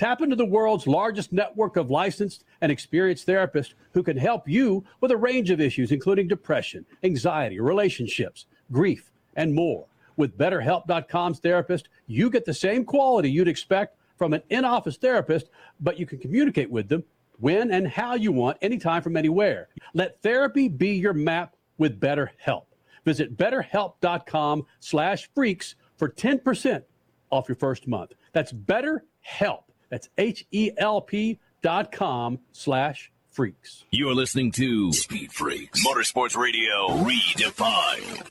Tap 0.00 0.22
into 0.22 0.34
the 0.34 0.46
world's 0.46 0.86
largest 0.86 1.30
network 1.30 1.76
of 1.76 1.90
licensed 1.90 2.44
and 2.62 2.72
experienced 2.72 3.26
therapists 3.26 3.74
who 3.92 4.02
can 4.02 4.16
help 4.16 4.48
you 4.48 4.82
with 5.02 5.10
a 5.10 5.16
range 5.18 5.50
of 5.50 5.60
issues, 5.60 5.92
including 5.92 6.26
depression, 6.26 6.86
anxiety, 7.02 7.60
relationships, 7.60 8.46
grief, 8.72 9.10
and 9.36 9.52
more. 9.52 9.84
With 10.16 10.38
BetterHelp.com's 10.38 11.40
therapist, 11.40 11.90
you 12.06 12.30
get 12.30 12.46
the 12.46 12.54
same 12.54 12.82
quality 12.82 13.30
you'd 13.30 13.46
expect 13.46 13.98
from 14.16 14.32
an 14.32 14.40
in 14.48 14.64
office 14.64 14.96
therapist, 14.96 15.50
but 15.80 15.98
you 15.98 16.06
can 16.06 16.18
communicate 16.18 16.70
with 16.70 16.88
them 16.88 17.04
when 17.38 17.70
and 17.70 17.86
how 17.86 18.14
you 18.14 18.32
want, 18.32 18.56
anytime 18.62 19.02
from 19.02 19.18
anywhere. 19.18 19.68
Let 19.92 20.22
therapy 20.22 20.68
be 20.68 20.92
your 20.92 21.12
map 21.12 21.56
with 21.76 22.00
BetterHelp. 22.00 22.64
Visit 23.04 23.36
betterhelp.com 23.36 24.64
slash 24.78 25.28
freaks 25.34 25.74
for 25.98 26.08
10% 26.08 26.84
off 27.30 27.50
your 27.50 27.56
first 27.56 27.86
month. 27.86 28.14
That's 28.32 28.50
BetterHelp, 28.50 29.64
That's 29.90 30.08
H 30.16 30.46
E 30.50 30.70
L 30.76 31.00
P 31.00 31.38
dot 31.62 31.92
com 31.92 32.38
slash 32.52 33.12
freaks. 33.30 33.84
You're 33.90 34.14
listening 34.14 34.52
to 34.52 34.92
Speed 34.92 35.32
Freaks 35.32 35.84
Motorsports 35.86 36.36
Radio 36.36 36.88
Redefined. 37.04 38.26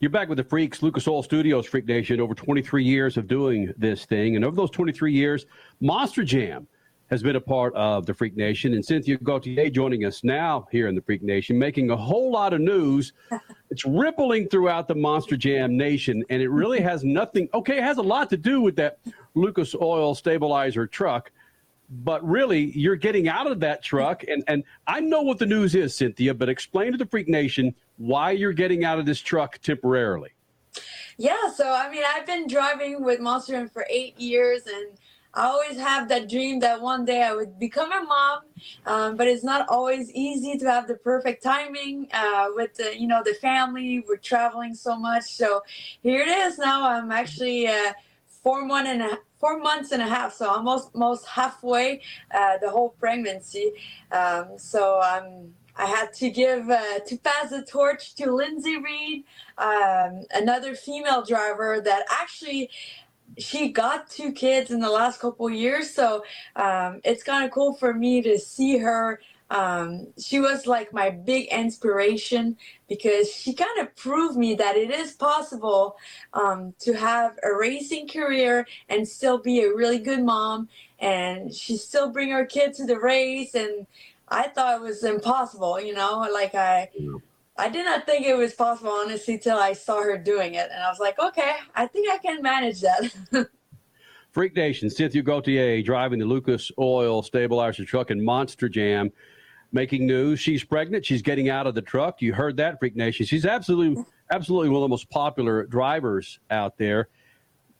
You're 0.00 0.08
back 0.10 0.30
with 0.30 0.38
the 0.38 0.44
Freaks, 0.44 0.82
Lucas 0.82 1.06
Oil 1.06 1.22
Studios, 1.22 1.66
Freak 1.66 1.86
Nation. 1.86 2.20
Over 2.20 2.34
23 2.34 2.82
years 2.82 3.18
of 3.18 3.28
doing 3.28 3.70
this 3.76 4.06
thing, 4.06 4.34
and 4.34 4.46
over 4.46 4.56
those 4.56 4.70
23 4.70 5.12
years, 5.12 5.44
Monster 5.82 6.24
Jam 6.24 6.66
has 7.10 7.22
been 7.22 7.36
a 7.36 7.40
part 7.40 7.74
of 7.74 8.06
the 8.06 8.14
Freak 8.14 8.34
Nation. 8.34 8.72
And 8.72 8.82
Cynthia 8.82 9.18
Gauthier 9.18 9.68
joining 9.68 10.06
us 10.06 10.24
now 10.24 10.66
here 10.72 10.88
in 10.88 10.94
the 10.94 11.02
Freak 11.02 11.22
Nation, 11.22 11.58
making 11.58 11.90
a 11.90 11.96
whole 11.96 12.32
lot 12.32 12.54
of 12.54 12.62
news. 12.62 13.12
it's 13.70 13.84
rippling 13.84 14.48
throughout 14.48 14.88
the 14.88 14.94
Monster 14.94 15.36
Jam 15.36 15.76
Nation, 15.76 16.24
and 16.30 16.40
it 16.40 16.48
really 16.48 16.80
has 16.80 17.04
nothing. 17.04 17.50
Okay, 17.52 17.76
it 17.76 17.84
has 17.84 17.98
a 17.98 18.02
lot 18.02 18.30
to 18.30 18.38
do 18.38 18.62
with 18.62 18.76
that 18.76 19.00
Lucas 19.34 19.74
Oil 19.74 20.14
stabilizer 20.14 20.86
truck 20.86 21.30
but 21.90 22.24
really 22.24 22.70
you're 22.78 22.94
getting 22.94 23.28
out 23.28 23.50
of 23.50 23.58
that 23.58 23.82
truck 23.82 24.22
and 24.28 24.44
and 24.46 24.62
I 24.86 25.00
know 25.00 25.22
what 25.22 25.40
the 25.40 25.46
news 25.46 25.74
is 25.74 25.94
Cynthia 25.94 26.32
but 26.32 26.48
explain 26.48 26.92
to 26.92 26.98
the 26.98 27.06
freak 27.06 27.28
nation 27.28 27.74
why 28.00 28.30
you're 28.30 28.52
getting 28.52 28.84
out 28.84 28.98
of 28.98 29.06
this 29.06 29.20
truck 29.20 29.58
temporarily 29.58 30.30
yeah 31.18 31.50
so 31.54 31.70
I 31.70 31.90
mean 31.90 32.02
I've 32.14 32.26
been 32.26 32.46
driving 32.46 33.04
with 33.04 33.20
Monster 33.20 33.52
Jam 33.52 33.68
for 33.68 33.86
8 33.90 34.18
years 34.18 34.62
and 34.66 34.98
I 35.32 35.46
always 35.46 35.78
have 35.78 36.08
that 36.08 36.28
dream 36.28 36.58
that 36.60 36.80
one 36.80 37.04
day 37.04 37.22
I 37.22 37.32
would 37.32 37.58
become 37.58 37.92
a 37.92 38.02
mom, 38.02 38.40
um, 38.86 39.16
but 39.16 39.28
it's 39.28 39.44
not 39.44 39.68
always 39.68 40.10
easy 40.10 40.58
to 40.58 40.68
have 40.68 40.88
the 40.88 40.96
perfect 40.96 41.42
timing 41.42 42.08
uh, 42.12 42.48
with 42.54 42.74
the 42.74 42.98
you 42.98 43.06
know 43.06 43.22
the 43.24 43.34
family. 43.34 44.02
We're 44.08 44.16
traveling 44.16 44.74
so 44.74 44.98
much, 44.98 45.24
so 45.24 45.62
here 46.02 46.20
it 46.20 46.28
is 46.28 46.58
now. 46.58 46.84
I'm 46.90 47.12
actually 47.12 47.68
uh, 47.68 47.92
four 48.42 48.64
months 48.64 48.90
and 48.90 49.02
a, 49.02 49.18
four 49.38 49.60
months 49.60 49.92
and 49.92 50.02
a 50.02 50.06
half, 50.06 50.34
so 50.34 50.50
almost 50.50 50.96
most 50.96 51.26
halfway 51.26 52.02
uh, 52.34 52.58
the 52.58 52.68
whole 52.68 52.90
pregnancy. 52.98 53.72
Um, 54.10 54.58
so 54.58 55.00
um, 55.00 55.54
I 55.80 55.86
had 55.86 56.12
to 56.14 56.30
give 56.30 56.68
uh, 56.68 56.98
to 57.06 57.16
pass 57.16 57.50
the 57.50 57.62
torch 57.62 58.14
to 58.16 58.26
Linsey 58.26 58.82
Read, 58.82 59.24
um, 59.56 60.24
another 60.34 60.74
female 60.74 61.24
driver 61.24 61.80
that 61.80 62.04
actually 62.10 62.68
she 63.38 63.70
got 63.70 64.10
two 64.10 64.32
kids 64.32 64.70
in 64.70 64.80
the 64.80 64.90
last 64.90 65.20
couple 65.20 65.48
years. 65.48 65.94
So 65.94 66.22
um, 66.56 67.00
it's 67.02 67.22
kind 67.22 67.46
of 67.46 67.50
cool 67.50 67.74
for 67.74 67.94
me 67.94 68.20
to 68.22 68.38
see 68.38 68.78
her 68.78 69.20
um, 69.50 70.06
she 70.18 70.38
was 70.38 70.66
like 70.66 70.92
my 70.92 71.10
big 71.10 71.48
inspiration 71.48 72.56
because 72.88 73.32
she 73.32 73.52
kind 73.52 73.80
of 73.80 73.94
proved 73.96 74.36
me 74.36 74.54
that 74.54 74.76
it 74.76 74.90
is 74.90 75.12
possible 75.12 75.96
um, 76.34 76.72
to 76.78 76.94
have 76.94 77.36
a 77.42 77.52
racing 77.52 78.08
career 78.08 78.66
and 78.88 79.06
still 79.06 79.38
be 79.38 79.60
a 79.62 79.74
really 79.74 79.98
good 79.98 80.22
mom 80.22 80.68
and 81.00 81.52
she 81.52 81.76
still 81.76 82.10
bring 82.10 82.30
her 82.30 82.44
kid 82.44 82.74
to 82.74 82.86
the 82.86 82.98
race 82.98 83.54
and 83.54 83.86
i 84.30 84.48
thought 84.48 84.76
it 84.76 84.82
was 84.82 85.04
impossible 85.04 85.80
you 85.80 85.94
know 85.94 86.26
like 86.32 86.54
i 86.54 86.88
i 87.56 87.68
did 87.68 87.84
not 87.84 88.06
think 88.06 88.26
it 88.26 88.36
was 88.36 88.54
possible 88.54 88.90
honestly 88.90 89.38
till 89.38 89.58
i 89.58 89.72
saw 89.72 90.02
her 90.02 90.18
doing 90.18 90.54
it 90.54 90.68
and 90.72 90.82
i 90.82 90.88
was 90.88 90.98
like 90.98 91.18
okay 91.18 91.54
i 91.74 91.86
think 91.86 92.10
i 92.10 92.18
can 92.18 92.42
manage 92.42 92.80
that 92.80 93.10
freak 94.30 94.54
nation 94.56 94.88
cynthia 94.88 95.22
gauthier 95.22 95.82
driving 95.82 96.18
the 96.18 96.24
lucas 96.24 96.70
oil 96.78 97.22
stabilizer 97.22 97.84
truck 97.84 98.10
in 98.10 98.24
monster 98.24 98.68
jam 98.68 99.10
making 99.72 100.06
news. 100.06 100.40
She's 100.40 100.64
pregnant. 100.64 101.04
She's 101.04 101.22
getting 101.22 101.48
out 101.48 101.66
of 101.66 101.74
the 101.74 101.82
truck. 101.82 102.20
You 102.20 102.32
heard 102.32 102.56
that, 102.56 102.78
Freak 102.78 102.96
Nation. 102.96 103.26
She's 103.26 103.46
absolutely, 103.46 104.04
absolutely 104.30 104.68
one 104.68 104.78
of 104.78 104.82
the 104.82 104.88
most 104.88 105.08
popular 105.10 105.66
drivers 105.66 106.40
out 106.50 106.76
there. 106.78 107.08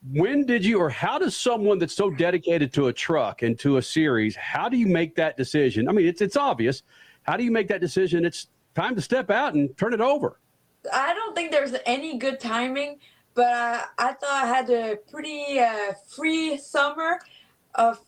When 0.09 0.47
did 0.47 0.65
you, 0.65 0.79
or 0.79 0.89
how 0.89 1.19
does 1.19 1.37
someone 1.37 1.79
that's 1.79 1.95
so 1.95 2.11
dedicated 2.11 2.73
to 2.75 2.87
a 2.87 2.93
truck 2.93 3.43
and 3.43 3.59
to 3.61 3.77
a 3.77 3.83
series, 3.83 4.35
how 4.35 4.69
do 4.69 4.79
you 4.79 4.87
make 4.87 5.15
that 5.17 5.37
decision? 5.37 5.89
I 5.89 5.93
mean, 5.93 6.07
it's 6.07 6.23
it's 6.23 6.37
obvious. 6.37 6.83
How 7.23 7.37
do 7.37 7.45
you 7.45 7.51
make 7.51 7.69
that 7.69 7.83
decision? 7.83 8.25
It's 8.25 8.49
time 8.75 8.95
to 8.95 9.03
step 9.03 9.31
out 9.31 9.55
and 9.55 9.77
turn 9.77 9.93
it 9.93 10.01
over. 10.01 10.39
I 10.91 11.13
don't 11.13 11.35
think 11.37 11.51
there's 11.51 11.75
any 11.85 12.17
good 12.17 12.41
timing, 12.41 12.99
but 13.35 13.91
I 13.99 14.13
thought 14.15 14.45
I 14.45 14.47
had 14.47 14.71
a 14.71 14.97
pretty 15.11 15.61
uh, 15.61 15.93
free 16.09 16.57
summer 16.57 17.21
of 17.75 18.01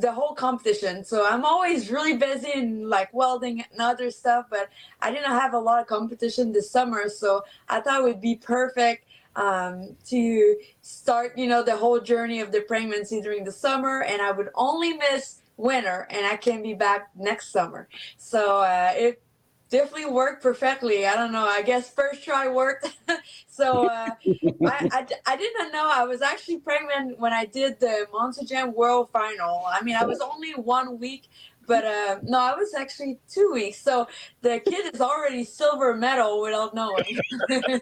the 0.00 0.12
whole 0.12 0.34
competition. 0.34 1.04
So 1.04 1.24
I'm 1.24 1.44
always 1.44 1.90
really 1.90 2.16
busy 2.16 2.50
in 2.52 2.88
like 2.88 3.14
welding 3.14 3.64
and 3.70 3.80
other 3.80 4.10
stuff, 4.10 4.46
but 4.50 4.68
I 5.00 5.10
didn't 5.10 5.30
have 5.30 5.54
a 5.54 5.58
lot 5.58 5.80
of 5.80 5.86
competition 5.86 6.52
this 6.52 6.70
summer. 6.70 7.08
So 7.08 7.44
I 7.68 7.80
thought 7.80 8.00
it 8.00 8.04
would 8.04 8.20
be 8.20 8.34
perfect 8.34 9.07
um, 9.38 9.96
to 10.06 10.56
start, 10.82 11.38
you 11.38 11.46
know, 11.46 11.62
the 11.62 11.76
whole 11.76 12.00
journey 12.00 12.40
of 12.40 12.50
the 12.50 12.60
pregnancy 12.62 13.20
during 13.20 13.44
the 13.44 13.52
summer. 13.52 14.02
And 14.02 14.20
I 14.20 14.32
would 14.32 14.48
only 14.54 14.94
miss 14.94 15.40
winter 15.56 16.06
and 16.10 16.26
I 16.26 16.36
can 16.36 16.62
be 16.62 16.74
back 16.74 17.10
next 17.16 17.52
summer. 17.52 17.88
So 18.16 18.58
uh, 18.58 18.92
it 18.96 19.22
definitely 19.70 20.10
worked 20.10 20.42
perfectly. 20.42 21.06
I 21.06 21.14
don't 21.14 21.30
know. 21.30 21.46
I 21.46 21.62
guess 21.62 21.88
first 21.90 22.24
try 22.24 22.48
worked. 22.48 22.88
so 23.48 23.86
uh, 23.86 24.08
I, 24.10 24.88
I, 24.92 25.06
I, 25.26 25.36
didn't 25.36 25.72
know 25.72 25.88
I 25.88 26.04
was 26.04 26.20
actually 26.20 26.58
pregnant 26.58 27.18
when 27.18 27.32
I 27.32 27.44
did 27.44 27.78
the 27.78 28.06
Monster 28.12 28.44
Jam 28.44 28.74
World 28.74 29.10
Final. 29.12 29.64
I 29.70 29.82
mean, 29.82 29.94
I 29.94 30.04
was 30.04 30.20
only 30.20 30.52
one 30.52 30.98
week, 30.98 31.28
but 31.68 31.84
uh, 31.84 32.18
no, 32.22 32.38
I 32.38 32.54
was 32.56 32.74
actually 32.74 33.18
two 33.28 33.50
weeks. 33.52 33.80
So 33.80 34.08
the 34.40 34.60
kid 34.60 34.92
is 34.94 35.00
already 35.00 35.44
silver 35.44 35.94
medal 35.94 36.40
without 36.40 36.74
knowing. 36.74 37.20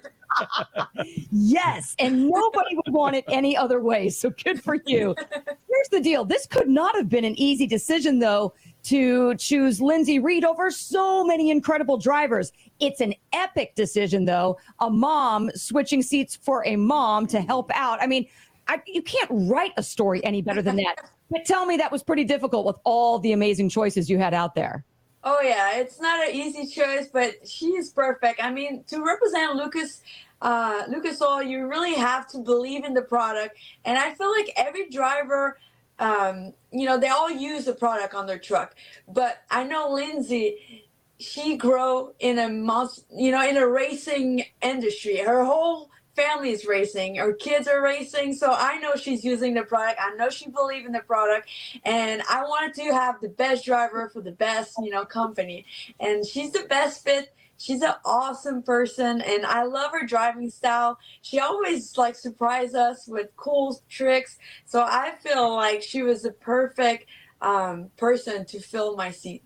yes, 1.31 1.95
and 1.99 2.29
nobody 2.29 2.75
would 2.75 2.93
want 2.93 3.15
it 3.17 3.25
any 3.29 3.57
other 3.57 3.81
way. 3.81 4.11
So 4.11 4.31
good 4.45 4.63
for 4.63 4.77
you. 4.85 5.15
Here's 5.17 5.89
the 5.91 6.01
deal 6.01 6.25
this 6.25 6.47
could 6.47 6.69
not 6.69 6.97
have 6.97 7.09
been 7.09 7.25
an 7.25 7.39
easy 7.39 7.67
decision, 7.67 8.19
though, 8.19 8.53
to 8.83 9.37
choose 9.37 9.81
Linsey 9.81 10.23
Read 10.23 10.45
over 10.45 10.71
so 10.71 11.25
many 11.25 11.51
incredible 11.51 11.97
drivers. 11.97 12.53
It's 12.81 13.01
an 13.01 13.15
epic 13.33 13.77
decision, 13.77 14.25
though. 14.25 14.59
A 14.81 14.91
mom 14.91 15.51
switching 15.55 16.03
seats 16.03 16.37
for 16.37 16.67
a 16.67 16.75
mom 16.77 17.29
to 17.29 17.41
help 17.41 17.71
out. 17.73 18.03
I 18.03 18.09
mean, 18.09 18.27
I, 18.69 18.83
you 18.87 19.03
can't 19.03 19.31
write 19.31 19.73
a 19.77 19.83
story 19.83 20.25
any 20.25 20.43
better 20.43 20.61
than 20.63 20.77
that. 20.77 21.11
but 21.31 21.45
tell 21.45 21.67
me 21.67 21.77
that 21.77 21.93
was 21.93 22.03
pretty 22.03 22.25
difficult 22.25 22.67
with 22.67 22.77
all 22.85 23.19
the 23.19 23.33
amazing 23.33 23.69
choices 23.69 24.09
you 24.09 24.19
had 24.19 24.35
out 24.35 24.55
there. 24.55 24.85
Oh 25.25 25.41
yeah, 25.41 25.79
it's 25.79 26.01
not 26.01 26.29
an 26.29 26.35
easy 26.35 26.67
choice, 26.67 27.09
but 27.13 27.49
she 27.49 27.67
is 27.71 27.91
perfect. 27.91 28.43
I 28.43 28.51
mean, 28.51 28.85
to 28.89 29.05
represent 29.05 29.57
Lucas, 29.57 30.03
uh, 30.41 30.85
Lucas 30.89 31.21
Oil, 31.21 31.43
you 31.43 31.67
really 31.67 31.95
have 31.95 32.29
to 32.29 32.39
believe 32.39 32.85
in 32.85 32.95
the 32.95 33.03
product, 33.03 33.59
and 33.85 33.99
I 33.99 34.15
feel 34.15 34.31
like 34.31 34.53
every 34.57 34.89
driver 34.89 35.59
um, 35.99 36.53
you 36.71 36.85
know, 36.85 36.99
they 36.99 37.09
all 37.09 37.31
use 37.31 37.65
the 37.65 37.73
product 37.73 38.15
on 38.15 38.27
their 38.27 38.39
truck. 38.39 38.75
But 39.09 39.43
I 39.51 39.65
know 39.65 39.91
Linsey, 39.91 40.83
she 41.19 41.57
grew 41.57 42.13
in 42.19 42.39
a 42.39 42.49
you 42.49 43.31
know, 43.31 43.47
in 43.47 43.57
a 43.57 43.67
racing 43.67 44.45
industry. 44.63 45.17
Her 45.19 45.45
whole 45.45 45.91
family 46.17 46.51
is 46.51 46.67
racing. 46.67 47.17
Her 47.17 47.35
kids 47.35 47.69
are 47.69 47.83
racing. 47.83 48.35
So 48.35 48.53
I 48.53 48.79
know 48.79 48.97
she's 48.97 49.25
using 49.25 49.55
the 49.55 49.63
product. 49.63 50.01
I 50.03 50.15
know 50.17 50.31
she 50.31 50.51
believes 50.51 50.87
in 50.87 50.93
the 50.93 51.01
product. 51.01 51.49
And 51.85 52.23
I 52.29 52.43
wanted 52.43 52.75
to 52.83 52.93
have 52.93 53.21
the 53.21 53.29
best 53.29 53.65
driver 53.65 54.11
for 54.13 54.23
the 54.23 54.33
best, 54.33 54.75
you 54.79 54.91
know, 54.91 55.05
company. 55.05 55.67
And 56.01 56.27
she's 56.27 56.53
the 56.53 56.65
best 56.69 57.05
fit 57.05 57.33
she's 57.59 57.83
an 57.83 57.95
awesome 58.05 58.63
person 58.63 59.21
and 59.21 59.47
I 59.47 59.65
love 59.65 59.93
her 59.93 60.07
driving 60.07 60.51
style. 60.51 60.99
She 61.23 61.41
always 61.41 61.97
like 61.97 62.15
surprise 62.15 62.75
us 62.75 63.07
with 63.07 63.35
cool 63.37 63.81
tricks. 63.89 64.39
So 64.67 64.83
I 64.83 65.13
feel 65.23 65.55
like 65.55 65.83
she 65.83 66.03
was 66.03 66.23
the 66.23 66.33
perfect 66.33 67.07
um, 67.41 67.91
person 67.97 68.45
to 68.47 68.61
fill 68.61 68.97
my 68.97 69.11
seat. 69.11 69.43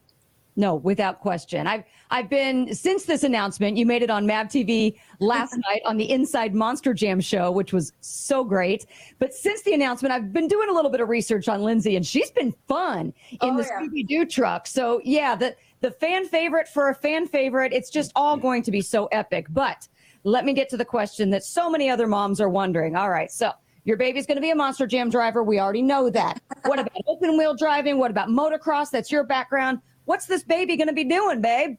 No, 0.61 0.74
without 0.74 1.20
question. 1.20 1.66
I've 1.66 1.85
I've 2.11 2.28
been 2.28 2.74
since 2.74 3.05
this 3.07 3.23
announcement. 3.23 3.78
You 3.78 3.87
made 3.87 4.03
it 4.03 4.11
on 4.11 4.27
Mav 4.27 4.49
TV 4.49 4.99
last 5.19 5.57
night 5.69 5.81
on 5.87 5.97
the 5.97 6.11
Inside 6.11 6.55
Monster 6.55 6.93
Jam 6.93 7.19
show, 7.19 7.51
which 7.51 7.73
was 7.73 7.95
so 8.03 8.45
great. 8.45 8.85
But 9.19 9.32
since 9.32 9.62
the 9.62 9.73
announcement, 9.73 10.12
I've 10.12 10.35
been 10.35 10.49
doing 10.49 10.69
a 10.69 10.73
little 10.73 10.91
bit 10.91 11.01
of 11.01 11.09
research 11.09 11.49
on 11.49 11.61
Linsey, 11.61 11.97
and 11.97 12.07
she's 12.07 12.31
been 12.31 12.55
fun 12.69 13.15
oh, 13.41 13.49
in 13.49 13.55
oh, 13.55 13.57
the 13.57 13.62
yeah. 13.62 13.81
Scooby 13.81 14.07
Doo 14.07 14.27
truck. 14.27 14.66
So 14.66 15.01
yeah, 15.03 15.35
the 15.35 15.57
the 15.81 15.93
fan 15.93 16.28
favorite 16.28 16.69
for 16.69 16.91
a 16.91 16.95
fan 16.95 17.27
favorite. 17.27 17.73
It's 17.73 17.89
just 17.89 18.12
all 18.15 18.37
going 18.37 18.62
to 18.65 18.70
be 18.70 18.82
so 18.82 19.07
epic. 19.07 19.47
But 19.49 19.89
let 20.24 20.45
me 20.45 20.53
get 20.53 20.69
to 20.69 20.77
the 20.77 20.85
question 20.85 21.31
that 21.31 21.43
so 21.43 21.70
many 21.70 21.89
other 21.89 22.07
moms 22.07 22.39
are 22.39 22.51
wondering. 22.51 22.97
All 22.97 23.09
right, 23.09 23.32
so 23.32 23.53
your 23.85 23.97
baby's 23.97 24.27
going 24.27 24.37
to 24.37 24.43
be 24.43 24.51
a 24.51 24.55
monster 24.55 24.87
jam 24.87 25.09
driver. 25.09 25.43
We 25.43 25.59
already 25.59 25.81
know 25.81 26.11
that. 26.11 26.39
What 26.66 26.78
about 26.78 26.93
open 27.07 27.39
wheel 27.39 27.55
driving? 27.55 27.97
What 27.97 28.11
about 28.11 28.28
motocross? 28.28 28.91
That's 28.91 29.11
your 29.11 29.24
background. 29.24 29.78
What's 30.11 30.27
this 30.27 30.43
baby 30.43 30.77
going 30.77 30.89
to 30.89 30.93
be 30.93 31.05
doing, 31.05 31.41
babe? 31.41 31.77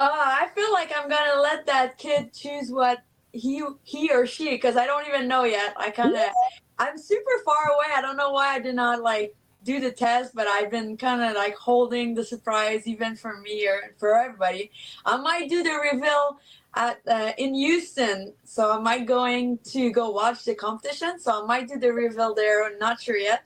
Uh, 0.00 0.08
I 0.10 0.48
feel 0.54 0.72
like 0.72 0.90
I'm 0.96 1.10
going 1.10 1.30
to 1.34 1.42
let 1.42 1.66
that 1.66 1.98
kid 1.98 2.32
choose 2.32 2.70
what 2.70 3.02
he 3.32 3.62
he 3.82 4.10
or 4.10 4.26
she 4.26 4.52
because 4.52 4.78
I 4.78 4.86
don't 4.86 5.06
even 5.06 5.28
know 5.28 5.44
yet. 5.44 5.74
I 5.76 5.90
kind 5.90 6.14
of 6.14 6.24
I'm 6.78 6.96
super 6.96 7.32
far 7.44 7.66
away. 7.74 7.88
I 7.94 8.00
don't 8.00 8.16
know 8.16 8.30
why 8.30 8.54
I 8.54 8.60
did 8.60 8.76
not 8.76 9.02
like 9.02 9.36
do 9.62 9.78
the 9.78 9.90
test, 9.90 10.34
but 10.34 10.46
I've 10.46 10.70
been 10.70 10.96
kind 10.96 11.20
of 11.22 11.34
like 11.34 11.54
holding 11.54 12.14
the 12.14 12.24
surprise 12.24 12.86
even 12.86 13.14
for 13.14 13.42
me 13.42 13.68
or 13.68 13.92
for 13.98 14.14
everybody. 14.14 14.70
I 15.04 15.18
might 15.18 15.50
do 15.50 15.62
the 15.62 15.74
reveal 15.92 16.38
at 16.76 17.00
uh, 17.06 17.32
in 17.36 17.52
Houston, 17.52 18.32
so 18.44 18.72
I 18.72 18.78
might 18.78 19.04
going 19.04 19.58
to 19.72 19.90
go 19.90 20.08
watch 20.08 20.46
the 20.46 20.54
competition. 20.54 21.20
So 21.20 21.42
I 21.42 21.46
might 21.46 21.68
do 21.68 21.78
the 21.78 21.92
reveal 21.92 22.34
there. 22.34 22.64
I'm 22.64 22.78
not 22.78 23.02
sure 23.02 23.18
yet. 23.18 23.42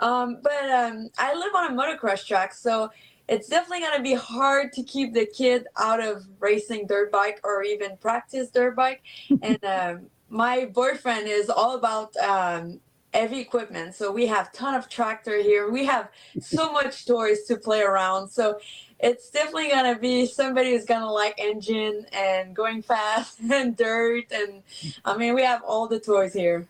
Um, 0.00 0.38
but 0.42 0.70
um, 0.70 1.10
I 1.18 1.34
live 1.34 1.54
on 1.54 1.72
a 1.72 1.74
motocross 1.74 2.26
track, 2.26 2.54
so 2.54 2.90
it's 3.30 3.48
definitely 3.48 3.78
going 3.80 3.96
to 3.96 4.02
be 4.02 4.14
hard 4.14 4.72
to 4.72 4.82
keep 4.82 5.14
the 5.14 5.24
kid 5.24 5.66
out 5.78 6.00
of 6.00 6.26
racing 6.40 6.88
dirt 6.88 7.12
bike 7.12 7.40
or 7.44 7.62
even 7.62 7.96
practice 7.98 8.50
dirt 8.50 8.74
bike. 8.74 9.02
and 9.42 9.64
um, 9.64 10.06
my 10.28 10.64
boyfriend 10.66 11.28
is 11.28 11.48
all 11.48 11.76
about 11.76 12.14
um, 12.16 12.80
heavy 13.14 13.38
equipment. 13.38 13.94
So 13.94 14.10
we 14.10 14.26
have 14.26 14.52
ton 14.52 14.74
of 14.74 14.88
tractor 14.88 15.40
here. 15.40 15.70
We 15.70 15.84
have 15.84 16.08
so 16.40 16.72
much 16.80 17.06
toys 17.06 17.44
to 17.44 17.56
play 17.56 17.82
around. 17.82 18.28
So 18.28 18.58
it's 18.98 19.30
definitely 19.30 19.70
gonna 19.70 19.98
be 19.98 20.26
somebody 20.26 20.72
who's 20.72 20.84
gonna 20.84 21.10
like 21.10 21.36
engine 21.38 22.06
and 22.12 22.54
going 22.54 22.82
fast 22.82 23.38
and 23.52 23.76
dirt 23.76 24.24
and 24.32 24.62
I 25.04 25.16
mean 25.16 25.34
we 25.34 25.42
have 25.42 25.62
all 25.62 25.86
the 25.86 26.00
toys 26.00 26.32
here. 26.32 26.66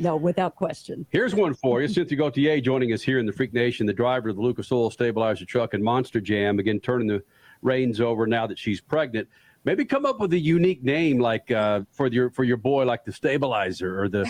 No, 0.00 0.16
without 0.16 0.56
question. 0.56 1.04
Here's 1.10 1.34
one 1.34 1.52
for 1.52 1.82
you. 1.82 1.88
Cynthia 1.88 2.16
Gauthier 2.16 2.58
joining 2.62 2.94
us 2.94 3.02
here 3.02 3.18
in 3.18 3.26
the 3.26 3.32
Freak 3.32 3.52
Nation, 3.52 3.86
the 3.86 3.92
driver 3.92 4.30
of 4.30 4.36
the 4.36 4.42
Lucas 4.42 4.72
Oil 4.72 4.90
Stabilizer 4.90 5.44
truck 5.44 5.74
and 5.74 5.84
Monster 5.84 6.22
Jam, 6.22 6.58
again 6.58 6.80
turning 6.80 7.06
the 7.06 7.22
reins 7.60 8.00
over 8.00 8.26
now 8.26 8.46
that 8.46 8.58
she's 8.58 8.80
pregnant. 8.80 9.28
Maybe 9.64 9.84
come 9.84 10.06
up 10.06 10.18
with 10.18 10.32
a 10.32 10.38
unique 10.38 10.82
name 10.82 11.18
like 11.18 11.50
uh, 11.50 11.82
for 11.92 12.06
your 12.06 12.30
for 12.30 12.44
your 12.44 12.56
boy, 12.56 12.86
like 12.86 13.04
the 13.04 13.12
stabilizer, 13.12 14.02
or 14.02 14.08
the 14.08 14.24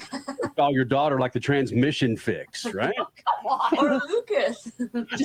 call 0.56 0.72
your 0.72 0.84
daughter 0.84 1.20
like 1.20 1.32
the 1.32 1.38
transmission 1.38 2.16
fix, 2.16 2.66
right? 2.74 2.96
Come 2.96 3.46
on, 3.46 3.78
or 3.78 4.00
Lucas. 4.08 4.72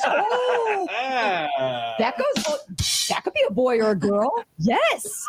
Oh, 0.06 0.88
that 1.98 2.14
goes. 2.20 3.08
That 3.10 3.24
could 3.24 3.34
be 3.34 3.44
a 3.50 3.52
boy 3.52 3.80
or 3.80 3.92
a 3.92 3.96
girl. 3.96 4.32
Yes. 4.60 5.26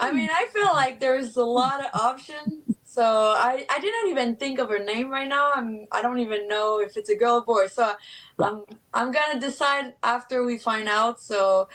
I 0.00 0.10
mean, 0.10 0.28
I 0.30 0.46
feel 0.52 0.66
like 0.74 0.98
there's 0.98 1.36
a 1.36 1.44
lot 1.44 1.80
of 1.80 1.86
options. 1.94 2.75
So 2.96 3.04
I, 3.04 3.66
I 3.68 3.78
didn't 3.78 4.08
even 4.08 4.36
think 4.36 4.58
of 4.58 4.70
her 4.70 4.78
name 4.78 5.10
right 5.10 5.28
now. 5.28 5.52
I'm 5.54 5.86
I 5.92 6.00
don't 6.00 6.18
even 6.18 6.48
know 6.48 6.80
if 6.80 6.96
it's 6.96 7.10
a 7.10 7.14
girl 7.14 7.34
or 7.34 7.44
boy. 7.44 7.66
So 7.66 7.92
I'm 8.38 8.62
I'm 8.94 9.12
gonna 9.12 9.38
decide 9.38 9.92
after 10.02 10.44
we 10.44 10.56
find 10.56 10.88
out. 10.88 11.20
So 11.20 11.68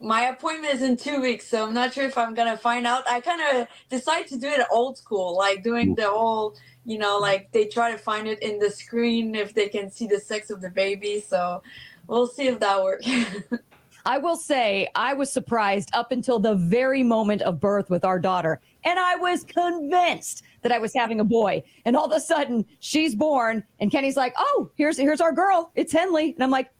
my 0.00 0.26
appointment 0.26 0.74
is 0.74 0.82
in 0.82 0.96
two 0.96 1.20
weeks, 1.20 1.48
so 1.48 1.66
I'm 1.66 1.74
not 1.74 1.92
sure 1.92 2.04
if 2.04 2.16
I'm 2.16 2.34
gonna 2.34 2.56
find 2.56 2.86
out. 2.86 3.02
I 3.08 3.20
kind 3.20 3.42
of 3.50 3.66
decide 3.90 4.28
to 4.28 4.38
do 4.38 4.46
it 4.46 4.64
old 4.70 4.96
school, 4.96 5.36
like 5.36 5.64
doing 5.64 5.96
the 5.96 6.08
whole, 6.08 6.54
you 6.84 6.98
know, 6.98 7.18
like 7.18 7.50
they 7.50 7.66
try 7.66 7.90
to 7.90 7.98
find 7.98 8.28
it 8.28 8.40
in 8.44 8.60
the 8.60 8.70
screen 8.70 9.34
if 9.34 9.54
they 9.54 9.68
can 9.68 9.90
see 9.90 10.06
the 10.06 10.20
sex 10.20 10.50
of 10.50 10.60
the 10.60 10.70
baby. 10.70 11.18
So 11.18 11.64
we'll 12.06 12.28
see 12.28 12.46
if 12.46 12.60
that 12.60 12.80
works. 12.80 13.08
I 14.06 14.18
will 14.18 14.36
say 14.36 14.88
I 14.94 15.14
was 15.14 15.32
surprised 15.32 15.90
up 15.92 16.12
until 16.12 16.38
the 16.38 16.54
very 16.54 17.02
moment 17.02 17.42
of 17.42 17.58
birth 17.58 17.90
with 17.90 18.04
our 18.04 18.20
daughter. 18.20 18.60
And 18.84 18.98
I 18.98 19.16
was 19.16 19.44
convinced 19.44 20.42
that 20.62 20.72
I 20.72 20.78
was 20.78 20.94
having 20.94 21.20
a 21.20 21.24
boy. 21.24 21.62
And 21.84 21.96
all 21.96 22.06
of 22.06 22.12
a 22.12 22.20
sudden 22.20 22.64
she's 22.80 23.14
born 23.14 23.64
and 23.80 23.90
Kenny's 23.90 24.16
like, 24.16 24.34
Oh, 24.38 24.70
here's 24.76 24.96
here's 24.96 25.20
our 25.20 25.32
girl. 25.32 25.72
It's 25.74 25.92
Henley. 25.92 26.32
And 26.34 26.42
I'm 26.42 26.50
like, 26.50 26.70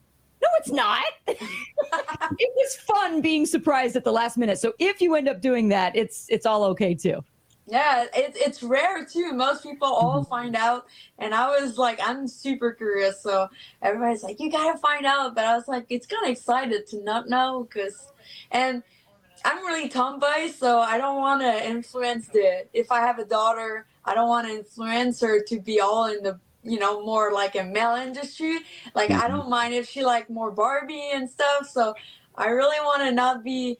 no, 0.41 0.49
it's 0.59 0.71
not. 0.71 1.05
it 1.27 2.51
was 2.55 2.75
fun 2.75 3.21
being 3.21 3.45
surprised 3.45 3.95
at 3.95 4.03
the 4.03 4.11
last 4.11 4.37
minute. 4.37 4.59
So 4.59 4.73
if 4.77 4.99
you 5.01 5.15
end 5.15 5.29
up 5.29 5.41
doing 5.41 5.69
that, 5.69 5.95
it's 5.95 6.25
it's 6.29 6.45
all 6.45 6.63
okay 6.65 6.93
too. 6.93 7.23
Yeah, 7.65 8.03
it, 8.13 8.33
it's 8.35 8.61
rare 8.61 9.05
too. 9.05 9.31
Most 9.31 9.63
people 9.63 9.87
all 9.87 10.21
mm-hmm. 10.21 10.29
find 10.29 10.55
out, 10.55 10.85
and 11.17 11.33
I 11.33 11.47
was 11.47 11.77
like, 11.77 11.99
I'm 12.03 12.27
super 12.27 12.73
curious. 12.73 13.21
So 13.21 13.47
everybody's 13.81 14.21
like, 14.21 14.39
you 14.41 14.51
gotta 14.51 14.77
find 14.79 15.05
out, 15.05 15.33
but 15.33 15.45
I 15.45 15.55
was 15.55 15.67
like, 15.69 15.85
it's 15.89 16.05
kind 16.05 16.25
of 16.25 16.31
excited 16.31 16.87
to 16.87 17.01
not 17.03 17.29
know 17.29 17.65
because, 17.69 18.11
and 18.51 18.83
I'm 19.45 19.65
really 19.65 19.89
tomboy, 19.89 20.51
so 20.57 20.79
I 20.79 20.97
don't 20.97 21.17
want 21.17 21.41
to 21.41 21.67
influence 21.67 22.27
the. 22.27 22.65
If 22.73 22.91
I 22.91 22.99
have 22.99 23.19
a 23.19 23.25
daughter, 23.25 23.85
I 24.05 24.13
don't 24.13 24.29
want 24.29 24.47
to 24.47 24.53
influence 24.53 25.19
her 25.21 25.41
to 25.43 25.59
be 25.59 25.79
all 25.79 26.05
in 26.05 26.23
the 26.23 26.39
you 26.63 26.79
know 26.79 27.05
more 27.05 27.31
like 27.31 27.55
a 27.55 27.63
male 27.63 27.95
industry. 27.95 28.59
Like 28.95 29.11
i 29.11 29.13
mm-hmm. 29.13 29.35
don't 29.35 29.49
mind 29.49 29.73
if 29.73 29.89
she 29.89 30.03
like 30.03 30.29
more 30.29 30.51
barbie 30.51 31.09
and 31.13 31.29
stuff 31.29 31.69
so 31.69 31.93
i 32.35 32.47
really 32.47 32.79
want 32.79 33.01
to 33.03 33.11
not 33.11 33.43
be 33.43 33.77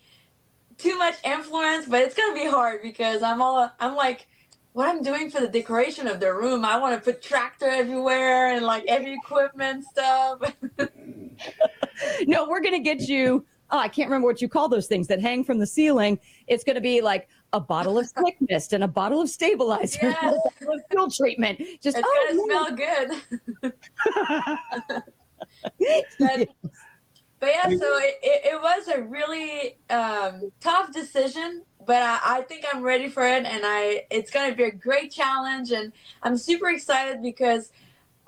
too 0.77 0.97
much 0.97 1.15
influence 1.23 1.85
but 1.87 2.01
it's 2.01 2.15
gonna 2.15 2.33
be 2.33 2.45
hard 2.45 2.81
because 2.81 3.23
i'm 3.23 3.41
all 3.41 3.71
i'm 3.79 3.95
like 3.95 4.27
what 4.73 4.89
i'm 4.89 5.01
doing 5.01 5.29
for 5.29 5.39
the 5.39 5.47
decoration 5.47 6.07
of 6.07 6.19
the 6.19 6.33
room. 6.33 6.65
I 6.65 6.77
want 6.77 6.95
to 6.95 7.01
put 7.01 7.21
tractor 7.21 7.67
everywhere 7.67 8.55
and 8.55 8.65
like 8.65 8.83
every 8.87 9.13
equipment 9.13 9.85
stuff. 9.85 10.39
No 12.25 12.49
we're 12.49 12.61
gonna 12.61 12.79
get 12.79 13.01
you 13.01 13.45
oh, 13.73 13.79
I 13.79 13.87
can't 13.87 14.07
remember 14.07 14.27
what 14.27 14.41
you 14.41 14.47
call 14.47 14.69
those 14.69 14.87
things 14.87 15.07
that 15.07 15.19
hang 15.19 15.43
from 15.43 15.57
the 15.57 15.65
ceiling. 15.67 16.19
It's 16.47 16.63
going 16.63 16.75
to 16.75 16.81
be 16.81 17.01
like 17.01 17.27
a 17.51 17.59
bottle 17.59 17.97
of 17.97 18.07
slick 18.07 18.37
mist 18.49 18.71
and 18.71 18.83
a 18.83 18.87
bottle 18.87 19.21
of 19.21 19.29
stabilizer, 19.29 19.99
Yes. 20.01 20.17
and 20.21 20.35
a 20.35 20.37
bottle 20.37 20.75
of 20.75 20.81
fuel 20.89 21.11
treatment. 21.11 21.59
Just 21.81 21.97
it's 21.97 22.07
oh, 22.07 22.47
gonna 22.47 22.75
smell 22.75 22.75
good 22.75 23.73
but, 26.19 26.47
but 27.39 27.49
yeah 27.49 27.63
so 27.63 27.69
it, 27.97 28.19
it, 28.21 28.53
it 28.53 28.61
was 28.61 28.87
a 28.87 29.01
really 29.01 29.77
um, 29.89 30.51
tough 30.59 30.93
decision 30.93 31.63
but 31.85 32.01
I, 32.01 32.19
I 32.23 32.41
think 32.41 32.63
i'm 32.71 32.81
ready 32.81 33.09
for 33.09 33.27
it 33.27 33.45
and 33.45 33.63
i 33.65 34.05
it's 34.09 34.31
gonna 34.31 34.55
be 34.55 34.63
a 34.63 34.71
great 34.71 35.11
challenge 35.11 35.71
and 35.71 35.91
i'm 36.21 36.37
super 36.37 36.69
excited 36.69 37.21
because 37.21 37.71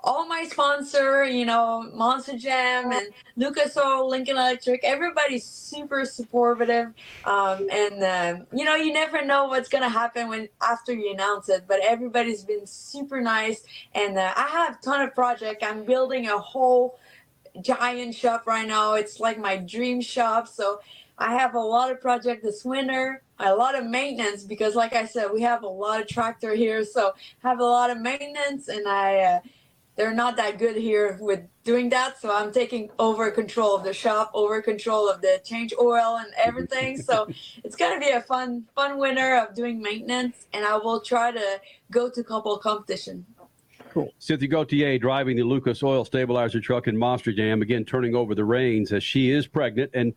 all 0.06 0.24
my 0.24 0.44
sponsor, 0.48 1.24
you 1.24 1.44
know, 1.44 1.90
Monster 1.92 2.38
Jam 2.38 2.92
and 2.92 3.08
Lucas 3.36 3.76
Oil, 3.76 4.08
Lincoln 4.08 4.36
Electric, 4.36 4.84
everybody's 4.84 5.44
super 5.44 6.04
supportive. 6.04 6.94
Um, 7.24 7.68
and 7.72 8.04
um, 8.04 8.46
you 8.56 8.64
know, 8.64 8.76
you 8.76 8.92
never 8.92 9.24
know 9.24 9.46
what's 9.46 9.68
gonna 9.68 9.88
happen 9.88 10.28
when 10.28 10.48
after 10.62 10.92
you 10.92 11.12
announce 11.12 11.48
it. 11.48 11.64
But 11.66 11.80
everybody's 11.82 12.44
been 12.44 12.66
super 12.66 13.20
nice, 13.20 13.64
and 13.94 14.16
uh, 14.16 14.32
I 14.36 14.46
have 14.48 14.76
a 14.76 14.78
ton 14.82 15.02
of 15.02 15.12
project. 15.12 15.64
I'm 15.64 15.84
building 15.84 16.28
a 16.28 16.38
whole 16.38 17.00
giant 17.60 18.14
shop 18.14 18.46
right 18.46 18.66
now. 18.66 18.94
It's 18.94 19.18
like 19.18 19.38
my 19.38 19.56
dream 19.56 20.00
shop. 20.00 20.46
So 20.46 20.80
I 21.18 21.34
have 21.34 21.54
a 21.54 21.60
lot 21.60 21.90
of 21.90 22.00
project 22.00 22.44
this 22.44 22.64
winter, 22.64 23.22
a 23.40 23.54
lot 23.54 23.74
of 23.74 23.84
maintenance 23.84 24.44
because, 24.44 24.76
like 24.76 24.92
I 24.92 25.04
said, 25.06 25.30
we 25.32 25.42
have 25.42 25.64
a 25.64 25.68
lot 25.68 26.00
of 26.00 26.06
tractor 26.06 26.54
here. 26.54 26.84
So 26.84 27.14
have 27.42 27.58
a 27.58 27.64
lot 27.64 27.90
of 27.90 27.98
maintenance, 27.98 28.68
and 28.68 28.86
I. 28.86 29.18
Uh, 29.18 29.40
they're 29.96 30.14
not 30.14 30.36
that 30.36 30.58
good 30.58 30.76
here 30.76 31.18
with 31.20 31.40
doing 31.64 31.88
that. 31.88 32.20
So 32.20 32.34
I'm 32.34 32.52
taking 32.52 32.90
over 32.98 33.30
control 33.30 33.74
of 33.74 33.82
the 33.82 33.92
shop, 33.92 34.30
over 34.34 34.62
control 34.62 35.08
of 35.08 35.22
the 35.22 35.40
change 35.44 35.72
oil 35.78 36.18
and 36.18 36.32
everything. 36.36 36.98
so 37.00 37.28
it's 37.64 37.76
gonna 37.76 37.98
be 37.98 38.10
a 38.10 38.20
fun, 38.20 38.64
fun 38.74 38.98
winter 38.98 39.36
of 39.36 39.54
doing 39.54 39.80
maintenance, 39.80 40.46
and 40.52 40.64
I 40.64 40.76
will 40.76 41.00
try 41.00 41.32
to 41.32 41.60
go 41.90 42.10
to 42.10 42.20
a 42.20 42.24
couple 42.24 42.56
competition. 42.58 43.26
Cool. 43.90 44.12
Cynthia 44.18 44.48
Gauthier 44.48 44.98
driving 44.98 45.38
the 45.38 45.42
Lucas 45.42 45.82
Oil 45.82 46.04
Stabilizer 46.04 46.60
truck 46.60 46.86
in 46.86 46.98
Monster 46.98 47.32
Jam, 47.32 47.62
again 47.62 47.82
turning 47.82 48.14
over 48.14 48.34
the 48.34 48.44
reins 48.44 48.92
as 48.92 49.02
she 49.02 49.30
is 49.30 49.46
pregnant. 49.46 49.90
And 49.94 50.12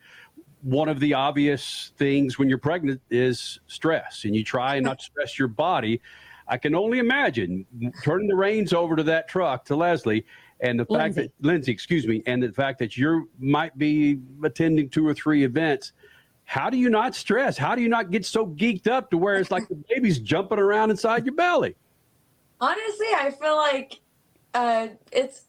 one 0.61 0.89
of 0.89 0.99
the 0.99 1.14
obvious 1.14 1.93
things 1.97 2.38
when 2.38 2.49
you're 2.49 2.57
pregnant 2.57 3.01
is 3.10 3.61
stress, 3.68 4.26
and 4.26 4.35
you 4.35 4.43
try 4.43 4.81
not 4.81 4.99
to 4.99 5.06
stress 5.06 5.39
your 5.39 5.47
body. 5.47 6.01
I 6.49 6.57
can 6.57 6.76
only 6.76 6.99
imagine 6.99 7.65
turning 8.03 8.27
the 8.27 8.35
reins 8.35 8.73
over 8.73 8.95
to 8.95 9.03
that 9.03 9.27
truck 9.27 9.63
to 9.65 9.76
Leslie 9.76 10.26
and 10.59 10.80
the 10.80 10.85
fact 10.85 11.15
Linsey. 11.15 11.15
that 11.15 11.41
Linsey, 11.41 11.69
excuse 11.69 12.07
me, 12.07 12.23
and 12.26 12.41
the 12.41 12.51
fact 12.51 12.80
that 12.80 12.97
you 12.97 13.30
might 13.39 13.77
be 13.77 14.19
attending 14.43 14.89
two 14.89 15.07
or 15.07 15.13
three 15.13 15.43
events. 15.43 15.93
How 16.45 16.71
do 16.71 16.77
you 16.77 16.89
not 16.89 17.13
stress? 17.13 17.57
How 17.57 17.76
do 17.76 17.84
you 17.84 17.89
not 17.89 18.09
get 18.09 18.26
so 18.26 18.47
geeked 18.47 18.88
up 18.88 19.11
to 19.11 19.17
where 19.17 19.35
it's 19.35 19.51
like 19.51 19.69
the 19.69 19.76
baby's 19.89 20.17
jumping 20.17 20.57
around 20.57 20.89
inside 20.89 21.23
your 21.23 21.35
belly? 21.35 21.76
Honestly, 22.59 23.07
I 23.15 23.30
feel 23.39 23.55
like 23.55 23.99
uh, 24.55 24.88
it's 25.11 25.43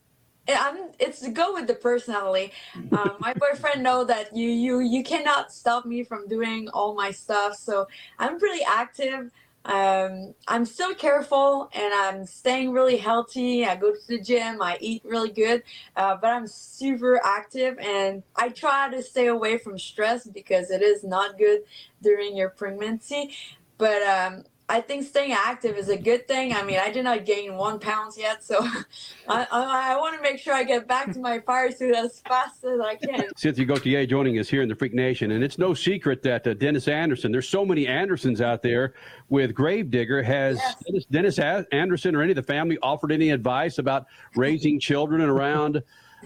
I'm, 0.48 0.90
it's 0.98 1.20
to 1.20 1.30
go 1.30 1.54
with 1.54 1.66
the 1.66 1.74
personality. 1.74 2.52
Um, 2.92 3.12
my 3.18 3.32
boyfriend 3.34 3.82
know 3.82 4.04
that 4.04 4.36
you 4.36 4.50
you 4.50 4.80
you 4.80 5.02
cannot 5.02 5.52
stop 5.52 5.86
me 5.86 6.02
from 6.04 6.28
doing 6.28 6.68
all 6.70 6.94
my 6.94 7.10
stuff. 7.10 7.56
So 7.56 7.88
I'm 8.18 8.38
pretty 8.38 8.62
active. 8.64 9.30
Um, 9.64 10.34
I'm 10.48 10.64
still 10.64 10.94
careful 10.94 11.68
and 11.74 11.92
I'm 11.92 12.26
staying 12.26 12.72
really 12.72 12.96
healthy. 12.96 13.64
I 13.64 13.76
go 13.76 13.92
to 13.92 14.06
the 14.08 14.20
gym. 14.20 14.62
I 14.62 14.78
eat 14.80 15.02
really 15.04 15.30
good, 15.30 15.62
uh, 15.96 16.16
but 16.16 16.28
I'm 16.28 16.46
super 16.46 17.20
active 17.24 17.78
and 17.78 18.22
I 18.36 18.48
try 18.48 18.90
to 18.90 19.02
stay 19.02 19.26
away 19.26 19.58
from 19.58 19.78
stress 19.78 20.26
because 20.26 20.70
it 20.70 20.82
is 20.82 21.04
not 21.04 21.38
good 21.38 21.60
during 22.02 22.36
your 22.36 22.50
pregnancy. 22.50 23.34
But 23.76 24.02
um, 24.02 24.44
I 24.70 24.80
think 24.80 25.04
staying 25.04 25.32
active 25.32 25.76
is 25.76 25.88
a 25.88 25.96
good 25.96 26.28
thing. 26.28 26.54
I 26.54 26.62
mean, 26.62 26.78
I 26.78 26.92
did 26.92 27.02
not 27.02 27.26
gain 27.26 27.56
one 27.56 27.80
pound 27.80 28.12
yet, 28.16 28.44
so 28.44 28.60
I, 29.28 29.44
I, 29.50 29.92
I 29.94 29.96
want 29.96 30.16
to 30.16 30.22
make 30.22 30.38
sure 30.38 30.54
I 30.54 30.62
get 30.62 30.86
back 30.86 31.12
to 31.12 31.18
my 31.18 31.40
fire 31.40 31.72
suit 31.72 31.96
as 31.96 32.20
fast 32.20 32.62
as 32.62 32.78
I 32.78 32.94
can. 32.94 33.24
Cynthia 33.36 33.64
Gauthier 33.64 34.06
joining 34.06 34.38
us 34.38 34.48
here 34.48 34.62
in 34.62 34.68
the 34.68 34.76
Freak 34.76 34.94
Nation. 34.94 35.32
And 35.32 35.42
it's 35.42 35.58
no 35.58 35.74
secret 35.74 36.22
that 36.22 36.46
uh, 36.46 36.54
Dennis 36.54 36.86
Anderson, 36.86 37.32
there's 37.32 37.48
so 37.48 37.66
many 37.66 37.88
Andersons 37.88 38.40
out 38.40 38.62
there 38.62 38.94
with 39.28 39.54
Grave 39.54 39.90
Digger. 39.90 40.22
Has 40.22 40.58
yes. 40.58 40.76
Dennis, 40.86 41.36
Dennis 41.36 41.64
Anderson 41.72 42.14
or 42.14 42.22
any 42.22 42.30
of 42.30 42.36
the 42.36 42.42
family 42.44 42.78
offered 42.80 43.10
any 43.10 43.30
advice 43.30 43.78
about 43.78 44.06
raising 44.36 44.78
children 44.88 45.20
around 45.20 45.82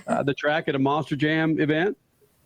uh, 0.07 0.23
the 0.23 0.35
track 0.35 0.69
at 0.69 0.75
a 0.75 0.79
Monster 0.79 1.17
Jam 1.17 1.59
event? 1.59 1.97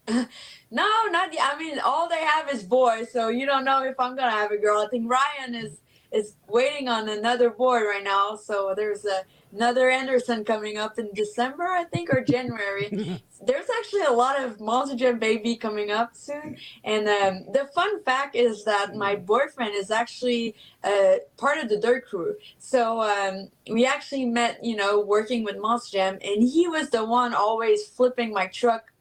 No, 0.71 0.87
not 1.11 1.33
yet. 1.33 1.51
I 1.51 1.59
mean, 1.59 1.79
all 1.79 2.11
they 2.11 2.23
have 2.23 2.51
is 2.51 2.63
boys, 2.63 3.11
so 3.11 3.29
you 3.29 3.47
don't 3.47 3.65
know 3.65 3.85
if 3.85 3.99
I'm 3.99 4.15
gonna 4.15 4.31
have 4.31 4.51
a 4.51 4.59
girl. 4.59 4.83
I 4.83 4.89
think 4.89 5.11
Ryan 5.11 5.55
is 5.55 5.81
is 6.13 6.37
waiting 6.49 6.89
on 6.89 7.09
another 7.09 7.51
board 7.51 7.83
right 7.83 8.03
now. 8.03 8.35
So 8.35 8.73
there's 8.77 9.05
a, 9.05 9.23
another 9.53 9.91
Anderson 9.91 10.45
coming 10.45 10.79
up 10.79 10.99
in 10.99 11.11
December, 11.15 11.65
I 11.65 11.85
think, 11.85 12.11
or 12.11 12.23
January. 12.23 13.21
there's 13.47 13.67
actually 13.79 14.03
a 14.03 14.13
lot 14.13 14.41
of 14.43 14.61
Monster 14.61 14.97
Jam 14.97 15.19
baby 15.19 15.57
coming 15.57 15.91
up 15.91 16.17
soon. 16.17 16.57
And 16.85 17.09
um, 17.09 17.53
the 17.53 17.69
fun 17.75 18.03
fact 18.05 18.35
is 18.37 18.65
that 18.65 18.95
my 18.95 19.17
boyfriend 19.17 19.75
is 19.75 19.91
actually 19.91 20.55
uh, 20.83 21.17
part 21.37 21.59
of 21.59 21.69
the 21.69 21.79
Dirt 21.79 22.07
Crew. 22.07 22.37
So 22.59 23.03
um, 23.03 23.51
we 23.71 23.87
actually 23.87 24.25
met, 24.25 24.65
you 24.65 24.77
know, 24.77 25.01
working 25.01 25.45
with 25.45 25.59
Monster 25.59 25.99
Jam, 25.99 26.19
and 26.25 26.43
he 26.43 26.69
was 26.69 26.91
the 26.91 27.05
one 27.05 27.35
always 27.35 27.87
flipping 27.87 28.33
my 28.33 28.47
truck 28.47 28.93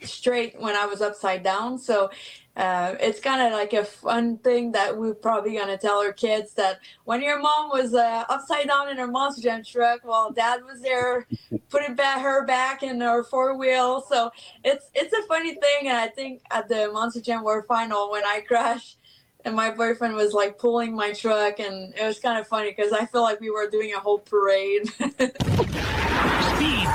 straight 0.00 0.60
when 0.60 0.74
I 0.74 0.86
was 0.86 1.00
upside 1.00 1.42
down. 1.42 1.78
So 1.78 2.10
uh, 2.54 2.96
it's 3.00 3.18
kind 3.18 3.40
of 3.40 3.52
like 3.52 3.72
a 3.72 3.84
fun 3.84 4.36
thing 4.38 4.72
that 4.72 4.96
we're 4.96 5.14
probably 5.14 5.56
gonna 5.56 5.78
tell 5.78 6.00
our 6.00 6.12
kids 6.12 6.52
that 6.54 6.80
when 7.04 7.22
your 7.22 7.38
mom 7.40 7.70
was 7.70 7.94
uh, 7.94 8.24
upside 8.28 8.68
down 8.68 8.90
in 8.90 8.98
her 8.98 9.06
monster 9.06 9.40
jam 9.40 9.64
truck, 9.64 10.00
while 10.02 10.30
dad 10.30 10.60
was 10.64 10.82
there 10.82 11.26
putting 11.70 11.94
back 11.94 12.20
her 12.20 12.44
back 12.44 12.82
in 12.82 13.00
her 13.00 13.24
four 13.24 13.56
wheel. 13.56 14.04
So 14.06 14.30
it's 14.64 14.90
it's 14.94 15.14
a 15.14 15.22
funny 15.26 15.54
thing, 15.54 15.88
and 15.88 15.96
I 15.96 16.08
think 16.08 16.42
at 16.50 16.68
the 16.68 16.92
monster 16.92 17.22
jam 17.22 17.42
world 17.42 17.64
final 17.66 18.10
when 18.10 18.24
I 18.24 18.42
crashed. 18.46 18.98
And 19.44 19.56
my 19.56 19.72
boyfriend 19.72 20.14
was 20.14 20.32
like 20.32 20.56
pulling 20.56 20.94
my 20.94 21.12
truck, 21.12 21.58
and 21.58 21.92
it 21.96 22.04
was 22.04 22.20
kind 22.20 22.38
of 22.38 22.46
funny 22.46 22.72
because 22.76 22.92
I 22.92 23.06
feel 23.06 23.22
like 23.22 23.40
we 23.40 23.50
were 23.50 23.68
doing 23.68 23.92
a 23.92 23.98
whole 23.98 24.20
parade. 24.20 24.86
Speed 24.92 25.18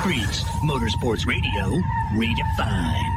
Freaks, 0.02 0.44
Motorsports 0.64 1.26
Radio, 1.28 1.82
redefined. 2.14 3.17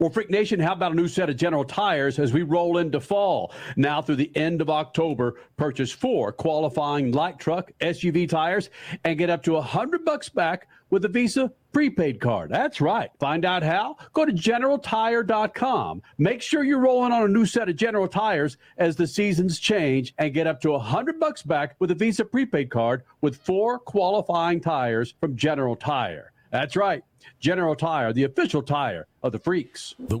Well, 0.00 0.10
Freak 0.10 0.30
Nation, 0.30 0.60
how 0.60 0.74
about 0.74 0.92
a 0.92 0.94
new 0.94 1.08
set 1.08 1.28
of 1.28 1.36
General 1.36 1.64
Tires 1.64 2.20
as 2.20 2.32
we 2.32 2.42
roll 2.44 2.78
into 2.78 3.00
fall? 3.00 3.52
Now 3.74 4.00
through 4.00 4.14
the 4.14 4.30
end 4.36 4.60
of 4.60 4.70
October, 4.70 5.40
purchase 5.56 5.90
four 5.90 6.30
qualifying 6.30 7.10
light 7.10 7.40
truck 7.40 7.72
SUV 7.80 8.28
tires 8.28 8.70
and 9.02 9.18
get 9.18 9.28
up 9.28 9.42
to 9.42 9.56
a 9.56 9.60
hundred 9.60 10.04
bucks 10.04 10.28
back 10.28 10.68
with 10.90 11.04
a 11.04 11.08
Visa 11.08 11.50
prepaid 11.72 12.20
card. 12.20 12.48
That's 12.48 12.80
right. 12.80 13.10
Find 13.18 13.44
out 13.44 13.64
how? 13.64 13.96
Go 14.12 14.24
to 14.24 14.32
generaltire.com. 14.32 16.02
Make 16.16 16.42
sure 16.42 16.62
you're 16.62 16.78
rolling 16.78 17.10
on 17.10 17.24
a 17.24 17.28
new 17.28 17.44
set 17.44 17.68
of 17.68 17.74
General 17.74 18.06
Tires 18.06 18.56
as 18.76 18.94
the 18.94 19.06
seasons 19.06 19.58
change 19.58 20.14
and 20.18 20.32
get 20.32 20.46
up 20.46 20.60
to 20.60 20.74
a 20.74 20.78
hundred 20.78 21.18
bucks 21.18 21.42
back 21.42 21.74
with 21.80 21.90
a 21.90 21.96
Visa 21.96 22.24
prepaid 22.24 22.70
card 22.70 23.02
with 23.20 23.36
four 23.38 23.80
qualifying 23.80 24.60
tires 24.60 25.14
from 25.20 25.34
General 25.34 25.74
Tire. 25.74 26.30
That's 26.50 26.76
right. 26.76 27.02
General 27.40 27.74
Tire, 27.76 28.12
the 28.12 28.24
official 28.24 28.62
tire 28.62 29.06
of 29.22 29.32
the 29.32 29.38
freaks. 29.38 29.94
The- 29.98 30.20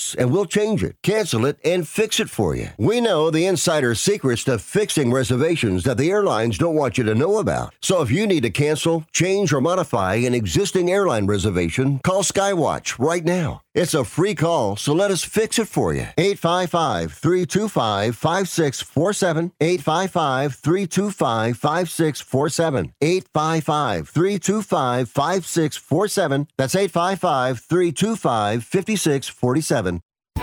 and 0.17 0.31
we'll 0.31 0.45
change 0.45 0.83
it, 0.83 0.95
cancel 1.01 1.45
it, 1.45 1.57
and 1.63 1.87
fix 1.87 2.19
it 2.19 2.29
for 2.29 2.55
you. 2.55 2.69
We 2.77 3.01
know 3.01 3.29
the 3.29 3.45
insider 3.45 3.95
secrets 3.95 4.43
to 4.45 4.59
fixing 4.59 5.11
reservations 5.11 5.83
that 5.83 5.97
the 5.97 6.09
airlines 6.09 6.57
don't 6.57 6.75
want 6.75 6.97
you 6.97 7.03
to 7.05 7.15
know 7.15 7.37
about. 7.37 7.73
So 7.81 8.01
if 8.01 8.11
you 8.11 8.25
need 8.27 8.43
to 8.43 8.49
cancel, 8.49 9.05
change, 9.11 9.53
or 9.53 9.61
modify 9.61 10.15
an 10.15 10.33
existing 10.33 10.89
airline 10.89 11.27
reservation, 11.27 11.99
call 11.99 12.23
Skywatch 12.23 12.97
right 12.99 13.23
now. 13.23 13.61
It's 13.73 13.93
a 13.93 14.03
free 14.03 14.35
call, 14.35 14.75
so 14.75 14.91
let 14.93 15.11
us 15.11 15.23
fix 15.23 15.57
it 15.57 15.67
for 15.67 15.93
you. 15.93 16.07
855 16.17 17.13
325 17.13 18.17
5647. 18.17 19.53
855 19.61 20.55
325 20.55 21.57
5647. 21.57 22.93
855 23.01 24.09
325 24.09 25.09
5647. 25.09 26.47
That's 26.57 26.75
855 26.75 27.59
325 27.59 28.63
5647. 28.63 29.90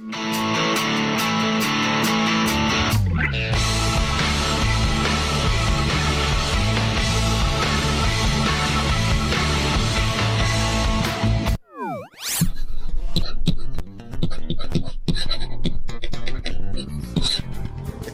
The 0.00 0.14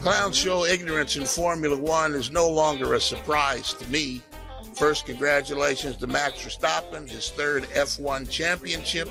clown 0.01 0.33
show 0.33 0.65
ignorance 0.65 1.15
in 1.15 1.23
Formula 1.23 1.77
One 1.77 2.15
is 2.15 2.31
no 2.31 2.49
longer 2.49 2.95
a 2.95 2.99
surprise 2.99 3.71
to 3.75 3.89
me. 3.89 4.21
First, 4.75 5.05
congratulations 5.05 5.95
to 5.97 6.07
Max 6.07 6.39
Verstappen, 6.39 7.09
his 7.09 7.29
third 7.29 7.63
F1 7.69 8.29
championship, 8.29 9.07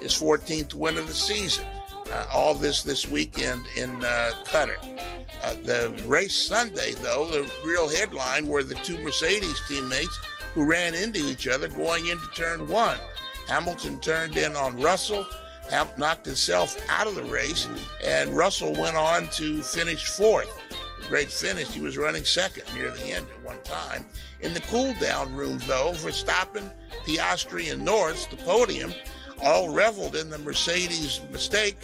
his 0.00 0.12
14th 0.12 0.72
win 0.72 0.96
of 0.96 1.06
the 1.06 1.12
season. 1.12 1.66
Uh, 2.14 2.24
all 2.32 2.54
this 2.54 2.84
this 2.84 3.08
weekend 3.08 3.66
in 3.76 3.90
uh, 4.04 4.30
Qatar. 4.44 4.76
Uh, 5.42 5.54
the 5.64 6.00
race 6.06 6.36
Sunday, 6.36 6.92
though, 7.02 7.26
the 7.26 7.50
real 7.66 7.88
headline 7.88 8.46
were 8.46 8.62
the 8.62 8.76
two 8.76 8.96
Mercedes 9.02 9.60
teammates 9.66 10.16
who 10.54 10.64
ran 10.64 10.94
into 10.94 11.18
each 11.18 11.48
other 11.48 11.66
going 11.66 12.06
into 12.06 12.24
turn 12.36 12.68
one. 12.68 12.98
Hamilton 13.48 13.98
turned 13.98 14.36
in 14.36 14.54
on 14.54 14.80
Russell, 14.80 15.26
knocked 15.98 16.24
himself 16.24 16.80
out 16.88 17.08
of 17.08 17.16
the 17.16 17.24
race, 17.24 17.66
and 18.04 18.30
Russell 18.30 18.72
went 18.74 18.96
on 18.96 19.26
to 19.30 19.60
finish 19.60 20.06
fourth. 20.06 20.56
Great 21.08 21.32
finish. 21.32 21.68
He 21.72 21.80
was 21.80 21.98
running 21.98 22.24
second 22.24 22.62
near 22.76 22.92
the 22.92 23.06
end 23.06 23.26
at 23.28 23.44
one 23.44 23.60
time. 23.64 24.06
In 24.40 24.54
the 24.54 24.60
cool 24.60 24.94
down 25.00 25.34
room, 25.34 25.58
though, 25.66 25.90
Verstappen 25.94 26.70
Piastri, 27.04 27.72
and 27.72 27.84
Norris, 27.84 28.26
the 28.26 28.36
podium, 28.36 28.94
all 29.42 29.74
reveled 29.74 30.14
in 30.14 30.30
the 30.30 30.38
Mercedes 30.38 31.20
mistake. 31.32 31.76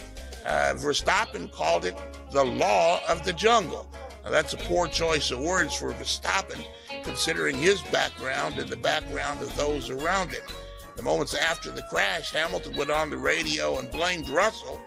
Uh, 0.45 0.73
Verstappen 0.75 1.51
called 1.51 1.85
it 1.85 1.97
the 2.31 2.43
law 2.43 2.99
of 3.07 3.23
the 3.23 3.33
jungle. 3.33 3.87
Now, 4.23 4.31
that's 4.31 4.53
a 4.53 4.57
poor 4.57 4.87
choice 4.87 5.31
of 5.31 5.39
words 5.39 5.75
for 5.75 5.93
Verstappen, 5.93 6.63
considering 7.03 7.57
his 7.57 7.81
background 7.83 8.57
and 8.57 8.69
the 8.69 8.77
background 8.77 9.41
of 9.41 9.55
those 9.55 9.89
around 9.89 10.29
him. 10.29 10.43
The 10.95 11.03
moments 11.03 11.33
after 11.33 11.71
the 11.71 11.83
crash, 11.83 12.31
Hamilton 12.31 12.75
went 12.75 12.91
on 12.91 13.09
the 13.09 13.17
radio 13.17 13.79
and 13.79 13.89
blamed 13.89 14.29
Russell. 14.29 14.79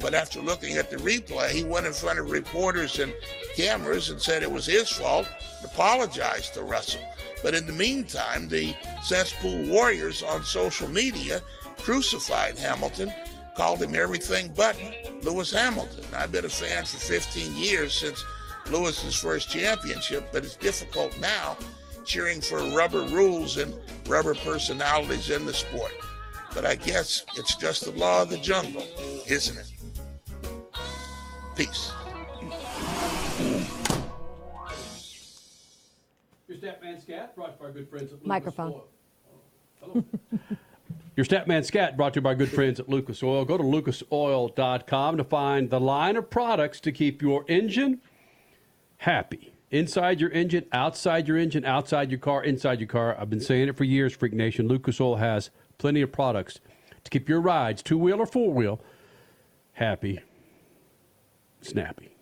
But 0.00 0.14
after 0.14 0.40
looking 0.40 0.78
at 0.78 0.90
the 0.90 0.96
replay, 0.96 1.50
he 1.50 1.64
went 1.64 1.86
in 1.86 1.92
front 1.92 2.18
of 2.18 2.30
reporters 2.30 2.98
and 2.98 3.12
cameras 3.54 4.08
and 4.08 4.20
said 4.20 4.42
it 4.42 4.50
was 4.50 4.64
his 4.66 4.88
fault, 4.88 5.28
apologized 5.62 6.54
to 6.54 6.62
Russell. 6.62 7.02
But 7.42 7.54
in 7.54 7.66
the 7.66 7.72
meantime, 7.72 8.48
the 8.48 8.74
cesspool 9.02 9.66
warriors 9.66 10.22
on 10.22 10.44
social 10.44 10.88
media 10.88 11.42
crucified 11.76 12.56
Hamilton, 12.56 13.12
called 13.56 13.82
him 13.82 13.94
everything 13.94 14.52
but 14.56 14.76
Lewis 15.22 15.52
Hamilton. 15.52 16.04
I've 16.14 16.32
been 16.32 16.44
a 16.44 16.48
fan 16.48 16.84
for 16.84 16.98
15 16.98 17.54
years 17.56 17.92
since 17.92 18.24
Lewis's 18.70 19.14
first 19.14 19.50
championship, 19.50 20.28
but 20.32 20.44
it's 20.44 20.56
difficult 20.56 21.18
now 21.20 21.56
cheering 22.04 22.40
for 22.40 22.58
rubber 22.70 23.02
rules 23.02 23.58
and 23.58 23.74
rubber 24.08 24.34
personalities 24.34 25.30
in 25.30 25.46
the 25.46 25.54
sport. 25.54 25.92
But 26.54 26.66
I 26.66 26.74
guess 26.74 27.24
it's 27.36 27.56
just 27.56 27.84
the 27.84 27.92
law 27.92 28.22
of 28.22 28.30
the 28.30 28.38
jungle, 28.38 28.84
isn't 29.26 29.58
it? 29.58 29.72
Peace. 31.56 31.92
Your 36.48 36.58
Statman 36.58 37.00
Scat, 37.00 37.34
brought 37.34 37.58
to 37.58 37.64
our 37.64 37.70
good 37.70 37.88
friends 37.88 38.12
at 38.12 38.18
Lucas 38.18 38.26
Microphone. 38.26 38.72
Oil. 38.72 38.88
Oh, 39.82 39.92
hello. 39.92 40.04
Your 41.14 41.26
Statman 41.26 41.62
Scat, 41.62 41.96
brought 41.96 42.14
to 42.14 42.18
you 42.18 42.22
by 42.22 42.34
good 42.34 42.50
friends 42.50 42.80
at 42.80 42.88
Lucas 42.88 43.22
Oil. 43.22 43.44
Go 43.44 43.58
to 43.58 43.62
lucasoil.com 43.62 45.16
to 45.18 45.24
find 45.24 45.68
the 45.68 45.78
line 45.78 46.16
of 46.16 46.30
products 46.30 46.80
to 46.80 46.92
keep 46.92 47.20
your 47.20 47.44
engine 47.48 48.00
happy. 48.96 49.52
Inside 49.70 50.20
your 50.22 50.30
engine, 50.30 50.64
outside 50.72 51.28
your 51.28 51.36
engine, 51.36 51.66
outside 51.66 52.10
your 52.10 52.18
car, 52.18 52.42
inside 52.42 52.80
your 52.80 52.88
car. 52.88 53.14
I've 53.18 53.28
been 53.28 53.40
saying 53.40 53.68
it 53.68 53.76
for 53.76 53.84
years, 53.84 54.14
Freak 54.14 54.32
Nation. 54.32 54.68
Lucas 54.68 55.00
Oil 55.02 55.16
has 55.16 55.50
plenty 55.76 56.00
of 56.00 56.12
products 56.12 56.60
to 57.04 57.10
keep 57.10 57.28
your 57.28 57.42
rides, 57.42 57.82
two 57.82 57.98
wheel 57.98 58.18
or 58.18 58.26
four 58.26 58.50
wheel, 58.50 58.80
happy, 59.72 60.20
snappy. 61.60 62.16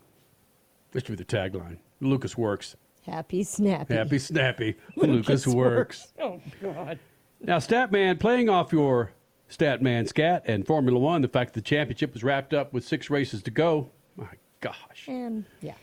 This 0.91 1.05
should 1.05 1.17
be 1.17 1.23
the 1.23 1.25
tagline. 1.25 1.79
Lucas 2.01 2.37
works. 2.37 2.75
Happy 3.07 3.45
snappy. 3.45 3.95
Happy 3.95 4.19
snappy. 4.19 4.77
Lucas 4.97 5.47
works. 5.47 6.13
Oh 6.21 6.41
God. 6.61 6.99
Now, 7.43 7.57
Statman, 7.57 8.21
playing 8.21 8.49
off 8.49 8.73
your 8.73 9.13
Statman 9.51 10.07
scat 10.09 10.45
and 10.47 10.67
Formula 10.67 10.99
One, 10.99 11.23
the 11.23 11.29
fact 11.29 11.55
that 11.55 11.65
the 11.65 11.69
championship 11.69 12.13
was 12.13 12.23
wrapped 12.23 12.53
up 12.55 12.73
with 12.73 12.85
six 12.85 13.11
races 13.11 13.43
to 13.45 13.51
go. 13.51 13.91
My 14.17 14.29
gosh. 14.61 15.07
And 15.09 15.45
yeah. 15.61 15.75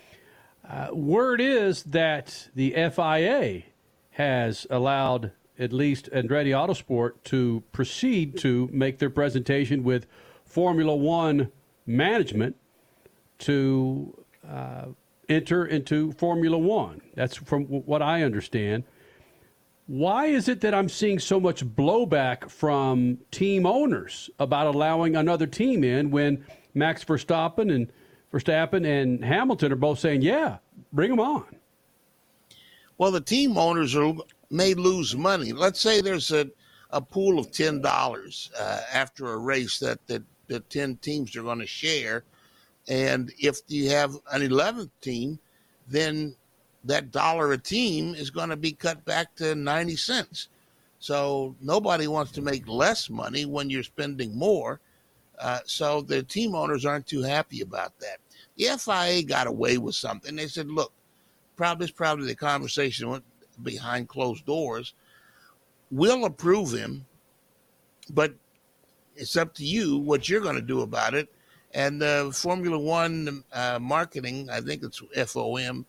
Uh, 0.68 0.90
word 0.94 1.42
is 1.42 1.84
that 1.84 2.50
the 2.54 2.72
FIA 2.72 3.64
has 4.12 4.68
allowed 4.70 5.32
at 5.58 5.74
least 5.74 6.10
Andretti 6.12 6.52
Autosport 6.52 7.14
to 7.26 7.64
proceed 7.72 8.38
to 8.40 8.70
make 8.72 9.00
their 9.00 9.10
presentation 9.10 9.84
with 9.84 10.06
Formula 10.46 10.96
One 10.96 11.52
management 11.86 12.56
to 13.40 14.24
uh, 14.48 14.86
enter 15.30 15.66
into 15.66 16.12
Formula 16.14 16.58
One. 16.58 17.02
That's 17.16 17.36
from 17.36 17.66
what 17.66 18.02
I 18.02 18.24
understand. 18.24 18.84
Why 19.88 20.26
is 20.26 20.50
it 20.50 20.60
that 20.62 20.74
I'm 20.74 20.90
seeing 20.90 21.18
so 21.18 21.40
much 21.40 21.66
blowback 21.66 22.50
from 22.50 23.20
team 23.32 23.66
owners 23.66 24.30
about 24.38 24.68
allowing 24.68 25.16
another 25.16 25.48
team 25.48 25.86
in 25.86 26.12
when 26.12 26.46
Max 26.74 27.06
Verstappen 27.06 27.74
and 27.74 27.90
Verstappen 28.34 28.86
and 28.86 29.24
Hamilton 29.24 29.72
are 29.72 29.78
both 29.78 30.00
saying, 30.00 30.22
"Yeah, 30.22 30.58
bring 30.92 31.10
them 31.10 31.22
on." 31.22 31.46
Well, 32.98 33.12
the 33.12 33.22
team 33.22 33.58
owners 33.58 33.96
are, 33.96 34.14
may 34.50 34.74
lose 34.74 35.16
money. 35.16 35.54
Let's 35.54 35.80
say 35.80 36.02
there's 36.02 36.32
a, 36.32 36.50
a 36.90 37.00
pool 37.00 37.40
of 37.40 37.52
ten 37.52 37.80
dollars 37.80 38.52
uh, 38.60 38.82
after 38.92 39.32
a 39.32 39.38
race 39.38 39.80
that, 39.80 40.06
that 40.08 40.24
the 40.48 40.60
ten 40.60 40.98
teams 40.98 41.34
are 41.38 41.44
going 41.44 41.60
to 41.60 41.68
share, 41.68 42.26
and 42.90 43.32
if 43.40 43.60
you 43.70 43.90
have 43.92 44.18
an 44.34 44.42
eleventh 44.42 44.92
team, 45.00 45.40
then 45.88 46.36
that 46.88 47.12
dollar 47.12 47.52
a 47.54 47.58
team 47.58 48.16
is 48.16 48.30
going 48.30 48.50
to 48.50 48.58
be 48.58 48.72
cut 48.72 49.04
back 49.06 49.36
to 49.36 49.56
ninety 49.56 49.96
cents. 49.96 50.50
So 51.00 51.56
nobody 51.62 52.08
wants 52.08 52.32
to 52.34 52.42
make 52.42 52.68
less 52.68 53.10
money 53.10 53.46
when 53.46 53.70
you're 53.70 53.84
spending 53.84 54.36
more. 54.36 54.80
Uh, 55.40 55.60
so 55.66 56.02
the 56.02 56.24
team 56.24 56.56
owners 56.56 56.86
aren't 56.86 57.06
too 57.06 57.22
happy 57.22 57.62
about 57.62 57.94
that. 58.00 58.18
The 58.56 58.66
FIA 58.80 59.22
got 59.24 59.46
away 59.46 59.78
with 59.78 59.94
something. 59.94 60.36
They 60.36 60.48
said, 60.48 60.68
look, 60.68 60.92
probably 61.56 61.86
it's 61.86 61.94
probably 61.94 62.26
the 62.26 62.36
conversation 62.36 63.10
went 63.10 63.24
behind 63.62 64.10
closed 64.10 64.46
doors. 64.46 64.94
We'll 65.92 66.26
approve 66.26 66.72
him, 66.74 67.06
but 68.10 68.34
it's 69.16 69.38
up 69.38 69.54
to 69.56 69.64
you 69.64 69.98
what 70.00 70.28
you're 70.28 70.42
going 70.42 70.56
to 70.56 70.62
do 70.62 70.82
about 70.82 71.14
it. 71.14 71.30
And 71.74 72.02
uh, 72.02 72.32
Formula 72.32 72.80
One 72.80 73.44
uh, 73.54 73.78
marketing, 73.80 74.50
I 74.50 74.62
think 74.62 74.84
it's 74.84 75.02
FOM, 75.16 75.86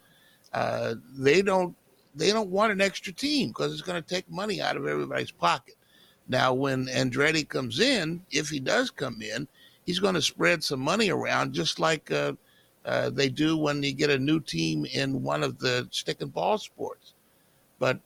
uh, 0.52 0.94
they 1.16 1.42
don't 1.42 1.74
they 2.14 2.32
don't 2.32 2.50
want 2.50 2.72
an 2.72 2.80
extra 2.80 3.12
team 3.12 3.48
because 3.48 3.72
it's 3.72 3.82
going 3.82 4.02
to 4.02 4.08
take 4.08 4.28
money 4.30 4.60
out 4.60 4.76
of 4.76 4.86
everybody's 4.86 5.30
pocket. 5.30 5.74
Now, 6.28 6.52
when 6.52 6.86
Andretti 6.86 7.48
comes 7.48 7.80
in, 7.80 8.22
if 8.30 8.48
he 8.48 8.60
does 8.60 8.90
come 8.90 9.22
in, 9.22 9.48
he's 9.86 9.98
going 9.98 10.14
to 10.14 10.22
spread 10.22 10.62
some 10.62 10.80
money 10.80 11.10
around, 11.10 11.54
just 11.54 11.78
like 11.78 12.10
uh, 12.10 12.32
uh, 12.84 13.10
they 13.10 13.28
do 13.28 13.56
when 13.56 13.82
you 13.82 13.92
get 13.92 14.10
a 14.10 14.18
new 14.18 14.40
team 14.40 14.84
in 14.86 15.22
one 15.22 15.42
of 15.42 15.58
the 15.58 15.88
stick 15.90 16.20
and 16.20 16.32
ball 16.32 16.58
sports. 16.58 17.14
But 17.78 18.00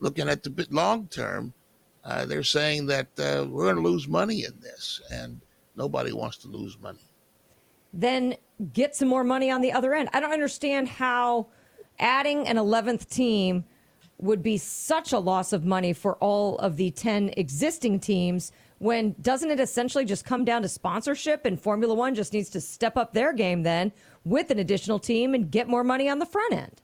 looking 0.00 0.28
at 0.28 0.42
the 0.42 0.66
long 0.70 1.06
term, 1.08 1.52
uh, 2.04 2.26
they're 2.26 2.42
saying 2.42 2.86
that 2.86 3.06
uh, 3.18 3.46
we're 3.48 3.64
going 3.64 3.76
to 3.76 3.82
lose 3.82 4.08
money 4.08 4.44
in 4.44 4.58
this, 4.60 5.00
and 5.12 5.40
nobody 5.76 6.12
wants 6.12 6.38
to 6.38 6.48
lose 6.48 6.76
money. 6.80 7.06
Then 7.92 8.36
get 8.72 8.96
some 8.96 9.08
more 9.08 9.24
money 9.24 9.50
on 9.50 9.60
the 9.60 9.72
other 9.72 9.94
end. 9.94 10.08
I 10.12 10.20
don't 10.20 10.32
understand 10.32 10.88
how 10.88 11.46
adding 11.98 12.46
an 12.48 12.56
11th 12.56 13.08
team 13.08 13.64
would 14.18 14.42
be 14.42 14.56
such 14.56 15.12
a 15.12 15.18
loss 15.18 15.52
of 15.52 15.64
money 15.64 15.92
for 15.92 16.14
all 16.16 16.56
of 16.58 16.76
the 16.76 16.90
10 16.92 17.30
existing 17.36 17.98
teams 18.00 18.52
when 18.78 19.14
doesn't 19.20 19.50
it 19.50 19.60
essentially 19.60 20.04
just 20.04 20.24
come 20.24 20.44
down 20.44 20.62
to 20.62 20.68
sponsorship 20.68 21.44
and 21.44 21.60
Formula 21.60 21.94
One 21.94 22.14
just 22.14 22.32
needs 22.32 22.50
to 22.50 22.60
step 22.60 22.96
up 22.96 23.12
their 23.12 23.32
game 23.32 23.62
then 23.62 23.92
with 24.24 24.50
an 24.50 24.58
additional 24.58 24.98
team 24.98 25.34
and 25.34 25.50
get 25.50 25.68
more 25.68 25.84
money 25.84 26.08
on 26.08 26.18
the 26.18 26.26
front 26.26 26.52
end? 26.52 26.82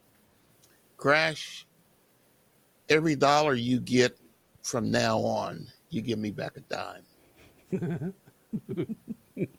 Crash, 0.97 1.67
every 2.89 3.17
dollar 3.17 3.55
you 3.55 3.81
get 3.81 4.19
from 4.63 4.91
now 4.91 5.19
on, 5.19 5.67
you 5.91 6.01
give 6.03 6.19
me 6.19 6.31
back 6.31 6.53
a 6.57 6.61
dime. 6.61 8.15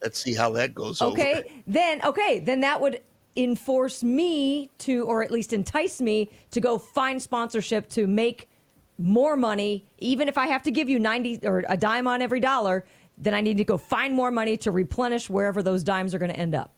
Let's 0.01 0.21
see 0.21 0.33
how 0.33 0.51
that 0.51 0.73
goes 0.75 1.01
Okay, 1.01 1.33
over. 1.33 1.43
then 1.67 2.01
okay, 2.03 2.39
then 2.39 2.59
that 2.61 2.79
would 2.79 3.01
enforce 3.35 4.03
me 4.03 4.69
to 4.79 5.05
or 5.05 5.23
at 5.23 5.31
least 5.31 5.53
entice 5.53 6.01
me 6.01 6.29
to 6.51 6.59
go 6.59 6.77
find 6.77 7.21
sponsorship 7.21 7.87
to 7.89 8.07
make 8.07 8.49
more 8.97 9.35
money 9.37 9.85
even 9.97 10.27
if 10.27 10.37
I 10.37 10.47
have 10.47 10.63
to 10.63 10.71
give 10.71 10.89
you 10.89 10.99
90 10.99 11.39
or 11.43 11.63
a 11.67 11.77
dime 11.77 12.07
on 12.07 12.21
every 12.21 12.39
dollar, 12.39 12.85
then 13.17 13.33
I 13.33 13.41
need 13.41 13.57
to 13.57 13.63
go 13.63 13.77
find 13.77 14.13
more 14.13 14.31
money 14.31 14.57
to 14.57 14.71
replenish 14.71 15.29
wherever 15.29 15.63
those 15.63 15.83
dimes 15.83 16.13
are 16.13 16.19
going 16.19 16.31
to 16.31 16.39
end 16.39 16.55
up. 16.55 16.73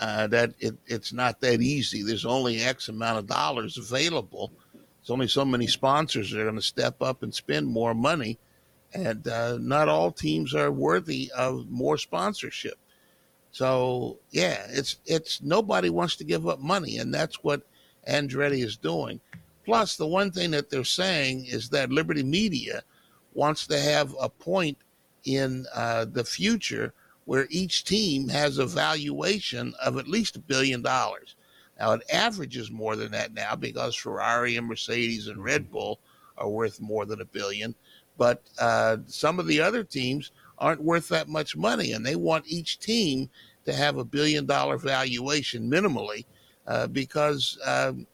Uh, 0.00 0.26
that 0.26 0.54
it, 0.58 0.76
it's 0.86 1.12
not 1.12 1.40
that 1.40 1.60
easy. 1.60 2.02
There's 2.02 2.24
only 2.24 2.60
X 2.60 2.88
amount 2.88 3.18
of 3.18 3.26
dollars 3.26 3.78
available. 3.78 4.52
There's 4.72 5.10
only 5.10 5.28
so 5.28 5.44
many 5.44 5.66
sponsors 5.66 6.30
that 6.30 6.40
are 6.40 6.44
going 6.44 6.56
to 6.56 6.62
step 6.62 7.00
up 7.00 7.22
and 7.22 7.32
spend 7.32 7.66
more 7.66 7.94
money, 7.94 8.38
and 8.92 9.26
uh, 9.28 9.58
not 9.60 9.88
all 9.88 10.10
teams 10.10 10.54
are 10.54 10.72
worthy 10.72 11.30
of 11.36 11.68
more 11.70 11.96
sponsorship. 11.96 12.76
So 13.54 14.18
yeah, 14.32 14.66
it's 14.68 14.96
it's 15.06 15.40
nobody 15.40 15.88
wants 15.88 16.16
to 16.16 16.24
give 16.24 16.48
up 16.48 16.58
money, 16.58 16.98
and 16.98 17.14
that's 17.14 17.44
what 17.44 17.62
Andretti 18.08 18.64
is 18.64 18.76
doing. 18.76 19.20
Plus, 19.64 19.96
the 19.96 20.08
one 20.08 20.32
thing 20.32 20.50
that 20.50 20.70
they're 20.70 20.82
saying 20.82 21.46
is 21.46 21.68
that 21.68 21.92
Liberty 21.92 22.24
Media 22.24 22.82
wants 23.32 23.64
to 23.68 23.78
have 23.78 24.12
a 24.20 24.28
point 24.28 24.76
in 25.22 25.66
uh, 25.72 26.04
the 26.04 26.24
future 26.24 26.92
where 27.26 27.46
each 27.48 27.84
team 27.84 28.28
has 28.28 28.58
a 28.58 28.66
valuation 28.66 29.72
of 29.80 29.98
at 29.98 30.08
least 30.08 30.34
a 30.34 30.40
billion 30.40 30.82
dollars. 30.82 31.36
Now, 31.78 31.92
it 31.92 32.02
averages 32.12 32.72
more 32.72 32.96
than 32.96 33.12
that 33.12 33.34
now 33.34 33.54
because 33.54 33.94
Ferrari 33.94 34.56
and 34.56 34.66
Mercedes 34.66 35.28
and 35.28 35.42
Red 35.42 35.70
Bull 35.70 36.00
are 36.36 36.48
worth 36.48 36.80
more 36.80 37.06
than 37.06 37.20
a 37.20 37.24
billion. 37.24 37.76
But 38.18 38.42
uh, 38.58 38.96
some 39.06 39.38
of 39.38 39.46
the 39.46 39.60
other 39.60 39.84
teams 39.84 40.32
aren't 40.58 40.82
worth 40.82 41.08
that 41.08 41.28
much 41.28 41.56
money, 41.56 41.92
and 41.92 42.04
they 42.04 42.16
want 42.16 42.44
each 42.46 42.78
team 42.78 43.28
to 43.64 43.72
have 43.72 43.96
a 43.96 44.04
billion 44.04 44.46
dollar 44.46 44.76
valuation 44.76 45.70
minimally 45.70 46.24
uh, 46.66 46.86
because 46.86 47.58
um, 47.64 48.06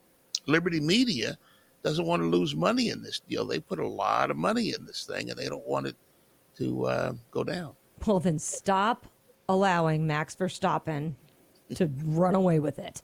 Liberty 0.47 0.81
Media 0.81 1.37
doesn't 1.83 2.07
want 2.07 2.23
to 2.23 2.29
lose 2.29 2.55
money 2.55 2.89
in 2.89 3.03
this 3.03 3.21
deal. 3.21 3.47
They 3.47 3.61
put 3.61 3.79
a 3.79 3.87
lot 3.87 4.31
of 4.31 4.37
money 4.37 4.75
in 4.79 4.85
this 4.85 5.05
thing, 5.05 5.31
and 5.31 5.39
they 5.39 5.49
don't 5.49 5.67
want 5.67 5.87
it 5.87 5.97
to 6.59 6.87
uh, 6.87 7.13
go 7.31 7.45
down. 7.45 7.75
Well, 8.07 8.21
then 8.21 8.39
stop 8.39 9.07
allowing 9.49 10.07
Max 10.07 10.35
Verstappen 10.35 11.15
to 11.75 11.91
run 12.05 12.35
away 12.35 12.61
with 12.61 12.79
it. 12.79 13.01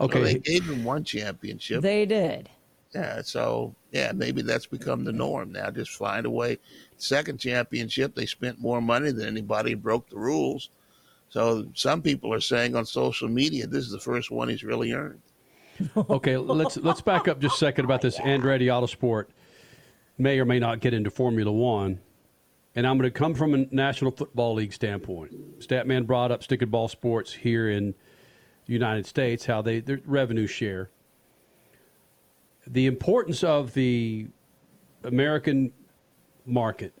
Okay. 0.00 0.18
Well, 0.18 0.24
they 0.24 0.38
gave 0.38 0.68
him 0.68 0.84
one 0.84 1.04
championship. 1.04 1.82
They 1.82 2.04
did. 2.04 2.50
Yeah. 2.94 3.22
So, 3.22 3.74
yeah, 3.94 4.10
maybe 4.12 4.42
that's 4.42 4.66
become 4.66 5.04
the 5.04 5.12
norm 5.12 5.52
now. 5.52 5.70
Just 5.70 5.92
find 5.92 6.26
a 6.26 6.30
way. 6.30 6.58
Second 6.96 7.38
championship, 7.38 8.16
they 8.16 8.26
spent 8.26 8.58
more 8.58 8.82
money 8.82 9.12
than 9.12 9.28
anybody, 9.28 9.74
broke 9.74 10.10
the 10.10 10.18
rules. 10.18 10.70
So, 11.28 11.66
some 11.74 12.02
people 12.02 12.34
are 12.34 12.40
saying 12.40 12.74
on 12.74 12.86
social 12.86 13.28
media, 13.28 13.68
this 13.68 13.84
is 13.84 13.92
the 13.92 14.00
first 14.00 14.32
one 14.32 14.48
he's 14.48 14.64
really 14.64 14.92
earned. 14.92 15.22
okay, 16.10 16.36
let's 16.36 16.76
let's 16.78 17.00
back 17.00 17.28
up 17.28 17.40
just 17.40 17.54
a 17.54 17.58
second 17.58 17.84
about 17.84 18.00
this 18.00 18.18
Andretti 18.18 18.66
Autosport. 18.66 19.26
May 20.18 20.40
or 20.40 20.44
may 20.44 20.58
not 20.58 20.80
get 20.80 20.92
into 20.92 21.10
Formula 21.10 21.50
One, 21.52 22.00
and 22.74 22.86
I'm 22.86 22.98
going 22.98 23.10
to 23.10 23.16
come 23.16 23.34
from 23.34 23.54
a 23.54 23.66
National 23.70 24.10
Football 24.10 24.54
League 24.54 24.72
standpoint. 24.72 25.60
Statman 25.60 26.06
brought 26.06 26.32
up 26.32 26.42
stick 26.42 26.62
and 26.62 26.70
ball 26.70 26.88
sports 26.88 27.32
here 27.32 27.70
in 27.70 27.94
the 28.66 28.72
United 28.72 29.06
States, 29.06 29.46
how 29.46 29.62
they 29.62 29.78
their 29.78 30.00
revenue 30.04 30.48
share. 30.48 30.90
The 32.66 32.86
importance 32.86 33.44
of 33.44 33.74
the 33.74 34.26
American 35.02 35.72
market, 36.46 36.92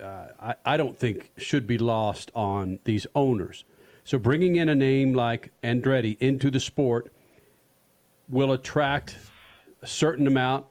uh, 0.00 0.26
I, 0.40 0.54
I 0.64 0.76
don't 0.76 0.96
think 0.96 1.30
should 1.36 1.66
be 1.66 1.78
lost 1.78 2.30
on 2.34 2.78
these 2.84 3.06
owners. 3.14 3.64
So 4.04 4.18
bringing 4.18 4.56
in 4.56 4.68
a 4.68 4.74
name 4.74 5.14
like 5.14 5.52
Andretti 5.62 6.16
into 6.20 6.50
the 6.50 6.60
sport 6.60 7.12
will 8.28 8.52
attract 8.52 9.16
a 9.82 9.86
certain 9.86 10.26
amount. 10.26 10.66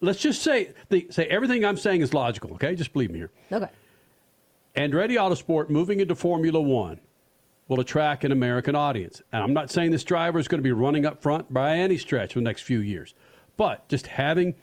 Let's 0.00 0.20
just 0.20 0.42
say 0.42 0.72
the, 0.88 1.06
say 1.10 1.26
everything 1.26 1.64
I'm 1.64 1.76
saying 1.76 2.00
is 2.00 2.14
logical. 2.14 2.52
Okay, 2.54 2.74
just 2.74 2.92
believe 2.92 3.10
me 3.10 3.18
here. 3.18 3.30
Okay. 3.52 3.68
Andretti 4.76 5.16
Autosport 5.16 5.68
moving 5.68 6.00
into 6.00 6.14
Formula 6.14 6.60
One 6.60 7.00
will 7.68 7.80
attract 7.80 8.24
an 8.24 8.32
American 8.32 8.74
audience, 8.74 9.22
and 9.32 9.42
I'm 9.42 9.52
not 9.52 9.70
saying 9.70 9.90
this 9.90 10.04
driver 10.04 10.38
is 10.38 10.48
going 10.48 10.58
to 10.58 10.62
be 10.62 10.72
running 10.72 11.06
up 11.06 11.22
front 11.22 11.52
by 11.52 11.76
any 11.76 11.98
stretch 11.98 12.32
for 12.32 12.40
the 12.40 12.44
next 12.44 12.62
few 12.62 12.80
years, 12.80 13.14
but 13.60 13.86
just 13.88 14.06
having 14.06 14.54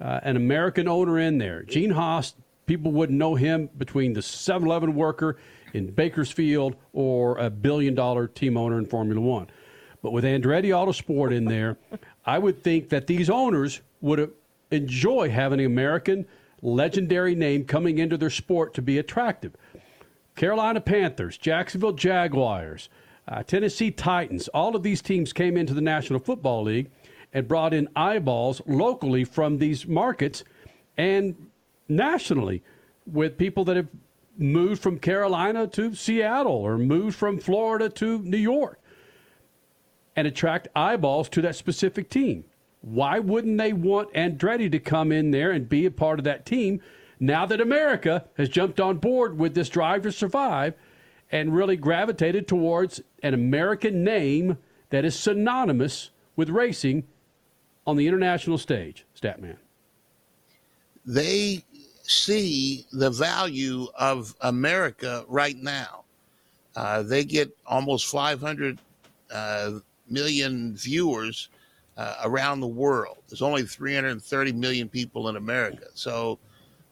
uh, 0.00 0.20
an 0.22 0.36
American 0.36 0.86
owner 0.86 1.18
in 1.18 1.36
there, 1.36 1.64
Gene 1.64 1.90
Haas. 1.90 2.36
People 2.66 2.92
wouldn't 2.92 3.18
know 3.18 3.34
him 3.34 3.68
between 3.76 4.12
the 4.12 4.20
7-Eleven 4.20 4.94
worker 4.94 5.36
in 5.74 5.90
Bakersfield 5.90 6.76
or 6.92 7.38
a 7.38 7.50
billion-dollar 7.50 8.28
team 8.28 8.56
owner 8.56 8.78
in 8.78 8.86
Formula 8.86 9.20
One. 9.20 9.48
But 10.00 10.12
with 10.12 10.22
Andretti 10.22 10.66
Autosport 10.66 11.34
in 11.34 11.46
there, 11.46 11.76
I 12.24 12.38
would 12.38 12.62
think 12.62 12.88
that 12.90 13.08
these 13.08 13.28
owners 13.28 13.80
would 14.00 14.30
enjoy 14.70 15.28
having 15.28 15.58
an 15.58 15.66
American 15.66 16.24
legendary 16.62 17.34
name 17.34 17.64
coming 17.64 17.98
into 17.98 18.16
their 18.16 18.30
sport 18.30 18.74
to 18.74 18.82
be 18.82 18.98
attractive. 18.98 19.56
Carolina 20.36 20.80
Panthers, 20.80 21.36
Jacksonville 21.36 21.94
Jaguars, 21.94 22.90
uh, 23.26 23.42
Tennessee 23.42 23.90
Titans, 23.90 24.46
all 24.48 24.76
of 24.76 24.84
these 24.84 25.02
teams 25.02 25.32
came 25.32 25.56
into 25.56 25.74
the 25.74 25.80
National 25.80 26.20
Football 26.20 26.62
League 26.62 26.92
and 27.36 27.46
brought 27.46 27.74
in 27.74 27.86
eyeballs 27.94 28.62
locally 28.66 29.22
from 29.22 29.58
these 29.58 29.86
markets 29.86 30.42
and 30.96 31.36
nationally 31.86 32.62
with 33.06 33.36
people 33.36 33.62
that 33.62 33.76
have 33.76 33.88
moved 34.38 34.82
from 34.82 34.98
Carolina 34.98 35.66
to 35.66 35.94
Seattle 35.94 36.54
or 36.54 36.78
moved 36.78 37.14
from 37.14 37.38
Florida 37.38 37.90
to 37.90 38.20
New 38.20 38.38
York 38.38 38.80
and 40.16 40.26
attract 40.26 40.68
eyeballs 40.74 41.28
to 41.28 41.42
that 41.42 41.56
specific 41.56 42.08
team. 42.08 42.42
Why 42.80 43.18
wouldn't 43.18 43.58
they 43.58 43.74
want 43.74 44.14
Andretti 44.14 44.72
to 44.72 44.78
come 44.78 45.12
in 45.12 45.30
there 45.30 45.50
and 45.50 45.68
be 45.68 45.84
a 45.84 45.90
part 45.90 46.18
of 46.18 46.24
that 46.24 46.46
team 46.46 46.80
now 47.20 47.44
that 47.44 47.60
America 47.60 48.24
has 48.38 48.48
jumped 48.48 48.80
on 48.80 48.96
board 48.96 49.36
with 49.36 49.54
this 49.54 49.68
drive 49.68 50.04
to 50.04 50.12
survive 50.12 50.72
and 51.30 51.54
really 51.54 51.76
gravitated 51.76 52.48
towards 52.48 53.02
an 53.22 53.34
American 53.34 54.02
name 54.02 54.56
that 54.88 55.04
is 55.04 55.14
synonymous 55.14 56.08
with 56.34 56.48
racing 56.48 57.04
on 57.86 57.96
the 57.96 58.06
international 58.06 58.58
stage, 58.58 59.04
Statman? 59.20 59.56
They 61.04 61.64
see 62.02 62.86
the 62.92 63.10
value 63.10 63.86
of 63.98 64.34
America 64.40 65.24
right 65.28 65.56
now. 65.56 66.04
Uh, 66.74 67.02
they 67.02 67.24
get 67.24 67.56
almost 67.66 68.06
500 68.08 68.78
uh, 69.32 69.72
million 70.08 70.76
viewers 70.76 71.48
uh, 71.96 72.16
around 72.24 72.60
the 72.60 72.66
world. 72.66 73.18
There's 73.28 73.42
only 73.42 73.62
330 73.62 74.52
million 74.52 74.88
people 74.88 75.28
in 75.28 75.36
America. 75.36 75.86
So 75.94 76.38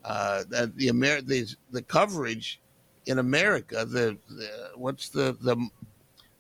uh, 0.05 0.45
the 0.49 0.89
Amer- 0.89 1.23
the, 1.23 1.47
the 1.71 1.83
coverage 1.83 2.61
in 3.07 3.19
America, 3.19 3.85
the, 3.85 4.17
the 4.29 4.71
what's 4.77 5.11
the, 5.11 5.37
the 5.43 5.57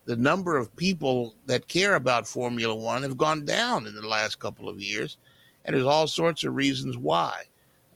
the 0.04 0.16
number 0.16 0.56
of 0.56 0.74
people 0.76 1.34
that 1.46 1.68
care 1.68 1.94
about 1.94 2.26
Formula 2.26 2.74
One 2.74 3.02
have 3.02 3.16
gone 3.16 3.44
down 3.44 3.86
in 3.86 3.94
the 3.94 4.06
last 4.06 4.38
couple 4.38 4.68
of 4.68 4.80
years, 4.80 5.16
and 5.64 5.74
there's 5.74 5.86
all 5.86 6.06
sorts 6.06 6.44
of 6.44 6.54
reasons 6.54 6.96
why. 6.96 7.44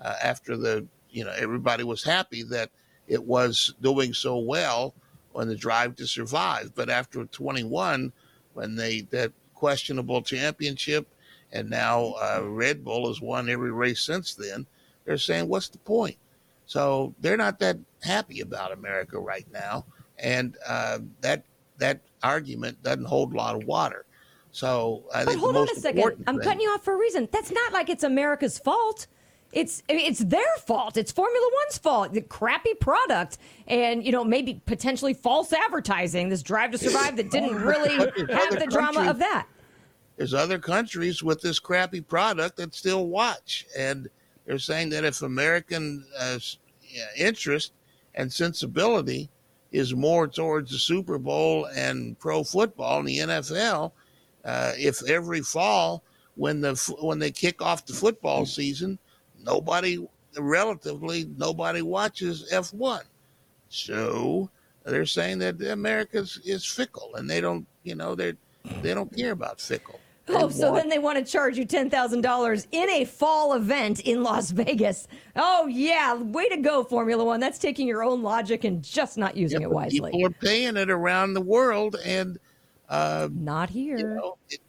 Uh, 0.01 0.15
after 0.23 0.57
the 0.57 0.87
you 1.11 1.25
know 1.25 1.33
everybody 1.37 1.85
was 1.85 2.03
happy 2.03 2.43
that 2.45 2.71
it 3.09 3.23
was 3.25 3.75
doing 3.83 4.15
so 4.15 4.39
well 4.39 4.95
on 5.35 5.49
the 5.49 5.57
drive 5.57 5.97
to 5.97 6.07
survive, 6.07 6.73
but 6.75 6.89
after 6.91 7.25
21 7.25 8.13
when 8.55 8.75
they 8.75 9.03
that 9.11 9.33
questionable 9.55 10.23
championship, 10.23 11.07
and 11.53 11.69
now 11.69 12.15
uh, 12.23 12.41
Red 12.45 12.85
Bull 12.85 13.09
has 13.09 13.21
won 13.21 13.49
every 13.49 13.73
race 13.73 14.01
since 14.01 14.35
then. 14.35 14.67
They're 15.05 15.19
saying, 15.19 15.49
what's 15.49 15.69
the 15.69 15.79
point? 15.79 16.17
So 16.67 17.15
they're 17.21 17.37
not 17.37 17.59
that 17.61 17.79
happy 18.03 18.41
about 18.41 18.73
America 18.73 19.19
right 19.19 19.47
now, 19.53 19.85
and 20.19 20.57
uh, 20.67 20.99
that 21.23 21.45
that 21.79 22.01
argument 22.23 22.83
doesn't 22.83 23.05
hold 23.05 23.33
a 23.33 23.37
lot 23.37 23.55
of 23.55 23.65
water. 23.65 24.05
So 24.51 25.05
I 25.15 25.25
but 25.25 25.33
think 25.33 25.41
hold 25.41 25.57
on 25.57 25.69
a 25.69 25.75
second. 25.75 26.25
I'm 26.27 26.37
thing- 26.37 26.45
cutting 26.45 26.61
you 26.61 26.71
off 26.71 26.85
for 26.85 26.95
a 26.95 26.97
reason. 26.97 27.29
That's 27.33 27.51
not 27.51 27.73
like 27.73 27.89
it's 27.89 28.05
America's 28.05 28.59
fault. 28.59 29.07
It's 29.53 29.83
it's 29.89 30.19
their 30.19 30.57
fault. 30.67 30.97
It's 30.99 31.11
Formula 31.11 31.51
One's 31.65 31.79
fault. 31.79 32.13
The 32.13 32.21
crappy 32.21 32.75
product 32.75 33.39
and 33.67 34.05
you 34.05 34.13
know 34.13 34.23
maybe 34.23 34.61
potentially 34.67 35.15
false 35.15 35.53
advertising. 35.53 36.29
This 36.29 36.43
Drive 36.43 36.73
to 36.73 36.79
Survive 36.79 37.17
that 37.17 37.31
didn't 37.31 37.55
really 37.55 37.97
have 37.97 38.59
the 38.59 38.67
drama 38.69 39.09
of 39.09 39.19
that. 39.21 39.47
There's 40.17 40.35
other 40.35 40.59
countries 40.59 41.23
with 41.23 41.41
this 41.41 41.59
crappy 41.59 42.01
product 42.01 42.57
that 42.57 42.75
still 42.75 43.07
watch, 43.07 43.65
and 43.79 44.09
They're 44.45 44.59
saying 44.59 44.91
that 44.91 45.05
if 45.05 45.23
American 45.23 46.05
uh, 46.19 46.39
interest 47.17 47.73
and 48.17 48.31
sensibility 48.33 49.31
is 49.73 49.95
more 49.95 50.27
towards 50.27 50.71
the 50.71 50.79
Super 50.79 51.19
Bowl 51.19 51.67
and 51.67 52.19
pro 52.19 52.43
football 52.43 53.01
and 53.01 53.09
the 53.09 53.19
NFL, 53.19 53.93
uh, 54.45 54.73
if 54.77 55.07
every 55.09 55.41
fall 55.41 56.03
when 56.37 56.61
the 56.61 56.75
when 57.01 57.19
they 57.19 57.31
kick 57.31 57.61
off 57.61 57.85
the 57.85 57.93
football 57.93 58.47
season, 58.47 58.99
nobody 59.45 60.07
relatively 60.39 61.29
nobody 61.37 61.83
watches 61.83 62.49
F1. 62.53 63.03
So 63.69 64.49
they're 64.85 65.07
saying 65.07 65.41
that 65.41 65.61
America 65.61 66.25
is 66.45 66.65
fickle 66.65 67.17
and 67.17 67.29
they 67.29 67.41
don't, 67.41 67.67
you 67.83 67.95
know, 67.95 68.15
they 68.15 68.35
they 68.83 68.95
don't 68.95 69.15
care 69.15 69.33
about 69.33 69.61
fickle. 69.61 70.01
Oh, 70.31 70.49
so 70.49 70.75
then 70.75 70.89
they 70.89 70.99
want 70.99 71.19
to 71.19 71.25
charge 71.31 71.57
you 71.57 71.67
$10,000 71.67 72.67
in 72.73 72.91
a 72.91 73.05
fall 73.05 73.55
event 73.55 74.01
in 74.01 74.23
Las 74.23 74.51
Vegas. 74.51 75.09
Oh, 75.37 75.67
yeah. 75.67 76.15
Way 76.15 76.49
to 76.49 76.57
go, 76.59 76.85
Formula 76.85 77.25
One. 77.25 77.41
That's 77.41 77.59
taking 77.59 77.87
your 77.87 78.03
own 78.05 78.23
logic 78.23 78.65
and 78.65 78.83
just 78.83 79.17
not 79.19 79.37
using 79.37 79.61
Yeah, 79.61 79.69
it 79.69 79.71
wisely. 79.71 80.11
People 80.13 80.27
are 80.27 80.31
paying 80.31 80.77
it 80.77 80.91
around 80.91 81.35
the 81.35 81.41
world, 81.41 81.97
and 82.05 82.39
uh, 82.89 83.29
not 83.33 83.71
here. 83.71 83.99
You 83.99 84.05
know, 84.15 84.37
it- 84.51 84.61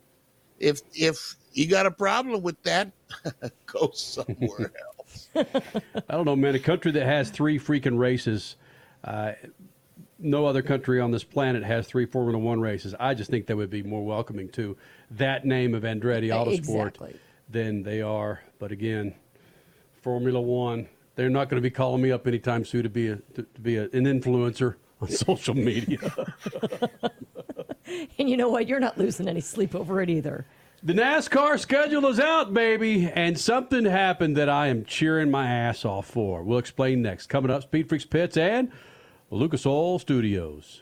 if 0.60 0.81
if 0.94 1.36
you 1.53 1.68
got 1.68 1.86
a 1.86 1.91
problem 1.91 2.41
with 2.41 2.61
that, 2.64 2.91
go 3.65 3.91
somewhere 3.94 4.73
else. 5.07 5.30
I 5.36 6.14
don't 6.15 6.26
know, 6.26 6.36
man. 6.36 6.53
A 6.56 6.60
country 6.60 6.91
that 6.91 7.06
has 7.06 7.30
three 7.30 7.57
freaking 7.57 7.98
races, 7.98 8.57
uh, 9.06 9.31
no 10.19 10.45
other 10.45 10.61
country 10.61 10.99
on 10.99 11.11
this 11.11 11.23
planet 11.23 11.64
has 11.64 11.88
three 11.88 12.06
Formula 12.06 12.38
One 12.38 12.60
races. 12.60 12.94
I 12.99 13.14
just 13.14 13.30
think 13.31 13.45
they 13.48 13.53
would 13.53 13.69
be 13.69 13.84
more 13.84 14.06
welcoming 14.06 14.49
to 14.49 14.76
that 15.11 15.45
name 15.45 15.73
of 15.73 15.84
Andretti 15.84 16.30
Autosport 16.30 16.88
Exactly. 16.88 17.15
than 17.49 17.84
they 17.84 18.02
are. 18.02 18.41
But 18.60 18.72
again, 18.72 19.15
Formula 20.02 20.40
One, 20.40 20.88
they're 21.15 21.30
not 21.30 21.49
going 21.49 21.61
to 21.61 21.65
be 21.68 21.72
calling 21.72 22.02
me 22.02 22.11
up 22.11 22.27
anytime 22.27 22.64
soon 22.65 22.84
to 22.84 22.90
be 22.90 23.07
a 23.07 23.15
to, 23.15 23.44
to 23.44 23.61
be 23.61 23.77
a, 23.77 23.84
an 23.84 24.06
influencer 24.06 24.76
on 25.02 25.07
social 25.10 25.56
media. 25.56 25.99
And 28.19 28.30
you 28.30 28.38
know 28.38 28.49
what? 28.49 28.68
You're 28.68 28.80
not 28.80 28.99
losing 28.99 29.27
any 29.27 29.41
sleep 29.41 29.73
over 29.73 29.99
it 30.02 30.10
either. 30.11 30.45
The 30.84 30.94
NASCAR 30.94 31.57
schedule 31.60 32.06
is 32.06 32.19
out, 32.19 32.53
baby, 32.53 33.10
and 33.11 33.38
something 33.38 33.84
happened 33.84 34.38
that 34.38 34.48
I 34.48 34.68
am 34.68 34.86
cheering 34.86 35.31
my 35.31 35.49
ass 35.49 35.84
off 35.84 36.06
for. 36.06 36.44
We'll 36.44 36.60
explain 36.60 37.02
next. 37.02 37.27
Coming 37.27 37.49
up, 37.49 37.64
Speed 37.64 37.90
Freaks 37.90 38.06
Pits 38.06 38.38
and 38.38 38.72
Lucas 39.31 39.65
Oil 39.65 39.98
Studios. 39.98 40.81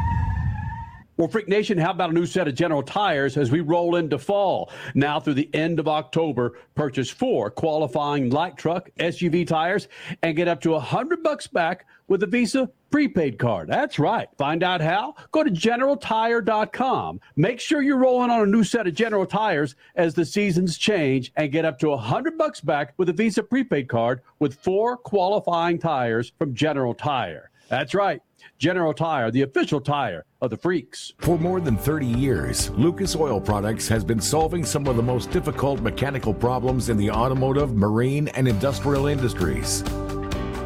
Well, 1.21 1.29
Freak 1.29 1.47
Nation, 1.47 1.77
how 1.77 1.91
about 1.91 2.09
a 2.09 2.13
new 2.13 2.25
set 2.25 2.47
of 2.47 2.55
General 2.55 2.81
Tires 2.81 3.37
as 3.37 3.51
we 3.51 3.59
roll 3.59 3.97
into 3.97 4.17
fall? 4.17 4.71
Now 4.95 5.19
through 5.19 5.35
the 5.35 5.53
end 5.53 5.79
of 5.79 5.87
October, 5.87 6.57
purchase 6.73 7.11
four 7.11 7.51
qualifying 7.51 8.31
light 8.31 8.57
truck 8.57 8.89
SUV 8.97 9.45
tires 9.45 9.87
and 10.23 10.35
get 10.35 10.47
up 10.47 10.59
to 10.61 10.73
a 10.73 10.79
hundred 10.79 11.21
bucks 11.21 11.45
back 11.45 11.85
with 12.07 12.23
a 12.23 12.25
Visa 12.25 12.71
prepaid 12.89 13.37
card. 13.37 13.69
That's 13.69 13.99
right. 13.99 14.29
Find 14.39 14.63
out 14.63 14.81
how? 14.81 15.13
Go 15.31 15.43
to 15.43 15.51
GeneralTire.com. 15.51 17.21
Make 17.35 17.59
sure 17.59 17.83
you're 17.83 17.97
rolling 17.97 18.31
on 18.31 18.41
a 18.41 18.47
new 18.47 18.63
set 18.63 18.87
of 18.87 18.95
General 18.95 19.27
Tires 19.27 19.75
as 19.95 20.15
the 20.15 20.25
seasons 20.25 20.75
change 20.75 21.31
and 21.35 21.51
get 21.51 21.65
up 21.65 21.77
to 21.81 21.91
a 21.91 21.97
hundred 21.97 22.35
bucks 22.35 22.61
back 22.61 22.95
with 22.97 23.09
a 23.09 23.13
Visa 23.13 23.43
prepaid 23.43 23.87
card 23.87 24.21
with 24.39 24.55
four 24.55 24.97
qualifying 24.97 25.77
tires 25.77 26.31
from 26.39 26.55
General 26.55 26.95
Tire. 26.95 27.50
That's 27.71 27.93
right. 27.93 28.21
General 28.57 28.93
Tire, 28.93 29.31
the 29.31 29.43
official 29.43 29.79
tire 29.79 30.25
of 30.41 30.49
the 30.49 30.57
freaks. 30.57 31.13
For 31.19 31.39
more 31.39 31.61
than 31.61 31.77
30 31.77 32.05
years, 32.05 32.69
Lucas 32.71 33.15
Oil 33.15 33.39
Products 33.39 33.87
has 33.87 34.03
been 34.03 34.19
solving 34.19 34.65
some 34.65 34.87
of 34.87 34.97
the 34.97 35.01
most 35.01 35.31
difficult 35.31 35.79
mechanical 35.79 36.33
problems 36.33 36.89
in 36.89 36.97
the 36.97 37.09
automotive, 37.09 37.73
marine, 37.73 38.27
and 38.29 38.45
industrial 38.45 39.07
industries. 39.07 39.85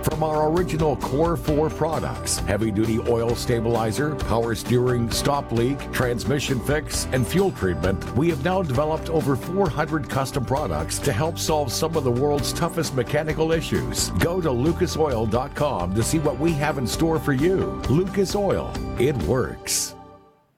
From 0.05 0.21
our 0.21 0.51
original 0.51 0.97
Core 0.97 1.35
4 1.35 1.67
products, 1.71 2.37
heavy 2.37 2.69
duty 2.69 2.99
oil 3.07 3.33
stabilizer, 3.33 4.13
power 4.13 4.53
steering, 4.53 5.09
stop 5.09 5.51
leak, 5.51 5.91
transmission 5.91 6.59
fix, 6.59 7.07
and 7.11 7.25
fuel 7.25 7.51
treatment, 7.51 8.15
we 8.15 8.29
have 8.29 8.43
now 8.43 8.61
developed 8.61 9.09
over 9.09 9.35
400 9.35 10.07
custom 10.07 10.45
products 10.45 10.99
to 10.99 11.11
help 11.11 11.39
solve 11.39 11.71
some 11.71 11.97
of 11.97 12.03
the 12.03 12.11
world's 12.11 12.53
toughest 12.53 12.93
mechanical 12.93 13.51
issues. 13.51 14.11
Go 14.19 14.39
to 14.39 14.49
lucasoil.com 14.49 15.95
to 15.95 16.03
see 16.03 16.19
what 16.19 16.37
we 16.37 16.51
have 16.51 16.77
in 16.77 16.85
store 16.85 17.19
for 17.19 17.33
you. 17.33 17.81
Lucas 17.89 18.35
Oil, 18.35 18.71
it 18.99 19.17
works. 19.23 19.94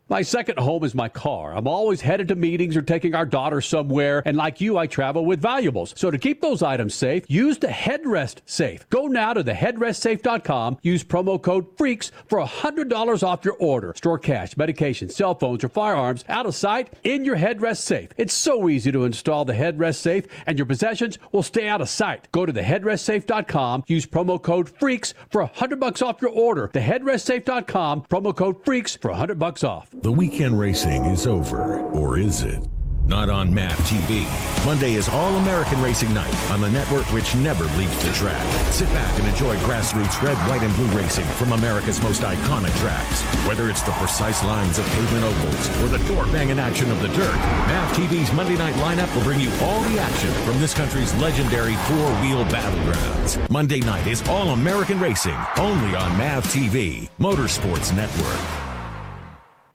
My 0.09 0.21
second 0.21 0.57
home 0.57 0.85
is 0.85 0.95
my 0.95 1.09
car. 1.09 1.53
I'm 1.53 1.67
always 1.67 1.99
headed 1.99 2.29
to 2.29 2.35
meetings 2.35 2.77
or 2.77 2.81
taking 2.81 3.13
our 3.13 3.25
daughter 3.25 3.59
somewhere, 3.59 4.23
and 4.25 4.37
like 4.37 4.61
you, 4.61 4.77
I 4.77 4.87
travel 4.87 5.25
with 5.25 5.41
valuables. 5.41 5.93
So 5.97 6.09
to 6.09 6.17
keep 6.17 6.39
those 6.39 6.63
items 6.63 6.95
safe, 6.95 7.25
use 7.27 7.57
the 7.57 7.67
headrest 7.67 8.37
safe. 8.45 8.89
Go 8.89 9.07
now 9.07 9.33
to 9.33 9.43
theheadrestsafe.com, 9.43 10.77
use 10.81 11.03
promo 11.03 11.41
code 11.41 11.77
FREAKS 11.77 12.11
for 12.29 12.39
$100 12.39 13.21
off 13.21 13.43
your 13.43 13.55
order. 13.55 13.93
Store 13.97 14.17
cash, 14.17 14.55
medication, 14.55 15.09
cell 15.09 15.35
phones, 15.35 15.65
or 15.65 15.69
firearms 15.69 16.23
out 16.29 16.45
of 16.45 16.55
sight 16.55 16.93
in 17.03 17.25
your 17.25 17.35
headrest 17.35 17.79
safe. 17.79 18.11
It's 18.15 18.33
so 18.33 18.69
easy 18.69 18.93
to 18.93 19.03
install 19.03 19.43
the 19.43 19.55
headrest 19.55 19.95
safe, 19.95 20.25
and 20.45 20.57
your 20.57 20.67
possessions 20.67 21.19
will 21.33 21.43
stay 21.43 21.67
out 21.67 21.81
of 21.81 21.89
sight. 21.89 22.29
Go 22.31 22.45
to 22.45 22.53
theheadrestsafe.com, 22.53 23.83
use 23.87 24.05
promo 24.05 24.41
code 24.41 24.69
FREAKS 24.69 25.15
for 25.29 25.41
100 25.41 25.81
bucks 25.81 26.01
off 26.01 26.21
your 26.21 26.31
order. 26.31 26.69
Theheadrestsafe.com, 26.69 28.03
promo 28.03 28.33
code 28.33 28.63
FREAKS 28.63 28.99
for 29.01 29.11
100 29.11 29.37
bucks 29.37 29.65
off. 29.65 29.89
The 30.01 30.11
weekend 30.11 30.59
racing 30.59 31.05
is 31.05 31.25
over, 31.25 31.79
or 31.79 32.19
is 32.19 32.43
it? 32.43 32.61
Not 33.07 33.31
on 33.31 33.51
MAV 33.51 33.75
TV. 33.79 34.27
Monday 34.63 34.93
is 34.93 35.09
All 35.09 35.35
American 35.37 35.81
Racing 35.81 36.13
Night 36.13 36.51
on 36.51 36.61
the 36.61 36.69
network 36.69 37.11
which 37.11 37.33
never 37.37 37.63
leaves 37.77 38.05
the 38.05 38.13
track. 38.13 38.45
Sit 38.71 38.87
back 38.89 39.17
and 39.17 39.27
enjoy 39.27 39.55
grassroots 39.57 40.21
red, 40.21 40.37
white, 40.49 40.61
and 40.61 40.73
blue 40.75 40.85
racing 40.95 41.25
from 41.25 41.53
America's 41.53 41.99
most 42.03 42.21
iconic 42.21 42.77
tracks. 42.79 43.23
Whether 43.47 43.71
it's 43.71 43.81
the 43.81 43.91
precise 43.93 44.43
lines 44.43 44.77
of 44.77 44.85
pavement 44.89 45.23
ovals 45.23 45.69
or 45.81 45.97
the 45.97 46.05
door 46.07 46.25
banging 46.27 46.59
action 46.59 46.91
of 46.91 47.01
the 47.01 47.07
dirt, 47.07 47.35
MAV 47.65 47.97
TV's 47.97 48.31
Monday 48.33 48.55
night 48.55 48.75
lineup 48.75 49.13
will 49.15 49.23
bring 49.23 49.39
you 49.39 49.49
all 49.63 49.81
the 49.81 49.99
action 49.99 50.31
from 50.45 50.59
this 50.59 50.75
country's 50.75 51.13
legendary 51.15 51.73
four 51.87 52.11
wheel 52.21 52.45
battlegrounds. 52.45 53.49
Monday 53.49 53.79
night 53.79 54.05
is 54.05 54.21
All 54.27 54.49
American 54.49 54.99
Racing, 54.99 55.39
only 55.57 55.95
on 55.95 56.15
MAV 56.19 56.43
TV, 56.43 57.09
Motorsports 57.19 57.95
Network. 57.95 58.66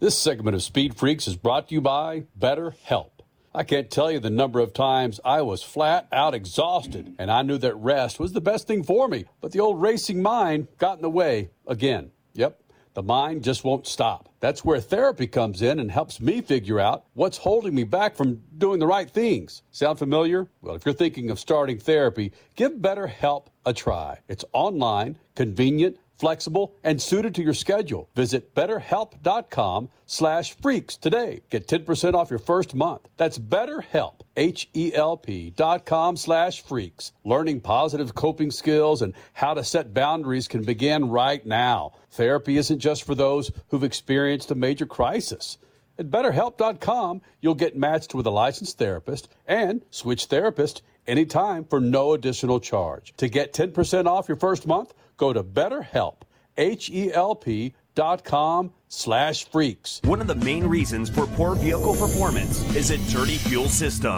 This 0.03 0.19
segment 0.19 0.57
of 0.57 0.65
Speed 0.65 0.97
Freaks 0.97 1.29
is 1.29 1.37
brought 1.37 1.69
to 1.69 1.75
you 1.77 1.81
by 1.81 2.25
BetterHelp. 2.37 3.21
I 3.55 3.63
can't 3.63 3.89
tell 3.89 4.11
you 4.11 4.19
the 4.19 4.31
number 4.31 4.59
of 4.59 4.75
times 4.75 5.21
I 5.25 5.43
was 5.43 5.63
flat 5.63 6.09
out 6.11 6.35
exhausted, 6.35 7.15
and 7.21 7.31
I 7.31 7.43
knew 7.43 7.57
that 7.59 7.77
rest 7.77 8.19
was 8.19 8.33
the 8.33 8.41
best 8.41 8.67
thing 8.67 8.83
for 8.83 9.07
me. 9.07 9.27
But 9.41 9.53
the 9.53 9.61
old 9.61 9.81
racing 9.81 10.21
mind 10.21 10.67
got 10.79 10.97
in 10.97 11.03
the 11.03 11.09
way 11.09 11.51
again. 11.69 12.11
Yep, 12.33 12.61
the 12.95 13.05
mind 13.05 13.45
just 13.45 13.63
won't 13.63 13.87
stop. 13.87 14.29
That's 14.41 14.65
where 14.65 14.81
therapy 14.81 15.29
comes 15.29 15.63
in 15.63 15.79
and 15.79 15.89
helps 15.89 16.21
me 16.21 16.41
figure 16.41 16.81
out 16.81 17.05
what's 17.15 17.39
holding 17.39 17.73
me 17.73 17.85
back 17.85 18.17
from 18.17 18.43
doing 18.59 18.81
the 18.81 18.89
right 18.89 19.09
things. 19.09 19.63
Sound 19.71 20.01
familiar? 20.01 20.49
Well, 20.63 20.75
if 20.75 20.85
you're 20.85 20.95
thinking 20.95 21.31
of 21.31 21.39
starting 21.39 21.79
therapy, 21.79 22.33
give 22.57 22.73
BetterHelp 22.73 23.47
a 23.65 23.73
try. 23.73 24.19
It's 24.27 24.45
online, 24.53 25.17
convenient, 25.37 25.97
flexible, 26.19 26.75
and 26.85 27.01
suited 27.01 27.35
to 27.35 27.43
your 27.43 27.55
schedule. 27.55 28.09
Visit 28.15 28.55
betterhelp.com 28.55 29.89
slash 30.07 30.57
freaks 30.61 30.97
today. 30.97 31.41
Get 31.51 31.67
10% 31.67 32.15
off 32.15 32.31
your 32.31 32.39
first 32.39 32.75
month. 32.75 33.09
That's 33.17 33.39
betterhelp, 33.39 34.21
H-E-L-P 34.37 35.51
dot 35.51 35.85
com 35.85 36.17
slash 36.17 36.63
freaks. 36.63 37.13
Learning 37.25 37.61
positive 37.61 38.15
coping 38.15 38.51
skills 38.51 39.03
and 39.03 39.15
how 39.33 39.55
to 39.55 39.65
set 39.65 39.95
boundaries 39.95 40.49
can 40.49 40.63
begin 40.63 41.09
right 41.09 41.45
now. 41.45 41.93
Therapy 42.11 42.57
isn't 42.57 42.79
just 42.79 43.05
for 43.05 43.15
those 43.15 43.51
who've 43.69 43.85
experienced 43.85 44.51
a 44.51 44.55
major 44.55 44.87
crisis. 44.87 45.59
At 45.99 46.11
betterhelp.com, 46.11 47.21
you'll 47.41 47.55
get 47.55 47.77
matched 47.77 48.15
with 48.15 48.27
a 48.27 48.31
licensed 48.31 48.79
therapist 48.79 49.29
and 49.47 49.85
switch 49.91 50.25
therapist 50.27 50.83
anytime 51.07 51.65
for 51.65 51.81
no 51.81 52.15
additional 52.15 52.61
charge. 52.61 53.13
To 53.19 53.29
get 53.29 53.53
10% 53.53 54.07
off 54.07 54.29
your 54.29 54.37
first 54.37 54.67
month, 54.67 54.95
go 55.17 55.33
to 55.33 55.43
BetterHelp, 55.43 56.17
H-E-L-P 56.57 57.75
dot 57.95 58.25
com 58.25 58.73
slash 58.89 59.49
freaks. 59.51 60.01
One 60.05 60.21
of 60.21 60.27
the 60.27 60.35
main 60.35 60.67
reasons 60.67 61.11
for 61.11 61.27
poor 61.27 61.55
vehicle 61.55 61.95
performance 61.95 62.63
is 62.75 62.91
a 62.91 62.99
dirty 63.11 63.37
fuel 63.37 63.69
system. 63.69 64.17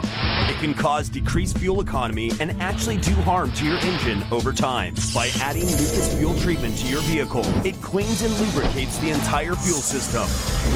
It 0.48 0.56
can 0.58 0.74
cause 0.74 1.08
decreased 1.08 1.58
fuel 1.58 1.80
economy 1.80 2.30
and 2.40 2.60
actually 2.62 2.98
do 2.98 3.14
harm 3.22 3.52
to 3.52 3.64
your 3.64 3.78
engine 3.78 4.24
over 4.30 4.52
time. 4.52 4.94
By 5.14 5.30
adding 5.40 5.64
Lucas 5.64 6.16
fuel 6.16 6.36
treatment 6.38 6.76
to 6.78 6.86
your 6.86 7.02
vehicle, 7.02 7.44
it 7.66 7.80
cleans 7.82 8.22
and 8.22 8.32
lubricates 8.38 8.98
the 8.98 9.10
entire 9.10 9.54
fuel 9.54 9.80
system, 9.80 10.26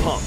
pump, 0.03 0.23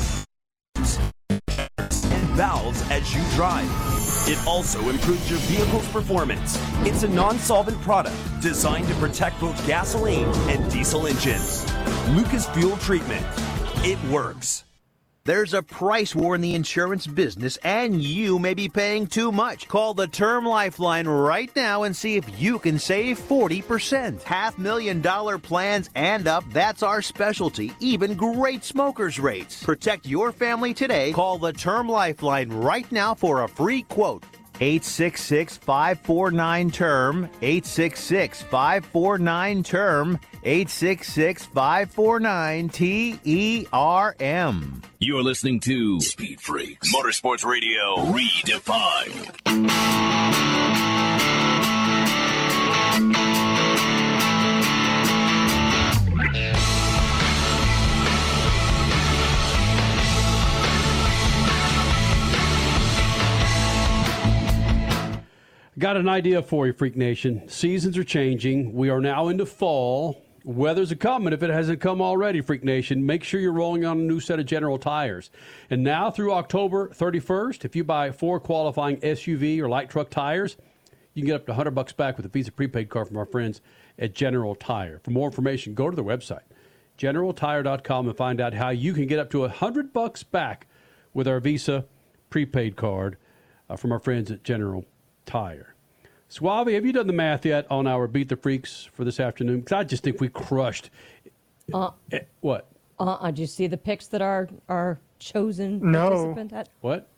and 2.12 2.24
valves 2.36 2.82
as 2.90 3.14
you 3.14 3.22
drive. 3.36 3.91
It 4.32 4.40
also 4.48 4.88
improves 4.88 5.30
your 5.30 5.40
vehicle's 5.40 5.86
performance. 5.90 6.58
It's 6.88 7.04
a 7.04 7.08
non-solvent 7.10 7.82
product 7.82 8.16
designed 8.40 8.88
to 8.88 8.96
protect 8.96 9.42
both 9.42 9.68
gasoline 9.68 10.30
and 10.50 10.72
diesel 10.72 11.06
engines. 11.06 11.66
Lucas 12.12 12.48
Fuel 12.52 12.78
Treatment. 12.78 13.26
It 13.84 14.02
works. 14.10 14.64
There's 15.24 15.54
a 15.54 15.62
price 15.62 16.16
war 16.16 16.34
in 16.34 16.42
the 16.42 16.56
insurance 16.56 17.06
business, 17.06 17.58
and 17.58 18.02
you 18.02 18.40
may 18.40 18.56
be 18.56 18.68
paying 18.68 19.06
too 19.06 19.32
much. 19.32 19.68
Call 19.68 19.94
the 19.94 20.08
Term 20.08 20.46
Lifeline 20.46 21.08
right 21.08 21.56
now 21.56 21.84
and 21.84 21.96
see 21.96 22.16
if 22.16 22.42
you 22.42 22.58
can 22.58 22.80
save 22.80 23.20
40%. 23.20 24.24
Half 24.24 24.58
million 24.58 25.00
dollar 25.00 25.38
plans 25.38 25.92
and 25.94 26.28
up, 26.28 26.44
that's 26.52 26.82
our 26.82 27.04
specialty. 27.04 27.72
Even 27.80 28.16
great 28.16 28.64
smokers' 28.64 29.20
rates. 29.20 29.64
Protect 29.64 30.08
your 30.08 30.32
family 30.32 30.74
today. 30.74 31.12
Call 31.12 31.38
the 31.38 31.54
Term 31.54 31.88
Lifeline 31.88 32.50
right 32.50 32.92
now 32.92 33.14
for 33.14 33.44
a 33.44 33.48
free 33.48 33.84
quote. 33.84 34.24
866 34.56 35.58
549 35.58 36.72
term 36.72 37.30
866 37.42 38.42
549 38.44 39.64
term 39.64 40.20
866 40.44 41.46
549 41.46 42.70
T 42.70 43.20
E 43.24 43.66
R 43.72 44.16
M. 44.20 44.82
You're 45.00 45.22
listening 45.24 45.60
to 45.62 46.00
Speed 46.02 46.42
Freaks 46.42 46.94
Motorsports 46.94 47.46
Radio 47.46 47.98
Redefined. 47.98 49.38
Got 65.80 65.98
an 65.98 66.08
idea 66.08 66.44
for 66.44 66.68
you, 66.68 66.74
Freak 66.74 66.96
Nation. 66.96 67.48
Seasons 67.48 67.98
are 67.98 68.04
changing. 68.04 68.74
We 68.74 68.90
are 68.90 69.00
now 69.02 69.30
into 69.30 69.48
fall. 69.48 70.24
Weather's 70.44 70.92
a 70.92 70.96
coming 70.96 71.34
if 71.34 71.44
it 71.44 71.52
hasn't 71.52 71.82
come 71.82 72.02
already, 72.02 72.42
Freak 72.42 72.64
Nation. 72.64 73.06
Make 73.06 73.24
sure 73.24 73.40
you're 73.40 73.54
rolling 73.54 73.86
on 73.86 74.00
a 74.00 74.04
new 74.04 74.20
set 74.20 74.40
of 74.40 74.48
General 74.48 74.80
tires. 74.80 75.30
And 75.70 75.84
now 75.84 76.10
through 76.10 76.34
October 76.34 76.90
31st, 76.90 77.64
if 77.64 77.76
you 77.76 77.84
buy 77.84 78.12
four 78.12 78.40
qualifying 78.40 78.98
SUV 79.02 79.60
or 79.60 79.70
light 79.70 79.90
truck 79.90 80.10
tires, 80.10 80.58
you 81.14 81.22
can 81.22 81.28
get 81.28 81.36
up 81.36 81.46
to 81.46 81.52
100 81.52 81.72
bucks 81.72 81.94
back 81.94 82.18
with 82.18 82.26
a 82.26 82.30
Visa 82.30 82.52
prepaid 82.52 82.90
card 82.90 83.08
from 83.08 83.18
our 83.18 83.26
friends 83.26 83.62
at 84.00 84.16
General 84.16 84.56
Tire. 84.56 85.00
For 85.04 85.12
more 85.12 85.28
information, 85.28 85.76
go 85.76 85.90
to 85.90 85.96
their 85.96 86.06
website, 86.06 86.42
generaltire.com, 86.98 88.08
and 88.08 88.18
find 88.18 88.42
out 88.42 88.54
how 88.54 88.70
you 88.70 88.94
can 88.94 89.06
get 89.08 89.20
up 89.20 89.30
to 89.32 89.42
100 89.42 89.94
bucks 89.94 90.24
back 90.24 90.68
with 91.14 91.28
our 91.28 91.40
Visa 91.40 91.86
prepaid 92.30 92.76
card 92.76 93.18
uh, 93.70 93.76
from 93.76 93.92
our 93.92 94.00
friends 94.00 94.32
at 94.32 94.44
General 94.44 94.86
Tire. 95.26 95.71
Suave, 96.32 96.70
have 96.70 96.86
you 96.86 96.94
done 96.94 97.08
the 97.08 97.14
math 97.14 97.46
yet 97.46 97.68
on 97.70 97.86
our 97.88 98.08
Beat 98.08 98.30
the 98.30 98.38
Freaks 98.38 98.88
for 98.94 99.04
this 99.04 99.20
afternoon? 99.20 99.60
Because 99.60 99.74
I 99.74 99.84
just 99.84 100.02
think 100.02 100.22
we 100.22 100.30
crushed. 100.30 100.90
Uh, 101.74 101.92
Eh, 102.14 102.20
what? 102.40 102.70
uh, 103.02 103.18
uh, 103.20 103.32
do 103.32 103.42
you 103.42 103.48
see 103.48 103.68
the 103.68 103.76
picks 103.78 104.08
that 104.08 104.22
our 104.22 104.48
our 104.70 104.98
chosen 105.20 105.80
No. 105.92 106.08
participant 106.10 106.52
had? 106.52 106.70
What? 106.80 107.10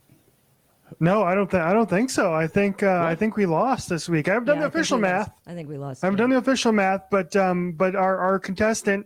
No, 0.99 1.21
I 1.23 1.35
don't 1.35 1.49
think 1.49 1.61
I 1.61 1.73
don't 1.73 1.87
think 1.87 2.09
so. 2.09 2.33
I 2.33 2.47
think 2.47 2.81
uh, 2.81 3.03
I 3.03 3.13
think 3.13 3.37
we 3.37 3.45
lost 3.45 3.87
this 3.87 4.09
week. 4.09 4.27
I 4.27 4.33
haven't 4.33 4.47
done 4.47 4.55
Yeah, 4.55 4.61
the 4.61 4.65
I 4.65 4.69
official 4.69 4.97
we 4.97 5.03
math. 5.03 5.27
lost. 5.27 5.31
I 5.45 5.53
think 5.53 5.69
we 5.69 5.77
lost. 5.77 6.03
I 6.03 6.07
haven't 6.07 6.17
done 6.17 6.29
the 6.31 6.37
official 6.37 6.71
math, 6.71 7.03
but 7.11 7.35
um, 7.35 7.73
but 7.73 7.95
our, 7.95 8.17
our 8.17 8.39
contestant 8.39 9.05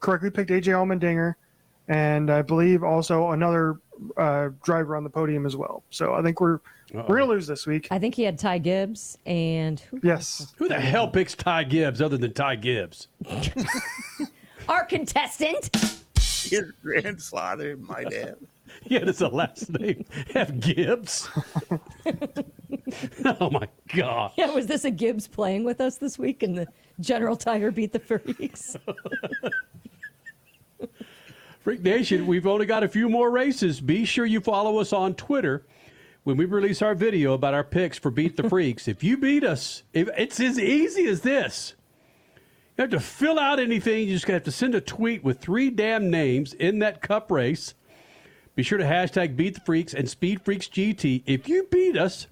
correctly 0.00 0.30
picked 0.30 0.50
AJ 0.50 0.64
Allmendinger, 0.74 1.34
and 1.88 2.30
I 2.30 2.42
believe 2.42 2.82
also 2.82 3.30
another 3.30 3.76
uh, 4.18 4.50
driver 4.62 4.96
on 4.96 5.02
the 5.04 5.10
podium 5.10 5.46
as 5.46 5.56
well. 5.56 5.82
So 5.88 6.12
I 6.12 6.20
think 6.20 6.42
we're 6.42 6.60
we're 7.08 7.18
gonna 7.18 7.30
lose 7.30 7.46
this 7.46 7.66
week. 7.66 7.88
I 7.90 7.98
think 7.98 8.14
he 8.14 8.22
had 8.22 8.38
Ty 8.38 8.58
Gibbs 8.58 9.18
and 9.26 9.78
who 9.80 10.00
Yes. 10.02 10.54
Who 10.56 10.68
the 10.68 10.80
hell 10.80 11.08
picks 11.08 11.34
Ty 11.34 11.64
Gibbs 11.64 12.00
other 12.00 12.16
than 12.16 12.32
Ty 12.32 12.56
Gibbs? 12.56 13.08
our 14.68 14.84
contestant. 14.84 15.70
His 16.16 16.72
grandfather 16.82 17.76
might 17.76 18.12
have. 18.12 18.36
Yeah, 18.84 19.04
that's 19.04 19.20
a 19.20 19.28
last 19.28 19.70
name. 19.70 20.04
Have 20.34 20.60
Gibbs. 20.60 21.28
oh 23.40 23.50
my 23.50 23.68
God. 23.94 24.32
Yeah, 24.36 24.50
was 24.50 24.66
this 24.66 24.84
a 24.84 24.90
Gibbs 24.90 25.26
playing 25.26 25.64
with 25.64 25.80
us 25.80 25.96
this 25.96 26.18
week 26.18 26.42
in 26.42 26.54
the 26.54 26.66
General 27.00 27.36
Tire 27.36 27.70
beat 27.70 27.92
the 27.92 27.98
freaks? 27.98 28.76
Freak 31.60 31.82
Nation, 31.82 32.26
we've 32.28 32.46
only 32.46 32.66
got 32.66 32.84
a 32.84 32.88
few 32.88 33.08
more 33.08 33.30
races. 33.30 33.80
Be 33.80 34.04
sure 34.04 34.24
you 34.24 34.40
follow 34.40 34.78
us 34.78 34.92
on 34.92 35.14
Twitter 35.14 35.64
when 36.26 36.36
we 36.36 36.44
release 36.44 36.82
our 36.82 36.96
video 36.96 37.34
about 37.34 37.54
our 37.54 37.62
picks 37.62 37.98
for 37.98 38.10
Beat 38.10 38.36
the 38.36 38.42
Freaks. 38.50 38.88
if 38.88 39.04
you 39.04 39.16
beat 39.16 39.44
us, 39.44 39.84
if, 39.92 40.08
it's 40.18 40.40
as 40.40 40.58
easy 40.58 41.06
as 41.06 41.20
this. 41.20 41.74
You 42.76 42.82
have 42.82 42.90
to 42.90 42.98
fill 42.98 43.38
out 43.38 43.60
anything. 43.60 44.08
You 44.08 44.14
just 44.14 44.26
have 44.26 44.42
to 44.42 44.50
send 44.50 44.74
a 44.74 44.80
tweet 44.80 45.22
with 45.22 45.38
three 45.38 45.70
damn 45.70 46.10
names 46.10 46.52
in 46.52 46.80
that 46.80 47.00
cup 47.00 47.30
race. 47.30 47.74
Be 48.56 48.64
sure 48.64 48.76
to 48.76 48.82
hashtag 48.82 49.36
Beat 49.36 49.54
the 49.54 49.60
Freaks 49.60 49.94
and 49.94 50.10
Speed 50.10 50.42
Freaks 50.42 50.66
GT. 50.66 51.22
If 51.26 51.48
you 51.48 51.68
beat 51.70 51.96
us, 51.96 52.26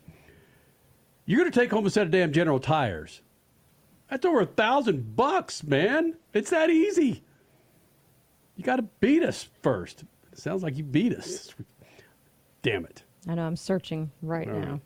you're 1.24 1.38
going 1.38 1.52
to 1.52 1.56
take 1.56 1.70
home 1.70 1.86
a 1.86 1.90
set 1.90 2.06
of 2.06 2.10
damn 2.10 2.32
General 2.32 2.58
Tires. 2.58 3.22
That's 4.10 4.26
over 4.26 4.40
a 4.40 4.46
thousand 4.46 5.14
bucks, 5.14 5.62
man. 5.62 6.16
It's 6.32 6.50
that 6.50 6.68
easy. 6.68 7.22
You 8.56 8.64
got 8.64 8.76
to 8.76 8.88
beat 8.98 9.22
us 9.22 9.48
first. 9.62 10.02
It 10.32 10.38
sounds 10.40 10.64
like 10.64 10.76
you 10.76 10.82
beat 10.82 11.12
us. 11.14 11.54
Damn 12.62 12.86
it. 12.86 13.03
I 13.28 13.34
know 13.34 13.46
I'm 13.46 13.56
searching 13.56 14.10
right 14.22 14.48
All 14.48 14.58
now. 14.60 14.80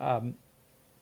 Um, 0.00 0.34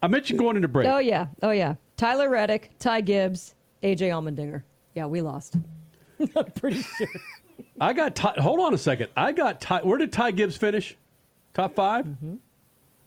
I 0.02 0.08
mentioned 0.08 0.38
going 0.38 0.56
into 0.56 0.68
break. 0.68 0.88
Oh 0.88 0.98
yeah, 0.98 1.26
oh 1.42 1.50
yeah. 1.50 1.74
Tyler 1.96 2.28
Reddick, 2.28 2.72
Ty 2.78 3.02
Gibbs, 3.02 3.54
AJ 3.82 4.08
Allmendinger. 4.10 4.62
Yeah, 4.94 5.06
we 5.06 5.22
lost. 5.22 5.56
I'm 6.36 6.50
pretty 6.52 6.82
sure. 6.82 7.08
I 7.80 7.92
got 7.92 8.14
Ty, 8.14 8.34
hold 8.38 8.60
on 8.60 8.74
a 8.74 8.78
second. 8.78 9.08
I 9.16 9.32
got 9.32 9.60
Ty, 9.60 9.80
where 9.82 9.98
did 9.98 10.12
Ty 10.12 10.32
Gibbs 10.32 10.56
finish? 10.56 10.96
Top 11.54 11.74
5 11.74 12.06
Mm-hmm. 12.06 12.34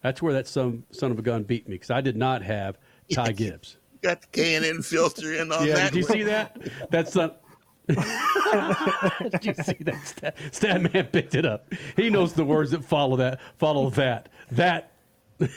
That's 0.02 0.22
where 0.22 0.34
that 0.34 0.48
son, 0.48 0.84
son 0.92 1.10
of 1.10 1.18
a 1.18 1.24
gun 1.24 1.42
beat 1.42 1.68
me 1.68 1.76
because 1.76 1.90
I 1.90 2.00
did 2.00 2.16
not 2.16 2.44
have 2.44 2.78
Ty 3.12 3.32
Gibbs. 3.34 3.78
Got 4.04 4.22
the 4.22 4.28
K 4.28 4.54
and 4.54 4.64
N 4.64 4.84
filter 4.84 5.34
in 5.34 5.52
on 5.52 5.66
yeah, 5.66 5.74
that. 5.74 5.94
did 5.94 5.98
you 6.00 6.04
one. 6.06 6.14
see 6.14 6.24
that? 6.24 6.62
That's 6.92 7.16
not. 7.16 7.42
did 7.88 9.46
you 9.46 9.54
see 9.54 9.78
that? 9.82 10.02
Stat, 10.06 10.38
stat 10.52 10.94
man 10.94 11.06
picked 11.08 11.36
it 11.36 11.46
up. 11.46 11.72
He 11.96 12.10
knows 12.10 12.34
the 12.34 12.44
words 12.44 12.72
that 12.72 12.84
follow 12.84 13.16
that. 13.18 13.40
Follow 13.58 13.90
that. 13.92 14.30
That. 14.52 14.92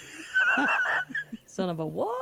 Son 1.47 1.71
of 1.71 1.81
a 1.81 1.87
what? 1.87 2.15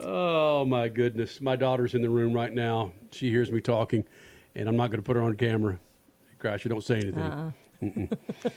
Oh 0.00 0.64
my 0.64 0.88
goodness! 0.88 1.40
My 1.40 1.56
daughter's 1.56 1.94
in 1.94 2.02
the 2.02 2.10
room 2.10 2.32
right 2.32 2.52
now. 2.52 2.92
She 3.10 3.30
hears 3.30 3.50
me 3.50 3.60
talking, 3.60 4.04
and 4.54 4.68
I'm 4.68 4.76
not 4.76 4.90
going 4.90 5.02
to 5.02 5.06
put 5.06 5.16
her 5.16 5.22
on 5.22 5.34
camera. 5.36 5.78
Crash, 6.38 6.64
you 6.64 6.68
don't 6.68 6.84
say 6.84 6.96
anything. 6.96 7.22
Uh-uh. 7.22 8.06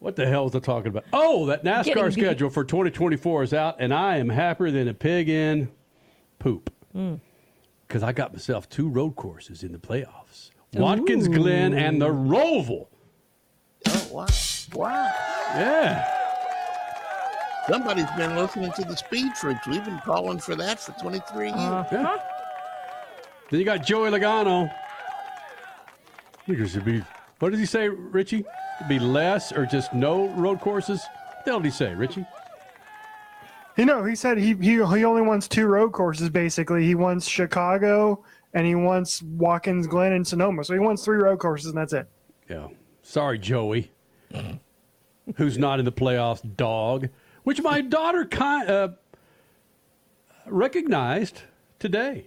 What 0.00 0.16
the 0.16 0.26
hell 0.26 0.46
is 0.46 0.54
I 0.54 0.60
talking 0.60 0.88
about? 0.88 1.04
Oh, 1.12 1.44
that 1.46 1.62
NASCAR 1.62 2.10
schedule 2.10 2.48
for 2.48 2.64
2024 2.64 3.42
is 3.42 3.52
out, 3.52 3.76
and 3.80 3.92
I 3.92 4.16
am 4.16 4.30
happier 4.30 4.70
than 4.70 4.88
a 4.88 4.94
pig 4.94 5.28
in 5.28 5.70
poop 6.38 6.72
Mm. 6.96 7.20
Because 7.90 8.04
I 8.04 8.12
got 8.12 8.32
myself 8.32 8.68
two 8.68 8.88
road 8.88 9.16
courses 9.16 9.64
in 9.64 9.72
the 9.72 9.78
playoffs: 9.78 10.50
Watkins 10.74 11.26
Glen 11.26 11.74
and 11.74 12.00
the 12.00 12.06
Roval. 12.06 12.86
Oh 13.88 14.08
wow! 14.12 14.26
Wow! 14.74 15.12
Yeah. 15.56 16.16
Somebody's 17.66 18.10
been 18.16 18.36
listening 18.36 18.70
to 18.72 18.84
the 18.84 18.96
Speed 18.96 19.36
Freaks. 19.36 19.66
We've 19.66 19.84
been 19.84 20.00
calling 20.04 20.38
for 20.38 20.54
that 20.54 20.80
for 20.80 20.92
23 20.92 21.46
years. 21.46 21.56
Uh-huh. 21.56 21.88
Yeah. 21.92 22.16
Then 23.50 23.58
you 23.58 23.66
got 23.66 23.84
Joey 23.84 24.10
Logano. 24.10 24.70
I 24.70 26.44
think 26.46 26.58
there 26.58 26.68
should 26.68 26.84
be. 26.84 27.02
What 27.40 27.50
does 27.50 27.60
he 27.60 27.66
say, 27.66 27.88
Richie? 27.88 28.44
It'd 28.78 28.88
be 28.88 28.98
less 28.98 29.52
or 29.52 29.66
just 29.66 29.92
no 29.92 30.28
road 30.28 30.60
courses? 30.60 31.00
What 31.34 31.44
the 31.44 31.50
hell 31.50 31.60
did 31.60 31.66
he 31.66 31.72
say, 31.72 31.94
Richie? 31.94 32.24
You 33.76 33.86
know, 33.86 34.04
he 34.04 34.14
said 34.14 34.36
he, 34.38 34.54
he 34.54 34.74
he 34.74 34.80
only 35.04 35.22
wants 35.22 35.48
two 35.48 35.66
road 35.66 35.92
courses. 35.92 36.28
Basically, 36.28 36.84
he 36.84 36.94
wants 36.94 37.26
Chicago 37.26 38.22
and 38.52 38.66
he 38.66 38.74
wants 38.74 39.22
Watkins 39.22 39.86
Glen 39.86 40.12
and 40.12 40.26
Sonoma. 40.26 40.64
So 40.64 40.74
he 40.74 40.80
wants 40.80 41.04
three 41.04 41.18
road 41.18 41.38
courses, 41.38 41.68
and 41.68 41.78
that's 41.78 41.92
it. 41.92 42.08
Yeah. 42.48 42.68
Sorry, 43.02 43.38
Joey, 43.38 43.90
who's 45.36 45.56
not 45.56 45.78
in 45.78 45.84
the 45.84 45.92
playoffs, 45.92 46.42
dog. 46.56 47.08
Which 47.44 47.62
my 47.62 47.80
daughter 47.80 48.24
ki- 48.24 48.38
uh, 48.66 48.88
recognized 50.46 51.42
today. 51.78 52.26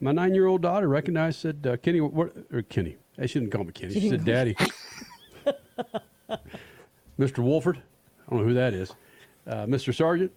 My 0.00 0.12
nine-year-old 0.12 0.62
daughter 0.62 0.88
recognized, 0.88 1.40
said, 1.40 1.66
uh, 1.68 1.76
"Kenny, 1.76 2.00
what?" 2.00 2.32
Or 2.52 2.62
Kenny. 2.62 2.96
I 3.18 3.26
shouldn't 3.26 3.50
call 3.50 3.64
me 3.64 3.72
Kenny. 3.72 3.94
She 3.94 4.08
said, 4.08 4.24
"Daddy." 4.24 4.56
Mr. 7.18 7.38
Wolford. 7.38 7.78
I 8.26 8.30
don't 8.30 8.40
know 8.40 8.46
who 8.46 8.54
that 8.54 8.74
is. 8.74 8.94
Uh, 9.48 9.64
Mr. 9.64 9.94
Sargent. 9.94 10.30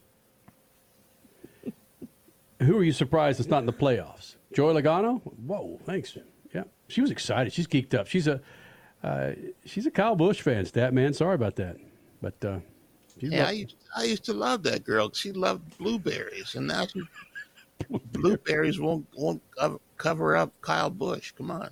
Who 2.61 2.77
are 2.77 2.83
you 2.83 2.93
surprised 2.93 3.39
it's 3.39 3.49
not 3.49 3.59
in 3.59 3.65
the 3.65 3.73
playoffs? 3.73 4.35
Joey 4.53 4.79
Logano? 4.81 5.21
Whoa, 5.45 5.79
thanks. 5.83 6.17
Yeah, 6.53 6.63
she 6.87 7.01
was 7.01 7.11
excited. 7.11 7.51
She's 7.51 7.67
geeked 7.67 7.93
up. 7.93 8.07
She's 8.07 8.27
a 8.27 8.39
uh, 9.03 9.31
she's 9.65 9.85
a 9.85 9.91
Kyle 9.91 10.15
Busch 10.15 10.41
fan, 10.41 10.65
stat 10.65 10.93
man. 10.93 11.13
Sorry 11.13 11.35
about 11.35 11.55
that, 11.55 11.77
but 12.21 12.35
uh, 12.45 12.59
Yeah, 13.17 13.47
I 13.47 13.51
used, 13.51 13.75
I 13.95 14.03
used 14.03 14.23
to 14.25 14.33
love 14.33 14.63
that 14.63 14.83
girl. 14.83 15.11
She 15.11 15.31
loved 15.31 15.77
blueberries, 15.79 16.53
and 16.55 16.67
now 16.67 16.85
she, 16.85 17.01
blueberries 18.11 18.79
won't 18.79 19.07
won't 19.15 19.41
cover, 19.57 19.79
cover 19.97 20.35
up 20.35 20.53
Kyle 20.61 20.91
Busch. 20.91 21.31
Come 21.31 21.49
on. 21.51 21.69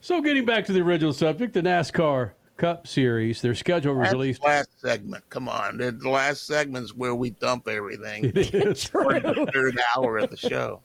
So, 0.00 0.20
getting 0.20 0.44
back 0.46 0.64
to 0.66 0.72
the 0.72 0.80
original 0.80 1.12
subject, 1.12 1.52
the 1.52 1.60
NASCAR 1.60 2.32
Cup 2.56 2.86
Series, 2.86 3.40
their 3.40 3.54
schedule 3.54 3.94
was 3.94 4.04
That's 4.04 4.12
released. 4.14 4.44
last 4.44 4.80
segment. 4.80 5.24
Come 5.30 5.48
on. 5.48 5.78
The 5.78 5.90
the 5.92 6.08
last 6.08 6.46
segment's 6.46 6.94
where 6.94 7.14
we 7.14 7.30
dump 7.30 7.66
everything. 7.68 8.26
It 8.26 8.54
is. 8.54 8.84
For 8.84 9.18
the 9.20 9.48
third 9.52 9.80
hour 9.96 10.18
of 10.18 10.30
the 10.30 10.36
show. 10.36 10.80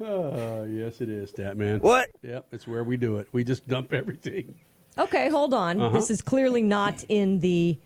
Oh, 0.00 0.64
yes, 0.64 1.00
it 1.00 1.08
is, 1.08 1.30
Statman. 1.30 1.80
What? 1.82 2.10
Yep, 2.22 2.46
it's 2.50 2.66
where 2.66 2.82
we 2.82 2.96
do 2.96 3.18
it. 3.18 3.28
We 3.32 3.44
just 3.44 3.66
dump 3.68 3.92
everything. 3.92 4.54
Okay, 4.96 5.28
hold 5.28 5.54
on. 5.54 5.80
Uh-huh. 5.80 5.96
This 5.96 6.10
is 6.10 6.20
clearly 6.20 6.62
not 6.62 7.04
in 7.08 7.38
the 7.38 7.78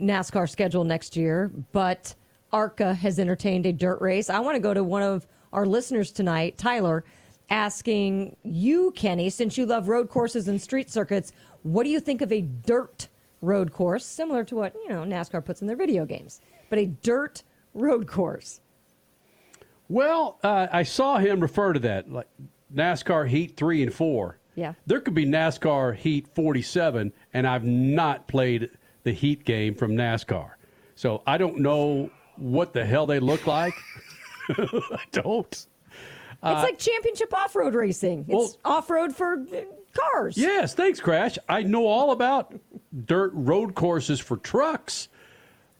NASCAR 0.00 0.48
schedule 0.50 0.82
next 0.82 1.16
year, 1.16 1.52
but 1.70 2.12
ARCA 2.52 2.94
has 2.94 3.20
entertained 3.20 3.66
a 3.66 3.72
dirt 3.72 4.00
race. 4.00 4.28
I 4.28 4.40
want 4.40 4.56
to 4.56 4.60
go 4.60 4.74
to 4.74 4.82
one 4.82 5.02
of 5.02 5.24
our 5.52 5.66
listeners 5.66 6.10
tonight, 6.10 6.58
Tyler, 6.58 7.04
asking 7.48 8.34
you, 8.42 8.92
Kenny, 8.96 9.30
since 9.30 9.56
you 9.56 9.66
love 9.66 9.88
road 9.88 10.08
courses 10.08 10.48
and 10.48 10.60
street 10.60 10.90
circuits, 10.90 11.30
what 11.62 11.84
do 11.84 11.90
you 11.90 12.00
think 12.00 12.22
of 12.22 12.32
a 12.32 12.40
dirt 12.40 13.08
road 13.40 13.72
course, 13.72 14.04
similar 14.04 14.44
to 14.44 14.56
what, 14.56 14.74
you 14.74 14.88
know, 14.88 15.02
NASCAR 15.02 15.44
puts 15.44 15.60
in 15.60 15.66
their 15.66 15.76
video 15.76 16.04
games, 16.04 16.40
but 16.68 16.78
a 16.78 16.86
dirt 16.86 17.42
road 17.74 18.06
course? 18.06 18.60
Well, 19.88 20.38
uh, 20.42 20.68
I 20.70 20.84
saw 20.84 21.18
him 21.18 21.40
refer 21.40 21.72
to 21.72 21.80
that, 21.80 22.10
like 22.10 22.28
NASCAR 22.74 23.28
Heat 23.28 23.56
3 23.56 23.82
and 23.82 23.94
4. 23.94 24.38
Yeah. 24.54 24.74
There 24.86 25.00
could 25.00 25.14
be 25.14 25.26
NASCAR 25.26 25.96
Heat 25.96 26.28
47, 26.34 27.12
and 27.32 27.46
I've 27.46 27.64
not 27.64 28.28
played 28.28 28.70
the 29.02 29.12
Heat 29.12 29.44
game 29.44 29.74
from 29.74 29.92
NASCAR. 29.92 30.50
So 30.94 31.22
I 31.26 31.38
don't 31.38 31.58
know 31.58 32.10
what 32.36 32.72
the 32.72 32.84
hell 32.84 33.06
they 33.06 33.20
look 33.20 33.46
like. 33.46 33.74
I 34.50 35.00
don't. 35.12 35.66
Uh, 36.42 36.52
it's 36.54 36.62
like 36.62 36.78
championship 36.78 37.32
off 37.34 37.54
road 37.54 37.74
racing. 37.74 38.24
It's 38.28 38.58
off 38.64 38.90
road 38.90 39.14
for 39.14 39.34
uh, 39.34 39.60
cars. 39.92 40.36
Yes, 40.36 40.74
thanks, 40.74 41.00
Crash. 41.00 41.38
I 41.48 41.62
know 41.62 41.86
all 41.86 42.12
about 42.12 42.54
dirt 43.06 43.32
road 43.34 43.74
courses 43.74 44.20
for 44.20 44.36
trucks, 44.36 45.08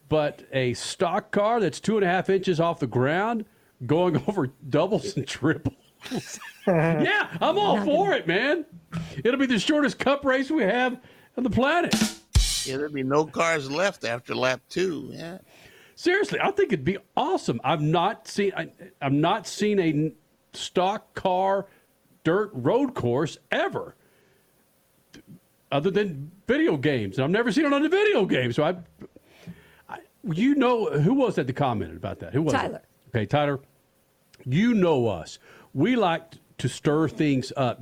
but 0.09 0.43
a 0.51 0.73
stock 0.73 1.31
car 1.31 1.59
that's 1.59 1.79
two 1.79 1.97
and 1.97 2.05
a 2.05 2.07
half 2.07 2.29
inches 2.29 2.59
off 2.59 2.79
the 2.79 2.87
ground 2.87 3.45
going 3.85 4.21
over 4.27 4.47
doubles 4.69 5.15
and 5.15 5.27
triples. 5.27 5.75
yeah, 6.67 7.27
I'm 7.39 7.57
all 7.57 7.83
for 7.83 8.13
it, 8.13 8.27
man. 8.27 8.65
It'll 9.23 9.39
be 9.39 9.45
the 9.45 9.59
shortest 9.59 9.99
cup 9.99 10.25
race 10.25 10.49
we 10.49 10.63
have 10.63 10.99
on 11.37 11.43
the 11.43 11.49
planet. 11.49 11.93
Yeah, 12.65 12.77
there'd 12.77 12.93
be 12.93 13.03
no 13.03 13.25
cars 13.25 13.69
left 13.69 14.03
after 14.03 14.35
lap 14.35 14.61
two. 14.69 15.09
Yeah. 15.11 15.39
Seriously, 15.95 16.39
I 16.41 16.49
think 16.51 16.73
it'd 16.73 16.85
be 16.85 16.97
awesome. 17.15 17.61
I've 17.63 17.81
not 17.81 18.27
seen 18.27 18.51
I, 18.57 18.71
I've 19.01 19.13
not 19.13 19.45
seen 19.45 19.79
a 19.79 20.11
stock 20.57 21.13
car 21.13 21.67
dirt 22.23 22.49
road 22.53 22.93
course 22.93 23.37
ever, 23.51 23.95
other 25.71 25.91
than 25.91 26.31
video 26.47 26.77
games. 26.77 27.17
And 27.17 27.23
I've 27.23 27.31
never 27.31 27.51
seen 27.51 27.65
it 27.65 27.73
on 27.73 27.81
the 27.81 27.89
video 27.89 28.25
game. 28.25 28.51
So 28.51 28.63
I, 28.63 28.75
I 29.89 29.99
you 30.23 30.55
know, 30.55 30.85
who 30.89 31.13
was 31.13 31.35
that 31.35 31.47
that 31.47 31.55
commented 31.55 31.97
about 31.97 32.19
that? 32.19 32.33
Who 32.33 32.41
was 32.41 32.53
Tyler. 32.53 32.77
It? 32.77 33.17
Okay, 33.17 33.25
Tyler. 33.25 33.59
You 34.45 34.73
know 34.73 35.07
us. 35.07 35.39
We 35.73 35.95
like 35.95 36.23
to 36.57 36.67
stir 36.67 37.07
things 37.07 37.51
up. 37.55 37.81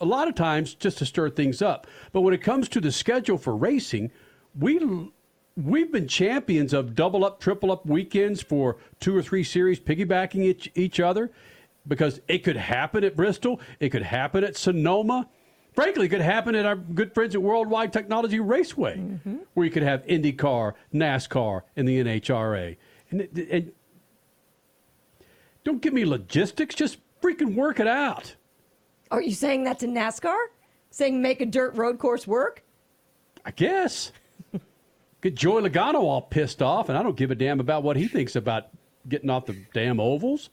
A 0.00 0.04
lot 0.04 0.28
of 0.28 0.34
times, 0.34 0.74
just 0.74 0.98
to 0.98 1.06
stir 1.06 1.30
things 1.30 1.60
up. 1.60 1.86
But 2.12 2.20
when 2.20 2.32
it 2.32 2.42
comes 2.42 2.68
to 2.70 2.80
the 2.80 2.92
schedule 2.92 3.36
for 3.36 3.56
racing, 3.56 4.12
we 4.58 4.78
we've 5.56 5.90
been 5.90 6.06
champions 6.06 6.72
of 6.72 6.94
double 6.94 7.24
up, 7.24 7.40
triple 7.40 7.72
up 7.72 7.84
weekends 7.84 8.40
for 8.40 8.76
two 9.00 9.16
or 9.16 9.22
three 9.22 9.42
series, 9.42 9.80
piggybacking 9.80 10.42
each, 10.44 10.70
each 10.74 11.00
other, 11.00 11.32
because 11.86 12.20
it 12.28 12.38
could 12.44 12.56
happen 12.56 13.02
at 13.02 13.16
Bristol, 13.16 13.60
it 13.80 13.88
could 13.88 14.02
happen 14.02 14.44
at 14.44 14.56
Sonoma. 14.56 15.28
Frankly, 15.78 16.06
it 16.06 16.08
could 16.08 16.20
happen 16.20 16.56
at 16.56 16.66
our 16.66 16.74
good 16.74 17.14
friends 17.14 17.36
at 17.36 17.40
Worldwide 17.40 17.92
Technology 17.92 18.40
Raceway, 18.40 18.96
mm-hmm. 18.96 19.36
where 19.54 19.64
you 19.64 19.70
could 19.70 19.84
have 19.84 20.04
IndyCar, 20.06 20.74
NASCAR, 20.92 21.62
and 21.76 21.86
the 21.86 22.02
NHRA. 22.02 22.76
And, 23.12 23.28
and 23.48 23.70
don't 25.62 25.80
give 25.80 25.92
me 25.92 26.04
logistics; 26.04 26.74
just 26.74 26.98
freaking 27.22 27.54
work 27.54 27.78
it 27.78 27.86
out. 27.86 28.34
Are 29.12 29.22
you 29.22 29.30
saying 29.30 29.62
that 29.64 29.78
to 29.78 29.86
NASCAR? 29.86 30.46
Saying 30.90 31.22
make 31.22 31.40
a 31.40 31.46
dirt 31.46 31.76
road 31.76 32.00
course 32.00 32.26
work? 32.26 32.64
I 33.44 33.52
guess. 33.52 34.10
Get 35.22 35.36
Joey 35.36 35.62
Logano 35.62 36.00
all 36.00 36.22
pissed 36.22 36.60
off, 36.60 36.88
and 36.88 36.98
I 36.98 37.04
don't 37.04 37.16
give 37.16 37.30
a 37.30 37.36
damn 37.36 37.60
about 37.60 37.84
what 37.84 37.96
he 37.96 38.08
thinks 38.08 38.34
about 38.34 38.66
getting 39.08 39.30
off 39.30 39.46
the 39.46 39.56
damn 39.72 40.00
ovals. 40.00 40.50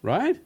Right? 0.00 0.40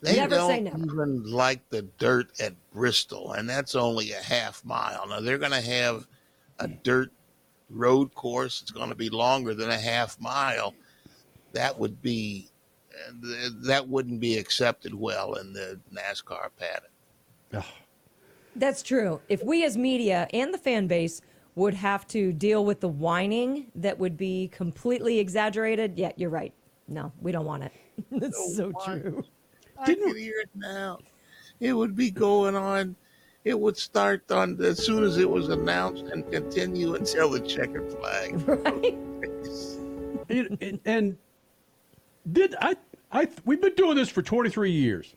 They 0.00 0.16
Never 0.16 0.36
don't 0.36 0.50
say 0.50 0.60
never. 0.60 0.78
even 0.78 1.24
like 1.24 1.68
the 1.70 1.82
dirt 1.98 2.28
at 2.40 2.54
Bristol, 2.72 3.32
and 3.32 3.48
that's 3.48 3.74
only 3.74 4.12
a 4.12 4.22
half 4.22 4.64
mile. 4.64 5.06
Now 5.08 5.20
they're 5.20 5.38
going 5.38 5.50
to 5.50 5.60
have 5.60 6.06
a 6.60 6.68
dirt 6.68 7.10
road 7.68 8.14
course. 8.14 8.62
It's 8.62 8.70
going 8.70 8.90
to 8.90 8.94
be 8.94 9.10
longer 9.10 9.54
than 9.54 9.70
a 9.70 9.78
half 9.78 10.20
mile. 10.20 10.74
That 11.52 11.78
would 11.78 12.00
be 12.00 12.48
that 13.62 13.88
wouldn't 13.88 14.20
be 14.20 14.38
accepted 14.38 14.94
well 14.94 15.34
in 15.34 15.52
the 15.52 15.80
NASCAR 15.92 16.48
paddock. 16.58 17.64
That's 18.56 18.82
true. 18.82 19.20
If 19.28 19.42
we 19.44 19.64
as 19.64 19.76
media 19.76 20.26
and 20.32 20.52
the 20.52 20.58
fan 20.58 20.86
base 20.88 21.20
would 21.54 21.74
have 21.74 22.06
to 22.08 22.32
deal 22.32 22.64
with 22.64 22.80
the 22.80 22.88
whining 22.88 23.66
that 23.76 23.98
would 23.98 24.16
be 24.16 24.48
completely 24.48 25.18
exaggerated, 25.18 25.96
yeah, 25.96 26.12
you're 26.16 26.30
right. 26.30 26.52
No, 26.88 27.12
we 27.20 27.30
don't 27.32 27.44
want 27.44 27.64
it. 27.64 27.72
That's 28.12 28.56
so 28.56 28.72
true. 28.84 29.24
I 29.80 29.94
can 29.94 30.16
hear 30.16 30.40
it 30.40 30.50
now. 30.54 30.98
It 31.60 31.72
would 31.72 31.96
be 31.96 32.10
going 32.10 32.54
on. 32.56 32.96
It 33.44 33.58
would 33.58 33.76
start 33.76 34.30
on 34.30 34.62
as 34.62 34.84
soon 34.84 35.04
as 35.04 35.16
it 35.16 35.28
was 35.28 35.48
announced 35.48 36.04
and 36.04 36.30
continue 36.30 36.94
until 36.94 37.30
the 37.30 37.40
checkered 37.40 37.90
flag. 37.92 38.42
Right. 40.28 40.40
And, 40.46 40.58
and- 40.60 40.80
and 40.84 41.16
did 42.30 42.54
I? 42.60 42.76
I 43.10 43.28
we've 43.44 43.60
been 43.60 43.74
doing 43.74 43.96
this 43.96 44.10
for 44.10 44.20
23 44.20 44.70
years, 44.70 45.14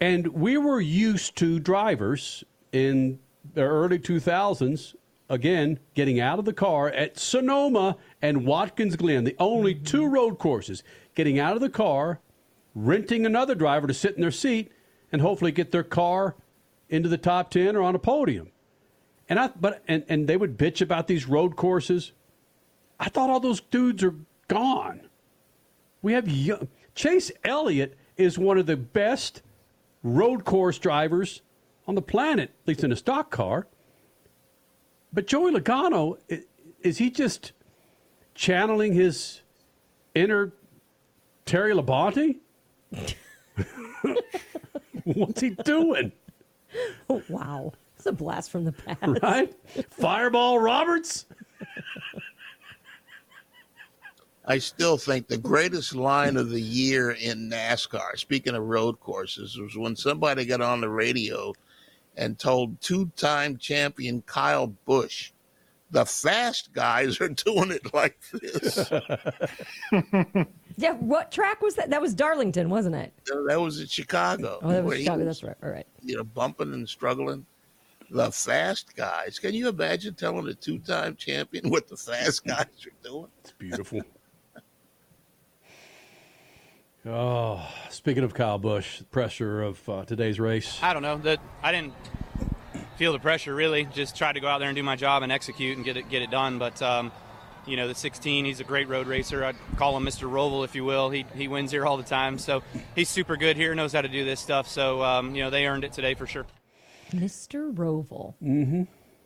and 0.00 0.26
we 0.28 0.56
were 0.56 0.80
used 0.80 1.36
to 1.36 1.58
drivers 1.58 2.44
in 2.72 3.18
the 3.54 3.62
early 3.62 3.98
2000s 3.98 4.94
again 5.28 5.78
getting 5.94 6.20
out 6.20 6.38
of 6.38 6.44
the 6.44 6.52
car 6.52 6.88
at 6.88 7.18
Sonoma 7.18 7.96
and 8.22 8.46
Watkins 8.46 8.96
Glen, 8.96 9.24
the 9.24 9.36
only 9.38 9.74
mm-hmm. 9.74 9.84
two 9.84 10.08
road 10.08 10.38
courses, 10.38 10.82
getting 11.14 11.38
out 11.38 11.54
of 11.54 11.60
the 11.60 11.68
car, 11.68 12.20
renting 12.84 13.26
another 13.26 13.54
driver 13.54 13.86
to 13.86 13.94
sit 13.94 14.14
in 14.14 14.20
their 14.20 14.30
seat, 14.30 14.72
and 15.10 15.20
hopefully 15.20 15.52
get 15.52 15.72
their 15.72 15.82
car 15.82 16.36
into 16.88 17.08
the 17.08 17.18
top 17.18 17.50
10 17.50 17.76
or 17.76 17.82
on 17.82 17.94
a 17.94 17.98
podium. 17.98 18.50
And 19.28 19.38
I 19.38 19.48
but 19.48 19.82
and, 19.88 20.04
and 20.08 20.26
they 20.26 20.36
would 20.36 20.56
bitch 20.56 20.80
about 20.80 21.06
these 21.06 21.26
road 21.26 21.56
courses. 21.56 22.12
I 22.98 23.08
thought 23.08 23.30
all 23.30 23.40
those 23.40 23.60
dudes 23.60 24.02
are 24.02 24.14
gone. 24.48 25.08
We 26.02 26.12
have 26.14 26.28
young, 26.28 26.68
Chase 26.94 27.30
Elliott 27.44 27.96
is 28.16 28.38
one 28.38 28.58
of 28.58 28.66
the 28.66 28.76
best 28.76 29.42
road 30.02 30.44
course 30.44 30.78
drivers 30.78 31.42
on 31.86 31.94
the 31.94 32.02
planet, 32.02 32.50
at 32.62 32.68
least 32.68 32.84
in 32.84 32.92
a 32.92 32.96
stock 32.96 33.30
car. 33.30 33.66
But 35.12 35.26
Joey 35.26 35.52
Logano, 35.52 36.18
is 36.82 36.98
he 36.98 37.10
just 37.10 37.52
channeling 38.34 38.92
his 38.92 39.40
inner 40.14 40.52
Terry 41.44 41.72
Labonte? 41.72 42.36
What's 45.04 45.40
he 45.40 45.50
doing? 45.50 46.12
Oh, 47.08 47.22
wow. 47.28 47.72
It's 47.96 48.06
a 48.06 48.12
blast 48.12 48.50
from 48.50 48.64
the 48.64 48.72
past. 48.72 49.22
Right? 49.22 49.54
Fireball 49.90 50.60
Roberts? 50.60 51.26
I 54.44 54.58
still 54.58 54.96
think 54.96 55.28
the 55.28 55.36
greatest 55.36 55.94
line 55.94 56.36
of 56.36 56.48
the 56.48 56.60
year 56.60 57.10
in 57.10 57.50
NASCAR, 57.50 58.16
speaking 58.16 58.54
of 58.54 58.62
road 58.62 58.98
courses, 59.00 59.58
was 59.58 59.76
when 59.76 59.94
somebody 59.94 60.46
got 60.46 60.62
on 60.62 60.80
the 60.80 60.88
radio 60.88 61.52
and 62.16 62.38
told 62.38 62.80
two 62.80 63.10
time 63.16 63.58
champion 63.58 64.22
Kyle 64.22 64.68
Busch, 64.86 65.32
the 65.90 66.06
fast 66.06 66.72
guys 66.72 67.20
are 67.20 67.28
doing 67.44 67.72
it 67.72 67.92
like 67.92 68.18
this. 68.32 68.90
Yeah, 70.78 70.92
what 70.92 71.32
track 71.32 71.60
was 71.60 71.74
that? 71.74 71.90
That 71.90 72.00
was 72.00 72.14
Darlington, 72.14 72.70
wasn't 72.70 72.94
it? 72.94 73.12
that 73.48 73.60
was 73.60 73.80
in 73.80 73.88
Chicago. 73.88 74.60
Oh, 74.62 74.68
that 74.68 74.84
was 74.84 74.90
where 74.90 74.96
he 74.96 75.04
Chicago. 75.04 75.24
That's 75.24 75.42
right. 75.42 75.56
All 75.60 75.70
right. 75.70 75.86
You 76.02 76.16
know, 76.16 76.22
bumping 76.22 76.72
and 76.72 76.88
struggling. 76.88 77.44
The 78.10 78.30
fast 78.30 78.94
guys. 78.94 79.40
Can 79.40 79.54
you 79.54 79.68
imagine 79.68 80.14
telling 80.14 80.46
a 80.46 80.54
two 80.54 80.78
time 80.78 81.16
champion 81.16 81.68
what 81.68 81.88
the 81.88 81.96
fast 81.96 82.46
guys 82.46 82.66
are 82.86 83.08
doing? 83.08 83.28
It's 83.40 83.52
beautiful. 83.52 84.02
Oh, 87.06 87.66
speaking 87.88 88.22
of 88.22 88.34
Kyle 88.34 88.58
Busch, 88.58 89.00
pressure 89.10 89.62
of 89.62 89.88
uh, 89.88 90.04
today's 90.04 90.38
race. 90.38 90.78
I 90.82 90.92
don't 90.92 91.00
know 91.00 91.16
that 91.18 91.40
I 91.62 91.72
didn't 91.72 91.94
feel 92.96 93.12
the 93.12 93.18
pressure 93.18 93.54
really. 93.54 93.86
Just 93.86 94.14
tried 94.14 94.34
to 94.34 94.40
go 94.40 94.48
out 94.48 94.58
there 94.58 94.68
and 94.68 94.76
do 94.76 94.82
my 94.82 94.96
job 94.96 95.22
and 95.22 95.32
execute 95.32 95.76
and 95.76 95.86
get 95.86 95.96
it 95.96 96.10
get 96.10 96.20
it 96.20 96.30
done. 96.30 96.58
But 96.58 96.82
um, 96.82 97.10
you 97.68 97.76
know, 97.76 97.86
the 97.86 97.94
16, 97.94 98.44
he's 98.44 98.60
a 98.60 98.64
great 98.64 98.88
road 98.88 99.06
racer. 99.06 99.44
I'd 99.44 99.56
call 99.76 99.96
him 99.96 100.04
Mr. 100.04 100.30
Roval, 100.30 100.64
if 100.64 100.74
you 100.74 100.84
will. 100.84 101.10
He, 101.10 101.26
he 101.34 101.48
wins 101.48 101.70
here 101.70 101.86
all 101.86 101.96
the 101.96 102.02
time. 102.02 102.38
So 102.38 102.62
he's 102.94 103.08
super 103.08 103.36
good 103.36 103.56
here, 103.56 103.74
knows 103.74 103.92
how 103.92 104.02
to 104.02 104.08
do 104.08 104.24
this 104.24 104.40
stuff. 104.40 104.68
So, 104.68 105.02
um, 105.02 105.34
you 105.34 105.42
know, 105.42 105.50
they 105.50 105.66
earned 105.66 105.84
it 105.84 105.92
today 105.92 106.14
for 106.14 106.26
sure. 106.26 106.46
Mr. 107.12 107.74
Roval. 107.74 108.34
Mm-hmm. 108.42 108.82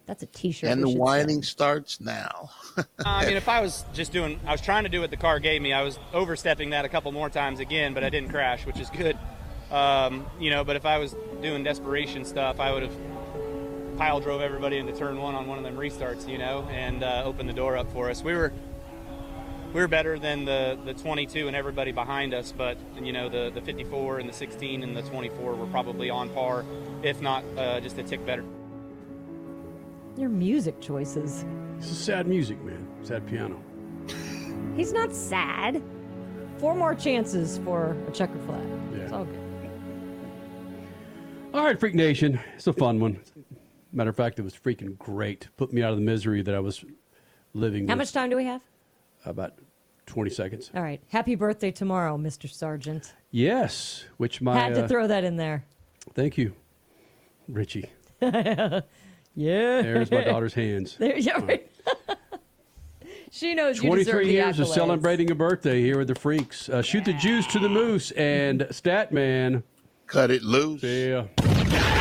That's 0.06 0.22
a 0.22 0.26
T-shirt. 0.26 0.68
And 0.68 0.82
the 0.82 0.88
should 0.88 0.98
whining 0.98 1.42
starts 1.42 2.00
now. 2.00 2.50
I 3.06 3.26
mean, 3.26 3.36
if 3.36 3.48
I 3.48 3.60
was 3.60 3.84
just 3.92 4.12
doing, 4.12 4.40
I 4.46 4.52
was 4.52 4.60
trying 4.60 4.82
to 4.82 4.88
do 4.88 5.00
what 5.00 5.10
the 5.10 5.16
car 5.16 5.38
gave 5.38 5.62
me. 5.62 5.72
I 5.72 5.82
was 5.82 5.98
overstepping 6.12 6.70
that 6.70 6.84
a 6.84 6.88
couple 6.88 7.12
more 7.12 7.30
times 7.30 7.60
again, 7.60 7.94
but 7.94 8.02
I 8.02 8.10
didn't 8.10 8.30
crash, 8.30 8.66
which 8.66 8.80
is 8.80 8.90
good. 8.90 9.16
Um, 9.70 10.26
you 10.38 10.50
know, 10.50 10.64
but 10.64 10.76
if 10.76 10.84
I 10.84 10.98
was 10.98 11.14
doing 11.40 11.64
desperation 11.64 12.24
stuff, 12.24 12.60
I 12.60 12.72
would 12.72 12.82
have 12.82 12.92
pile 14.02 14.18
drove 14.18 14.40
everybody 14.40 14.78
into 14.78 14.92
turn 14.92 15.16
one 15.16 15.36
on 15.36 15.46
one 15.46 15.58
of 15.58 15.62
them 15.62 15.76
restarts, 15.76 16.28
you 16.28 16.36
know, 16.36 16.68
and 16.72 17.04
uh, 17.04 17.22
opened 17.24 17.48
the 17.48 17.52
door 17.52 17.76
up 17.76 17.88
for 17.92 18.10
us. 18.10 18.20
We 18.20 18.34
were 18.34 18.52
we 19.72 19.80
were 19.80 19.86
better 19.86 20.18
than 20.18 20.44
the, 20.44 20.76
the 20.84 20.92
22 20.92 21.46
and 21.46 21.54
everybody 21.54 21.92
behind 21.92 22.34
us, 22.34 22.50
but 22.50 22.76
you 23.00 23.12
know 23.12 23.28
the, 23.28 23.52
the 23.54 23.60
54 23.60 24.18
and 24.18 24.28
the 24.28 24.32
16 24.32 24.82
and 24.82 24.96
the 24.96 25.02
24 25.02 25.54
were 25.54 25.66
probably 25.66 26.10
on 26.10 26.30
par, 26.30 26.64
if 27.04 27.20
not 27.20 27.44
uh, 27.56 27.78
just 27.78 27.96
a 27.96 28.02
tick 28.02 28.26
better. 28.26 28.44
Your 30.16 30.30
music 30.30 30.80
choices. 30.80 31.44
This 31.78 31.92
is 31.92 31.98
sad 31.98 32.26
music, 32.26 32.60
man. 32.64 32.84
Sad 33.04 33.24
piano. 33.28 33.62
He's 34.76 34.92
not 34.92 35.14
sad. 35.14 35.80
Four 36.58 36.74
more 36.74 36.96
chances 36.96 37.58
for 37.58 37.96
a 38.08 38.10
checker 38.10 38.40
flag. 38.46 38.66
Yeah. 38.92 38.98
It's 38.98 39.12
all 39.12 39.26
good. 39.26 39.38
All 41.54 41.62
right, 41.62 41.78
Freak 41.78 41.94
Nation. 41.94 42.40
It's 42.56 42.66
a 42.66 42.72
fun 42.72 42.98
one. 42.98 43.20
Matter 43.92 44.10
of 44.10 44.16
fact, 44.16 44.38
it 44.38 44.42
was 44.42 44.54
freaking 44.54 44.96
great. 44.98 45.48
Put 45.56 45.72
me 45.72 45.82
out 45.82 45.90
of 45.90 45.96
the 45.96 46.04
misery 46.04 46.42
that 46.42 46.54
I 46.54 46.60
was 46.60 46.84
living 47.52 47.86
How 47.86 47.94
with. 47.94 47.98
much 47.98 48.12
time 48.12 48.30
do 48.30 48.36
we 48.36 48.46
have? 48.46 48.62
About 49.26 49.54
20 50.06 50.30
seconds. 50.30 50.70
All 50.74 50.82
right. 50.82 51.00
Happy 51.08 51.34
birthday 51.34 51.70
tomorrow, 51.70 52.16
Mr. 52.16 52.50
Sargent. 52.50 53.12
Yes, 53.30 54.04
which 54.16 54.40
my. 54.40 54.58
Had 54.58 54.74
to 54.74 54.84
uh, 54.84 54.88
throw 54.88 55.06
that 55.06 55.24
in 55.24 55.36
there. 55.36 55.64
Thank 56.14 56.38
you, 56.38 56.54
Richie. 57.48 57.90
yeah. 58.20 58.80
There's 59.34 60.10
my 60.10 60.24
daughter's 60.24 60.54
hands. 60.54 60.96
There, 60.96 61.16
yeah, 61.16 61.44
right. 61.44 61.70
she 63.30 63.54
knows 63.54 63.82
you 63.82 63.90
deserve 63.94 64.14
23 64.14 64.26
the 64.26 64.32
years 64.32 64.58
of 64.58 64.68
celebrating 64.68 65.30
a 65.30 65.34
birthday 65.34 65.80
here 65.80 65.98
with 65.98 66.08
the 66.08 66.14
Freaks. 66.14 66.68
Uh, 66.68 66.82
shoot 66.82 67.04
the 67.04 67.14
juice 67.14 67.46
to 67.48 67.58
the 67.58 67.68
moose 67.68 68.10
and 68.12 68.62
Statman. 68.70 69.62
Cut 70.06 70.30
it 70.30 70.42
loose. 70.42 70.82
Yeah. 70.82 72.00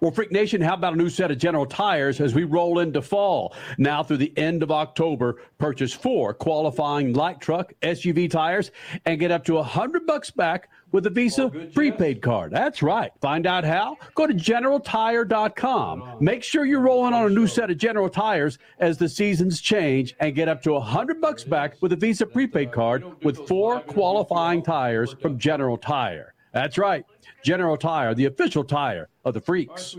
Well, 0.00 0.12
Freak 0.12 0.30
Nation, 0.30 0.60
how 0.60 0.74
about 0.74 0.92
a 0.92 0.96
new 0.96 1.08
set 1.08 1.32
of 1.32 1.38
General 1.38 1.66
Tires 1.66 2.20
as 2.20 2.32
we 2.32 2.44
roll 2.44 2.78
into 2.78 3.02
fall? 3.02 3.52
Now 3.78 4.04
through 4.04 4.18
the 4.18 4.36
end 4.38 4.62
of 4.62 4.70
October, 4.70 5.42
purchase 5.58 5.92
four 5.92 6.34
qualifying 6.34 7.14
light 7.14 7.40
truck 7.40 7.72
SUV 7.82 8.30
tires 8.30 8.70
and 9.06 9.18
get 9.18 9.32
up 9.32 9.44
to 9.46 9.58
a 9.58 9.62
hundred 9.62 10.06
bucks 10.06 10.30
back 10.30 10.70
with 10.92 11.06
a 11.06 11.10
Visa 11.10 11.50
prepaid 11.74 12.22
card. 12.22 12.52
That's 12.52 12.80
right. 12.80 13.10
Find 13.20 13.44
out 13.44 13.64
how? 13.64 13.96
Go 14.14 14.28
to 14.28 14.34
GeneralTire.com. 14.34 16.18
Make 16.20 16.44
sure 16.44 16.64
you're 16.64 16.80
rolling 16.80 17.12
on 17.12 17.26
a 17.26 17.30
new 17.30 17.48
set 17.48 17.68
of 17.68 17.76
General 17.76 18.08
Tires 18.08 18.58
as 18.78 18.98
the 18.98 19.08
seasons 19.08 19.60
change 19.60 20.14
and 20.20 20.34
get 20.34 20.48
up 20.48 20.62
to 20.62 20.76
a 20.76 20.80
hundred 20.80 21.20
bucks 21.20 21.42
back 21.42 21.74
with 21.80 21.92
a 21.92 21.96
Visa 21.96 22.24
prepaid 22.24 22.70
card 22.70 23.04
with 23.24 23.48
four 23.48 23.80
qualifying 23.80 24.62
tires 24.62 25.16
from 25.20 25.38
General 25.38 25.76
Tire. 25.76 26.34
That's 26.58 26.76
right. 26.76 27.04
General 27.44 27.76
Tire, 27.76 28.14
the 28.14 28.24
official 28.24 28.64
tire 28.64 29.08
of 29.24 29.32
the 29.32 29.40
freaks. 29.40 29.94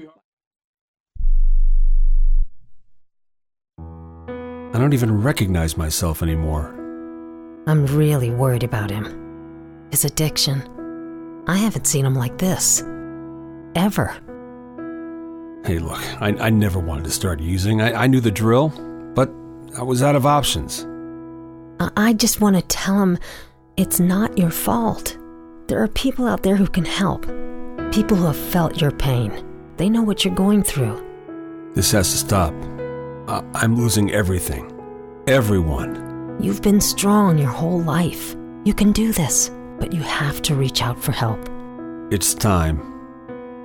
I 3.78 4.78
don't 4.78 4.92
even 4.92 5.22
recognize 5.22 5.78
myself 5.78 6.22
anymore. 6.22 6.66
I'm 7.66 7.86
really 7.86 8.30
worried 8.30 8.66
about 8.66 8.92
him. 8.92 9.88
His 9.92 10.04
addiction. 10.04 10.62
I 11.48 11.56
haven't 11.56 11.88
seen 11.88 12.06
him 12.06 12.16
like 12.16 12.38
this. 12.40 12.82
Ever. 13.76 14.08
Hey, 15.64 15.80
look, 15.80 16.02
I, 16.22 16.36
I 16.42 16.50
never 16.50 16.80
wanted 16.80 17.06
to 17.06 17.12
start 17.12 17.40
using. 17.40 17.82
I, 17.82 18.04
I 18.04 18.08
knew 18.08 18.20
the 18.20 18.32
drill, 18.32 18.68
but 19.16 19.30
I 19.78 19.84
was 19.84 20.04
out 20.04 20.18
of 20.18 20.26
options. 20.26 20.86
I, 21.80 22.10
I 22.10 22.14
just 22.14 22.42
want 22.42 22.58
to 22.58 22.62
tell 22.64 23.02
him 23.02 23.18
it's 23.78 24.02
not 24.02 24.38
your 24.38 24.52
fault. 24.52 25.16
There 25.70 25.84
are 25.84 25.88
people 25.90 26.26
out 26.26 26.42
there 26.42 26.56
who 26.56 26.66
can 26.66 26.84
help. 26.84 27.28
People 27.94 28.18
who 28.18 28.26
have 28.26 28.36
felt 28.36 28.82
your 28.82 28.90
pain. 28.90 29.46
They 29.78 29.88
know 29.88 30.02
what 30.02 30.26
you're 30.26 30.34
going 30.34 30.64
through. 30.64 31.00
This 31.76 31.92
has 31.92 32.10
to 32.10 32.18
stop. 32.18 32.56
I, 33.28 33.44
I'm 33.54 33.76
losing 33.76 34.10
everything. 34.12 34.74
Everyone. 35.28 36.36
You've 36.42 36.64
been 36.64 36.82
strong 36.82 37.38
your 37.38 37.52
whole 37.52 37.80
life. 37.80 38.36
You 38.66 38.74
can 38.74 38.92
do 38.92 39.14
this, 39.14 39.52
but 39.80 39.94
you 39.94 40.02
have 40.02 40.42
to 40.42 40.56
reach 40.56 40.82
out 40.82 41.00
for 41.00 41.12
help. 41.12 41.40
It's 42.10 42.34
time. 42.34 42.82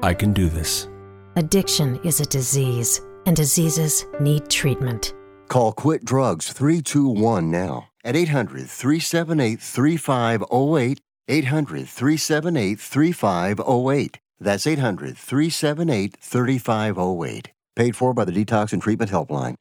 I 0.03 0.13
can 0.13 0.35
do 0.35 0.51
this. 0.51 0.89
Addiction 1.37 1.99
is 2.05 2.21
a 2.21 2.27
disease, 2.27 3.01
and 3.25 3.35
diseases 3.35 4.05
need 4.21 4.51
treatment. 4.51 5.15
Call 5.49 5.73
Quit 5.73 6.05
Drugs 6.05 6.53
321 6.53 7.51
now 7.51 7.89
at 8.05 8.15
800 8.15 8.69
378 8.69 9.59
3508. 9.59 11.01
800 11.29 11.89
378 11.89 12.79
3508. 12.79 14.19
That's 14.41 14.67
800 14.67 15.17
378 15.17 16.17
3508. 16.21 17.51
Paid 17.77 17.97
for 17.97 18.15
by 18.15 18.25
the 18.25 18.33
Detox 18.33 18.73
and 18.73 18.83
Treatment 18.83 19.11
Helpline. 19.11 19.55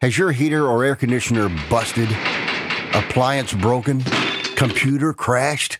Has 0.00 0.16
your 0.16 0.32
heater 0.32 0.66
or 0.66 0.84
air 0.84 0.94
conditioner 0.94 1.48
busted? 1.68 2.08
Appliance 2.94 3.52
broken? 3.52 4.02
Computer 4.54 5.12
crashed? 5.12 5.78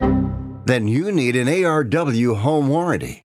Then 0.64 0.88
you 0.88 1.12
need 1.12 1.36
an 1.36 1.46
ARW 1.46 2.36
home 2.38 2.68
warranty. 2.68 3.24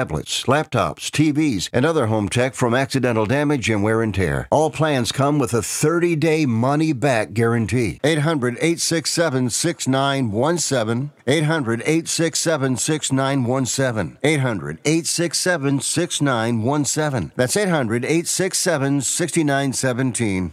tablets, 0.00 0.44
laptops, 0.44 1.10
TVs, 1.10 1.68
and 1.74 1.84
other 1.84 2.06
home 2.06 2.26
tech 2.26 2.54
from 2.54 2.72
accidental 2.72 3.26
damage 3.26 3.68
and 3.68 3.82
wear 3.82 4.00
and 4.00 4.14
tear. 4.14 4.48
All 4.50 4.70
plans 4.70 5.12
come 5.12 5.38
with 5.38 5.52
a 5.52 5.60
30 5.60 6.16
day 6.16 6.46
money 6.46 6.94
back 6.94 7.34
guarantee. 7.34 8.00
800 8.02 8.54
867 8.54 9.50
6917. 9.50 11.10
800 11.26 11.82
867 11.82 12.76
6917. 12.78 14.16
800 14.22 14.78
867 14.86 15.80
6917. 15.80 17.32
That's 17.36 17.56
800 17.58 18.04
867 18.06 19.02
6917. 19.02 20.52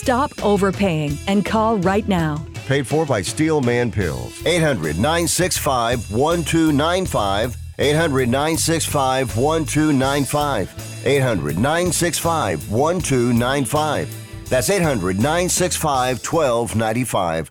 Stop 0.01 0.31
overpaying 0.43 1.15
and 1.27 1.45
call 1.45 1.77
right 1.77 2.07
now. 2.07 2.43
Paid 2.65 2.87
for 2.87 3.05
by 3.05 3.21
Steelman 3.21 3.91
Pills. 3.91 4.43
800 4.47 4.95
965 4.97 6.11
1295. 6.11 7.55
800 7.77 8.27
965 8.27 9.37
1295. 9.37 11.05
800 11.05 11.55
965 11.59 12.71
1295. 12.71 14.49
That's 14.49 14.71
800 14.71 15.17
965 15.17 16.25
1295 16.25 17.50